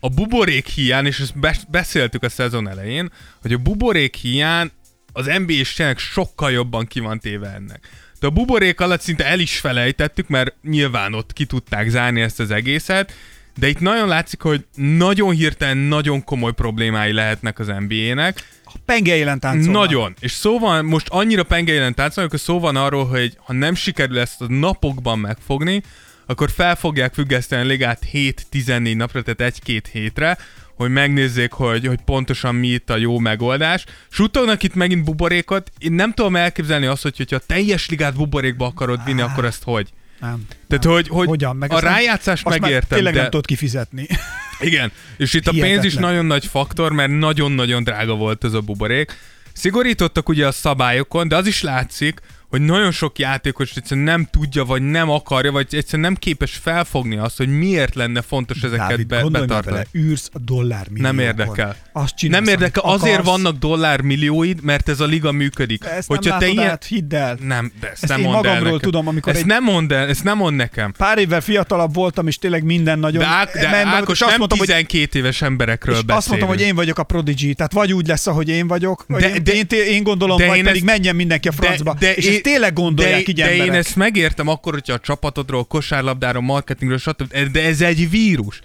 a 0.00 0.08
buborék 0.08 0.66
hiány, 0.66 1.06
és 1.06 1.18
ezt 1.18 1.38
be- 1.38 1.64
beszéltük 1.68 2.22
a 2.22 2.28
szezon 2.28 2.68
elején, 2.68 3.12
hogy 3.40 3.52
a 3.52 3.58
buborék 3.58 4.14
hiány 4.14 4.70
az 5.12 5.26
NBA 5.26 5.52
is 5.52 5.72
tényleg 5.72 5.98
sokkal 5.98 6.50
jobban 6.50 6.86
ki 6.86 7.00
van 7.00 7.20
téve 7.20 7.54
ennek. 7.54 7.88
De 8.20 8.26
a 8.26 8.30
buborék 8.30 8.80
alatt 8.80 9.00
szinte 9.00 9.26
el 9.26 9.40
is 9.40 9.58
felejtettük, 9.58 10.28
mert 10.28 10.54
nyilván 10.62 11.14
ott 11.14 11.32
ki 11.32 11.44
tudták 11.44 11.88
zárni 11.88 12.20
ezt 12.20 12.40
az 12.40 12.50
egészet, 12.50 13.12
de 13.58 13.68
itt 13.68 13.80
nagyon 13.80 14.08
látszik, 14.08 14.40
hogy 14.42 14.64
nagyon 14.74 15.34
hirtelen 15.34 15.76
nagyon 15.76 16.24
komoly 16.24 16.52
problémái 16.52 17.12
lehetnek 17.12 17.58
az 17.58 17.66
NBA-nek, 17.66 18.48
A 18.64 18.72
penge 18.84 19.16
élen 19.16 19.40
táncolnak. 19.40 19.82
nagyon. 19.82 20.14
És 20.20 20.32
szó 20.32 20.58
van, 20.58 20.84
most 20.84 21.08
annyira 21.08 21.42
pengeilen 21.42 21.94
táncolnak, 21.94 22.30
hogy 22.32 22.40
szó 22.42 22.60
van 22.60 22.76
arról, 22.76 23.06
hogy 23.06 23.36
ha 23.44 23.52
nem 23.52 23.74
sikerül 23.74 24.18
ezt 24.18 24.40
a 24.40 24.46
napokban 24.48 25.18
megfogni, 25.18 25.82
akkor 26.28 26.50
fel 26.50 26.76
fogják 26.76 27.14
függeszteni 27.14 27.62
a 27.62 27.66
ligát 27.66 28.02
7-14 28.12 28.96
napra, 28.96 29.22
tehát 29.22 29.40
egy-két 29.40 29.88
hétre, 29.92 30.38
hogy 30.74 30.90
megnézzék, 30.90 31.52
hogy, 31.52 31.86
hogy 31.86 32.00
pontosan 32.04 32.54
mi 32.54 32.68
itt 32.68 32.90
a 32.90 32.96
jó 32.96 33.18
megoldás. 33.18 33.84
Suttognak 34.08 34.62
itt 34.62 34.74
megint 34.74 35.04
buborékot. 35.04 35.70
Én 35.78 35.92
nem 35.92 36.12
tudom 36.12 36.36
elképzelni 36.36 36.86
azt, 36.86 37.02
hogy 37.02 37.16
hogyha 37.16 37.36
a 37.36 37.42
teljes 37.46 37.88
ligát 37.88 38.14
buborékba 38.14 38.66
akarod 38.66 39.04
vinni, 39.04 39.20
akkor 39.20 39.44
ezt 39.44 39.62
hogy? 39.62 39.88
Nem. 40.20 40.46
Tehát, 40.68 40.84
nem. 40.84 40.92
hogy, 40.92 41.08
hogy 41.08 41.26
Hogyan? 41.28 41.56
Meg 41.56 41.70
a 41.72 41.74
nem- 41.74 41.84
rájátszást 41.84 42.44
már 42.44 42.60
megértem, 42.60 42.88
Tényleg 42.88 43.14
de... 43.14 43.20
nem 43.20 43.30
tudod 43.30 43.46
kifizetni. 43.46 44.06
Igen, 44.60 44.92
és 45.16 45.34
itt 45.34 45.46
a 45.46 45.50
pénz 45.50 45.64
is 45.64 45.68
Hihetetlen. 45.70 46.02
nagyon 46.02 46.24
nagy 46.24 46.46
faktor, 46.46 46.92
mert 46.92 47.10
nagyon-nagyon 47.18 47.84
drága 47.84 48.14
volt 48.14 48.44
ez 48.44 48.52
a 48.52 48.60
buborék. 48.60 49.16
Szigorítottak 49.52 50.28
ugye 50.28 50.46
a 50.46 50.52
szabályokon, 50.52 51.28
de 51.28 51.36
az 51.36 51.46
is 51.46 51.62
látszik, 51.62 52.20
hogy 52.48 52.60
nagyon 52.60 52.90
sok 52.90 53.18
játékos 53.18 53.72
egyszerűen 53.76 54.06
nem 54.06 54.28
tudja, 54.30 54.64
vagy 54.64 54.82
nem 54.82 55.10
akarja, 55.10 55.52
vagy 55.52 55.66
egyszerűen 55.70 56.08
nem 56.08 56.14
képes 56.14 56.54
felfogni 56.62 57.16
azt, 57.16 57.36
hogy 57.36 57.48
miért 57.58 57.94
lenne 57.94 58.22
fontos 58.22 58.62
ezeket 58.62 58.88
Dávid, 58.88 59.06
be, 59.06 59.24
betartani. 59.30 59.60
bele, 59.76 59.86
űrsz 60.06 60.28
a 60.32 60.38
dollár 60.38 60.86
Nem 60.94 61.18
érdekel. 61.18 61.76
Azt 61.92 62.16
csinálsz, 62.16 62.44
Nem 62.44 62.52
érdekel, 62.54 62.82
azért 62.90 63.12
akarsz. 63.18 63.28
vannak 63.30 63.56
dollármillióid, 63.58 64.62
mert 64.62 64.88
ez 64.88 65.00
a 65.00 65.04
liga 65.06 65.32
működik. 65.32 65.84
Ezt 65.84 66.08
Hogyha 66.08 66.30
nem 66.30 66.38
te 66.38 66.46
ilyen... 66.48 66.68
át, 66.70 66.84
hidd 66.84 67.14
el. 67.14 67.36
Nem, 67.42 67.72
de 67.80 67.90
ezt, 67.90 68.02
Ezt 68.02 68.12
nem 68.12 68.18
én 68.20 68.24
mondd 68.24 68.36
el 68.36 68.42
magamról 68.42 68.72
nekem. 68.72 68.90
tudom, 68.90 69.08
amikor 69.08 69.32
Ezt 69.32 69.40
egy- 69.40 69.46
nem 69.46 69.62
mondd 69.64 69.92
el, 69.92 70.08
ezt 70.08 70.24
nem 70.24 70.36
mond 70.36 70.56
nekem. 70.56 70.92
Pár 70.92 71.18
évvel 71.18 71.40
fiatalabb 71.40 71.94
voltam, 71.94 72.26
és 72.26 72.36
tényleg 72.38 72.62
minden 72.64 72.98
nagyon... 72.98 73.22
De, 73.22 73.28
Ák, 73.28 73.52
de 73.58 73.70
men- 73.70 73.86
Ákos, 73.86 74.18
nem 74.18 74.34
mondtam, 74.38 74.58
hogy 74.58 74.66
12 74.68 75.18
éves 75.18 75.42
emberekről 75.42 75.94
és 75.94 76.00
beszélünk. 76.00 76.18
azt 76.18 76.28
mondtam, 76.28 76.48
hogy 76.48 76.60
én 76.60 76.74
vagyok 76.74 76.98
a 76.98 77.02
prodigy, 77.02 77.54
tehát 77.56 77.72
vagy 77.72 77.92
úgy 77.92 78.06
lesz, 78.06 78.26
ahogy 78.26 78.48
én 78.48 78.66
vagyok, 78.66 79.04
vagy 79.08 79.20
De- 79.20 79.34
én, 79.34 79.42
de- 79.42 79.52
én, 79.52 79.92
én 79.92 80.02
gondolom, 80.02 80.36
de 80.36 80.46
vagy 80.46 80.62
pedig 80.62 80.84
menjen 80.84 81.16
mindenki 81.16 81.48
a 81.48 81.52
francba. 81.52 81.96
és 82.14 82.37
ezt 82.38 82.52
tényleg 82.52 82.72
gondolják 82.72 83.24
de, 83.24 83.30
így 83.30 83.36
de 83.36 83.42
emberek. 83.42 83.66
én 83.66 83.72
ezt 83.72 83.96
megértem 83.96 84.48
akkor, 84.48 84.72
hogyha 84.72 84.92
a 84.92 85.00
csapatodról, 85.00 85.64
kosárlabdáról, 85.64 86.42
marketingről, 86.42 86.98
stb. 86.98 87.50
De 87.52 87.62
ez 87.64 87.80
egy 87.80 88.10
vírus. 88.10 88.60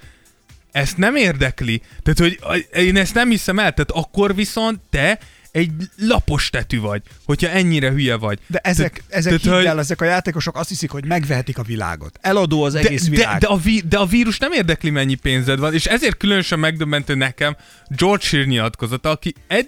Ezt 0.72 0.98
nem 0.98 1.16
érdekli. 1.16 1.82
Tehát, 2.04 2.40
hogy 2.44 2.68
én 2.84 2.98
ezt 2.98 3.14
nem 3.14 3.30
hiszem 3.30 3.60
el. 3.60 3.74
Tehát 3.74 3.92
akkor 3.92 4.36
viszont 4.36 4.80
te 4.90 5.20
egy 5.54 5.72
lapos 5.98 6.50
tetű 6.50 6.80
vagy, 6.80 7.02
hogyha 7.26 7.50
ennyire 7.50 7.90
hülye 7.90 8.16
vagy. 8.16 8.40
De 8.48 8.60
ezek, 8.60 9.04
ezek 9.10 9.40
tehát, 9.40 9.60
hidd 9.60 9.70
el, 9.70 9.80
ezek 9.80 10.02
a 10.02 10.06
játékosok 10.06 10.58
azt 10.58 10.70
hiszik, 10.70 10.90
hogy 10.90 11.06
megvehetik 11.06 11.58
a 11.58 11.64
világot. 11.64 12.20
Eladó 12.22 12.64
az 12.64 12.74
de, 12.74 12.80
egész 12.80 13.04
de, 13.04 13.10
világ. 13.10 13.40
de, 13.40 13.48
a 13.48 13.58
ví, 13.58 13.84
de 13.90 13.98
a 13.98 14.06
vírus 14.06 14.38
nem 14.38 14.52
érdekli, 14.52 14.90
mennyi 14.90 15.16
pénzed 15.16 15.60
van, 15.60 15.74
és 15.74 15.86
ezért 15.86 16.18
különösen 16.18 16.60
megdöbbentő 16.60 17.16
nekem 17.16 17.56
George 17.88 18.26
Hill 18.30 18.44
nyilatkozata, 18.44 19.10
aki, 19.10 19.34
ed, 19.48 19.66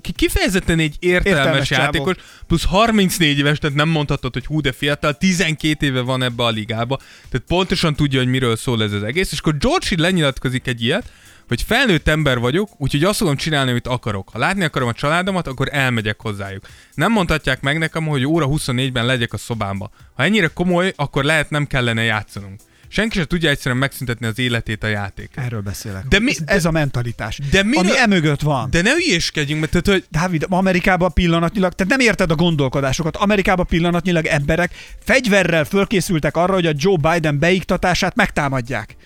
ki 0.00 0.12
kifejezetten 0.12 0.78
egy 0.78 0.96
értelmes, 0.98 1.38
Értelmes 1.38 1.70
játékos, 1.70 2.16
plusz 2.46 2.64
34 2.64 3.38
éves, 3.38 3.58
tehát 3.58 3.76
nem 3.76 3.88
mondhatod, 3.88 4.32
hogy 4.32 4.46
hú, 4.46 4.60
de 4.60 4.72
fiatal, 4.72 5.16
12 5.16 5.86
éve 5.86 6.00
van 6.00 6.22
ebbe 6.22 6.44
a 6.44 6.50
ligába, 6.50 6.96
tehát 7.30 7.46
pontosan 7.46 7.94
tudja, 7.94 8.18
hogy 8.18 8.28
miről 8.28 8.56
szól 8.56 8.82
ez 8.82 8.92
az 8.92 9.02
egész, 9.02 9.32
és 9.32 9.38
akkor 9.38 9.56
George 9.56 9.86
Hill 9.88 10.00
lenyilatkozik 10.00 10.66
egy 10.66 10.82
ilyet, 10.82 11.10
hogy 11.48 11.62
felnőtt 11.62 12.08
ember 12.08 12.38
vagyok, 12.38 12.68
úgyhogy 12.76 13.04
azt 13.04 13.18
fogom 13.18 13.36
csinálni, 13.36 13.70
amit 13.70 13.86
akarok. 13.86 14.28
Ha 14.32 14.38
látni 14.38 14.64
akarom 14.64 14.88
a 14.88 14.92
családomat, 14.92 15.46
akkor 15.46 15.68
elmegyek 15.72 16.20
hozzájuk. 16.20 16.66
Nem 16.94 17.12
mondhatják 17.12 17.60
meg 17.60 17.78
nekem, 17.78 18.06
hogy 18.06 18.24
óra 18.26 18.46
24-ben 18.48 19.06
legyek 19.06 19.32
a 19.32 19.36
szobámba. 19.36 19.90
Ha 20.14 20.22
ennyire 20.22 20.46
komoly, 20.46 20.92
akkor 20.96 21.24
lehet 21.24 21.50
nem 21.50 21.66
kellene 21.66 22.02
játszanunk. 22.02 22.60
Senki 22.90 23.16
sem 23.16 23.26
tudja 23.26 23.50
egyszerűen 23.50 23.80
megszüntetni 23.80 24.26
az 24.26 24.38
életét 24.38 24.82
a 24.82 24.86
játék. 24.86 25.30
Erről 25.34 25.60
beszélek. 25.60 26.04
De 26.04 26.18
mi- 26.18 26.30
ez, 26.30 26.38
ez 26.46 26.64
a 26.64 26.70
mentalitás. 26.70 27.38
de 27.50 27.62
miről- 27.62 27.84
ami 27.86 27.98
emögött 27.98 28.40
van. 28.40 28.70
De 28.70 28.82
ne 28.82 28.90
hülyéskedjünk, 28.90 29.60
mert 29.60 29.72
tehát, 29.72 29.86
hogy 29.86 30.04
Dávid, 30.10 30.46
Amerikában 30.48 31.12
pillanatnyilag, 31.12 31.72
tehát 31.72 31.92
nem 31.96 32.06
érted 32.06 32.30
a 32.30 32.34
gondolkodásokat, 32.34 33.16
Amerikában 33.16 33.66
pillanatnyilag 33.66 34.26
emberek 34.26 34.74
fegyverrel 35.04 35.64
fölkészültek 35.64 36.36
arra, 36.36 36.52
hogy 36.54 36.66
a 36.66 36.72
Joe 36.76 36.96
Biden 37.12 37.38
beiktatását 37.38 38.14
megtámadják. 38.14 38.96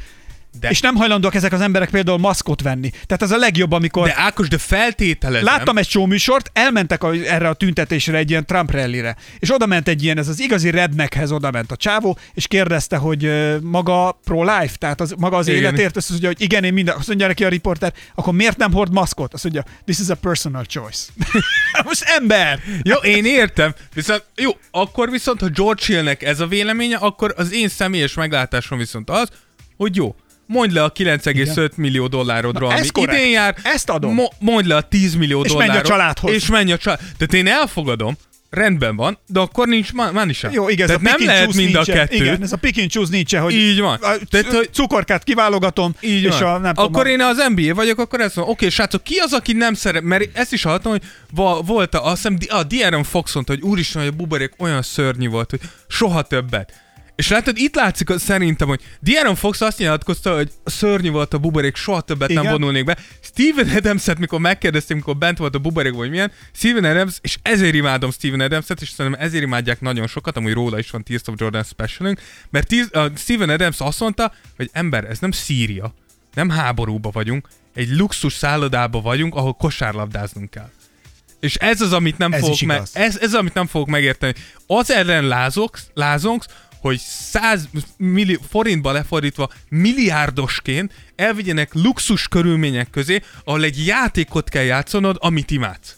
De-. 0.61 0.71
És 0.71 0.81
nem 0.81 0.95
hajlandóak 0.95 1.35
ezek 1.35 1.53
az 1.53 1.61
emberek 1.61 1.91
például 1.91 2.19
maszkot 2.19 2.63
venni. 2.63 2.91
Tehát 2.91 3.23
az 3.23 3.31
a 3.31 3.37
legjobb, 3.37 3.73
amikor... 3.73 4.07
de 4.07 4.15
Ákos, 4.17 4.49
de 4.49 4.59
feltételezem. 4.59 5.45
Láttam 5.45 5.79
egy 5.79 5.89
showműsort, 5.89 6.51
elmentek 6.53 7.03
a, 7.03 7.13
erre 7.13 7.49
a 7.49 7.53
tüntetésre 7.55 8.17
egy 8.17 8.31
ilyen 8.31 8.47
Trump 8.47 8.71
rallire, 8.71 9.17
és 9.39 9.55
oda 9.55 9.67
ment 9.67 9.89
egy 9.89 10.03
ilyen, 10.03 10.19
ez 10.19 10.29
az 10.29 10.41
igazi 10.41 10.71
redneckhez 10.71 11.33
oda 11.33 11.51
ment 11.51 11.71
a 11.73 11.77
csávó, 11.77 12.19
és 12.35 12.47
kérdezte, 12.47 12.97
hogy 12.97 13.31
maga 13.63 14.19
pro-life, 14.25 14.77
tehát 14.79 15.01
az, 15.01 15.15
maga 15.19 15.37
az 15.37 15.49
Igen. 15.49 15.61
életért, 15.61 15.97
azt 15.97 16.11
mondja, 16.11 16.29
hogy 16.29 16.41
igen, 16.41 16.65
én 16.65 16.73
minden, 16.73 16.97
azt 16.97 17.09
mondja 17.09 17.27
neki 17.27 17.45
a 17.45 17.49
riporter, 17.49 17.93
akkor 18.15 18.35
miért 18.35 18.57
nem 18.57 18.73
hord 18.73 18.93
maszkot? 18.93 19.35
Azt 19.35 19.43
mondja, 19.43 19.65
this 19.85 19.99
is 19.99 20.09
a 20.09 20.15
personal 20.15 20.65
choice. 20.65 21.03
Most 21.85 22.03
ember! 22.03 22.61
Jó, 22.83 22.97
én 22.97 23.25
értem. 23.25 23.75
Viszont, 23.95 24.25
jó, 24.37 24.51
akkor 24.71 25.11
viszont, 25.11 25.41
ha 25.41 25.49
George 25.49 25.83
Hillnek 25.87 26.23
ez 26.23 26.41
a 26.41 26.47
véleménye, 26.47 26.97
akkor 26.97 27.35
az 27.37 27.53
én 27.53 27.69
személyes 27.69 28.15
meglátásom 28.15 28.79
viszont 28.79 29.11
az, 29.11 29.29
hogy 29.77 29.97
jó, 29.97 30.15
mondj 30.47 30.75
le 30.75 30.83
a 30.83 30.93
9,5 30.93 31.71
millió 31.77 32.07
dollárodról, 32.07 32.69
Na, 32.69 32.75
ami 32.77 32.89
korrekt. 32.89 33.19
idén 33.19 33.31
jár. 33.31 33.55
Ezt 33.63 33.91
adom. 33.91 34.15
Mo- 34.15 34.33
mondj 34.39 34.69
le 34.69 34.77
a 34.77 34.81
10 34.81 35.15
millió 35.15 35.43
És 35.45 35.53
menj 35.53 35.63
a 35.63 35.67
dollárról. 35.67 35.91
családhoz. 35.91 36.33
És 36.33 36.47
menj 36.47 36.73
a 36.73 36.77
család. 36.77 36.99
Tehát 36.99 37.35
én 37.35 37.47
elfogadom, 37.47 38.17
rendben 38.51 38.97
van, 38.97 39.19
de 39.27 39.41
akkor 39.41 39.67
nincs 39.67 39.93
money 39.93 40.33
sem. 40.33 40.53
Jó, 40.53 40.69
igaz, 40.69 40.87
Tehát 40.87 41.03
a 41.07 41.09
nem 41.09 41.27
lehet 41.27 41.55
mind 41.55 41.75
a 41.75 41.79
nincsen. 41.79 41.95
kettő. 41.97 42.15
Igen, 42.17 42.43
ez 42.43 42.53
a 42.53 42.57
pick 42.57 42.79
and 42.79 42.91
choose 42.91 43.11
nincsen, 43.11 43.43
hogy 43.43 43.55
Így 43.55 43.81
van. 43.81 43.95
A, 44.03 44.15
Tehát, 44.31 44.47
hogy- 44.53 44.69
cukorkát 44.73 45.25
kiválogatom, 45.25 45.95
Így 46.01 46.23
és 46.23 46.39
van. 46.39 46.55
a, 46.55 46.59
nem 46.59 46.73
akkor 46.77 46.87
tudom, 46.87 47.07
én 47.07 47.21
az 47.21 47.45
NBA 47.55 47.75
vagyok, 47.75 47.99
akkor 47.99 48.21
ezt 48.21 48.37
mondom, 48.37 48.55
oké, 48.55 48.69
srácok, 48.69 49.03
ki 49.03 49.17
az, 49.17 49.33
aki 49.33 49.53
nem 49.53 49.75
szeret, 49.75 50.03
mert 50.03 50.37
ezt 50.37 50.53
is 50.53 50.63
hallottam, 50.63 50.93
hogy 50.93 51.03
va, 51.35 51.61
volt 51.61 51.95
a, 51.95 52.05
azt 52.07 52.17
hiszem, 52.29 52.37
a 52.61 52.67
De'Aaron 52.67 53.05
Fox 53.11 53.35
mondta, 53.35 53.53
hogy 53.53 53.63
úristen, 53.63 54.03
hogy 54.03 54.11
a 54.13 54.17
buborék 54.17 54.53
olyan 54.59 54.83
szörnyű 54.83 55.29
volt, 55.29 55.51
hogy 55.51 55.61
soha 55.89 56.23
többet. 56.23 56.73
És 57.23 57.29
látod, 57.29 57.57
itt 57.59 57.75
látszik 57.75 58.11
az- 58.11 58.23
szerintem, 58.23 58.69
hogy 58.69 58.81
De'Aaron 59.07 59.35
Fox 59.37 59.61
azt 59.61 59.79
nyilatkozta, 59.79 60.35
hogy 60.35 60.51
szörnyű 60.65 61.11
volt 61.11 61.35
a 61.35 61.39
buborék, 61.39 61.77
soha 61.77 62.01
többet 62.01 62.31
Igen? 62.31 62.43
nem 62.43 62.53
vonulnék 62.53 62.85
be. 62.85 62.97
Steven 63.21 63.69
Adams-et, 63.77 64.19
mikor 64.19 64.41
megkérdeztem, 64.41 64.97
mikor 64.97 65.17
bent 65.17 65.39
volt 65.39 65.55
a 65.55 65.59
buborék, 65.59 65.93
vagy 65.93 66.11
milyen, 66.11 66.33
Steven 66.53 66.85
Adams, 66.85 67.19
és 67.21 67.39
ezért 67.43 67.75
imádom 67.75 68.11
Steven 68.11 68.41
Adams-et, 68.41 68.81
és 68.81 68.89
szerintem 68.89 69.21
ezért 69.21 69.43
imádják 69.43 69.81
nagyon 69.81 70.07
sokat, 70.07 70.37
amúgy 70.37 70.53
róla 70.53 70.79
is 70.79 70.91
van 70.91 71.03
Tears 71.03 71.23
of 71.27 71.35
Jordan 71.39 71.63
specialünk, 71.63 72.21
mert 72.51 72.69
Tears, 72.69 72.89
uh, 72.93 73.19
Steven 73.19 73.49
Adams 73.49 73.77
azt 73.79 74.01
mondta, 74.01 74.33
hogy 74.57 74.71
ember, 74.73 75.05
ez 75.05 75.19
nem 75.19 75.31
Szíria, 75.31 75.95
nem 76.35 76.51
háborúba 76.51 77.11
vagyunk, 77.11 77.49
egy 77.75 77.91
luxus 77.91 78.33
szállodába 78.33 79.01
vagyunk, 79.01 79.35
ahol 79.35 79.53
kosárlabdáznunk 79.53 80.51
kell. 80.51 80.71
És 81.41 81.55
ez 81.55 81.81
az, 81.81 81.93
amit 81.93 82.19
nem 82.19 82.33
Ez 82.33 82.41
fogok 82.41 82.61
meg, 82.61 82.83
ez, 82.93 83.17
ez 83.17 83.23
az, 83.23 83.35
amit 83.35 83.55
nem 83.55 83.67
fogok 83.67 83.89
megérteni. 83.89 84.35
Az 84.67 84.91
ellen 84.91 85.27
lázogsz, 85.27 85.87
lázongsz, 85.95 86.47
hogy 86.83 86.99
100 86.99 87.69
millió, 87.97 88.39
forintba 88.49 88.93
lefordítva 88.93 89.51
milliárdosként 89.69 90.93
elvigyenek 91.17 91.75
luxus 91.75 92.29
körülmények 92.29 92.91
közé, 92.91 93.23
ahol 93.45 93.65
egy 93.65 93.87
játékot 93.87 94.49
kell 94.49 94.63
játszanod, 94.63 95.17
amit 95.21 95.51
imádsz. 95.51 95.97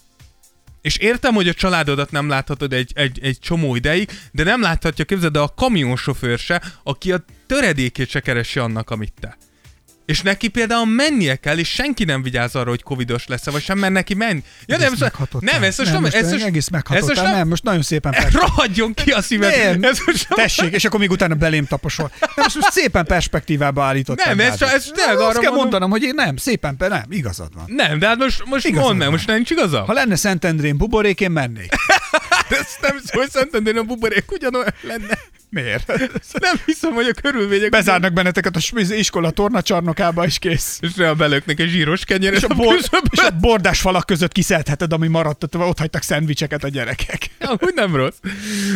És 0.81 0.97
értem, 0.97 1.33
hogy 1.33 1.47
a 1.47 1.53
családodat 1.53 2.11
nem 2.11 2.29
láthatod 2.29 2.73
egy, 2.73 2.91
egy, 2.95 3.19
egy 3.21 3.39
csomó 3.39 3.75
ideig, 3.75 4.09
de 4.31 4.43
nem 4.43 4.61
láthatja, 4.61 5.05
képzeld, 5.05 5.31
de 5.31 5.39
a 5.39 5.53
kamionsofőr 5.55 6.39
se, 6.39 6.61
aki 6.83 7.11
a 7.11 7.25
töredékét 7.45 8.09
se 8.09 8.19
keresi 8.19 8.59
annak, 8.59 8.89
amit 8.89 9.13
te. 9.19 9.37
És 10.05 10.21
neki 10.21 10.47
például 10.47 10.85
mennie 10.85 11.35
kell, 11.35 11.57
és 11.57 11.69
senki 11.69 12.03
nem 12.03 12.21
vigyáz 12.23 12.55
arra, 12.55 12.69
hogy 12.69 12.83
covidos 12.83 13.27
lesz 13.27 13.45
vagy 13.49 13.61
sem, 13.63 13.77
mert 13.77 13.93
neki 13.93 14.13
menni. 14.13 14.43
Ja, 14.65 14.77
nem, 14.77 14.93
meghatottál. 14.99 15.51
nem, 15.53 15.63
ez 15.63 15.77
most 15.77 15.91
nem, 15.91 16.01
most 16.01 16.13
ez 16.15 16.31
most, 16.31 16.43
egész 16.43 16.65
ez 16.65 16.67
meghatottál. 16.71 17.07
most 17.07 17.21
nem, 17.21 17.31
nem, 17.37 17.47
most 17.47 17.63
nagyon 17.63 17.81
szépen 17.81 18.11
pers- 18.11 18.33
rohadjon 18.41 18.93
ki 18.93 19.11
a 19.11 19.21
szíved. 19.21 19.79
nem, 19.79 19.83
Ez 19.91 19.97
most 20.05 20.29
nem, 20.29 20.37
tessék, 20.37 20.73
és 20.73 20.85
akkor 20.85 20.99
még 20.99 21.11
utána 21.11 21.35
belém 21.35 21.65
taposol. 21.65 22.11
Nem, 22.19 22.29
most, 22.35 22.55
most 22.55 22.71
szépen 22.71 23.05
perspektívába 23.05 23.83
állítottál. 23.83 24.35
Nem, 24.35 24.47
ez 24.51 24.57
csak- 24.57 24.71
ez 24.71 24.85
tényleg 24.93 25.15
arra 25.15 25.25
Azt 25.25 25.33
kell 25.33 25.41
mondom- 25.43 25.61
mondanom, 25.61 25.89
hogy 25.89 26.03
én 26.03 26.13
nem, 26.15 26.37
szépen, 26.37 26.77
pe- 26.77 26.89
nem, 26.89 27.03
igazad 27.09 27.53
van. 27.55 27.63
nem, 27.67 27.99
de 27.99 28.07
hát 28.07 28.17
most, 28.17 28.43
most 28.45 28.65
Igazad 28.65 28.85
mondd 28.85 28.97
meg, 28.97 29.09
most 29.09 29.27
nem 29.27 29.35
nincs 29.35 29.49
igaza? 29.49 29.83
Ha 29.83 29.93
lenne 29.93 30.15
Szentendrén 30.15 30.77
buborék, 30.77 31.19
én 31.21 31.31
mennék. 31.31 31.73
Ez 32.59 32.67
nem 32.81 32.97
szó, 33.05 33.19
hogy 33.19 33.29
Szentendrén 33.29 33.77
a 33.77 33.83
buborék 33.83 34.31
ugyanolyan 34.31 34.73
lenne. 34.81 35.19
Miért? 35.55 35.87
Nem 36.47 36.55
hiszem, 36.65 36.93
hogy 36.93 37.07
a 37.07 37.21
körülmények... 37.21 37.69
Bezárnak 37.69 38.13
benneteket 38.13 38.55
a 38.55 38.81
iskola 38.93 39.29
tornacsarnokába, 39.31 40.25
és 40.25 40.39
kész. 40.39 40.77
És 40.81 40.97
rá 40.97 41.11
belöknek 41.11 41.59
egy 41.59 41.69
zsíros 41.69 42.05
kenyeret 42.05 42.37
És 42.37 42.43
a, 42.43 42.53
bor, 42.53 42.77
és 43.11 43.19
a 43.19 43.29
bordás 43.39 43.79
falak 43.79 44.05
között 44.05 44.31
kiszedheted, 44.31 44.93
ami 44.93 45.07
maradt, 45.07 45.43
ott, 45.43 45.77
hagytak 45.79 46.01
szendvicseket 46.01 46.63
a 46.63 46.67
gyerekek. 46.67 47.29
Amúgy 47.39 47.73
nem 47.75 47.95
rossz. 47.95 48.15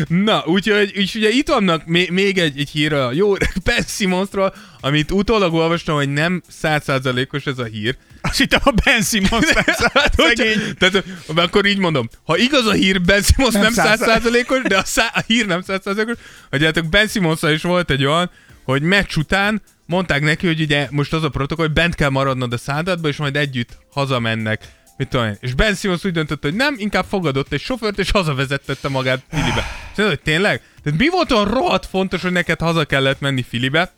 Na, 0.08 0.44
úgyhogy, 0.46 0.94
úgyhogy 0.98 1.22
ugye 1.22 1.30
itt 1.30 1.48
vannak 1.48 1.86
még, 1.86 2.38
egy, 2.38 2.60
egy 2.60 2.70
hír 2.70 2.94
a 2.94 3.12
jó 3.12 3.34
Ben 3.66 3.84
Simmonsról, 3.88 4.54
amit 4.82 5.12
utólag 5.12 5.54
olvastam, 5.54 5.96
hogy 5.96 6.10
nem 6.10 6.42
százszázalékos 6.48 7.46
ez 7.46 7.58
a 7.60 7.64
hír. 7.64 7.98
Azt 8.22 8.38
hittem 8.38 8.60
a 8.64 8.72
Ben 8.84 9.02
Simmons 9.02 9.54
nem 9.54 9.64
Hát, 9.94 10.14
szegény. 10.16 10.76
tehát, 10.78 11.04
akkor 11.36 11.66
így 11.66 11.78
mondom, 11.78 12.10
ha 12.24 12.38
igaz 12.38 12.66
a 12.66 12.72
hír, 12.72 13.02
Ben 13.02 13.22
Simmons 13.22 13.54
nem 13.54 13.64
Nem 13.64 13.74
száz- 13.74 14.00
százszázalékos, 14.00 14.62
de 14.62 14.78
a, 14.78 14.84
szá, 14.86 15.12
a 15.14 15.24
hír 15.28 15.46
nem 15.46 15.62
százszázalékos, 15.62 16.24
hogy 16.50 16.64
hát 16.76 16.90
Ben 16.90 17.08
simmons 17.08 17.42
is 17.42 17.62
volt 17.62 17.90
egy 17.90 18.06
olyan, 18.06 18.30
hogy 18.64 18.82
meccs 18.82 19.16
után 19.18 19.62
mondták 19.86 20.22
neki, 20.22 20.48
hogy 20.48 20.62
ugye 20.62 20.88
most 20.92 21.14
az 21.14 21.24
a 21.24 21.30
protokoll, 21.30 21.66
hogy 21.66 21.74
bent 21.74 21.96
kell 21.96 22.10
maradnod 22.10 22.54
a 22.54 22.58
szállatba, 22.58 23.08
és 23.08 23.18
majd 23.18 23.36
együtt 23.36 23.78
hazamennek. 23.92 24.68
Mit 24.98 25.10
tudom 25.10 25.26
én. 25.26 25.38
És 25.40 25.54
Ben 25.54 25.76
Simmons 25.76 26.06
úgy 26.06 26.12
döntött, 26.12 26.42
hogy 26.42 26.54
nem, 26.54 26.76
inkább 26.78 27.06
fogadott 27.06 27.54
egy 27.54 27.62
sofőrt, 27.62 28.00
és 28.00 28.12
hazavezettette 28.12 28.90
magát 28.90 29.24
Filibe. 29.30 29.66
Szóval, 29.96 30.12
hogy 30.12 30.22
tényleg? 30.22 30.62
Tehát 30.84 31.00
mi 31.00 31.10
volt 31.10 31.32
olyan 31.32 31.48
rohadt 31.48 31.86
fontos, 31.86 32.22
hogy 32.22 32.32
neked 32.32 32.60
haza 32.60 32.86
kellett 32.86 33.20
menni 33.20 33.42
Filibe? 33.42 33.92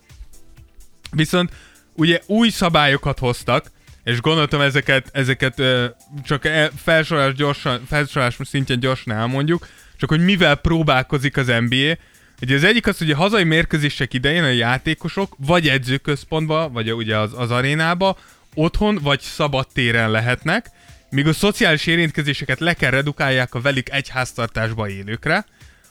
Viszont 1.11 1.51
ugye 1.95 2.21
új 2.25 2.49
szabályokat 2.49 3.19
hoztak, 3.19 3.71
és 4.03 4.21
gondoltam 4.21 4.61
ezeket, 4.61 5.09
ezeket 5.11 5.59
ö, 5.59 5.85
csak 6.23 6.45
el, 6.45 6.71
felsorolás, 6.83 7.33
gyorsan, 7.33 7.81
felsorolás 7.87 8.37
szintjén 8.41 8.79
gyorsan 8.79 9.15
elmondjuk, 9.15 9.67
csak 9.97 10.09
hogy 10.09 10.23
mivel 10.23 10.55
próbálkozik 10.55 11.37
az 11.37 11.47
NBA. 11.47 11.97
Ugye 12.41 12.55
az 12.55 12.63
egyik 12.63 12.87
az, 12.87 12.97
hogy 12.97 13.11
a 13.11 13.15
hazai 13.15 13.43
mérkőzések 13.43 14.13
idején 14.13 14.43
a 14.43 14.47
játékosok 14.47 15.35
vagy 15.37 15.67
edzőközpontba, 15.67 16.69
vagy 16.69 16.93
ugye 16.93 17.17
az, 17.17 17.31
az 17.35 17.51
arénába, 17.51 18.17
otthon 18.53 18.99
vagy 19.01 19.19
szabad 19.19 19.67
téren 19.73 20.11
lehetnek, 20.11 20.69
míg 21.09 21.27
a 21.27 21.33
szociális 21.33 21.85
érintkezéseket 21.85 22.59
le 22.59 22.73
kell 22.73 22.91
redukálják 22.91 23.53
a 23.53 23.61
velük 23.61 23.89
egy 23.89 24.09
háztartásba 24.09 24.89
élőkre, 24.89 25.45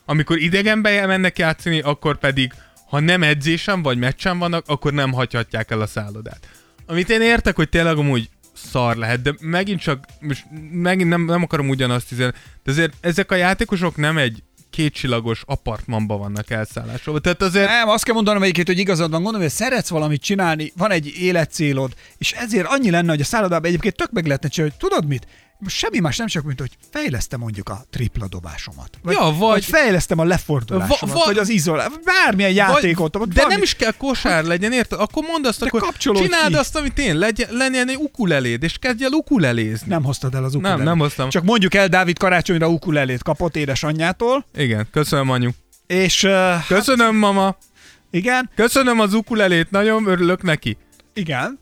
amikor 0.05 0.39
idegenbe 0.39 1.07
mennek 1.07 1.39
játszani, 1.39 1.81
akkor 1.81 2.19
pedig, 2.19 2.53
ha 2.89 3.01
nem 3.01 3.23
edzésen 3.23 3.83
vagy 3.83 3.99
meccsen 3.99 4.39
vannak, 4.39 4.65
akkor 4.67 4.93
nem 4.93 5.13
hagyhatják 5.13 5.71
el 5.71 5.81
a 5.81 5.87
szállodát. 5.87 6.49
Amit 6.87 7.11
én 7.11 7.23
értek, 7.23 7.57
hogy 7.57 7.69
tényleg 7.69 7.97
amúgy 7.97 8.29
szar 8.53 8.97
lehet, 8.97 9.23
de 9.23 9.35
megint 9.41 9.81
csak, 9.81 10.05
most 10.21 10.45
megint 10.73 11.09
nem, 11.09 11.25
nem 11.25 11.43
akarom 11.43 11.69
ugyanazt 11.69 12.13
üzenni, 12.13 12.33
de 12.65 12.71
azért 12.71 12.93
ezek 13.01 13.31
a 13.31 13.35
játékosok 13.35 13.97
nem 13.97 14.19
egy 14.19 14.43
kétcsillagos 14.71 15.43
apartmanban 15.47 16.18
vannak 16.18 16.51
elszállásolva. 16.51 17.21
Tehát 17.21 17.43
azért... 17.43 17.68
Nem, 17.68 17.89
azt 17.89 18.05
kell 18.05 18.14
mondanom 18.14 18.43
egyébként, 18.43 18.66
hogy 18.66 18.79
igazad 18.79 19.11
van, 19.11 19.23
gondolom, 19.23 19.47
hogy 19.47 19.57
szeretsz 19.57 19.89
valamit 19.89 20.23
csinálni, 20.23 20.73
van 20.77 20.91
egy 20.91 21.07
életcélod, 21.07 21.93
és 22.18 22.33
ezért 22.33 22.66
annyi 22.66 22.91
lenne, 22.91 23.11
hogy 23.11 23.21
a 23.21 23.25
szállodában 23.25 23.68
egyébként 23.68 23.97
tök 23.97 24.11
meg 24.11 24.27
lehetne 24.27 24.49
csinálni, 24.49 24.75
hogy 24.79 24.89
tudod 24.89 25.09
mit? 25.09 25.27
Semmi 25.67 25.99
más 25.99 26.17
nem 26.17 26.27
csak, 26.27 26.43
mint 26.45 26.61
hogy 26.61 26.71
fejlesztem 26.93 27.41
mondjuk 27.41 27.69
a 27.69 27.85
tripla 27.91 28.29
dobásomat. 28.29 28.91
Vagy, 29.03 29.15
Ja, 29.15 29.21
vagy- 29.25 29.37
vagy 29.39 29.65
fejlesztem 29.65 30.19
a 30.19 30.25
lefordulásomat, 30.25 31.01
Va- 31.01 31.11
va- 31.13 31.25
vagy 31.25 31.39
az 31.39 31.49
izolá, 31.49 31.87
bármilyen 32.05 32.53
játékot. 32.53 33.17
Vagy, 33.17 33.29
de 33.29 33.35
valami- 33.35 33.55
nem 33.55 33.63
is 33.63 33.75
kell 33.75 33.93
kosár 33.99 34.45
legyen, 34.45 34.73
érted? 34.73 35.01
Akkor 35.01 35.25
mondd 35.27 35.47
azt, 35.47 35.63
akkor 35.63 35.93
csináld 35.97 36.49
ki. 36.53 36.55
azt, 36.55 36.77
amit 36.77 36.99
én, 36.99 37.17
legyen, 37.19 37.49
legyen 37.53 37.89
egy 37.89 37.97
ukuleléd, 37.97 38.63
és 38.63 38.79
kezdj 38.79 39.05
el 39.05 39.11
ukulelézni. 39.13 39.89
Nem 39.89 40.05
hoztad 40.05 40.35
el 40.35 40.45
az 40.45 40.55
ukulelét. 40.55 40.85
nem 40.85 40.99
hoztam. 40.99 41.29
Csak 41.29 41.45
mondjuk 41.45 41.75
el, 41.75 41.89
Dávid 41.89 42.19
karácsonyra 42.19 42.69
ukulelét 42.69 43.23
kapott 43.23 43.57
édesanyjától, 43.57 44.45
Igen, 44.57 44.87
köszönöm 44.93 45.31
anyu. 45.31 45.51
és 45.87 46.23
uh, 46.23 46.67
Köszönöm 46.67 47.17
mama. 47.17 47.57
igen, 48.11 48.51
Köszönöm 48.55 49.01
az 49.01 49.15
ukulelét, 49.15 49.71
nagyon 49.71 50.07
örülök 50.07 50.43
neki. 50.43 50.77
igen, 51.15 51.59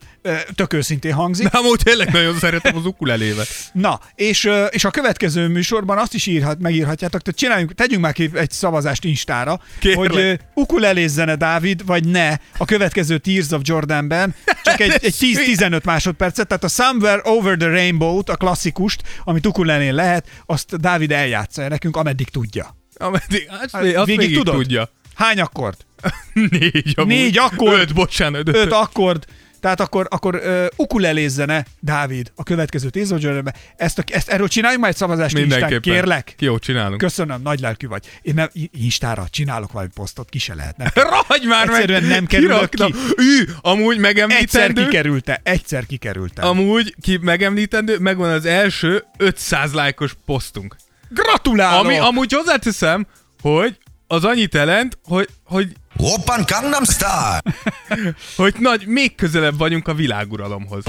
tök 0.54 0.72
őszintén 0.72 1.12
hangzik. 1.12 1.48
De 1.48 1.58
amúgy 1.58 1.80
tényleg 1.84 2.12
nagyon 2.12 2.38
szeretem 2.38 2.76
az 2.76 2.84
ukulelévet. 2.86 3.48
Na, 3.72 4.00
és, 4.14 4.50
és 4.70 4.84
a 4.84 4.90
következő 4.90 5.48
műsorban 5.48 5.98
azt 5.98 6.14
is 6.14 6.26
írhat, 6.26 6.58
megírhatjátok, 6.58 7.22
tehát 7.22 7.40
csináljunk, 7.40 7.74
tegyünk 7.74 8.02
már 8.02 8.12
ki 8.12 8.30
egy 8.34 8.50
szavazást 8.50 9.04
Instára, 9.04 9.60
Kérlek. 9.78 10.12
hogy 10.12 10.40
ukulelézzene 10.54 11.36
Dávid, 11.36 11.86
vagy 11.86 12.06
ne 12.06 12.28
a 12.58 12.64
következő 12.64 13.18
Tears 13.18 13.50
of 13.50 13.60
Jordanben, 13.64 14.34
csak 14.62 14.80
egy, 14.80 14.98
egy 15.02 15.14
10-15 15.20 15.84
másodpercet, 15.84 16.46
tehát 16.46 16.64
a 16.64 16.68
Somewhere 16.68 17.20
Over 17.24 17.56
the 17.56 17.68
Rainbow-t, 17.68 18.28
a 18.28 18.36
klasszikust, 18.36 19.02
amit 19.24 19.46
ukulelén 19.46 19.94
lehet, 19.94 20.26
azt 20.46 20.80
Dávid 20.80 21.12
eljátsza 21.12 21.68
nekünk, 21.68 21.96
ameddig 21.96 22.28
tudja. 22.28 22.76
Ameddig, 22.96 23.48
azt, 23.62 23.70
Hát, 23.72 23.82
azt 23.96 24.06
végig 24.06 24.18
végig, 24.20 24.36
tudod? 24.36 24.54
tudja. 24.54 24.90
Hány 25.14 25.40
akkord? 25.40 25.76
Négy, 26.50 26.92
amúgy. 26.96 27.08
Négy 27.08 27.38
akkord. 27.38 27.80
Öt, 27.80 27.94
bocsánat. 27.94 28.48
Öt, 28.48 28.56
Öt 28.56 28.72
akkord. 28.72 29.24
Tehát 29.60 29.80
akkor, 29.80 30.06
akkor 30.10 30.34
uh, 30.34 30.66
ukulelézzene 30.76 31.64
Dávid 31.80 32.32
a 32.34 32.42
következő 32.42 32.88
Jordanben. 32.92 33.54
Ezt, 33.76 33.98
a, 33.98 34.02
ezt 34.06 34.28
erről 34.28 34.48
csináljunk 34.48 34.82
már 34.82 34.90
egy 34.92 34.96
szavazást 34.96 35.34
Mindenképpen. 35.34 35.80
kérlek. 35.80 36.34
Jó, 36.38 36.58
csinálunk. 36.58 36.98
Köszönöm, 36.98 37.42
nagy 37.42 37.60
lelkű 37.60 37.86
vagy. 37.86 38.06
Én 38.22 38.34
nem, 38.34 38.48
Instára 38.72 39.26
csinálok 39.30 39.72
valami 39.72 39.90
posztot, 39.94 40.28
ki 40.28 40.38
se 40.38 40.54
lehet. 40.54 40.76
Nem. 40.76 40.88
Rahagy 41.10 41.44
már 41.46 41.68
Egyszerűen 41.68 42.02
meg! 42.02 42.10
nem 42.10 42.26
kerülök 42.26 42.68
ki. 42.68 42.94
Ű, 43.16 43.44
amúgy 43.60 43.94
Egyszer 43.96 44.00
megemlítendő. 44.00 44.84
kikerülte, 44.84 45.40
egyszer 45.42 45.86
kikerültem. 45.86 46.46
Amúgy 46.48 46.94
ki 47.00 47.18
megemlítendő, 47.20 47.98
megvan 47.98 48.30
az 48.30 48.44
első 48.44 49.04
500 49.16 49.72
lájkos 49.72 50.16
posztunk. 50.26 50.76
Gratulálok! 51.08 51.84
Ami 51.84 51.98
amúgy 51.98 52.32
hozzáteszem, 52.32 53.06
hogy 53.40 53.78
az 54.06 54.24
annyit 54.24 54.54
jelent, 54.54 54.98
hogy, 55.04 55.28
hogy, 55.44 55.72
Oppan 56.00 56.44
Gangnam 56.46 56.84
Style. 56.84 57.42
hogy 58.36 58.54
nagy, 58.58 58.86
még 58.86 59.14
közelebb 59.14 59.58
vagyunk 59.58 59.88
a 59.88 59.94
világuralomhoz. 59.94 60.84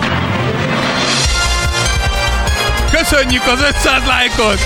Köszönjük 2.92 3.48
az 3.48 3.62
500 3.62 4.06
lájkot! 4.06 4.60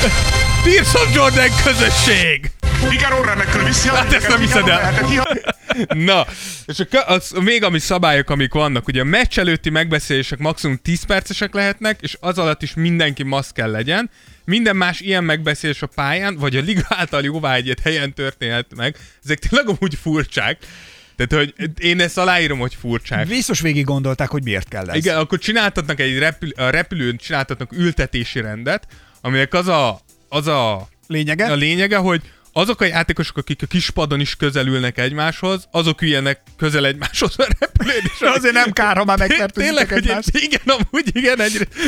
Tears 0.64 0.94
of 0.94 1.14
Jordan 1.14 1.50
közösség! 1.64 2.52
Figaro 2.89 3.24
remekül 3.24 3.64
viszi 3.64 3.89
a 3.89 3.94
Hát 3.94 4.14
ezt 4.14 4.28
nem 4.28 4.39
hiszed 4.39 4.68
el. 4.68 4.94
Na, 6.06 6.26
és 6.66 6.80
a, 6.80 7.12
az, 7.12 7.32
még 7.39 7.64
ami 7.64 7.80
szabályok, 7.80 8.30
amik 8.30 8.54
vannak, 8.54 8.88
ugye 8.88 9.02
a 9.02 9.04
meccs 9.04 9.39
előtti 9.39 9.70
megbeszélések 9.70 10.39
maximum 10.39 10.80
10 10.82 11.04
percesek 11.04 11.54
lehetnek, 11.54 12.02
és 12.02 12.18
az 12.20 12.38
alatt 12.38 12.62
is 12.62 12.74
mindenki 12.74 13.24
maszk 13.24 13.54
kell 13.54 13.72
legyen. 13.72 14.10
Minden 14.46 14.76
más 14.76 15.00
ilyen 15.00 15.24
megbeszélés 15.24 15.82
a 15.82 15.88
pályán, 15.88 16.36
vagy 16.36 16.56
a 16.56 16.62
liga 16.62 16.86
által 16.89 17.24
jóváegyett 17.24 17.80
helyen 17.80 18.14
történhet 18.14 18.76
meg. 18.76 18.98
Ezek 19.24 19.39
tényleg 19.39 19.68
amúgy 19.68 19.96
furcsák. 20.02 20.58
Tehát, 21.16 21.54
hogy 21.56 21.70
én 21.80 22.00
ezt 22.00 22.18
aláírom, 22.18 22.60
hogy 22.60 22.76
furcsák. 22.76 23.28
Biztos 23.28 23.60
végig 23.60 23.86
gondolták, 23.86 24.30
hogy 24.30 24.44
miért 24.44 24.68
kell 24.68 24.89
ez. 24.89 24.96
Igen, 24.96 25.18
akkor 25.18 25.38
csináltatnak 25.39 26.00
egy 26.00 26.18
repül, 26.18 26.50
a 26.56 26.70
repülőn 26.70 27.18
csináltatnak 27.18 27.72
ültetési 27.72 28.41
rendet, 28.41 28.88
aminek 29.22 29.54
az 29.54 29.68
a, 29.68 30.00
az 30.30 30.48
a 30.48 30.88
Lényege? 31.08 31.46
a 31.46 31.56
lényege, 31.56 31.98
hogy 31.98 32.22
azok 32.54 32.82
a 32.82 32.86
játékosok, 32.86 33.38
akik 33.38 33.62
a 33.62 33.66
kispadon 33.66 34.20
is 34.20 34.36
közelülnek 34.36 34.97
egymáshoz, 34.97 35.68
azok 35.72 36.01
üljenek 36.01 36.41
közel 36.58 36.86
egymáshoz 36.86 37.39
a 37.39 37.47
repülőn. 37.60 38.01
És 38.04 38.22
Azért 38.38 38.54
nem 38.54 38.72
kár, 38.72 38.97
ha 38.97 39.06
már 39.06 39.18
Tényleg, 39.18 39.39
megfertőzitek 39.39 39.89
hogy 39.89 40.08
egymást. 40.08 40.38
igen, 40.38 40.62
amúgy 40.66 41.10
igen, 41.14 41.38
de 41.38 41.47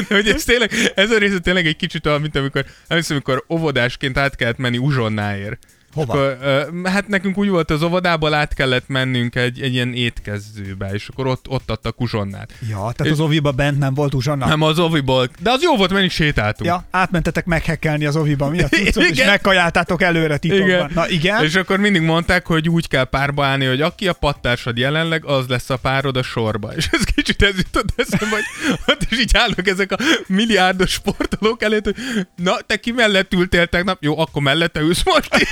hogy 0.09 0.27
ez 0.27 0.43
tényleg, 0.43 0.71
ez 0.95 1.11
a 1.11 1.17
része 1.17 1.39
tényleg 1.39 1.65
egy 1.65 1.75
kicsit 1.75 2.05
olyan, 2.05 2.21
mint 2.21 2.35
amikor, 2.35 2.65
amikor 3.09 3.43
óvodásként 3.49 4.17
át 4.17 4.35
kellett 4.35 4.57
menni 4.57 4.77
Uzsonnáért. 4.77 5.57
Hova? 5.95 6.13
Akkor, 6.13 6.69
hát 6.83 7.07
nekünk 7.07 7.37
úgy 7.37 7.49
volt, 7.49 7.71
az 7.71 7.83
óvodából 7.83 8.33
át 8.33 8.53
kellett 8.53 8.87
mennünk 8.87 9.35
egy, 9.35 9.61
egy 9.61 9.73
ilyen 9.73 9.93
étkezőbe, 9.93 10.89
és 10.93 11.07
akkor 11.07 11.27
ott, 11.27 11.45
ott 11.47 11.69
adtak 11.69 12.01
uzsonnát. 12.01 12.53
Ja, 12.69 12.91
tehát 12.95 13.13
az 13.13 13.19
oviba 13.19 13.51
bent 13.51 13.79
nem 13.79 13.93
volt 13.93 14.13
uzsanna. 14.13 14.47
Nem 14.47 14.61
az 14.61 14.79
oviból, 14.79 15.29
de 15.39 15.51
az 15.51 15.61
jó 15.61 15.75
volt, 15.75 15.91
mert 15.91 16.05
is 16.05 16.13
sétáltunk. 16.13 16.69
Ja, 16.69 16.85
átmentetek 16.91 17.45
meghekkelni 17.45 18.05
az 18.05 18.15
oviba 18.15 18.49
miatt, 18.49 18.71
cuccot, 18.75 19.03
és 19.03 19.09
Igen. 19.09 19.27
megkajáltátok 19.27 20.01
előre 20.01 20.37
titokban. 20.37 20.91
Na 20.93 21.09
igen. 21.09 21.43
És 21.43 21.55
akkor 21.55 21.79
mindig 21.79 22.01
mondták, 22.01 22.45
hogy 22.45 22.69
úgy 22.69 22.87
kell 22.87 23.03
párba 23.03 23.45
állni, 23.45 23.65
hogy 23.65 23.81
aki 23.81 24.07
a 24.07 24.13
pattársad 24.13 24.77
jelenleg, 24.77 25.25
az 25.25 25.47
lesz 25.47 25.69
a 25.69 25.77
párod 25.77 26.17
a 26.17 26.23
sorba. 26.23 26.73
És 26.75 26.87
ez 26.91 27.03
kicsit 27.03 27.41
ez 27.41 27.57
jutott 27.57 27.93
eszembe, 27.95 28.35
hogy 28.35 28.79
ott 28.87 29.07
is 29.09 29.19
így 29.19 29.31
állnak 29.33 29.67
ezek 29.67 29.91
a 29.91 29.97
milliárdos 30.27 30.91
sportolók 30.91 31.63
előtt, 31.63 31.83
hogy 31.83 31.95
na, 32.35 32.57
te 32.67 32.77
ki 32.77 32.91
mellett 32.91 33.33
ültél 33.33 33.67
tegnap? 33.67 33.97
Jó, 34.01 34.19
akkor 34.19 34.41
mellette 34.41 34.79
ülsz 34.79 35.03
most 35.03 35.35
is. 35.35 35.49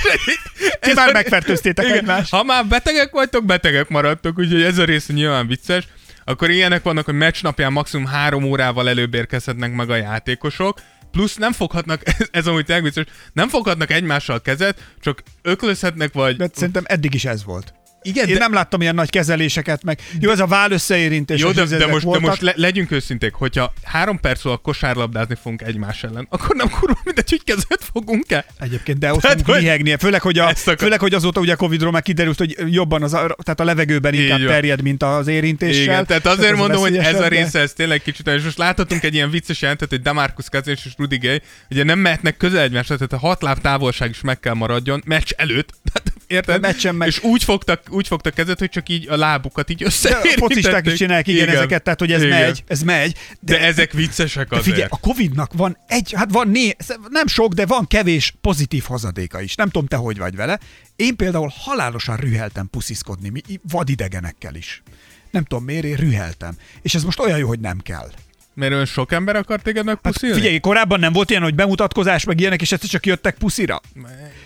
Ti 0.80 0.92
már 0.94 1.12
megfertőztétek 1.12 1.90
egymást. 1.90 2.30
Ha 2.30 2.42
már 2.42 2.66
betegek 2.66 3.10
vagytok, 3.10 3.44
betegek 3.44 3.88
maradtok, 3.88 4.38
úgyhogy 4.38 4.62
ez 4.62 4.78
a 4.78 4.84
rész 4.84 5.08
nyilván 5.08 5.46
vicces. 5.46 5.88
Akkor 6.24 6.50
ilyenek 6.50 6.82
vannak, 6.82 7.04
hogy 7.04 7.14
meccs 7.14 7.42
napján 7.42 7.72
maximum 7.72 8.06
három 8.06 8.44
órával 8.44 8.88
előbb 8.88 9.14
érkezhetnek 9.14 9.72
meg 9.72 9.90
a 9.90 9.96
játékosok, 9.96 10.80
plusz 11.10 11.36
nem 11.36 11.52
foghatnak, 11.52 12.00
ez, 12.18 12.28
ez 12.30 12.46
amúgy 12.46 12.64
tényleg 12.64 12.84
vicces, 12.84 13.04
nem 13.32 13.48
foghatnak 13.48 13.90
egymással 13.90 14.40
kezet, 14.40 14.82
csak 15.00 15.22
öklözhetnek, 15.42 16.12
vagy... 16.12 16.36
De 16.36 16.48
szerintem 16.54 16.82
eddig 16.86 17.14
is 17.14 17.24
ez 17.24 17.44
volt. 17.44 17.74
Igen, 18.06 18.28
Én 18.28 18.34
de, 18.34 18.38
nem 18.38 18.52
láttam 18.52 18.80
ilyen 18.80 18.94
nagy 18.94 19.10
kezeléseket, 19.10 19.82
meg 19.84 20.00
jó, 20.20 20.30
ez 20.30 20.40
a 20.40 20.46
váll 20.46 20.70
összeérintés. 20.70 21.40
jó, 21.40 21.50
de, 21.50 21.64
de, 21.64 21.86
most, 21.86 22.00
de 22.00 22.06
voltak. 22.06 22.28
most 22.28 22.40
le, 22.40 22.52
legyünk 22.56 22.90
őszinték, 22.90 23.32
hogyha 23.32 23.72
három 23.82 24.20
perc 24.20 24.44
alatt 24.44 24.62
kosárlabdázni 24.62 25.34
fogunk 25.42 25.62
egymás 25.62 26.02
ellen, 26.04 26.26
akkor 26.30 26.56
nem 26.56 26.68
kurva 26.70 27.00
mindegy, 27.04 27.30
hogy 27.30 27.44
kezet 27.44 27.84
fogunk-e? 27.92 28.44
Egyébként, 28.58 28.98
de 28.98 29.12
ott 29.12 29.20
Tehát, 29.20 29.42
fogunk 29.42 29.78
hogy-. 29.78 29.94
Főleg 29.98 30.20
hogy, 30.20 30.38
a, 30.38 30.54
főleg, 30.54 31.00
hogy 31.00 31.14
azóta 31.14 31.40
ugye 31.40 31.54
Covidról 31.54 31.90
már 31.90 32.02
kiderült, 32.02 32.38
hogy 32.38 32.56
jobban 32.70 33.02
az, 33.02 33.12
a, 33.14 33.36
tehát 33.42 33.60
a 33.60 33.64
levegőben 33.64 34.14
Így 34.14 34.20
inkább 34.20 34.38
van. 34.38 34.48
terjed, 34.48 34.82
mint 34.82 35.02
az 35.02 35.26
érintéssel. 35.26 35.82
Igen, 35.82 36.06
tehát 36.06 36.26
azért 36.26 36.52
ez 36.52 36.58
mondom, 36.58 36.80
hogy 36.80 36.96
ez 36.96 37.14
a 37.14 37.18
de- 37.18 37.28
része, 37.28 37.60
ez 37.60 37.72
tényleg 37.72 38.02
kicsit, 38.02 38.28
és 38.28 38.42
most 38.42 38.58
láthatunk 38.58 39.02
egy 39.02 39.14
ilyen 39.14 39.30
vicces 39.30 39.60
jelentet, 39.62 39.88
hogy 39.88 40.00
Demarcus 40.02 40.48
Cousins 40.48 40.84
és 40.84 40.92
Rudy 40.96 41.16
Gay, 41.16 41.40
ugye 41.70 41.84
nem 41.84 41.98
mehetnek 41.98 42.36
közel 42.36 42.62
egymásra, 42.62 42.94
tehát 42.96 43.12
a 43.12 43.26
hat 43.26 43.42
láb 43.42 43.60
távolság 43.60 44.10
is 44.10 44.20
meg 44.20 44.40
kell 44.40 44.54
maradjon, 44.54 45.02
meccs 45.06 45.30
előtt, 45.36 45.68
tehát, 45.92 46.12
érted? 46.26 46.60
Meccsen 46.60 46.94
meg- 46.94 47.08
És 47.08 47.22
úgy 47.22 47.44
fogtak, 47.44 47.82
úgy 47.90 48.06
fogtak 48.06 48.34
kezet, 48.34 48.58
hogy 48.58 48.68
csak 48.68 48.88
így 48.88 49.08
a 49.08 49.16
lábukat 49.16 49.70
így 49.70 49.78
De 49.78 49.84
összeérítették. 49.84 50.36
a 50.36 50.46
focisták 50.46 50.86
is 50.86 50.92
csinálják 50.94 51.26
igen, 51.28 51.42
igen, 51.42 51.56
ezeket, 51.56 51.82
tehát 51.82 51.98
hogy 51.98 52.12
ez 52.12 52.22
igen. 52.22 52.40
megy, 52.40 52.64
ez 52.66 52.82
megy. 52.82 53.16
De, 53.40 53.52
de 53.52 53.60
ezek 53.60 53.92
viccesek 53.92 54.48
De 54.48 54.56
azért. 54.56 54.74
figyelj, 54.74 54.88
a 54.92 54.98
Covid-nak 55.00 55.52
van 55.52 55.76
egy, 55.86 56.12
hát 56.16 56.32
van 56.32 56.48
né, 56.48 56.76
nem 57.10 57.26
sok, 57.26 57.52
de 57.52 57.66
van 57.66 57.86
kevés 57.86 58.34
pozitív 58.40 58.82
hozadéka 58.84 59.40
is. 59.40 59.54
Nem 59.54 59.68
tudom, 59.68 59.86
te 59.88 59.96
hogy 59.96 60.18
vagy 60.18 60.36
vele. 60.36 60.58
Én 60.96 61.16
például 61.16 61.52
halálosan 61.58 62.16
rüheltem 62.16 62.68
pusziszkodni, 62.70 63.42
vadidegenekkel 63.70 64.54
is. 64.54 64.82
Nem 65.30 65.44
tudom 65.44 65.64
miért, 65.64 65.84
én 65.84 65.96
rüheltem. 65.96 66.54
És 66.82 66.94
ez 66.94 67.02
most 67.04 67.18
olyan 67.20 67.38
jó, 67.38 67.48
hogy 67.48 67.60
nem 67.60 67.78
kell. 67.78 68.10
Mert 68.54 68.72
olyan 68.72 68.84
sok 68.84 69.12
ember 69.12 69.36
akar 69.36 69.60
téged 69.60 69.86
Hát 69.86 70.02
megpuszilni? 70.02 70.34
figyelj, 70.34 70.58
korábban 70.58 71.00
nem 71.00 71.12
volt 71.12 71.30
ilyen, 71.30 71.42
hogy 71.42 71.54
bemutatkozás, 71.54 72.24
meg 72.24 72.40
ilyenek, 72.40 72.60
és 72.60 72.72
egyszer 72.72 72.88
csak 72.90 73.06
jöttek 73.06 73.34
puszira. 73.36 73.80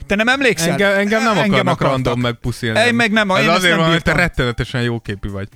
Te 0.07 0.15
nem 0.15 0.29
emlékszel? 0.29 0.71
Engem, 0.71 0.93
engem 0.93 1.23
nem 1.23 1.37
Engem 1.37 1.53
akarnak 1.53 1.75
akartak. 1.75 1.95
random 2.05 2.21
megpuszilni. 2.21 2.81
Én 2.81 2.95
meg 2.95 3.13
nem, 3.13 3.31
ez 3.31 3.43
én 3.43 3.49
azért 3.49 3.73
nem 3.75 3.83
van, 3.83 3.91
hogy 3.93 4.03
te 4.03 4.13
rettenetesen 4.13 4.83
jóképű 4.83 5.31
vagy. 5.31 5.49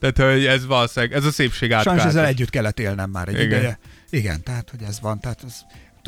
Tehát, 0.00 0.32
hogy 0.34 0.46
ez 0.46 0.66
valószínűleg, 0.66 1.16
ez 1.16 1.24
a 1.24 1.30
szépség 1.30 1.70
Sajnos 1.70 1.86
átkált. 1.88 2.08
ezzel 2.08 2.26
együtt 2.26 2.50
kellett 2.50 2.80
élnem 2.80 3.10
már 3.10 3.28
egy 3.28 3.34
Igen. 3.34 3.46
Igen. 3.46 3.58
ideje. 3.58 3.78
Igen, 4.10 4.42
tehát 4.42 4.70
hogy 4.70 4.80
ez 4.88 5.00
van. 5.00 5.20
Tehát 5.20 5.42
ez, 5.46 5.54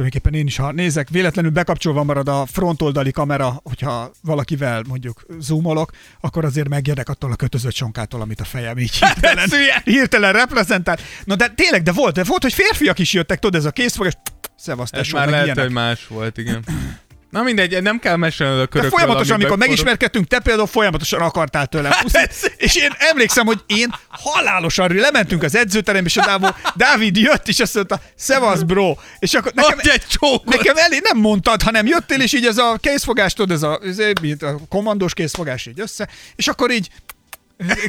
tulajdonképpen 0.01 0.41
én 0.41 0.47
is, 0.47 0.57
ha 0.57 0.73
nézek, 0.73 1.09
véletlenül 1.09 1.51
bekapcsolva 1.51 2.03
marad 2.05 2.29
a 2.29 2.47
frontoldali 2.47 3.11
kamera, 3.11 3.61
hogyha 3.65 4.11
valakivel 4.23 4.83
mondjuk 4.89 5.27
zoomolok, 5.39 5.91
akkor 6.21 6.45
azért 6.45 6.69
megjegyek 6.69 7.09
attól 7.09 7.33
a 7.33 7.37
kötözött 7.37 7.75
sonkától, 7.75 8.21
amit 8.21 8.41
a 8.41 8.45
fejem 8.45 8.79
így 8.79 8.95
hirtelen, 8.95 9.39
Ez 9.45 9.51
hülye. 9.55 9.81
hirtelen 9.85 10.33
reprezentál. 10.33 10.99
No 11.25 11.35
de 11.37 11.49
tényleg, 11.49 11.83
de 11.83 11.93
volt, 11.93 12.15
de 12.15 12.25
volt, 12.25 12.43
hogy 12.43 12.53
férfiak 12.53 12.99
is 12.99 13.13
jöttek, 13.13 13.39
tudod, 13.39 13.61
ez 13.61 13.65
a 13.67 13.71
készfogás, 13.71 14.17
szevasz, 14.57 14.93
Ez 14.93 15.09
már 15.09 15.29
lehet, 15.29 15.45
ilyenek. 15.45 15.65
hogy 15.65 15.73
más 15.73 16.07
volt, 16.07 16.39
igen. 16.39 16.65
Na 17.31 17.43
mindegy, 17.43 17.83
nem 17.83 17.99
kell 17.99 18.17
mesélned 18.17 18.57
a 18.57 18.61
De 18.61 18.67
körökről. 18.67 18.99
folyamatosan, 18.99 19.35
amikor 19.35 19.51
amiben 19.53 19.69
megismerkedtünk, 19.69 20.27
te 20.27 20.39
például 20.39 20.67
folyamatosan 20.67 21.21
akartál 21.21 21.67
tőlem 21.67 21.93
puszit, 22.03 22.55
és 22.67 22.77
én 22.77 22.91
emlékszem, 22.99 23.47
hogy 23.47 23.61
én 23.67 23.95
halálosan 24.09 24.95
lementünk 24.95 25.43
az 25.43 25.55
edzőterembe, 25.55 26.09
és 26.09 26.17
a 26.17 26.25
Dávó, 26.25 26.49
Dávid 26.77 27.17
jött, 27.17 27.49
és 27.49 27.61
azt 27.61 27.75
mondta, 27.75 28.01
szevasz, 28.17 28.63
bro. 28.63 28.95
És 29.19 29.35
akkor 29.35 29.53
nekem, 29.55 29.79
Adj 29.79 29.91
egy 29.91 30.07
csókot! 30.07 30.57
nekem 30.57 30.77
elé 30.77 31.01
nem 31.03 31.19
mondtad, 31.19 31.63
hanem 31.63 31.87
jöttél, 31.87 32.21
és 32.21 32.33
így 32.33 32.47
ez 32.47 32.59
a 32.59 32.79
készfogás, 32.81 33.33
tudod, 33.33 33.51
ez 33.51 33.63
a, 33.63 33.81
ez 33.85 33.99
a, 33.99 34.47
a 34.47 34.55
kommandós 34.69 35.15
készfogás 35.15 35.67
így 35.67 35.81
össze, 35.81 36.09
és 36.37 36.49
akkor 36.49 36.71
így 36.71 36.89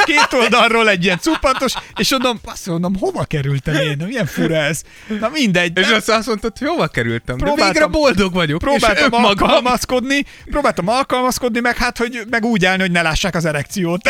Két 0.05 0.27
oldalról 0.33 0.89
egy 0.89 1.03
ilyen 1.03 1.19
cuppantos, 1.19 1.73
és 1.95 2.09
mondom, 2.11 2.39
azt 2.43 2.65
mondom, 2.65 2.95
hova 2.99 3.23
kerültem 3.25 3.75
én? 3.75 3.97
Milyen 4.05 4.25
fura 4.25 4.55
ez? 4.55 4.81
Na 5.19 5.29
mindegy. 5.29 5.77
És 5.77 5.87
azt, 5.89 6.09
azt 6.09 6.27
mondtad, 6.27 6.57
hogy 6.57 6.67
hova 6.67 6.87
kerültem? 6.87 7.37
De 7.37 7.43
Próbáltam- 7.43 7.73
végre 7.73 7.87
boldog 7.87 8.33
vagyok. 8.33 8.59
próbáltam 8.59 9.13
alkalmazkodni, 9.25 10.25
próbáltam 10.45 10.87
alkalmazkodni, 10.87 11.59
meg 11.59 11.77
hát, 11.77 11.97
hogy 11.97 12.21
meg 12.29 12.45
úgy 12.45 12.65
állni, 12.65 12.81
hogy 12.81 12.91
ne 12.91 13.01
lássák 13.01 13.35
az 13.35 13.45
erekciót. 13.45 14.01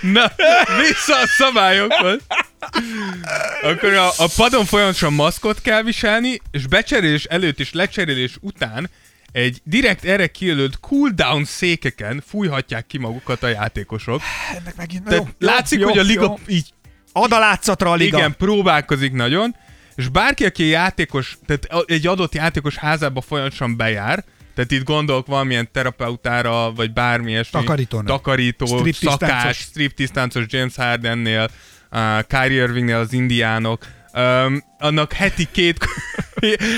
Na, 0.00 0.32
vissza 0.80 1.14
a 1.16 1.26
szabályokhoz. 1.38 2.20
Akkor 3.62 3.92
a, 3.92 4.08
a 4.16 4.28
padon 4.36 4.64
folyamatosan 4.64 5.12
maszkot 5.12 5.60
kell 5.62 5.82
viselni, 5.82 6.40
és 6.50 6.66
becserélés 6.66 7.24
előtt 7.24 7.60
és 7.60 7.72
lecserélés 7.72 8.36
után 8.40 8.90
egy 9.34 9.60
direkt 9.64 10.04
erre 10.04 10.26
kijelölt 10.26 10.80
cooldown 10.80 11.44
székeken 11.44 12.22
fújhatják 12.26 12.86
ki 12.86 12.98
magukat 12.98 13.42
a 13.42 13.48
játékosok. 13.48 14.20
Ennek 14.58 14.76
megint, 14.76 15.04
Tehát 15.04 15.34
látszik, 15.38 15.84
hogy 15.84 15.98
a 15.98 16.02
liga 16.02 16.38
így 16.46 16.72
Ad 17.12 17.32
a 17.32 17.38
látszatra 17.38 17.90
a 17.90 17.94
liga. 17.94 18.16
igen, 18.16 18.36
próbálkozik 18.36 19.12
nagyon, 19.12 19.56
és 19.94 20.08
bárki, 20.08 20.44
aki 20.44 20.64
játékos, 20.66 21.38
tehát 21.46 21.90
egy 21.90 22.06
adott 22.06 22.34
játékos 22.34 22.76
házába 22.76 23.20
folyamatosan 23.20 23.76
bejár, 23.76 24.24
tehát 24.54 24.70
itt 24.70 24.84
gondolok 24.84 25.26
valamilyen 25.26 25.68
terapeutára, 25.72 26.72
vagy 26.72 26.92
bármi 26.92 27.30
ilyesmi. 27.30 27.60
Takarítónak. 27.60 28.06
Takarító, 28.06 28.66
Striptease 28.66 29.10
szakás, 29.10 29.42
táncos. 29.42 29.56
striptease 29.56 30.12
táncos 30.12 30.44
James 30.48 30.76
Hardennél, 30.76 31.50
uh, 31.90 32.20
Kyrie 32.26 32.62
Irvingnél 32.62 32.96
az 32.96 33.12
indiánok. 33.12 33.86
Um, 34.12 34.62
annak 34.78 35.12
heti 35.12 35.48
két, 35.52 35.78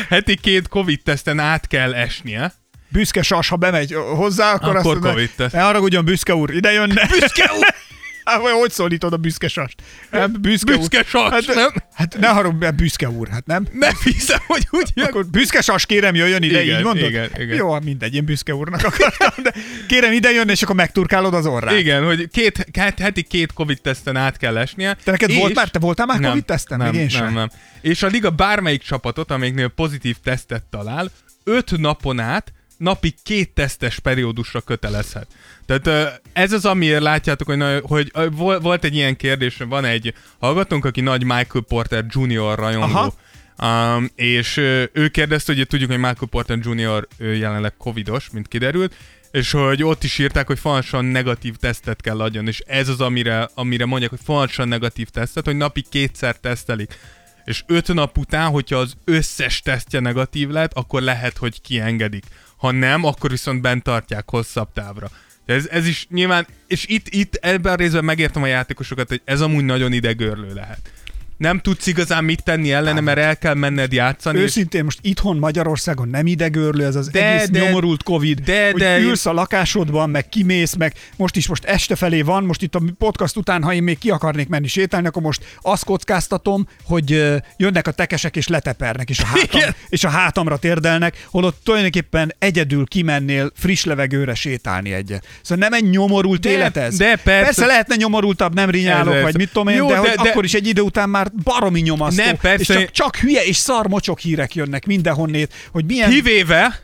heti 0.09 0.37
két 0.37 0.69
Covid-teszten 0.69 1.39
át 1.39 1.67
kell 1.67 1.95
esnie. 1.95 2.53
Büszke 2.89 3.23
sas, 3.23 3.49
ha 3.49 3.57
bemegy 3.57 3.93
hozzá, 3.93 4.53
akkor, 4.53 4.77
Akkor 4.77 4.77
azt 4.77 5.03
mondja, 5.03 5.49
ne 5.53 5.61
haragudjon, 5.61 6.05
büszke 6.05 6.35
úr, 6.35 6.55
ide 6.55 6.73
jönne. 6.73 7.07
Büszke 7.07 7.51
úr! 7.59 7.75
Hát, 8.27 8.41
vagy 8.41 8.53
hogy 8.53 8.71
szólítod 8.71 9.13
a 9.13 9.17
büszke 9.17 9.49
sast? 9.49 9.75
Nem, 10.11 10.33
büszke, 10.41 10.77
Büszke 10.77 10.99
úr. 10.99 11.05
sas, 11.05 11.31
hát, 11.31 11.55
nem? 11.55 11.69
Hát 11.95 12.17
ne 12.19 12.29
haragudjon, 12.29 12.77
büszke 12.77 13.09
úr, 13.09 13.29
hát 13.29 13.47
nem? 13.47 13.67
Nem 13.73 13.93
hiszem, 14.05 14.39
hogy 14.47 14.67
úgy 14.71 14.91
jön. 14.95 15.07
Akkor 15.07 15.27
büszke 15.27 15.61
sas, 15.61 15.87
kérem, 15.87 16.15
jöjjön 16.15 16.43
ide, 16.43 16.63
Igen, 16.63 16.79
így 16.79 16.85
mondod? 16.85 17.09
igen, 17.09 17.31
igen. 17.39 17.57
Jó, 17.57 17.81
mindegy, 17.81 18.15
én 18.15 18.25
büszke 18.25 18.55
úrnak 18.55 18.85
akartam, 18.85 19.43
de 19.43 19.53
kérem 19.89 20.13
ide 20.13 20.31
jönni, 20.31 20.51
és 20.51 20.63
akkor 20.63 20.75
megturkálod 20.75 21.35
az 21.35 21.47
orrát. 21.47 21.79
Igen, 21.79 22.05
hogy 22.05 22.29
két, 22.33 22.67
két, 22.71 22.99
heti 22.99 23.23
két 23.23 23.53
Covid-teszten 23.53 24.17
át 24.17 24.37
kell 24.37 24.57
esnie. 24.57 24.97
Te 25.05 25.11
neked 25.11 25.31
és- 25.31 25.39
volt 25.39 25.55
már? 25.55 25.69
Te 25.69 25.79
voltál 25.79 26.07
már 26.07 26.19
nem, 26.19 26.29
Covid-teszten? 26.31 26.79
Nem, 26.79 26.95
nem, 26.95 27.09
sem. 27.09 27.33
nem. 27.35 27.51
És 27.81 28.03
a 28.03 28.07
liga 28.07 28.31
bármelyik 28.31 28.83
csapatot, 28.83 29.31
amelyiknél 29.31 29.69
pozitív 29.69 30.17
tesztet 30.25 30.63
talál, 30.71 31.11
öt 31.45 31.79
napon 31.79 32.21
át 32.21 32.53
napi 32.77 33.15
két 33.23 33.51
tesztes 33.51 33.99
periódusra 33.99 34.61
kötelezhet. 34.61 35.27
Tehát 35.67 36.21
ez 36.33 36.53
az, 36.53 36.65
amiért 36.65 37.03
látjátok, 37.03 37.47
hogy, 37.47 37.57
na- 37.57 37.81
hogy 37.83 38.11
volt 38.37 38.85
egy 38.85 38.95
ilyen 38.95 39.17
kérdés, 39.17 39.57
van 39.69 39.85
egy 39.85 40.15
hallgatónk, 40.39 40.85
aki 40.85 41.01
nagy 41.01 41.23
Michael 41.23 41.65
Porter 41.69 42.05
Jr. 42.09 42.55
rajongó, 42.59 43.15
Um, 43.63 44.11
és 44.15 44.57
ő 44.93 45.09
kérdezte, 45.09 45.55
hogy 45.55 45.67
tudjuk, 45.67 45.91
hogy 45.91 45.99
Michael 45.99 46.29
Porter 46.31 46.59
Jr. 46.63 47.07
jelenleg 47.19 47.77
covidos, 47.77 48.31
mint 48.31 48.49
kiderült, 48.49 48.95
és 49.31 49.51
hogy 49.51 49.83
ott 49.83 50.05
is 50.05 50.19
írták, 50.19 50.47
hogy 50.47 50.59
fontosan 50.59 51.05
negatív 51.05 51.57
tesztet 51.57 52.01
kell 52.01 52.21
adjon, 52.21 52.47
és 52.47 52.61
ez 52.67 52.89
az, 52.89 53.01
amire, 53.01 53.49
amire 53.55 53.87
mondják, 53.87 54.11
hogy 54.11 54.21
fontosan 54.25 54.69
negatív 54.69 55.09
tesztet, 55.09 55.45
hogy 55.45 55.57
napi 55.57 55.85
kétszer 55.91 56.37
tesztelik. 56.37 56.99
És 57.45 57.63
öt 57.67 57.95
nap 57.95 58.19
után, 58.19 58.51
hogyha 58.51 58.77
az 58.77 58.95
összes 59.05 59.61
tesztje 59.61 60.01
negatív 60.01 60.49
lett, 60.49 60.73
akkor 60.73 61.03
lehet, 61.03 61.37
hogy 61.37 61.61
kiengedik. 61.61 62.25
Ha 62.57 62.71
nem, 62.71 63.05
akkor 63.05 63.31
viszont 63.31 63.61
bent 63.61 63.83
tartják 63.83 64.31
hosszabb 64.31 64.73
távra. 64.73 65.11
Ez, 65.47 65.67
ez 65.67 65.87
is 65.87 66.07
nyilván, 66.11 66.47
és 66.67 66.87
itt, 66.87 67.09
itt 67.09 67.35
ebben 67.35 67.73
a 67.73 67.77
részben 67.77 68.05
megértem 68.05 68.43
a 68.43 68.47
játékosokat, 68.47 69.09
hogy 69.09 69.21
ez 69.25 69.41
amúgy 69.41 69.65
nagyon 69.65 69.93
idegörlő 69.93 70.55
lehet. 70.55 70.91
Nem 71.37 71.59
tudsz 71.59 71.87
igazán 71.87 72.25
mit 72.25 72.43
tenni 72.45 72.73
ellene, 72.73 73.01
mert 73.01 73.19
el 73.19 73.37
kell 73.39 73.55
menned 73.55 73.93
játszani. 73.93 74.39
és- 74.39 74.45
Őszintén 74.45 74.85
most 74.85 74.99
itthon 75.03 75.37
Magyarországon 75.37 76.09
nem 76.09 76.27
idegörlő 76.27 76.85
ez 76.85 76.97
az 76.97 77.09
De, 77.09 77.33
egész 77.33 77.49
de- 77.49 77.61
nyomorult 77.61 78.03
Covid, 78.03 78.41
de- 78.41 78.71
hogy 78.71 78.81
de- 78.81 78.99
ülsz 78.99 79.27
a 79.27 79.33
lakásodban, 79.33 80.11
meg 80.11 80.29
kimész, 80.29 80.75
meg 80.75 80.95
most 81.17 81.37
is 81.37 81.47
most 81.49 81.65
este 81.65 81.97
felé 81.97 82.23
van, 82.23 82.45
most 82.45 82.63
itt 82.63 82.75
a 82.75 82.83
podcast 82.99 83.37
után, 83.37 83.63
ha 83.63 83.73
én 83.73 83.83
még 83.83 83.99
ki 83.99 84.11
akarnék 84.11 84.49
menni 84.49 84.67
sétálni, 84.67 85.07
akkor 85.07 85.23
most 85.23 85.45
azt 85.63 85.85
kockáztatom, 85.85 86.69
hogy 86.85 87.33
jönnek 87.57 87.87
a 87.87 87.91
tekesek 87.91 88.37
és 88.37 88.49
letepernek, 88.49 89.11
és 89.11 89.19
a, 89.21 89.25
hátam, 89.27 89.45
Igen. 89.61 89.75
és 89.89 90.05
a 90.05 90.09
hátamra 90.09 90.57
térdelnek, 90.57 91.27
holott 91.31 91.61
tulajdonképpen 91.65 92.35
egyedül 92.39 92.87
kimennél 92.87 93.51
friss 93.57 93.85
levegőre 93.85 94.35
sétálni 94.35 94.93
egyet. 94.93 95.27
Szóval 95.43 95.69
nem 95.69 95.79
egy 95.85 95.91
nyomorult 95.91 96.41
De- 96.41 96.51
élet 96.51 96.77
ez. 96.77 96.97
de 96.97 97.17
persze. 97.17 97.45
persze 97.45 97.67
lehetne 97.67 97.95
nyomorultabb, 97.97 98.55
nem 98.55 98.71
rinyálok, 98.71 99.09
Ez- 99.13 99.17
ez- 99.17 99.23
vagy 99.23 99.37
mit 99.37 99.49
tudom 99.53 99.69
én, 99.69 99.77
Jó, 99.77 99.87
de, 99.87 99.93
de- 99.93 99.99
hogy 99.99 100.09
de- 100.23 100.31
akkor 100.31 100.45
is 100.45 100.55
egy 100.55 100.67
idő 100.67 100.81
után 100.81 101.09
már 101.09 101.25
baromi 101.43 101.81
nyomasztó. 101.81 102.25
Nem, 102.25 102.37
persze. 102.37 102.75
És 102.75 102.81
csak, 102.81 102.91
csak 102.91 103.17
hülye 103.17 103.45
és 103.45 103.57
szar 103.57 103.87
mocsok 103.87 104.19
hírek 104.19 104.55
jönnek 104.55 104.87
mindenhonnét, 104.87 105.55
hogy 105.71 105.85
milyen... 105.85 106.11
Kivéve 106.11 106.81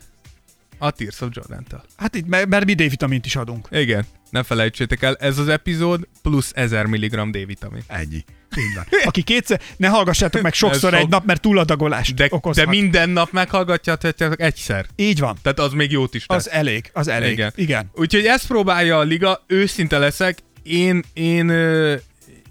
a 0.77 0.91
Tears 0.91 1.21
of 1.21 1.29
Jordan-től. 1.31 1.83
Hát 1.97 2.15
itt, 2.15 2.27
mert, 2.27 2.47
mert 2.47 2.65
mi 2.65 2.73
D-vitamint 2.73 3.25
is 3.25 3.35
adunk. 3.35 3.67
Igen, 3.71 4.05
ne 4.29 4.43
felejtsétek 4.43 5.01
el, 5.01 5.15
ez 5.19 5.37
az 5.37 5.47
epizód 5.47 6.07
plusz 6.21 6.51
1000 6.55 6.85
mg 6.85 7.29
D-vitamin. 7.29 7.81
Ennyi. 7.87 8.23
Így 8.57 8.75
van. 8.75 8.85
Aki 9.03 9.21
kétszer, 9.21 9.61
ne 9.77 9.87
hallgassátok 9.87 10.41
meg 10.41 10.53
sokszor 10.63 10.93
egy 10.93 10.99
sok. 10.99 11.09
nap, 11.09 11.25
mert 11.25 11.41
túladagolást 11.41 12.15
De, 12.15 12.27
okozhat. 12.29 12.65
de 12.65 12.71
minden 12.71 13.09
nap 13.09 13.31
meghallgatjátok 13.31 14.41
egyszer. 14.41 14.85
Így 14.95 15.19
van. 15.19 15.37
Tehát 15.41 15.59
az 15.59 15.71
még 15.73 15.91
jót 15.91 16.13
is 16.13 16.25
tesz. 16.25 16.37
Az 16.37 16.49
elég, 16.49 16.89
az 16.93 17.07
elég. 17.07 17.31
Igen. 17.31 17.51
Igen. 17.55 17.91
Úgyhogy 17.95 18.25
ezt 18.25 18.47
próbálja 18.47 18.97
a 18.97 19.01
liga, 19.01 19.43
őszinte 19.47 19.97
leszek, 19.97 20.37
én, 20.63 21.03
én, 21.13 21.51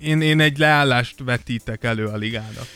én, 0.02 0.20
én 0.20 0.40
egy 0.40 0.58
leállást 0.58 1.14
vetítek 1.24 1.84
elő 1.84 2.06
a 2.06 2.16
ligának. 2.16 2.66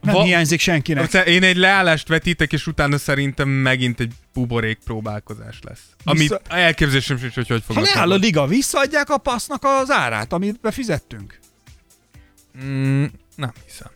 Nem 0.00 0.14
Va- 0.14 0.24
hiányzik 0.24 0.60
senkinek. 0.60 1.12
Én 1.12 1.42
egy 1.42 1.56
leállást 1.56 2.08
vetítek, 2.08 2.52
és 2.52 2.66
utána 2.66 2.98
szerintem 2.98 3.48
megint 3.48 4.00
egy 4.00 4.12
buborék 4.32 4.78
próbálkozás 4.84 5.58
lesz. 5.62 5.80
Amit 6.04 6.20
Vissza- 6.20 6.42
elképzelésem 6.48 7.18
sincs, 7.18 7.34
hogy 7.34 7.48
hogy 7.48 7.62
Ha 7.66 7.72
fognak 7.72 7.94
leáll 7.94 8.12
a 8.12 8.16
liga, 8.16 8.46
visszaadják 8.46 9.10
a 9.10 9.18
passznak 9.18 9.64
az 9.64 9.90
árát, 9.90 10.32
amit 10.32 10.60
befizettünk. 10.60 11.38
Mm, 12.64 13.04
nem 13.36 13.52
hiszem. 13.66 13.90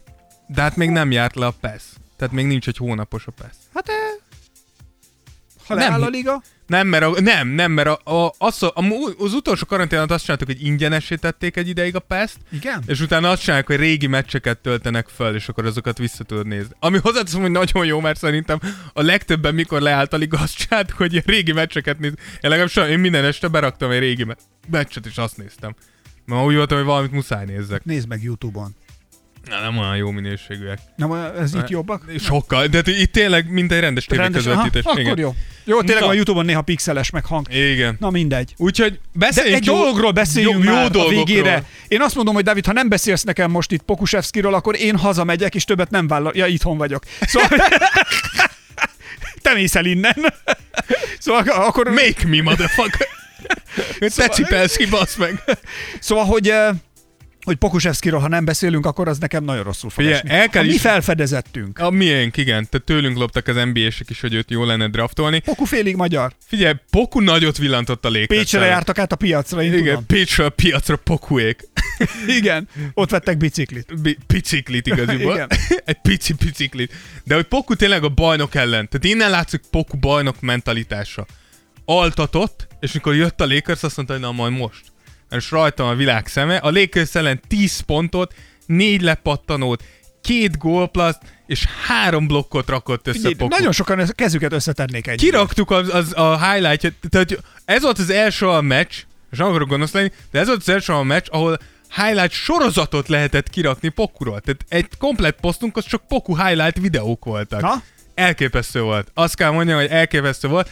De 0.47 0.63
hát 0.63 0.77
még 0.77 0.91
nem 0.91 1.11
járt 1.11 1.35
le 1.35 1.47
a 1.47 1.55
PES. 1.61 1.83
Tehát 2.17 2.35
még 2.35 2.47
nincs 2.47 2.69
egy 2.69 2.77
hónapos 2.77 3.27
a 3.27 3.31
PES. 3.31 3.53
Hát 3.75 3.89
e... 3.89 3.93
Ha 5.67 5.75
Nem. 5.75 5.89
leáll 5.89 6.03
a 6.03 6.09
liga, 6.09 6.43
Nem, 6.71 6.87
mert, 6.87 7.05
a, 7.05 7.21
nem, 7.21 7.49
nem, 7.49 7.73
mert 7.73 7.89
a, 7.89 8.25
a, 8.25 8.35
az, 8.39 8.63
a, 8.63 8.73
az 9.19 9.33
utolsó 9.33 9.67
karanténat 9.67 10.11
azt 10.11 10.25
csináltak, 10.25 10.49
hogy 10.49 10.65
ingyenesítették 10.65 11.57
egy 11.57 11.69
ideig 11.69 11.95
a 11.95 11.99
PES-t, 11.99 12.39
igen. 12.53 12.83
és 12.87 13.01
utána 13.01 13.31
azt 13.31 13.41
csinálják, 13.43 13.67
hogy 13.67 13.77
régi 13.77 14.07
meccseket 14.07 14.59
töltenek 14.59 15.09
föl, 15.09 15.35
és 15.35 15.49
akkor 15.49 15.67
azokat 15.67 15.99
vissza 15.99 16.25
tudod 16.25 16.47
nézni. 16.47 16.75
Ami 16.79 16.99
hozzáteszem, 16.99 17.41
hogy 17.41 17.51
nagyon 17.51 17.85
jó, 17.85 18.01
mert 18.01 18.19
szerintem 18.19 18.61
a 18.93 19.03
legtöbben, 19.03 19.55
mikor 19.55 19.81
leállt 19.81 20.13
a 20.13 20.17
liga, 20.17 20.39
azt 20.39 20.57
csináltak, 20.57 20.97
hogy 20.97 21.23
régi 21.27 21.53
meccseket 21.53 21.99
néz. 21.99 22.13
Én 22.41 22.51
legalábbis 22.51 22.77
én 22.77 22.99
minden 22.99 23.25
este 23.25 23.49
beraktam 23.49 23.91
egy 23.91 23.99
régi 23.99 24.25
me- 24.25 24.41
meccset, 24.71 25.07
és 25.07 25.17
azt 25.17 25.37
néztem. 25.37 25.75
Mert 26.25 26.45
úgy 26.45 26.55
voltam, 26.55 26.77
hogy 26.77 26.87
valamit 26.87 27.13
muszáj 27.13 27.45
nézzek. 27.45 27.85
Nézd 27.85 28.09
meg 28.09 28.23
Youtube-on. 28.23 28.75
Na, 29.49 29.61
nem 29.61 29.79
olyan 29.79 29.97
jó 29.97 30.11
minőségűek. 30.11 30.79
Nem, 30.97 31.13
ez 31.13 31.55
itt 31.55 31.69
jobbak? 31.69 32.03
Sokkal, 32.19 32.67
de 32.67 32.83
itt 32.85 33.13
tényleg 33.13 33.51
mint 33.51 33.73
egy 33.73 33.81
rendes 33.81 34.07
Rendes, 34.09 34.47
aha, 34.47 34.63
tévéközvetítés. 34.63 35.05
akkor 35.05 35.19
jó. 35.19 35.35
Jó, 35.65 35.81
tényleg 35.83 36.03
Na. 36.03 36.09
a 36.09 36.13
Youtube-on 36.13 36.45
néha 36.45 36.63
pixeles 36.63 37.11
meg 37.11 37.25
hang. 37.25 37.55
Igen. 37.55 37.97
Na 38.01 38.11
mindegy. 38.11 38.55
Úgyhogy 38.57 38.93
De 38.93 38.99
beszéljünk 39.13 39.57
egy 39.57 39.65
dologról 39.65 40.11
beszéljünk 40.11 40.65
jó, 40.65 40.71
már 40.71 40.81
jó 40.81 40.87
a 40.87 40.89
dolgokról. 40.89 41.25
végére. 41.25 41.65
Én 41.89 42.01
azt 42.01 42.15
mondom, 42.15 42.35
hogy 42.35 42.45
David, 42.45 42.67
ha 42.67 42.73
nem 42.73 42.89
beszélsz 42.89 43.23
nekem 43.23 43.51
most 43.51 43.73
itt 43.73 43.83
Pokusevskiról, 43.83 44.55
akkor 44.55 44.77
én 44.81 44.97
hazamegyek, 44.97 45.55
és 45.55 45.65
többet 45.65 45.91
nem 45.91 46.07
vállal. 46.07 46.33
Ja, 46.35 46.47
itthon 46.47 46.77
vagyok. 46.77 47.03
Szóval... 47.21 47.49
Te 49.43 49.55
mész 49.55 49.75
el 49.75 49.85
innen. 49.85 50.15
Szóval 51.19 51.43
akkor... 51.49 51.89
Make 51.89 52.27
me, 52.27 52.43
motherfucker! 52.43 53.07
Te 54.17 54.29
cipelsz 54.29 54.77
ki, 54.77 54.87
basz 54.87 55.17
meg! 55.17 55.43
Szóval, 56.01 56.25
hogy 56.25 56.49
eh, 56.49 56.69
hogy 57.45 57.57
Pokusevskiról, 57.57 58.21
ha 58.21 58.29
nem 58.29 58.45
beszélünk, 58.45 58.87
akkor 58.87 59.09
az 59.09 59.19
nekem 59.19 59.45
nagyon 59.45 59.63
rosszul 59.63 59.91
fog 59.91 60.05
esni. 60.05 60.31
el 60.31 60.49
kell 60.49 60.63
a 60.63 60.67
mi 60.67 60.73
is- 60.73 60.81
felfedezettünk. 60.81 61.79
A 61.79 61.91
miénk, 61.91 62.37
igen. 62.37 62.69
Tehát 62.71 62.87
tőlünk 62.87 63.17
loptak 63.17 63.47
az 63.47 63.55
NBA-sek 63.57 64.11
is, 64.11 64.21
hogy 64.21 64.35
őt 64.35 64.51
jó 64.51 64.65
lenne 64.65 64.89
draftolni. 64.89 65.39
Poku 65.41 65.65
félig 65.65 65.97
magyar. 65.97 66.33
Figyelj, 66.47 66.75
Poku 66.91 67.21
nagyot 67.21 67.59
villantott 67.59 68.05
a 68.05 68.09
Lakers 68.09 68.27
Pécsre 68.27 68.65
jártak 68.65 68.99
át 68.99 69.13
a 69.13 69.17
piacra, 69.17 69.63
én 69.63 69.73
Igen, 69.73 69.85
tudom. 69.85 70.07
Pécsről 70.07 70.47
a 70.47 70.51
piacra 70.51 70.97
Pokuék. 70.97 71.69
Igen, 72.39 72.69
ott 72.95 73.11
vettek 73.11 73.37
biciklit. 73.37 74.01
Bi- 74.03 74.19
Piciklit 74.27 74.87
igaziból. 74.87 75.35
Igen. 75.35 75.49
Egy 75.85 75.99
pici 76.03 76.35
piciklit. 76.35 76.93
De 77.25 77.35
hogy 77.35 77.45
Poku 77.45 77.75
tényleg 77.75 78.05
a 78.05 78.09
bajnok 78.09 78.55
ellen. 78.55 78.89
Tehát 78.89 79.05
innen 79.15 79.31
látszik 79.31 79.61
Poku 79.71 79.97
bajnok 79.97 80.41
mentalitása. 80.41 81.27
Altatott, 81.85 82.67
és 82.81 82.93
mikor 82.93 83.15
jött 83.15 83.41
a 83.41 83.47
Lakers, 83.47 83.83
azt 83.83 83.97
mondta, 83.97 84.15
hogy 84.15 84.23
na 84.23 84.33
majd 84.33 84.53
most. 84.53 84.81
És 85.31 85.51
rajtam 85.51 85.87
a 85.87 85.95
világ 85.95 86.27
szeme. 86.27 86.57
A 86.57 86.71
Lakers 86.71 87.15
ellen 87.15 87.41
10 87.49 87.81
pontot, 87.81 88.35
4 88.67 89.03
lepattanót, 89.03 89.85
két 90.23 90.59
gólplaszt, 90.59 91.21
és 91.47 91.65
három 91.87 92.27
blokkot 92.27 92.69
rakott 92.69 93.07
össze 93.07 93.29
Figyelj, 93.29 93.49
nagyon 93.49 93.73
sokan 93.73 94.07
kezüket 94.15 94.53
összetennék 94.53 95.07
egy. 95.07 95.19
Kiraktuk 95.19 95.71
az, 95.71 95.95
az 95.95 96.13
a 96.17 96.51
highlight 96.51 96.95
tehát 97.11 97.43
ez 97.65 97.83
volt 97.83 97.99
az 97.99 98.11
első 98.11 98.49
a 98.49 98.61
meccs, 98.61 98.95
és 99.31 99.39
nem 99.39 99.47
akarok 99.47 99.69
gonosz 99.69 99.93
lenni, 99.93 100.13
de 100.31 100.39
ez 100.39 100.47
volt 100.47 100.61
az 100.61 100.69
első 100.69 100.93
a 100.93 101.03
meccs, 101.03 101.27
ahol 101.31 101.59
highlight 101.97 102.33
sorozatot 102.33 103.09
lehetett 103.09 103.51
kirakni 103.51 103.89
Pokuról. 103.89 104.41
Tehát 104.41 104.65
egy 104.69 104.89
komplett 104.99 105.41
posztunk, 105.41 105.77
az 105.77 105.85
csak 105.85 106.07
Poku 106.09 106.37
highlight 106.37 106.79
videók 106.79 107.25
voltak. 107.25 107.61
Na? 107.61 107.83
Elképesztő 108.15 108.83
volt. 108.83 109.11
Azt 109.15 109.37
kell 109.37 109.51
mondjam, 109.51 109.79
hogy 109.79 109.89
elképesztő 109.89 110.49
volt. 110.49 110.71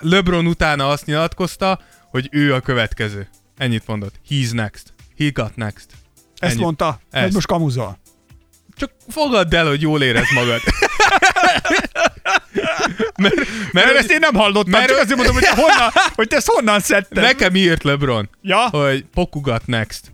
LeBron 0.00 0.46
utána 0.46 0.88
azt 0.88 1.06
nyilatkozta, 1.06 1.80
hogy 2.10 2.28
ő 2.30 2.54
a 2.54 2.60
következő. 2.60 3.28
Ennyit 3.56 3.86
mondott. 3.86 4.14
He's 4.30 4.52
next. 4.52 4.92
He 5.18 5.28
got 5.32 5.56
next. 5.56 5.86
Ezt 6.38 6.52
Ennyit. 6.52 6.64
mondta, 6.64 7.00
Ezt. 7.10 7.24
hogy 7.24 7.32
most 7.32 7.46
kamuzol. 7.46 7.98
Csak 8.76 8.90
fogadd 9.08 9.54
el, 9.54 9.66
hogy 9.66 9.80
jól 9.82 10.02
érez 10.02 10.30
magad. 10.34 10.60
mert, 13.16 13.34
Mert 13.72 13.96
ezt 13.96 14.10
én 14.10 14.18
nem 14.20 14.34
hallottam, 14.34 14.70
mert- 14.70 14.88
csak 14.88 14.98
azért 14.98 15.16
mondom, 15.16 15.34
hogy 15.34 15.42
te 15.44 15.54
honnan, 15.54 15.90
hogy 16.14 16.28
te 16.28 16.36
ezt 16.36 16.48
honnan 16.50 16.80
szedted. 16.80 17.22
Nekem 17.22 17.54
írt 17.54 17.82
LeBron, 17.82 18.28
Ja? 18.42 18.68
hogy 18.68 19.04
Poku 19.14 19.40
got 19.40 19.66
next. 19.66 20.12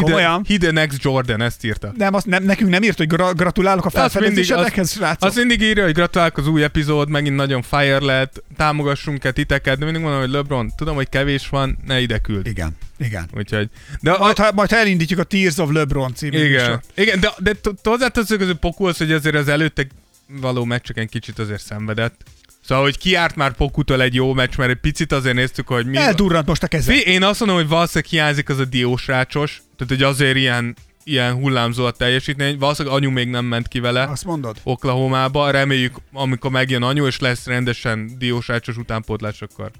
Komolyan? 0.00 0.42
the 0.42 0.70
next 0.70 1.02
Jordan, 1.02 1.40
ezt 1.40 1.64
írta. 1.64 1.92
Nem, 1.96 2.14
azt 2.14 2.26
nem, 2.26 2.44
nekünk 2.44 2.70
nem 2.70 2.82
írt, 2.82 2.96
hogy 2.96 3.06
gra- 3.06 3.36
gratulálok 3.36 3.84
a 3.84 3.90
felfedezésedekhez, 3.90 4.92
srácok. 4.92 5.28
azt 5.28 5.36
mindig 5.36 5.60
írja, 5.60 5.84
hogy 5.84 5.92
gratulálok 5.92 6.36
az 6.36 6.46
új 6.46 6.62
epizód, 6.62 7.08
megint 7.08 7.36
nagyon 7.36 7.62
fire 7.62 8.00
lett, 8.00 8.42
támogassunk-e 8.56 9.30
titeket, 9.30 9.78
de 9.78 9.84
mindig 9.84 10.02
mondom, 10.02 10.20
hogy 10.20 10.30
LeBron, 10.30 10.72
tudom, 10.76 10.94
hogy 10.94 11.08
kevés 11.08 11.48
van, 11.48 11.78
ne 11.86 12.00
ide 12.00 12.18
küld. 12.18 12.46
Igen, 12.46 12.76
igen. 12.98 13.28
Úgyhogy, 13.36 13.68
de 14.00 14.10
a, 14.10 14.18
Majd 14.18 14.38
ha, 14.38 14.52
majd, 14.52 14.72
elindítjuk 14.72 15.18
a 15.18 15.24
Tears 15.24 15.58
of 15.58 15.70
LeBron 15.72 16.14
című 16.14 16.44
igen, 16.44 16.80
igen, 16.94 17.20
de, 17.20 17.30
de 17.38 17.54
hozzáteszünk 17.82 18.40
az, 18.40 18.54
Poku 18.60 18.84
az, 18.84 18.96
hogy 18.96 19.12
azért 19.12 19.34
az 19.34 19.48
előtte 19.48 19.86
való 20.26 20.64
meccseken 20.64 21.08
kicsit 21.08 21.38
azért 21.38 21.62
szenvedett. 21.62 22.24
Szóval, 22.68 22.84
hogy 22.84 22.98
kiárt 22.98 23.36
már 23.36 23.52
Pokutól 23.52 24.02
egy 24.02 24.14
jó 24.14 24.32
meccs, 24.32 24.56
mert 24.56 24.70
egy 24.70 24.80
picit 24.80 25.12
azért 25.12 25.34
néztük, 25.34 25.68
hogy 25.68 25.86
mi... 25.86 25.96
Eldurrant 25.96 26.46
most 26.46 26.62
a 26.62 26.66
keze. 26.66 26.94
Én 26.94 27.22
azt 27.22 27.38
mondom, 27.38 27.56
hogy 27.58 27.68
valószínűleg 27.68 28.10
hiányzik 28.10 28.48
az 28.48 28.58
a 28.58 28.64
diósrácsos, 28.64 29.62
tehát 29.76 29.92
hogy 29.92 30.02
azért 30.02 30.36
ilyen, 30.36 30.76
ilyen 31.04 31.34
hullámzó 31.34 31.84
a 31.84 31.90
teljesítmény, 31.90 32.58
valószínűleg 32.58 32.98
anyu 32.98 33.10
még 33.10 33.28
nem 33.28 33.44
ment 33.44 33.68
ki 33.68 33.80
vele. 33.80 34.02
Azt 34.02 34.24
mondod? 34.24 34.56
Oklahomába. 34.62 35.50
Reméljük, 35.50 35.96
amikor 36.12 36.50
megjön 36.50 36.82
anyu, 36.82 37.06
és 37.06 37.18
lesz 37.18 37.46
rendesen 37.46 38.10
diósrácsos 38.18 38.76
utánpótlás, 38.76 39.42
akkor 39.42 39.70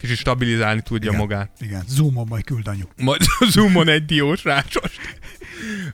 kicsit 0.00 0.16
stabilizálni 0.16 0.80
tudja 0.80 1.08
Igen. 1.08 1.20
magát. 1.20 1.50
Igen, 1.60 1.82
zoomon 1.88 2.26
majd 2.28 2.44
küld 2.44 2.68
anyu. 2.68 2.84
Majd 2.96 3.20
zoomon 3.52 3.88
egy 3.88 4.04
diósrácsos. 4.04 4.92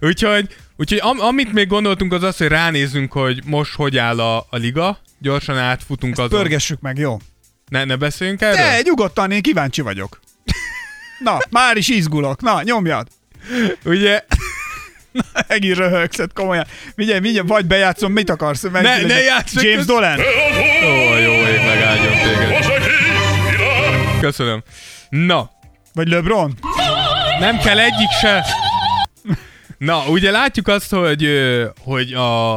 úgyhogy, 0.01 0.57
úgyhogy 0.77 0.99
am, 1.03 1.21
amit 1.21 1.53
még 1.53 1.67
gondoltunk 1.67 2.13
az 2.13 2.23
az, 2.23 2.37
hogy 2.37 2.49
ránézzünk, 2.49 3.13
hogy 3.13 3.43
most 3.45 3.75
hogy 3.75 3.97
áll 3.97 4.21
a, 4.21 4.39
a 4.39 4.57
liga. 4.57 4.99
Gyorsan 5.19 5.59
átfutunk 5.59 6.19
azon. 6.19 6.29
Pörgessük 6.29 6.81
meg, 6.81 6.99
jó? 6.99 7.19
Ne, 7.69 7.85
ne 7.85 7.97
beszéljünk 7.97 8.41
erről? 8.41 8.57
De, 8.57 8.81
nyugodtan, 8.83 9.31
én 9.31 9.43
kíváncsi 9.43 9.81
vagyok. 9.81 10.21
Na, 11.19 11.39
már 11.51 11.77
is 11.77 11.89
izgulok. 11.89 12.41
Na, 12.43 12.63
nyomjad. 12.63 13.09
Ugye, 13.85 14.25
Egész 15.49 15.77
röhögszed, 15.77 16.33
komolyan. 16.33 16.67
Mindjárt, 16.95 17.23
mindjárt, 17.23 17.49
vagy 17.49 17.67
bejátszom, 17.67 18.13
mit 18.13 18.31
akarsz? 18.31 18.63
Ne- 18.63 18.81
ne 19.03 19.21
játsszak, 19.21 19.63
James 19.63 19.77
kösz- 19.77 19.87
Dolan. 19.87 20.19
Ó, 20.85 21.17
jó 21.17 21.33
ég 21.33 21.65
megáldjon 21.67 22.13
téged. 22.13 22.65
Köszönöm. 24.21 24.63
Na, 25.09 25.51
Vagy 25.95 26.09
LeBron. 26.09 26.59
nem 27.41 27.59
kell 27.59 27.79
egyik 27.79 28.11
se. 28.21 28.45
Na, 29.79 30.05
ugye 30.07 30.31
látjuk 30.31 30.69
azt, 30.69 30.91
hogy, 30.91 31.29
hogy 31.79 32.13
a, 32.13 32.57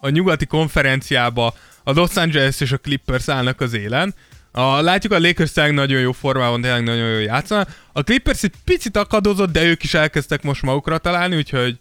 a 0.00 0.08
nyugati 0.08 0.46
konferenciába 0.46 1.54
a 1.84 1.92
Los 1.92 2.16
Angeles 2.16 2.60
és 2.60 2.72
a 2.72 2.78
Clippers 2.78 3.28
állnak 3.28 3.60
az 3.60 3.72
élen. 3.72 4.14
A, 4.52 4.80
látjuk 4.80 5.12
a 5.12 5.18
Lakers 5.18 5.54
nagyon 5.54 6.00
jó 6.00 6.12
formában, 6.12 6.60
tényleg 6.60 6.82
nagyon 6.82 7.08
jó 7.08 7.18
játszanak. 7.18 7.68
A 7.92 8.02
Clippers 8.02 8.42
egy 8.42 8.52
picit 8.64 8.96
akadozott, 8.96 9.52
de 9.52 9.64
ők 9.64 9.82
is 9.82 9.94
elkezdtek 9.94 10.42
most 10.42 10.62
magukra 10.62 10.98
találni, 10.98 11.36
úgyhogy 11.36 11.78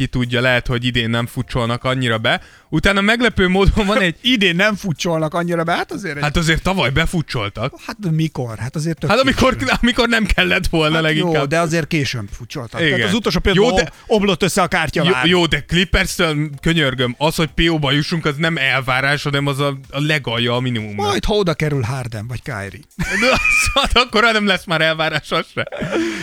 ki 0.00 0.06
tudja, 0.06 0.40
lehet, 0.40 0.66
hogy 0.66 0.84
idén 0.84 1.10
nem 1.10 1.26
futcsolnak 1.26 1.84
annyira 1.84 2.18
be. 2.18 2.40
Utána 2.68 3.00
meglepő 3.00 3.48
módon 3.48 3.86
van 3.86 4.00
egy... 4.00 4.16
Idén 4.34 4.56
nem 4.56 4.74
futcsolnak 4.74 5.34
annyira 5.34 5.64
be, 5.64 5.72
hát 5.72 5.92
azért 5.92 6.16
egy... 6.16 6.22
Hát 6.22 6.36
azért 6.36 6.62
tavaly 6.62 6.90
befutcsoltak. 6.90 7.74
Hát 7.86 7.96
mikor? 8.10 8.58
Hát 8.58 8.76
azért 8.76 8.98
tök 8.98 9.10
Hát 9.10 9.18
amikor, 9.18 9.56
későn. 9.56 9.76
amikor 9.82 10.08
nem 10.08 10.26
kellett 10.26 10.66
volna 10.66 10.94
Hát 10.94 11.02
leginkább. 11.02 11.34
Jó, 11.34 11.44
de 11.44 11.58
azért 11.60 11.86
későn 11.86 12.28
futcsoltak. 12.32 12.80
Igen. 12.80 12.92
Tehát 12.92 13.08
az 13.08 13.14
utolsó 13.14 13.38
pillanatban 13.38 13.74
de- 13.84 13.92
jó, 14.08 14.16
omlott 14.16 14.42
össze 14.42 14.62
a 14.62 14.66
kártya 14.66 15.04
Jó, 15.04 15.12
jó, 15.24 15.46
de 15.46 15.64
Clippers-től 15.64 16.50
könyörgöm, 16.60 17.14
az, 17.18 17.34
hogy 17.34 17.48
PO-ba 17.54 17.92
jussunk, 17.92 18.24
az 18.26 18.34
nem 18.36 18.56
elvárás, 18.56 19.22
hanem 19.22 19.46
az 19.46 19.58
a, 19.58 19.78
a 19.90 20.00
legalja 20.00 20.54
a 20.54 20.60
minimum. 20.60 20.94
Majd 20.94 21.24
ha 21.24 21.34
oda 21.34 21.54
kerül 21.54 21.82
Harden 21.82 22.26
vagy 22.26 22.42
Kyrie. 22.42 22.80
De 23.20 23.26
az, 23.32 23.82
hát 23.82 23.96
akkor 23.96 24.22
nem 24.22 24.46
lesz 24.46 24.64
már 24.64 24.80
elvárás 24.80 25.30
az 25.30 25.46
se. 25.54 25.68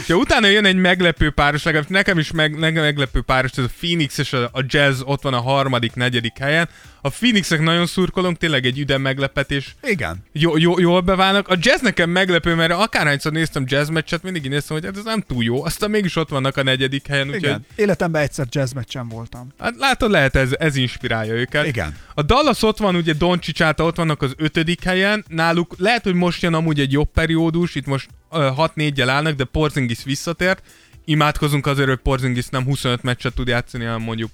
Ja, 0.08 0.16
utána 0.16 0.48
jön 0.48 0.66
egy 0.66 0.76
meglepő 0.76 1.30
páros, 1.30 1.64
legalábbis 1.64 1.96
nekem 1.96 2.18
is 2.18 2.32
meg, 2.32 2.60
nekem 2.60 2.84
meglepő 2.84 3.22
páros, 3.22 3.52
ez 3.52 3.66
a 3.68 3.74
Phoenix 3.80 4.18
és 4.18 4.34
a, 4.34 4.52
Jazz 4.68 5.02
ott 5.06 5.22
van 5.22 5.34
a 5.34 5.42
harmadik, 5.42 5.94
negyedik 5.94 6.38
helyen. 6.38 6.70
A 7.02 7.10
Phoenixek 7.10 7.62
nagyon 7.62 7.86
szurkolunk, 7.86 8.38
tényleg 8.38 8.66
egy 8.66 8.80
üde 8.80 8.98
meglepetés. 8.98 9.76
Igen. 9.84 10.18
Jó, 10.32 10.58
jó, 10.58 10.80
jól 10.80 11.02
beválnak. 11.02 11.48
A 11.48 11.56
jazz 11.60 11.82
nekem 11.82 12.10
meglepő, 12.10 12.56
mert 12.56 12.72
akárhányszor 12.72 13.32
néztem 13.32 13.64
jazz 13.68 13.90
meccset, 13.90 14.24
mindig 14.24 14.46
így 14.46 14.52
néztem, 14.52 14.78
hogy 14.78 14.86
hát 14.86 14.98
ez 14.98 15.04
nem 15.04 15.22
túl 15.22 15.44
jó. 15.44 15.66
Aztán 15.66 15.90
mégis 15.90 16.16
ott 16.16 16.30
vannak 16.30 16.58
a 16.58 16.64
negyedik 16.64 17.08
helyen, 17.08 17.28
úgyhogy 17.28 17.44
Igen. 17.44 17.66
Életemben 17.76 18.22
egyszer 18.22 18.46
jazz 18.50 18.74
meccsen 18.74 19.10
voltam. 19.10 19.48
Hát 19.60 19.76
látod, 19.78 20.12
lehet 20.12 20.36
ez, 20.36 20.56
ez 20.60 20.76
inspirálja 20.76 21.34
őket. 21.34 21.68
Igen. 21.68 21.96
A 22.14 22.22
Dallas 22.22 22.64
ott 22.64 22.78
van, 22.78 22.96
ugye 22.96 23.14
Doncsics 23.14 23.62
által 23.62 23.86
ott 23.86 23.96
vannak 23.96 24.22
az 24.22 24.34
ötödik 24.38 24.84
helyen, 24.84 25.26
náluk 25.28 25.76
lehet, 25.78 26.04
hogy 26.04 26.14
most 26.14 26.42
jön 26.42 26.54
amúgy 26.54 26.80
egy 26.80 26.92
jobb 26.92 27.12
periódus, 27.12 27.76
itt 27.76 27.86
most 27.86 28.10
uh, 28.32 28.40
6-4-jel 28.40 29.08
állnak, 29.10 29.36
de 29.36 29.44
Porzingis 29.44 30.04
visszatért. 30.04 30.62
Imádkozunk 31.10 31.66
azért, 31.66 31.88
hogy 31.88 31.98
Porzingis 31.98 32.48
nem 32.48 32.64
25 32.64 33.04
meccset 33.04 33.34
tud 33.34 33.48
játszani, 33.48 33.84
hanem 33.84 34.02
mondjuk 34.02 34.32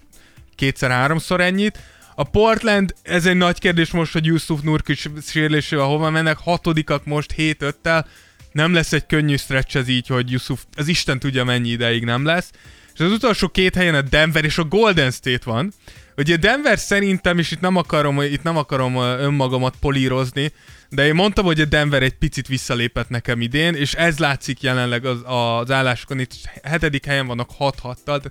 kétszer-háromszor 0.55 1.41
ennyit. 1.41 1.79
A 2.15 2.23
Portland, 2.23 2.95
ez 3.01 3.25
egy 3.25 3.35
nagy 3.35 3.59
kérdés 3.59 3.91
most, 3.91 4.13
hogy 4.13 4.25
Yusuf 4.25 4.61
Nurkic 4.61 5.29
sérülésével 5.29 5.85
hova 5.85 6.09
mennek, 6.09 6.37
hatodikak 6.37 7.05
most 7.05 7.33
7-5-tel, 7.37 8.05
nem 8.51 8.73
lesz 8.73 8.93
egy 8.93 9.05
könnyű 9.05 9.35
stretch 9.35 9.75
ez 9.75 9.87
így, 9.87 10.07
hogy 10.07 10.31
Yusuf, 10.31 10.63
az 10.75 10.87
Isten 10.87 11.19
tudja 11.19 11.43
mennyi 11.43 11.69
ideig 11.69 12.03
nem 12.03 12.25
lesz. 12.25 12.51
És 12.93 12.99
az 12.99 13.11
utolsó 13.11 13.47
két 13.47 13.75
helyen 13.75 13.95
a 13.95 14.01
Denver 14.01 14.45
és 14.45 14.57
a 14.57 14.63
Golden 14.63 15.11
State 15.11 15.43
van. 15.43 15.73
Ugye 16.17 16.35
Denver 16.35 16.79
szerintem, 16.79 17.39
és 17.39 17.51
itt 17.51 17.61
nem 17.61 17.75
akarom, 17.75 18.21
itt 18.21 18.43
nem 18.43 18.57
akarom 18.57 18.95
önmagamat 18.97 19.75
polírozni, 19.79 20.51
de 20.93 21.05
én 21.05 21.15
mondtam, 21.15 21.45
hogy 21.45 21.61
a 21.61 21.65
Denver 21.65 22.03
egy 22.03 22.17
picit 22.17 22.47
visszalépett 22.47 23.09
nekem 23.09 23.41
idén, 23.41 23.73
és 23.73 23.93
ez 23.93 24.17
látszik 24.17 24.61
jelenleg 24.61 25.05
az, 25.05 25.17
az 25.25 25.71
állásokon, 25.71 26.19
itt 26.19 26.33
hetedik 26.63 27.05
helyen 27.05 27.27
vannak 27.27 27.49
6-6-tal, 27.59 28.21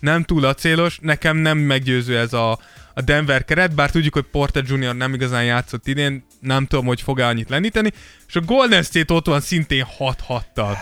nem 0.00 0.24
túl 0.24 0.44
acélos, 0.44 0.98
nekem 1.02 1.36
nem 1.36 1.58
meggyőző 1.58 2.18
ez 2.18 2.32
a, 2.32 2.58
a 2.94 3.00
Denver 3.00 3.44
keret, 3.44 3.74
bár 3.74 3.90
tudjuk, 3.90 4.14
hogy 4.14 4.24
Porter 4.30 4.64
Jr. 4.66 4.96
nem 4.96 5.14
igazán 5.14 5.44
játszott 5.44 5.86
idén, 5.86 6.24
nem 6.40 6.66
tudom, 6.66 6.86
hogy 6.86 7.00
fog-e 7.00 7.26
annyit 7.26 7.48
lendíteni, 7.48 7.92
és 8.28 8.36
a 8.36 8.40
Golden 8.40 8.82
State 8.82 9.14
ott 9.14 9.26
van 9.26 9.40
szintén 9.40 9.86
6-6-tal. 9.98 10.76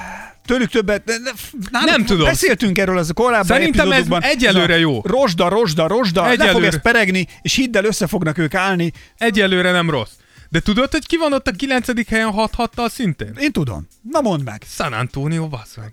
Tőlük 0.45 0.71
többet, 0.71 1.05
de, 1.05 1.19
de, 1.19 1.31
náluk 1.71 1.91
Nem 1.91 2.05
tudom. 2.05 2.27
Beszéltünk 2.27 2.79
erről 2.79 2.99
az 2.99 3.11
a 3.11 3.13
korábban 3.13 3.47
Szerintem 3.47 3.93
ez 3.93 4.07
egyelőre 4.21 4.79
jó. 4.79 5.01
Rosda, 5.05 5.49
rosda, 5.49 5.87
rosda, 5.87 6.23
le 6.23 6.29
fog 6.29 6.41
Egyelőre. 6.41 6.67
ez 6.67 6.83
peregni, 6.83 7.27
és 7.43 7.55
hidd 7.55 7.77
el, 7.77 7.85
össze 7.85 8.07
fognak 8.07 8.39
ők 8.39 8.55
állni. 8.55 8.93
Egyelőre 9.19 9.71
nem 9.71 9.91
rossz. 9.91 10.13
De 10.57 10.63
tudod, 10.63 10.91
hogy 10.91 11.07
ki 11.07 11.17
van 11.17 11.33
ott 11.33 11.49
a 11.49 11.51
9. 11.51 12.09
helyen 12.09 12.33
6-6-tal 12.37 12.91
szintén? 12.91 13.33
Én 13.39 13.53
tudom. 13.53 13.89
Na 14.11 14.21
mondd 14.21 14.43
meg. 14.45 14.63
San 14.69 14.93
Antonio, 14.93 15.49
bassz 15.49 15.77
meg. 15.77 15.93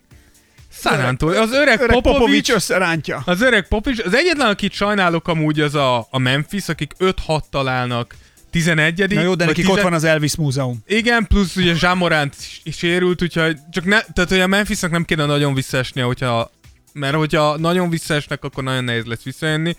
San 0.71 0.99
Antonio, 0.99 1.41
az 1.41 1.51
öreg, 1.51 1.79
Öreg 1.79 1.95
Popovics 1.95 2.17
Popovics, 2.17 2.49
összerántja. 2.51 3.21
az 3.25 3.41
öreg 3.41 3.67
Popovics, 3.67 3.99
az 3.99 4.13
egyetlen, 4.15 4.49
akit 4.49 4.71
sajnálok 4.71 5.27
amúgy 5.27 5.59
az 5.59 5.75
a, 5.75 6.07
a 6.09 6.17
Memphis, 6.17 6.69
akik 6.69 6.93
5-6-tal 6.99 7.65
állnak 7.67 8.15
11 8.49 9.13
Na 9.13 9.21
jó, 9.21 9.35
de 9.35 9.45
nekik 9.45 9.69
ott 9.69 9.81
van 9.81 9.93
az 9.93 10.03
Elvis 10.03 10.35
Múzeum. 10.35 10.83
Igen, 10.87 11.27
plusz 11.27 11.55
ugye 11.55 11.75
Zsámorant 11.75 12.35
is 12.63 12.77
sérült, 12.77 13.21
úgyhogy 13.21 13.57
csak 13.71 13.85
ne, 13.85 13.99
tehát 14.01 14.29
hogy 14.29 14.39
a 14.39 14.47
Memphisnak 14.47 14.91
nem 14.91 15.05
kéne 15.05 15.25
nagyon 15.25 15.53
visszaesnie, 15.53 16.03
hogyha, 16.03 16.51
mert 16.93 17.15
hogyha 17.15 17.57
nagyon 17.57 17.89
visszaesnek, 17.89 18.43
akkor 18.43 18.63
nagyon 18.63 18.83
nehéz 18.83 19.05
lesz 19.05 19.23
visszajönni. 19.23 19.75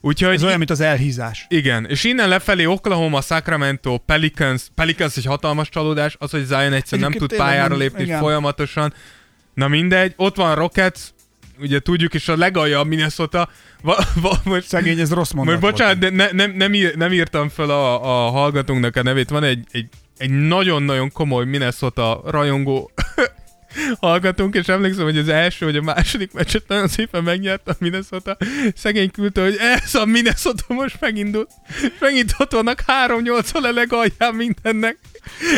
Úgyhogy 0.00 0.34
Ez 0.34 0.44
olyan, 0.44 0.58
mint 0.58 0.70
az 0.70 0.80
elhízás. 0.80 1.46
igen, 1.48 1.86
és 1.86 2.04
innen 2.04 2.28
lefelé 2.28 2.64
Oklahoma, 2.64 3.20
Sacramento, 3.20 3.98
Pelicans, 3.98 4.62
Pelicans 4.74 5.16
egy 5.16 5.24
hatalmas 5.24 5.68
csalódás, 5.68 6.16
az, 6.18 6.30
hogy 6.30 6.44
Zion 6.44 6.72
egyszerűen 6.72 7.10
nem 7.10 7.18
tud 7.18 7.36
pályára 7.36 7.76
lépni 7.76 8.02
igen. 8.02 8.20
folyamatosan. 8.20 8.94
Na 9.54 9.68
mindegy, 9.68 10.12
ott 10.16 10.36
van 10.36 10.54
Rockets, 10.54 11.00
ugye 11.58 11.78
tudjuk, 11.78 12.14
és 12.14 12.28
a 12.28 12.36
legalja 12.36 12.80
a 12.80 12.84
Minnesota. 12.84 13.48
Va, 13.82 14.04
va, 14.14 14.40
most, 14.44 14.66
Szegény, 14.66 14.98
ez 15.00 15.12
rossz 15.12 15.30
mondat 15.30 15.60
most 15.60 15.72
bocsánat, 15.72 15.98
de 15.98 16.10
ne, 16.10 16.30
nem, 16.30 16.50
nem, 16.50 16.74
ír, 16.74 16.96
nem 16.96 17.12
írtam 17.12 17.48
fel 17.48 17.70
a, 17.70 18.02
a 18.26 18.30
hallgatónknak 18.30 18.96
a 18.96 19.02
nevét. 19.02 19.30
Van 19.30 19.44
egy, 19.44 19.66
egy, 19.70 19.88
egy 20.16 20.30
nagyon-nagyon 20.30 21.12
komoly 21.12 21.44
Minnesota 21.44 22.22
rajongó 22.26 22.90
hallgatunk, 24.00 24.54
és 24.54 24.68
emlékszem, 24.68 25.04
hogy 25.04 25.18
az 25.18 25.28
első, 25.28 25.64
vagy 25.64 25.76
a 25.76 25.82
második 25.82 26.32
meccset 26.32 26.68
nagyon 26.68 26.88
szépen 26.88 27.22
megnyerte 27.22 27.70
a 27.70 27.76
Minnesota. 27.78 28.36
Szegény 28.74 29.10
küldte, 29.10 29.42
hogy 29.42 29.56
ez 29.56 29.94
a 29.94 30.04
Minnesota 30.04 30.64
most 30.68 30.96
megindult. 31.00 31.50
Megint 32.00 32.34
ott 32.38 32.52
vannak 32.52 32.84
3-8 33.06 33.52
a 33.52 33.70
legalján 33.70 34.34
mindennek. 34.34 34.98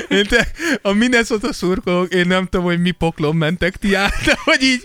Én 0.08 0.26
te, 0.26 0.48
a 0.82 0.92
Minnesota 0.92 1.52
szurkolók, 1.52 2.14
én 2.14 2.26
nem 2.26 2.44
tudom, 2.44 2.64
hogy 2.66 2.80
mi 2.80 2.90
poklon 2.90 3.36
mentek 3.36 3.76
ti 3.76 3.94
át, 3.94 4.24
de 4.24 4.38
hogy 4.44 4.62
így 4.62 4.82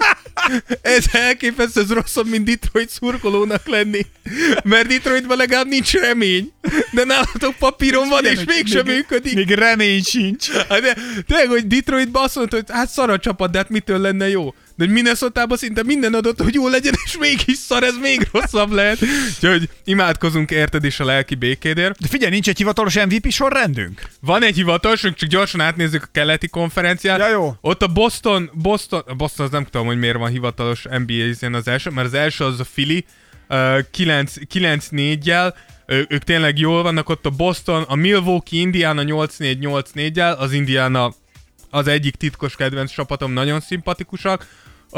ez 0.82 1.06
elképesztő, 1.12 1.82
ez 1.82 1.92
rosszabb, 1.92 2.28
mint 2.28 2.46
Detroit 2.46 2.90
szurkolónak 2.90 3.68
lenni. 3.68 4.06
Mert 4.64 4.88
Detroitban 4.88 5.38
legalább 5.38 5.68
nincs 5.68 5.94
remény. 5.94 6.52
De 6.92 7.04
nálatok 7.04 7.56
papíron 7.60 8.10
van, 8.10 8.26
és 8.26 8.44
mégsem 8.46 8.86
működik. 8.86 9.36
Még 9.36 9.52
remény 9.52 10.04
sincs. 10.04 10.52
Hát 10.52 10.82
de 10.82 10.96
tényleg, 11.28 11.48
hogy 11.48 11.68
Detroitban 11.68 12.24
azt 12.24 12.36
mondta, 12.36 12.56
hogy 12.56 12.66
hát 12.68 12.90
szar 12.90 13.10
a 13.10 13.20
csapat, 13.20 13.52
de 13.52 13.58
hát 13.58 13.70
mitől 13.70 14.00
lenne 14.00 14.30
jó? 14.30 14.54
De 14.78 14.86
minnesota 14.86 15.48
szinte 15.50 15.84
minden 15.84 16.14
adott, 16.14 16.42
hogy 16.42 16.54
jó 16.54 16.68
legyen, 16.68 16.94
és 17.06 17.18
mégis 17.18 17.58
szar, 17.58 17.84
ez 17.84 17.98
még 18.02 18.28
rosszabb 18.32 18.72
lehet. 18.72 18.98
Úgyhogy 19.36 19.70
imádkozunk 19.84 20.52
érted 20.52 20.84
is 20.84 21.00
a 21.00 21.06
lelki 21.06 21.36
békédért. 21.36 22.00
De 22.00 22.08
figyelj, 22.08 22.32
nincs 22.32 22.50
egy 22.50 22.58
hivatalos 22.58 22.96
MVP 22.96 23.32
sorrendünk? 23.32 24.02
Van 24.20 24.44
egy 24.44 24.56
hivatalosunk, 24.56 25.16
csak 25.16 25.30
gyorsan 25.30 25.62
átnézzük 25.62 26.04
a 26.04 26.10
keleti 26.12 26.48
konferenciát. 26.48 27.20
Ja, 27.20 27.30
jó. 27.30 27.56
Ott 27.62 27.82
a 27.82 27.88
Boston, 27.88 28.50
Boston, 28.54 29.04
Boston 29.18 29.46
az 29.46 29.52
nem 29.52 29.64
tudom, 29.64 29.88
hogy 29.88 30.00
miért 30.00 30.18
van 30.18 30.32
hivatalos 30.32 30.84
NBA 30.84 31.14
izén 31.14 31.54
az 31.54 31.68
első, 31.68 31.90
mert 31.90 32.08
az 32.08 32.14
első 32.14 32.44
az 32.44 32.60
a 32.60 32.66
Philly, 32.74 33.06
uh, 33.50 33.80
9-4-jel, 33.94 35.56
ők 35.86 36.24
tényleg 36.24 36.60
jól 36.60 36.84
vannak 36.84 37.10
ott 37.10 37.26
a 37.26 37.30
Boston, 37.30 37.84
a 37.88 37.96
Milwaukee, 37.96 38.60
Indiana 38.60 39.04
8-4-8-4-jel, 39.06 40.38
az 40.38 40.52
Indiana 40.54 41.14
az 41.70 41.88
egyik 41.88 42.16
titkos 42.16 42.56
kedvenc 42.56 42.92
csapatom, 42.92 43.32
nagyon 43.32 43.60
szimpatikusak. 43.60 44.48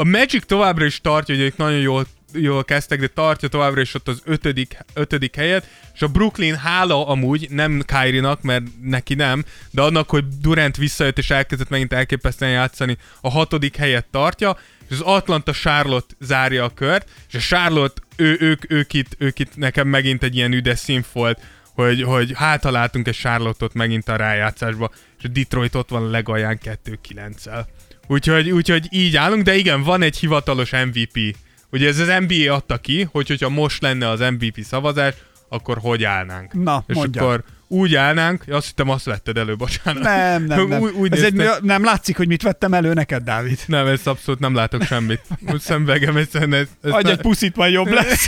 A 0.00 0.04
Magic 0.04 0.46
továbbra 0.46 0.84
is 0.84 1.00
tartja, 1.00 1.34
hogy 1.34 1.44
ők 1.44 1.56
nagyon 1.56 1.78
jól, 1.78 2.06
jól 2.32 2.64
kezdtek, 2.64 3.00
de 3.00 3.06
tartja 3.06 3.48
továbbra 3.48 3.80
is 3.80 3.94
ott 3.94 4.08
az 4.08 4.22
ötödik, 4.24 4.78
ötödik 4.94 5.36
helyet, 5.36 5.68
és 5.94 6.02
a 6.02 6.08
Brooklyn 6.08 6.56
hála 6.56 7.06
amúgy, 7.06 7.46
nem 7.50 7.82
Kyrie-nak, 7.86 8.42
mert 8.42 8.64
neki 8.82 9.14
nem, 9.14 9.44
de 9.70 9.82
annak, 9.82 10.10
hogy 10.10 10.24
Durant 10.40 10.76
visszajött 10.76 11.18
és 11.18 11.30
elkezdett 11.30 11.68
megint 11.68 11.92
elképesztően 11.92 12.50
játszani, 12.50 12.96
a 13.20 13.30
hatodik 13.30 13.76
helyet 13.76 14.06
tartja, 14.10 14.58
és 14.88 14.90
az 14.90 15.00
Atlanta 15.00 15.52
Charlotte 15.52 16.14
zárja 16.20 16.64
a 16.64 16.74
kört, 16.74 17.10
és 17.28 17.34
a 17.34 17.38
Charlotte, 17.38 18.02
ő, 18.16 18.36
ők, 18.40 18.70
ők, 18.70 18.92
itt, 18.92 19.16
ők 19.18 19.38
itt 19.38 19.56
nekem 19.56 19.88
megint 19.88 20.22
egy 20.22 20.36
ilyen 20.36 20.52
üdes 20.52 20.78
színf 20.78 21.06
volt, 21.12 21.40
hogy, 21.74 22.02
hogy 22.02 22.32
hát 22.34 22.60
találtunk 22.60 23.08
egy 23.08 23.16
Charlotte-ot 23.16 23.74
megint 23.74 24.08
a 24.08 24.16
rájátszásba, 24.16 24.90
és 25.18 25.24
a 25.24 25.28
Detroit 25.28 25.74
ott 25.74 25.88
van 25.88 26.10
legalján 26.10 26.58
2-9-el. 26.64 27.64
Úgyhogy, 28.10 28.50
úgyhogy 28.50 28.86
így 28.90 29.16
állunk, 29.16 29.42
de 29.42 29.56
igen, 29.56 29.82
van 29.82 30.02
egy 30.02 30.16
hivatalos 30.16 30.70
MVP. 30.70 31.36
Ugye 31.72 31.88
ez 31.88 31.98
az 31.98 32.12
NBA 32.26 32.54
adta 32.54 32.78
ki, 32.78 33.08
hogy 33.10 33.28
hogyha 33.28 33.48
most 33.48 33.82
lenne 33.82 34.08
az 34.08 34.20
MVP 34.20 34.62
szavazás, 34.62 35.14
akkor 35.48 35.78
hogy 35.78 36.04
állnánk? 36.04 36.52
Na, 36.52 36.84
És 36.86 36.94
mondja. 36.94 37.22
akkor 37.22 37.42
úgy 37.68 37.94
állnánk, 37.94 38.44
azt 38.48 38.66
hittem 38.66 38.88
azt 38.88 39.04
vetted 39.04 39.36
elő, 39.36 39.56
bocsánat. 39.56 40.02
Nem, 40.02 40.44
nem, 40.44 40.68
nem. 40.68 40.80
Úgy, 40.80 40.92
úgy 40.92 41.12
Ez 41.12 41.22
egy, 41.22 41.42
nem 41.62 41.84
látszik, 41.84 42.16
hogy 42.16 42.26
mit 42.26 42.42
vettem 42.42 42.74
elő 42.74 42.92
neked, 42.92 43.22
Dávid. 43.22 43.58
Nem, 43.66 43.86
ez 43.86 44.06
abszolút 44.06 44.40
nem 44.40 44.54
látok 44.54 44.82
semmit. 44.82 45.20
Úgy 45.52 45.60
szemvegem, 45.60 46.16
ez, 46.16 46.28
ez 46.32 46.66
Adj 46.80 47.02
ne- 47.02 47.10
egy 47.10 47.20
puszit, 47.20 47.56
majd 47.56 47.72
jobb 47.72 47.92
lesz. 47.92 48.26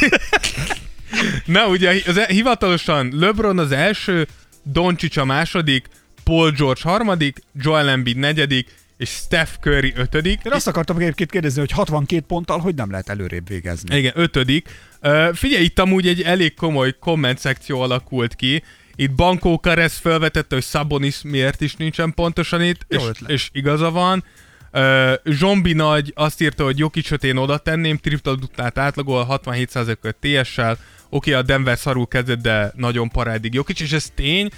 Na, 1.45 1.67
ugye 1.67 2.03
az, 2.07 2.17
e- 2.17 2.27
hivatalosan 2.29 3.13
LeBron 3.15 3.59
az 3.59 3.73
első, 3.73 4.27
Doncic 4.63 5.17
a 5.17 5.25
második, 5.25 5.89
Paul 6.25 6.51
George 6.51 6.81
harmadik, 6.83 7.39
Joel 7.55 7.89
Embiid 7.89 8.17
negyedik, 8.17 8.81
és 9.03 9.11
Steph 9.11 9.51
Curry 9.61 9.93
ötödik. 9.97 10.41
Én 10.45 10.53
azt 10.53 10.66
akartam 10.66 10.97
egyébként 10.97 11.31
kérdezni, 11.31 11.61
hogy 11.61 11.70
62 11.70 12.24
ponttal 12.27 12.59
hogy 12.59 12.74
nem 12.74 12.91
lehet 12.91 13.09
előrébb 13.09 13.49
végezni. 13.49 13.97
Igen, 13.97 14.12
ötödik. 14.15 14.69
Uh, 15.03 15.35
figyelj, 15.35 15.65
itt 15.65 15.79
amúgy 15.79 16.07
egy 16.07 16.23
elég 16.23 16.55
komoly 16.55 16.95
komment 17.01 17.39
szekció 17.39 17.81
alakult 17.81 18.35
ki. 18.35 18.62
Itt 18.95 19.11
Bankó 19.11 19.61
Karesz 19.61 19.99
felvetette, 19.99 20.55
hogy 20.55 20.65
Sabonis 20.65 21.23
miért 21.23 21.61
is 21.61 21.77
nincsen 21.77 22.15
pontosan 22.15 22.62
itt, 22.62 22.87
Jó 22.89 22.99
és, 22.99 23.07
ötlet. 23.07 23.31
és 23.31 23.49
igaza 23.53 23.91
van. 23.91 24.24
Uh, 24.73 25.12
Zsombi 25.24 25.73
Nagy 25.73 26.12
azt 26.16 26.41
írta, 26.41 26.65
hogy 26.65 26.79
Jokicsot 26.79 27.24
én 27.24 27.37
oda 27.37 27.59
tenném, 27.59 27.97
triple 27.97 28.35
duplát 28.35 28.79
átlagol 28.79 29.27
67%-ot 29.45 30.16
TS-sel. 30.20 30.79
Oké, 31.09 31.33
a 31.33 31.43
Denver 31.43 31.79
szarul 31.79 32.07
kezdett, 32.07 32.41
de 32.41 32.73
nagyon 32.77 33.09
parádig 33.09 33.55
Jokic, 33.55 33.81
és 33.81 33.93
ez 33.93 34.11
tény, 34.15 34.49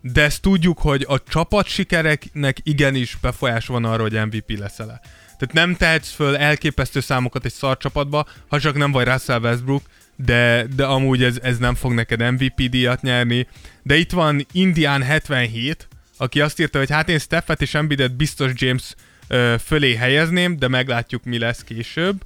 de 0.00 0.22
ezt 0.22 0.42
tudjuk, 0.42 0.78
hogy 0.78 1.04
a 1.08 1.22
csapat 1.22 1.66
sikereknek 1.66 2.58
igenis 2.62 3.16
befolyás 3.20 3.66
van 3.66 3.84
arra, 3.84 4.02
hogy 4.02 4.26
MVP 4.26 4.58
leszel-e. 4.58 5.00
Tehát 5.38 5.52
nem 5.52 5.76
tehetsz 5.76 6.10
föl 6.10 6.36
elképesztő 6.36 7.00
számokat 7.00 7.44
egy 7.44 7.52
szar 7.52 7.76
csapatba, 7.76 8.26
ha 8.48 8.60
csak 8.60 8.76
nem 8.76 8.92
vagy 8.92 9.06
Russell 9.06 9.40
Westbrook, 9.40 9.82
de, 10.16 10.66
de 10.76 10.84
amúgy 10.84 11.22
ez, 11.22 11.38
ez 11.42 11.58
nem 11.58 11.74
fog 11.74 11.92
neked 11.92 12.32
MVP 12.32 12.68
díjat 12.68 13.02
nyerni. 13.02 13.46
De 13.82 13.96
itt 13.96 14.10
van 14.10 14.46
Indian 14.52 15.02
77, 15.02 15.88
aki 16.16 16.40
azt 16.40 16.60
írta, 16.60 16.78
hogy 16.78 16.90
hát 16.90 17.08
én 17.08 17.18
Stephet 17.18 17.62
és 17.62 17.74
Embiidet 17.74 18.16
biztos 18.16 18.50
James 18.54 18.94
ö, 19.28 19.54
fölé 19.64 19.94
helyezném, 19.94 20.56
de 20.56 20.68
meglátjuk, 20.68 21.24
mi 21.24 21.38
lesz 21.38 21.64
később. 21.64 22.24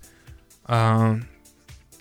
Uh, 0.68 1.16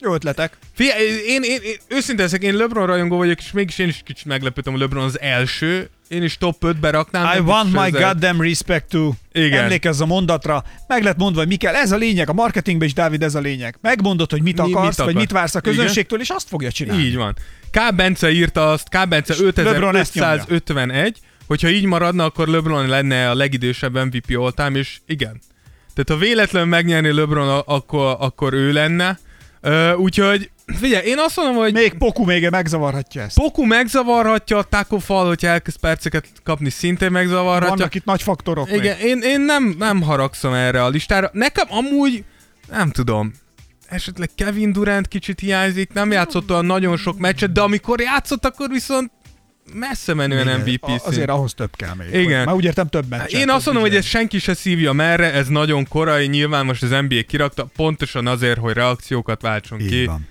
Jó 0.02 0.14
ötletek. 0.14 0.58
Figyelj, 0.74 1.06
én, 1.28 1.42
én, 1.44 1.60
én 1.64 1.76
őszintén 1.88 2.26
leszek, 2.26 2.42
én 2.44 2.56
LeBron 2.56 2.86
rajongó 2.86 3.18
vagyok, 3.18 3.40
és 3.40 3.52
mégis 3.52 3.78
én 3.80 3.88
is 3.88 4.02
kicsit 4.06 4.26
meglepődtem, 4.26 4.74
hogy 4.74 4.82
LeBron 4.82 5.04
az 5.04 5.20
első. 5.20 5.90
Én 6.08 6.24
is 6.24 6.38
top 6.38 6.56
5-be 6.66 6.90
raknám. 6.90 7.38
I 7.38 7.40
want 7.40 7.72
my 7.72 7.80
ezzel- 7.80 8.02
goddamn 8.14 8.42
respect 8.42 8.86
to. 8.90 9.12
Igen. 9.32 9.64
Emlékezz 9.64 10.02
a 10.02 10.06
mondatra, 10.06 10.64
meg 10.88 11.04
lett 11.04 11.18
mondva, 11.18 11.40
hogy 11.40 11.48
mi 11.50 11.56
kell. 11.56 11.76
Ez 11.76 11.92
a 11.92 11.96
lényeg, 11.98 12.30
a 12.30 12.34
marketingben 12.34 12.88
is, 12.88 12.94
Dávid, 12.94 13.24
ez 13.24 13.36
a 13.36 13.40
lényeg. 13.40 13.78
Megmondod, 13.82 14.32
hogy 14.32 14.42
mit 14.42 14.58
Mi- 14.58 14.66
mit 14.68 14.76
akarsz, 14.76 14.98
vagy 14.98 15.16
mit 15.16 15.32
vársz 15.32 15.56
a 15.56 15.60
Igen. 15.64 15.74
közönségtől, 15.76 16.20
és 16.20 16.30
azt 16.30 16.48
fogja 16.48 16.72
csinálni. 16.72 17.04
Így 17.04 17.16
van. 17.16 17.36
K. 17.72 17.96
Bence 17.96 18.32
írta 18.32 18.72
azt, 18.72 18.90
K. 18.90 19.08
Bence 19.08 19.36
LeBron 19.56 19.96
ezt 19.96 20.14
nyomja. 20.14 20.34
5551, 20.48 21.18
hogyha 21.48 21.70
így 21.70 21.86
maradna, 21.86 22.24
akkor 22.26 22.48
LeBron 22.48 22.88
lenne 22.88 23.30
a 23.30 23.34
legidősebb 23.34 24.06
MVP 24.06 24.38
all 24.56 24.72
és 24.74 24.98
igen. 25.06 25.42
Tehát 25.94 26.22
ha 26.22 26.28
véletlenül 26.28 26.70
megnyerni 26.70 27.12
LeBron, 27.14 27.62
akkor, 27.66 28.16
akkor 28.20 28.54
ő 28.54 28.72
lenne. 28.72 29.20
Úgyhogy, 29.98 30.52
figyelj, 30.66 31.08
én 31.08 31.18
azt 31.20 31.36
mondom, 31.36 31.56
hogy 31.56 31.74
Még 31.74 31.94
Poku 31.98 32.26
még 32.26 32.50
megzavarhatja 32.50 33.22
ezt. 33.22 33.36
Poku 33.36 33.66
megzavarhatja, 33.66 34.58
a 34.58 34.64
Taco 34.64 34.98
Fall, 34.98 35.28
hogyha 35.28 35.48
elkezd 35.48 35.80
perceket 35.80 36.28
kapni, 36.44 36.70
szintén 36.70 37.12
megzavarhatja. 37.12 37.76
Vannak 37.76 37.96
itt 37.96 38.06
nagy 38.06 38.22
faktorok 38.22 38.72
Igen, 38.72 38.98
még. 38.98 39.08
én, 39.08 39.22
én 39.22 39.42
nem, 39.42 39.76
nem 39.78 40.02
haragszom 40.02 40.54
erre 40.54 40.84
a 40.84 40.90
listára. 40.90 41.30
Nekem 41.34 41.68
amúgy, 41.70 42.24
nem 42.72 42.90
tudom, 42.90 43.34
esetleg 43.88 44.30
Kevin 44.36 44.72
Durant 44.72 45.08
kicsit 45.08 45.40
hiányzik, 45.40 45.94
nem 45.94 46.12
játszott 46.12 46.52
olyan 46.52 46.66
nagyon 46.66 46.98
sok 46.98 47.18
meccset, 47.18 47.52
de 47.52 47.62
amikor 47.62 48.02
játszott, 48.02 48.46
akkor 48.46 48.70
viszont 48.70 49.12
messze 49.74 50.14
menően 50.14 50.60
MVP 50.60 50.86
szint. 50.86 51.02
Azért 51.02 51.30
ahhoz 51.30 51.54
több 51.54 51.76
kell 51.76 51.94
még. 51.94 52.14
Igen. 52.22 52.46
Már 52.46 52.56
úgy 52.56 52.64
értem 52.64 52.88
több 52.88 53.10
meccset. 53.10 53.32
Én 53.32 53.50
azt 53.50 53.66
mondom, 53.66 53.84
hogy 53.84 53.96
ezt 53.96 54.08
senki 54.08 54.40
se 54.40 54.54
szívja 54.54 54.92
merre, 54.94 55.34
ez 55.34 55.48
nagyon 55.48 55.88
korai, 55.88 56.28
nyilván 56.28 56.66
most 56.66 56.84
az 56.84 56.90
NBA 56.90 57.22
kirakta, 57.28 57.68
pontosan 57.76 58.28
azért, 58.28 58.60
hogy 58.60 58.74
reakciókat 58.74 59.42
váltson 59.42 59.80
Így 59.80 59.90
ki. 59.90 60.06
van. 60.06 60.28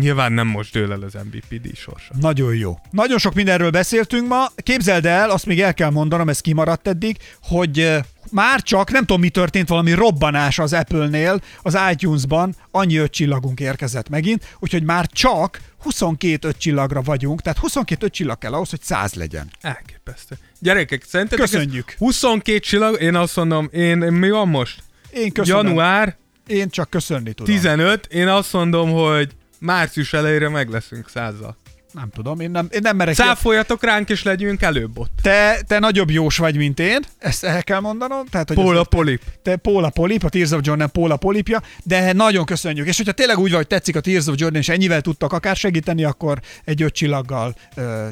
Nyilván 0.00 0.32
nem 0.32 0.46
most 0.46 0.72
dől 0.72 0.92
el 0.92 1.02
az 1.02 1.14
MVP 1.14 1.60
díj 1.62 1.74
sorsa. 1.74 2.12
Nagyon 2.20 2.54
jó. 2.54 2.78
Nagyon 2.90 3.18
sok 3.18 3.34
mindenről 3.34 3.70
beszéltünk 3.70 4.28
ma. 4.28 4.46
Képzeld 4.56 5.06
el, 5.06 5.30
azt 5.30 5.46
még 5.46 5.60
el 5.60 5.74
kell 5.74 5.90
mondanom, 5.90 6.28
ez 6.28 6.40
kimaradt 6.40 6.88
eddig, 6.88 7.16
hogy 7.42 7.98
már 8.30 8.62
csak, 8.62 8.90
nem 8.90 9.04
tudom 9.04 9.20
mi 9.20 9.28
történt, 9.28 9.68
valami 9.68 9.92
robbanás 9.92 10.58
az 10.58 10.72
Apple-nél, 10.72 11.40
az 11.62 11.78
iTunes-ban, 11.92 12.54
annyi 12.70 12.96
öt 12.96 13.10
csillagunk 13.10 13.60
érkezett 13.60 14.08
megint, 14.08 14.56
úgyhogy 14.58 14.82
már 14.82 15.06
csak 15.06 15.60
22 15.78 16.48
öt 16.48 16.58
csillagra 16.58 17.02
vagyunk, 17.02 17.42
tehát 17.42 17.58
22 17.58 18.06
öt 18.06 18.12
csillag 18.12 18.38
kell 18.38 18.52
ahhoz, 18.52 18.70
hogy 18.70 18.82
100 18.82 19.14
legyen. 19.14 19.50
Elképesztő. 19.60 20.36
Gyerekek, 20.58 21.04
szerintetek 21.04 21.44
ez 21.44 21.50
Köszönjük. 21.50 21.94
22 21.98 22.58
csillag, 22.58 23.00
én 23.00 23.14
azt 23.14 23.36
mondom, 23.36 23.68
én, 23.72 23.98
mi 23.98 24.30
van 24.30 24.48
most? 24.48 24.82
Én 25.10 25.32
köszönöm. 25.32 25.66
Január 25.66 26.16
Én 26.46 26.68
csak 26.68 26.90
köszönni 26.90 27.32
tudom. 27.32 27.54
15, 27.54 28.06
én 28.06 28.28
azt 28.28 28.52
mondom, 28.52 28.90
hogy 28.90 29.30
március 29.58 30.12
elejére 30.12 30.48
meg 30.48 30.68
leszünk 30.68 31.08
százzal. 31.08 31.56
Nem 31.96 32.10
tudom, 32.10 32.40
én 32.40 32.50
nem, 32.50 32.68
én 32.70 32.80
nem 32.82 32.96
merek. 32.96 33.14
Száfoljatok 33.14 33.84
ránk, 33.84 34.08
és 34.08 34.22
legyünk 34.22 34.62
előbb 34.62 34.98
ott. 34.98 35.10
Te, 35.22 35.60
te 35.66 35.78
nagyobb 35.78 36.10
jós 36.10 36.36
vagy, 36.36 36.56
mint 36.56 36.80
én, 36.80 37.00
ezt 37.18 37.44
el 37.44 37.62
kell 37.62 37.80
mondanom. 37.80 38.26
Tehát, 38.26 38.48
hogy 38.48 38.56
Póla 38.56 38.84
Polip. 38.84 39.22
te 39.42 39.56
Póla 39.56 39.90
Polip, 39.90 40.24
a 40.24 40.28
Tears 40.28 40.50
of 40.50 40.60
Jordan 40.62 40.90
Póla 40.90 41.16
Polipja, 41.16 41.62
de 41.82 42.12
nagyon 42.12 42.44
köszönjük. 42.44 42.86
És 42.86 42.96
hogyha 42.96 43.12
tényleg 43.12 43.36
úgy 43.38 43.48
vagy, 43.48 43.56
hogy 43.56 43.66
tetszik 43.66 43.96
a 43.96 44.00
Tears 44.00 44.26
of 44.26 44.34
Jordan, 44.38 44.60
és 44.60 44.68
ennyivel 44.68 45.00
tudtak 45.00 45.32
akár 45.32 45.56
segíteni, 45.56 46.04
akkor 46.04 46.40
egy 46.64 46.82
öt 46.82 46.94
csillaggal 46.94 47.54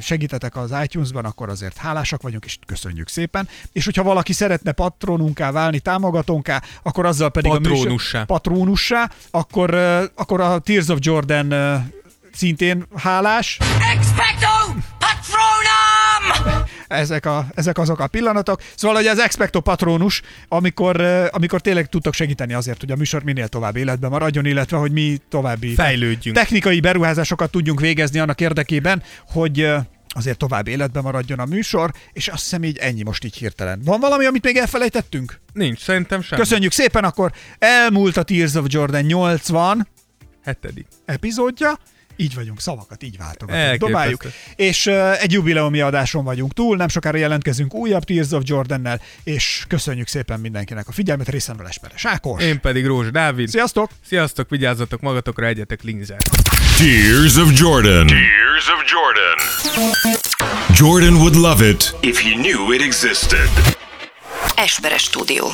segítetek 0.01 0.55
az 0.55 0.73
iTunes-ban, 0.83 1.25
akkor 1.25 1.49
azért 1.49 1.77
hálásak 1.77 2.21
vagyunk, 2.21 2.45
és 2.45 2.57
köszönjük 2.65 3.09
szépen. 3.09 3.47
És 3.71 3.85
hogyha 3.85 4.03
valaki 4.03 4.33
szeretne 4.33 4.71
patronunká 4.71 5.51
válni, 5.51 5.79
támogatónká, 5.79 6.61
akkor 6.83 7.05
azzal 7.05 7.29
pedig 7.29 7.51
a 7.51 7.53
Patrónussá. 7.53 7.89
műsor, 7.89 8.25
patronussá, 8.25 9.11
akkor, 9.31 9.73
akkor 10.15 10.41
a 10.41 10.59
Tears 10.59 10.87
of 10.87 10.97
Jordan 11.01 11.53
szintén 12.35 12.85
hálás. 12.95 13.57
Expecto 13.93 14.73
Patronum! 14.99 16.65
ezek, 16.87 17.25
a, 17.25 17.45
ezek 17.55 17.77
azok 17.77 17.99
a 17.99 18.07
pillanatok. 18.07 18.61
Szóval, 18.75 18.97
hogy 18.97 19.07
az 19.07 19.19
Expecto 19.19 19.61
Patronus, 19.61 20.21
amikor, 20.47 21.01
amikor 21.31 21.61
tényleg 21.61 21.89
tudtok 21.89 22.13
segíteni 22.13 22.53
azért, 22.53 22.79
hogy 22.79 22.91
a 22.91 22.95
műsor 22.95 23.23
minél 23.23 23.47
tovább 23.47 23.75
életben 23.75 24.09
maradjon, 24.09 24.45
illetve, 24.45 24.77
hogy 24.77 24.91
mi 24.91 25.17
további 25.29 25.73
Fejlődjünk. 25.73 26.37
technikai 26.37 26.79
beruházásokat 26.79 27.51
tudjunk 27.51 27.79
végezni 27.79 28.19
annak 28.19 28.41
érdekében, 28.41 29.03
hogy 29.27 29.69
azért 30.07 30.37
tovább 30.37 30.67
életben 30.67 31.03
maradjon 31.03 31.39
a 31.39 31.45
műsor, 31.45 31.91
és 32.13 32.27
azt 32.27 32.43
hiszem 32.43 32.63
így 32.63 32.77
ennyi 32.77 33.03
most 33.03 33.23
így 33.23 33.35
hirtelen. 33.35 33.81
Van 33.83 33.99
valami, 33.99 34.25
amit 34.25 34.43
még 34.43 34.57
elfelejtettünk? 34.57 35.39
Nincs, 35.53 35.79
szerintem 35.79 36.21
sem. 36.21 36.39
Köszönjük 36.39 36.71
szépen, 36.71 37.03
akkor 37.03 37.31
elmúlt 37.59 38.17
a 38.17 38.23
Tears 38.23 38.53
of 38.53 38.65
Jordan 38.67 39.01
80 39.01 39.87
Hetedik. 40.43 40.87
epizódja, 41.05 41.79
így 42.15 42.35
vagyunk, 42.35 42.61
szavakat 42.61 43.03
így 43.03 43.17
váltogatunk, 43.17 43.79
dobáljuk. 43.79 44.23
És 44.55 44.85
uh, 44.85 45.23
egy 45.23 45.31
jubileumi 45.31 45.81
adáson 45.81 46.23
vagyunk 46.23 46.53
túl, 46.53 46.75
nem 46.75 46.87
sokára 46.87 47.17
jelentkezünk 47.17 47.73
újabb 47.73 48.03
Tears 48.03 48.31
of 48.31 48.41
Jordannel, 48.45 49.01
és 49.23 49.65
köszönjük 49.67 50.07
szépen 50.07 50.39
mindenkinek 50.39 50.87
a 50.87 50.91
figyelmet, 50.91 51.29
részemről 51.29 51.67
Esperes 51.67 52.05
Ákos. 52.05 52.43
Én 52.43 52.59
pedig 52.59 52.85
Rózs 52.85 53.11
Dávid. 53.11 53.49
Sziasztok! 53.49 53.89
Sziasztok, 54.07 54.49
vigyázzatok 54.49 55.01
magatokra, 55.01 55.45
egyetek 55.45 55.83
linzer. 55.83 56.17
Tears 56.77 57.35
of 57.35 57.59
Jordan. 57.59 58.07
Tears 58.07 58.67
of 58.67 58.83
Jordan. 58.91 59.37
Jordan 60.77 61.13
would 61.15 61.35
love 61.35 61.69
it 61.69 61.95
If 62.01 62.21
he 62.21 62.35
knew 62.35 62.73
it 62.73 62.81
existed. 62.81 63.49
Esperes 64.55 65.01
stúdió. 65.01 65.47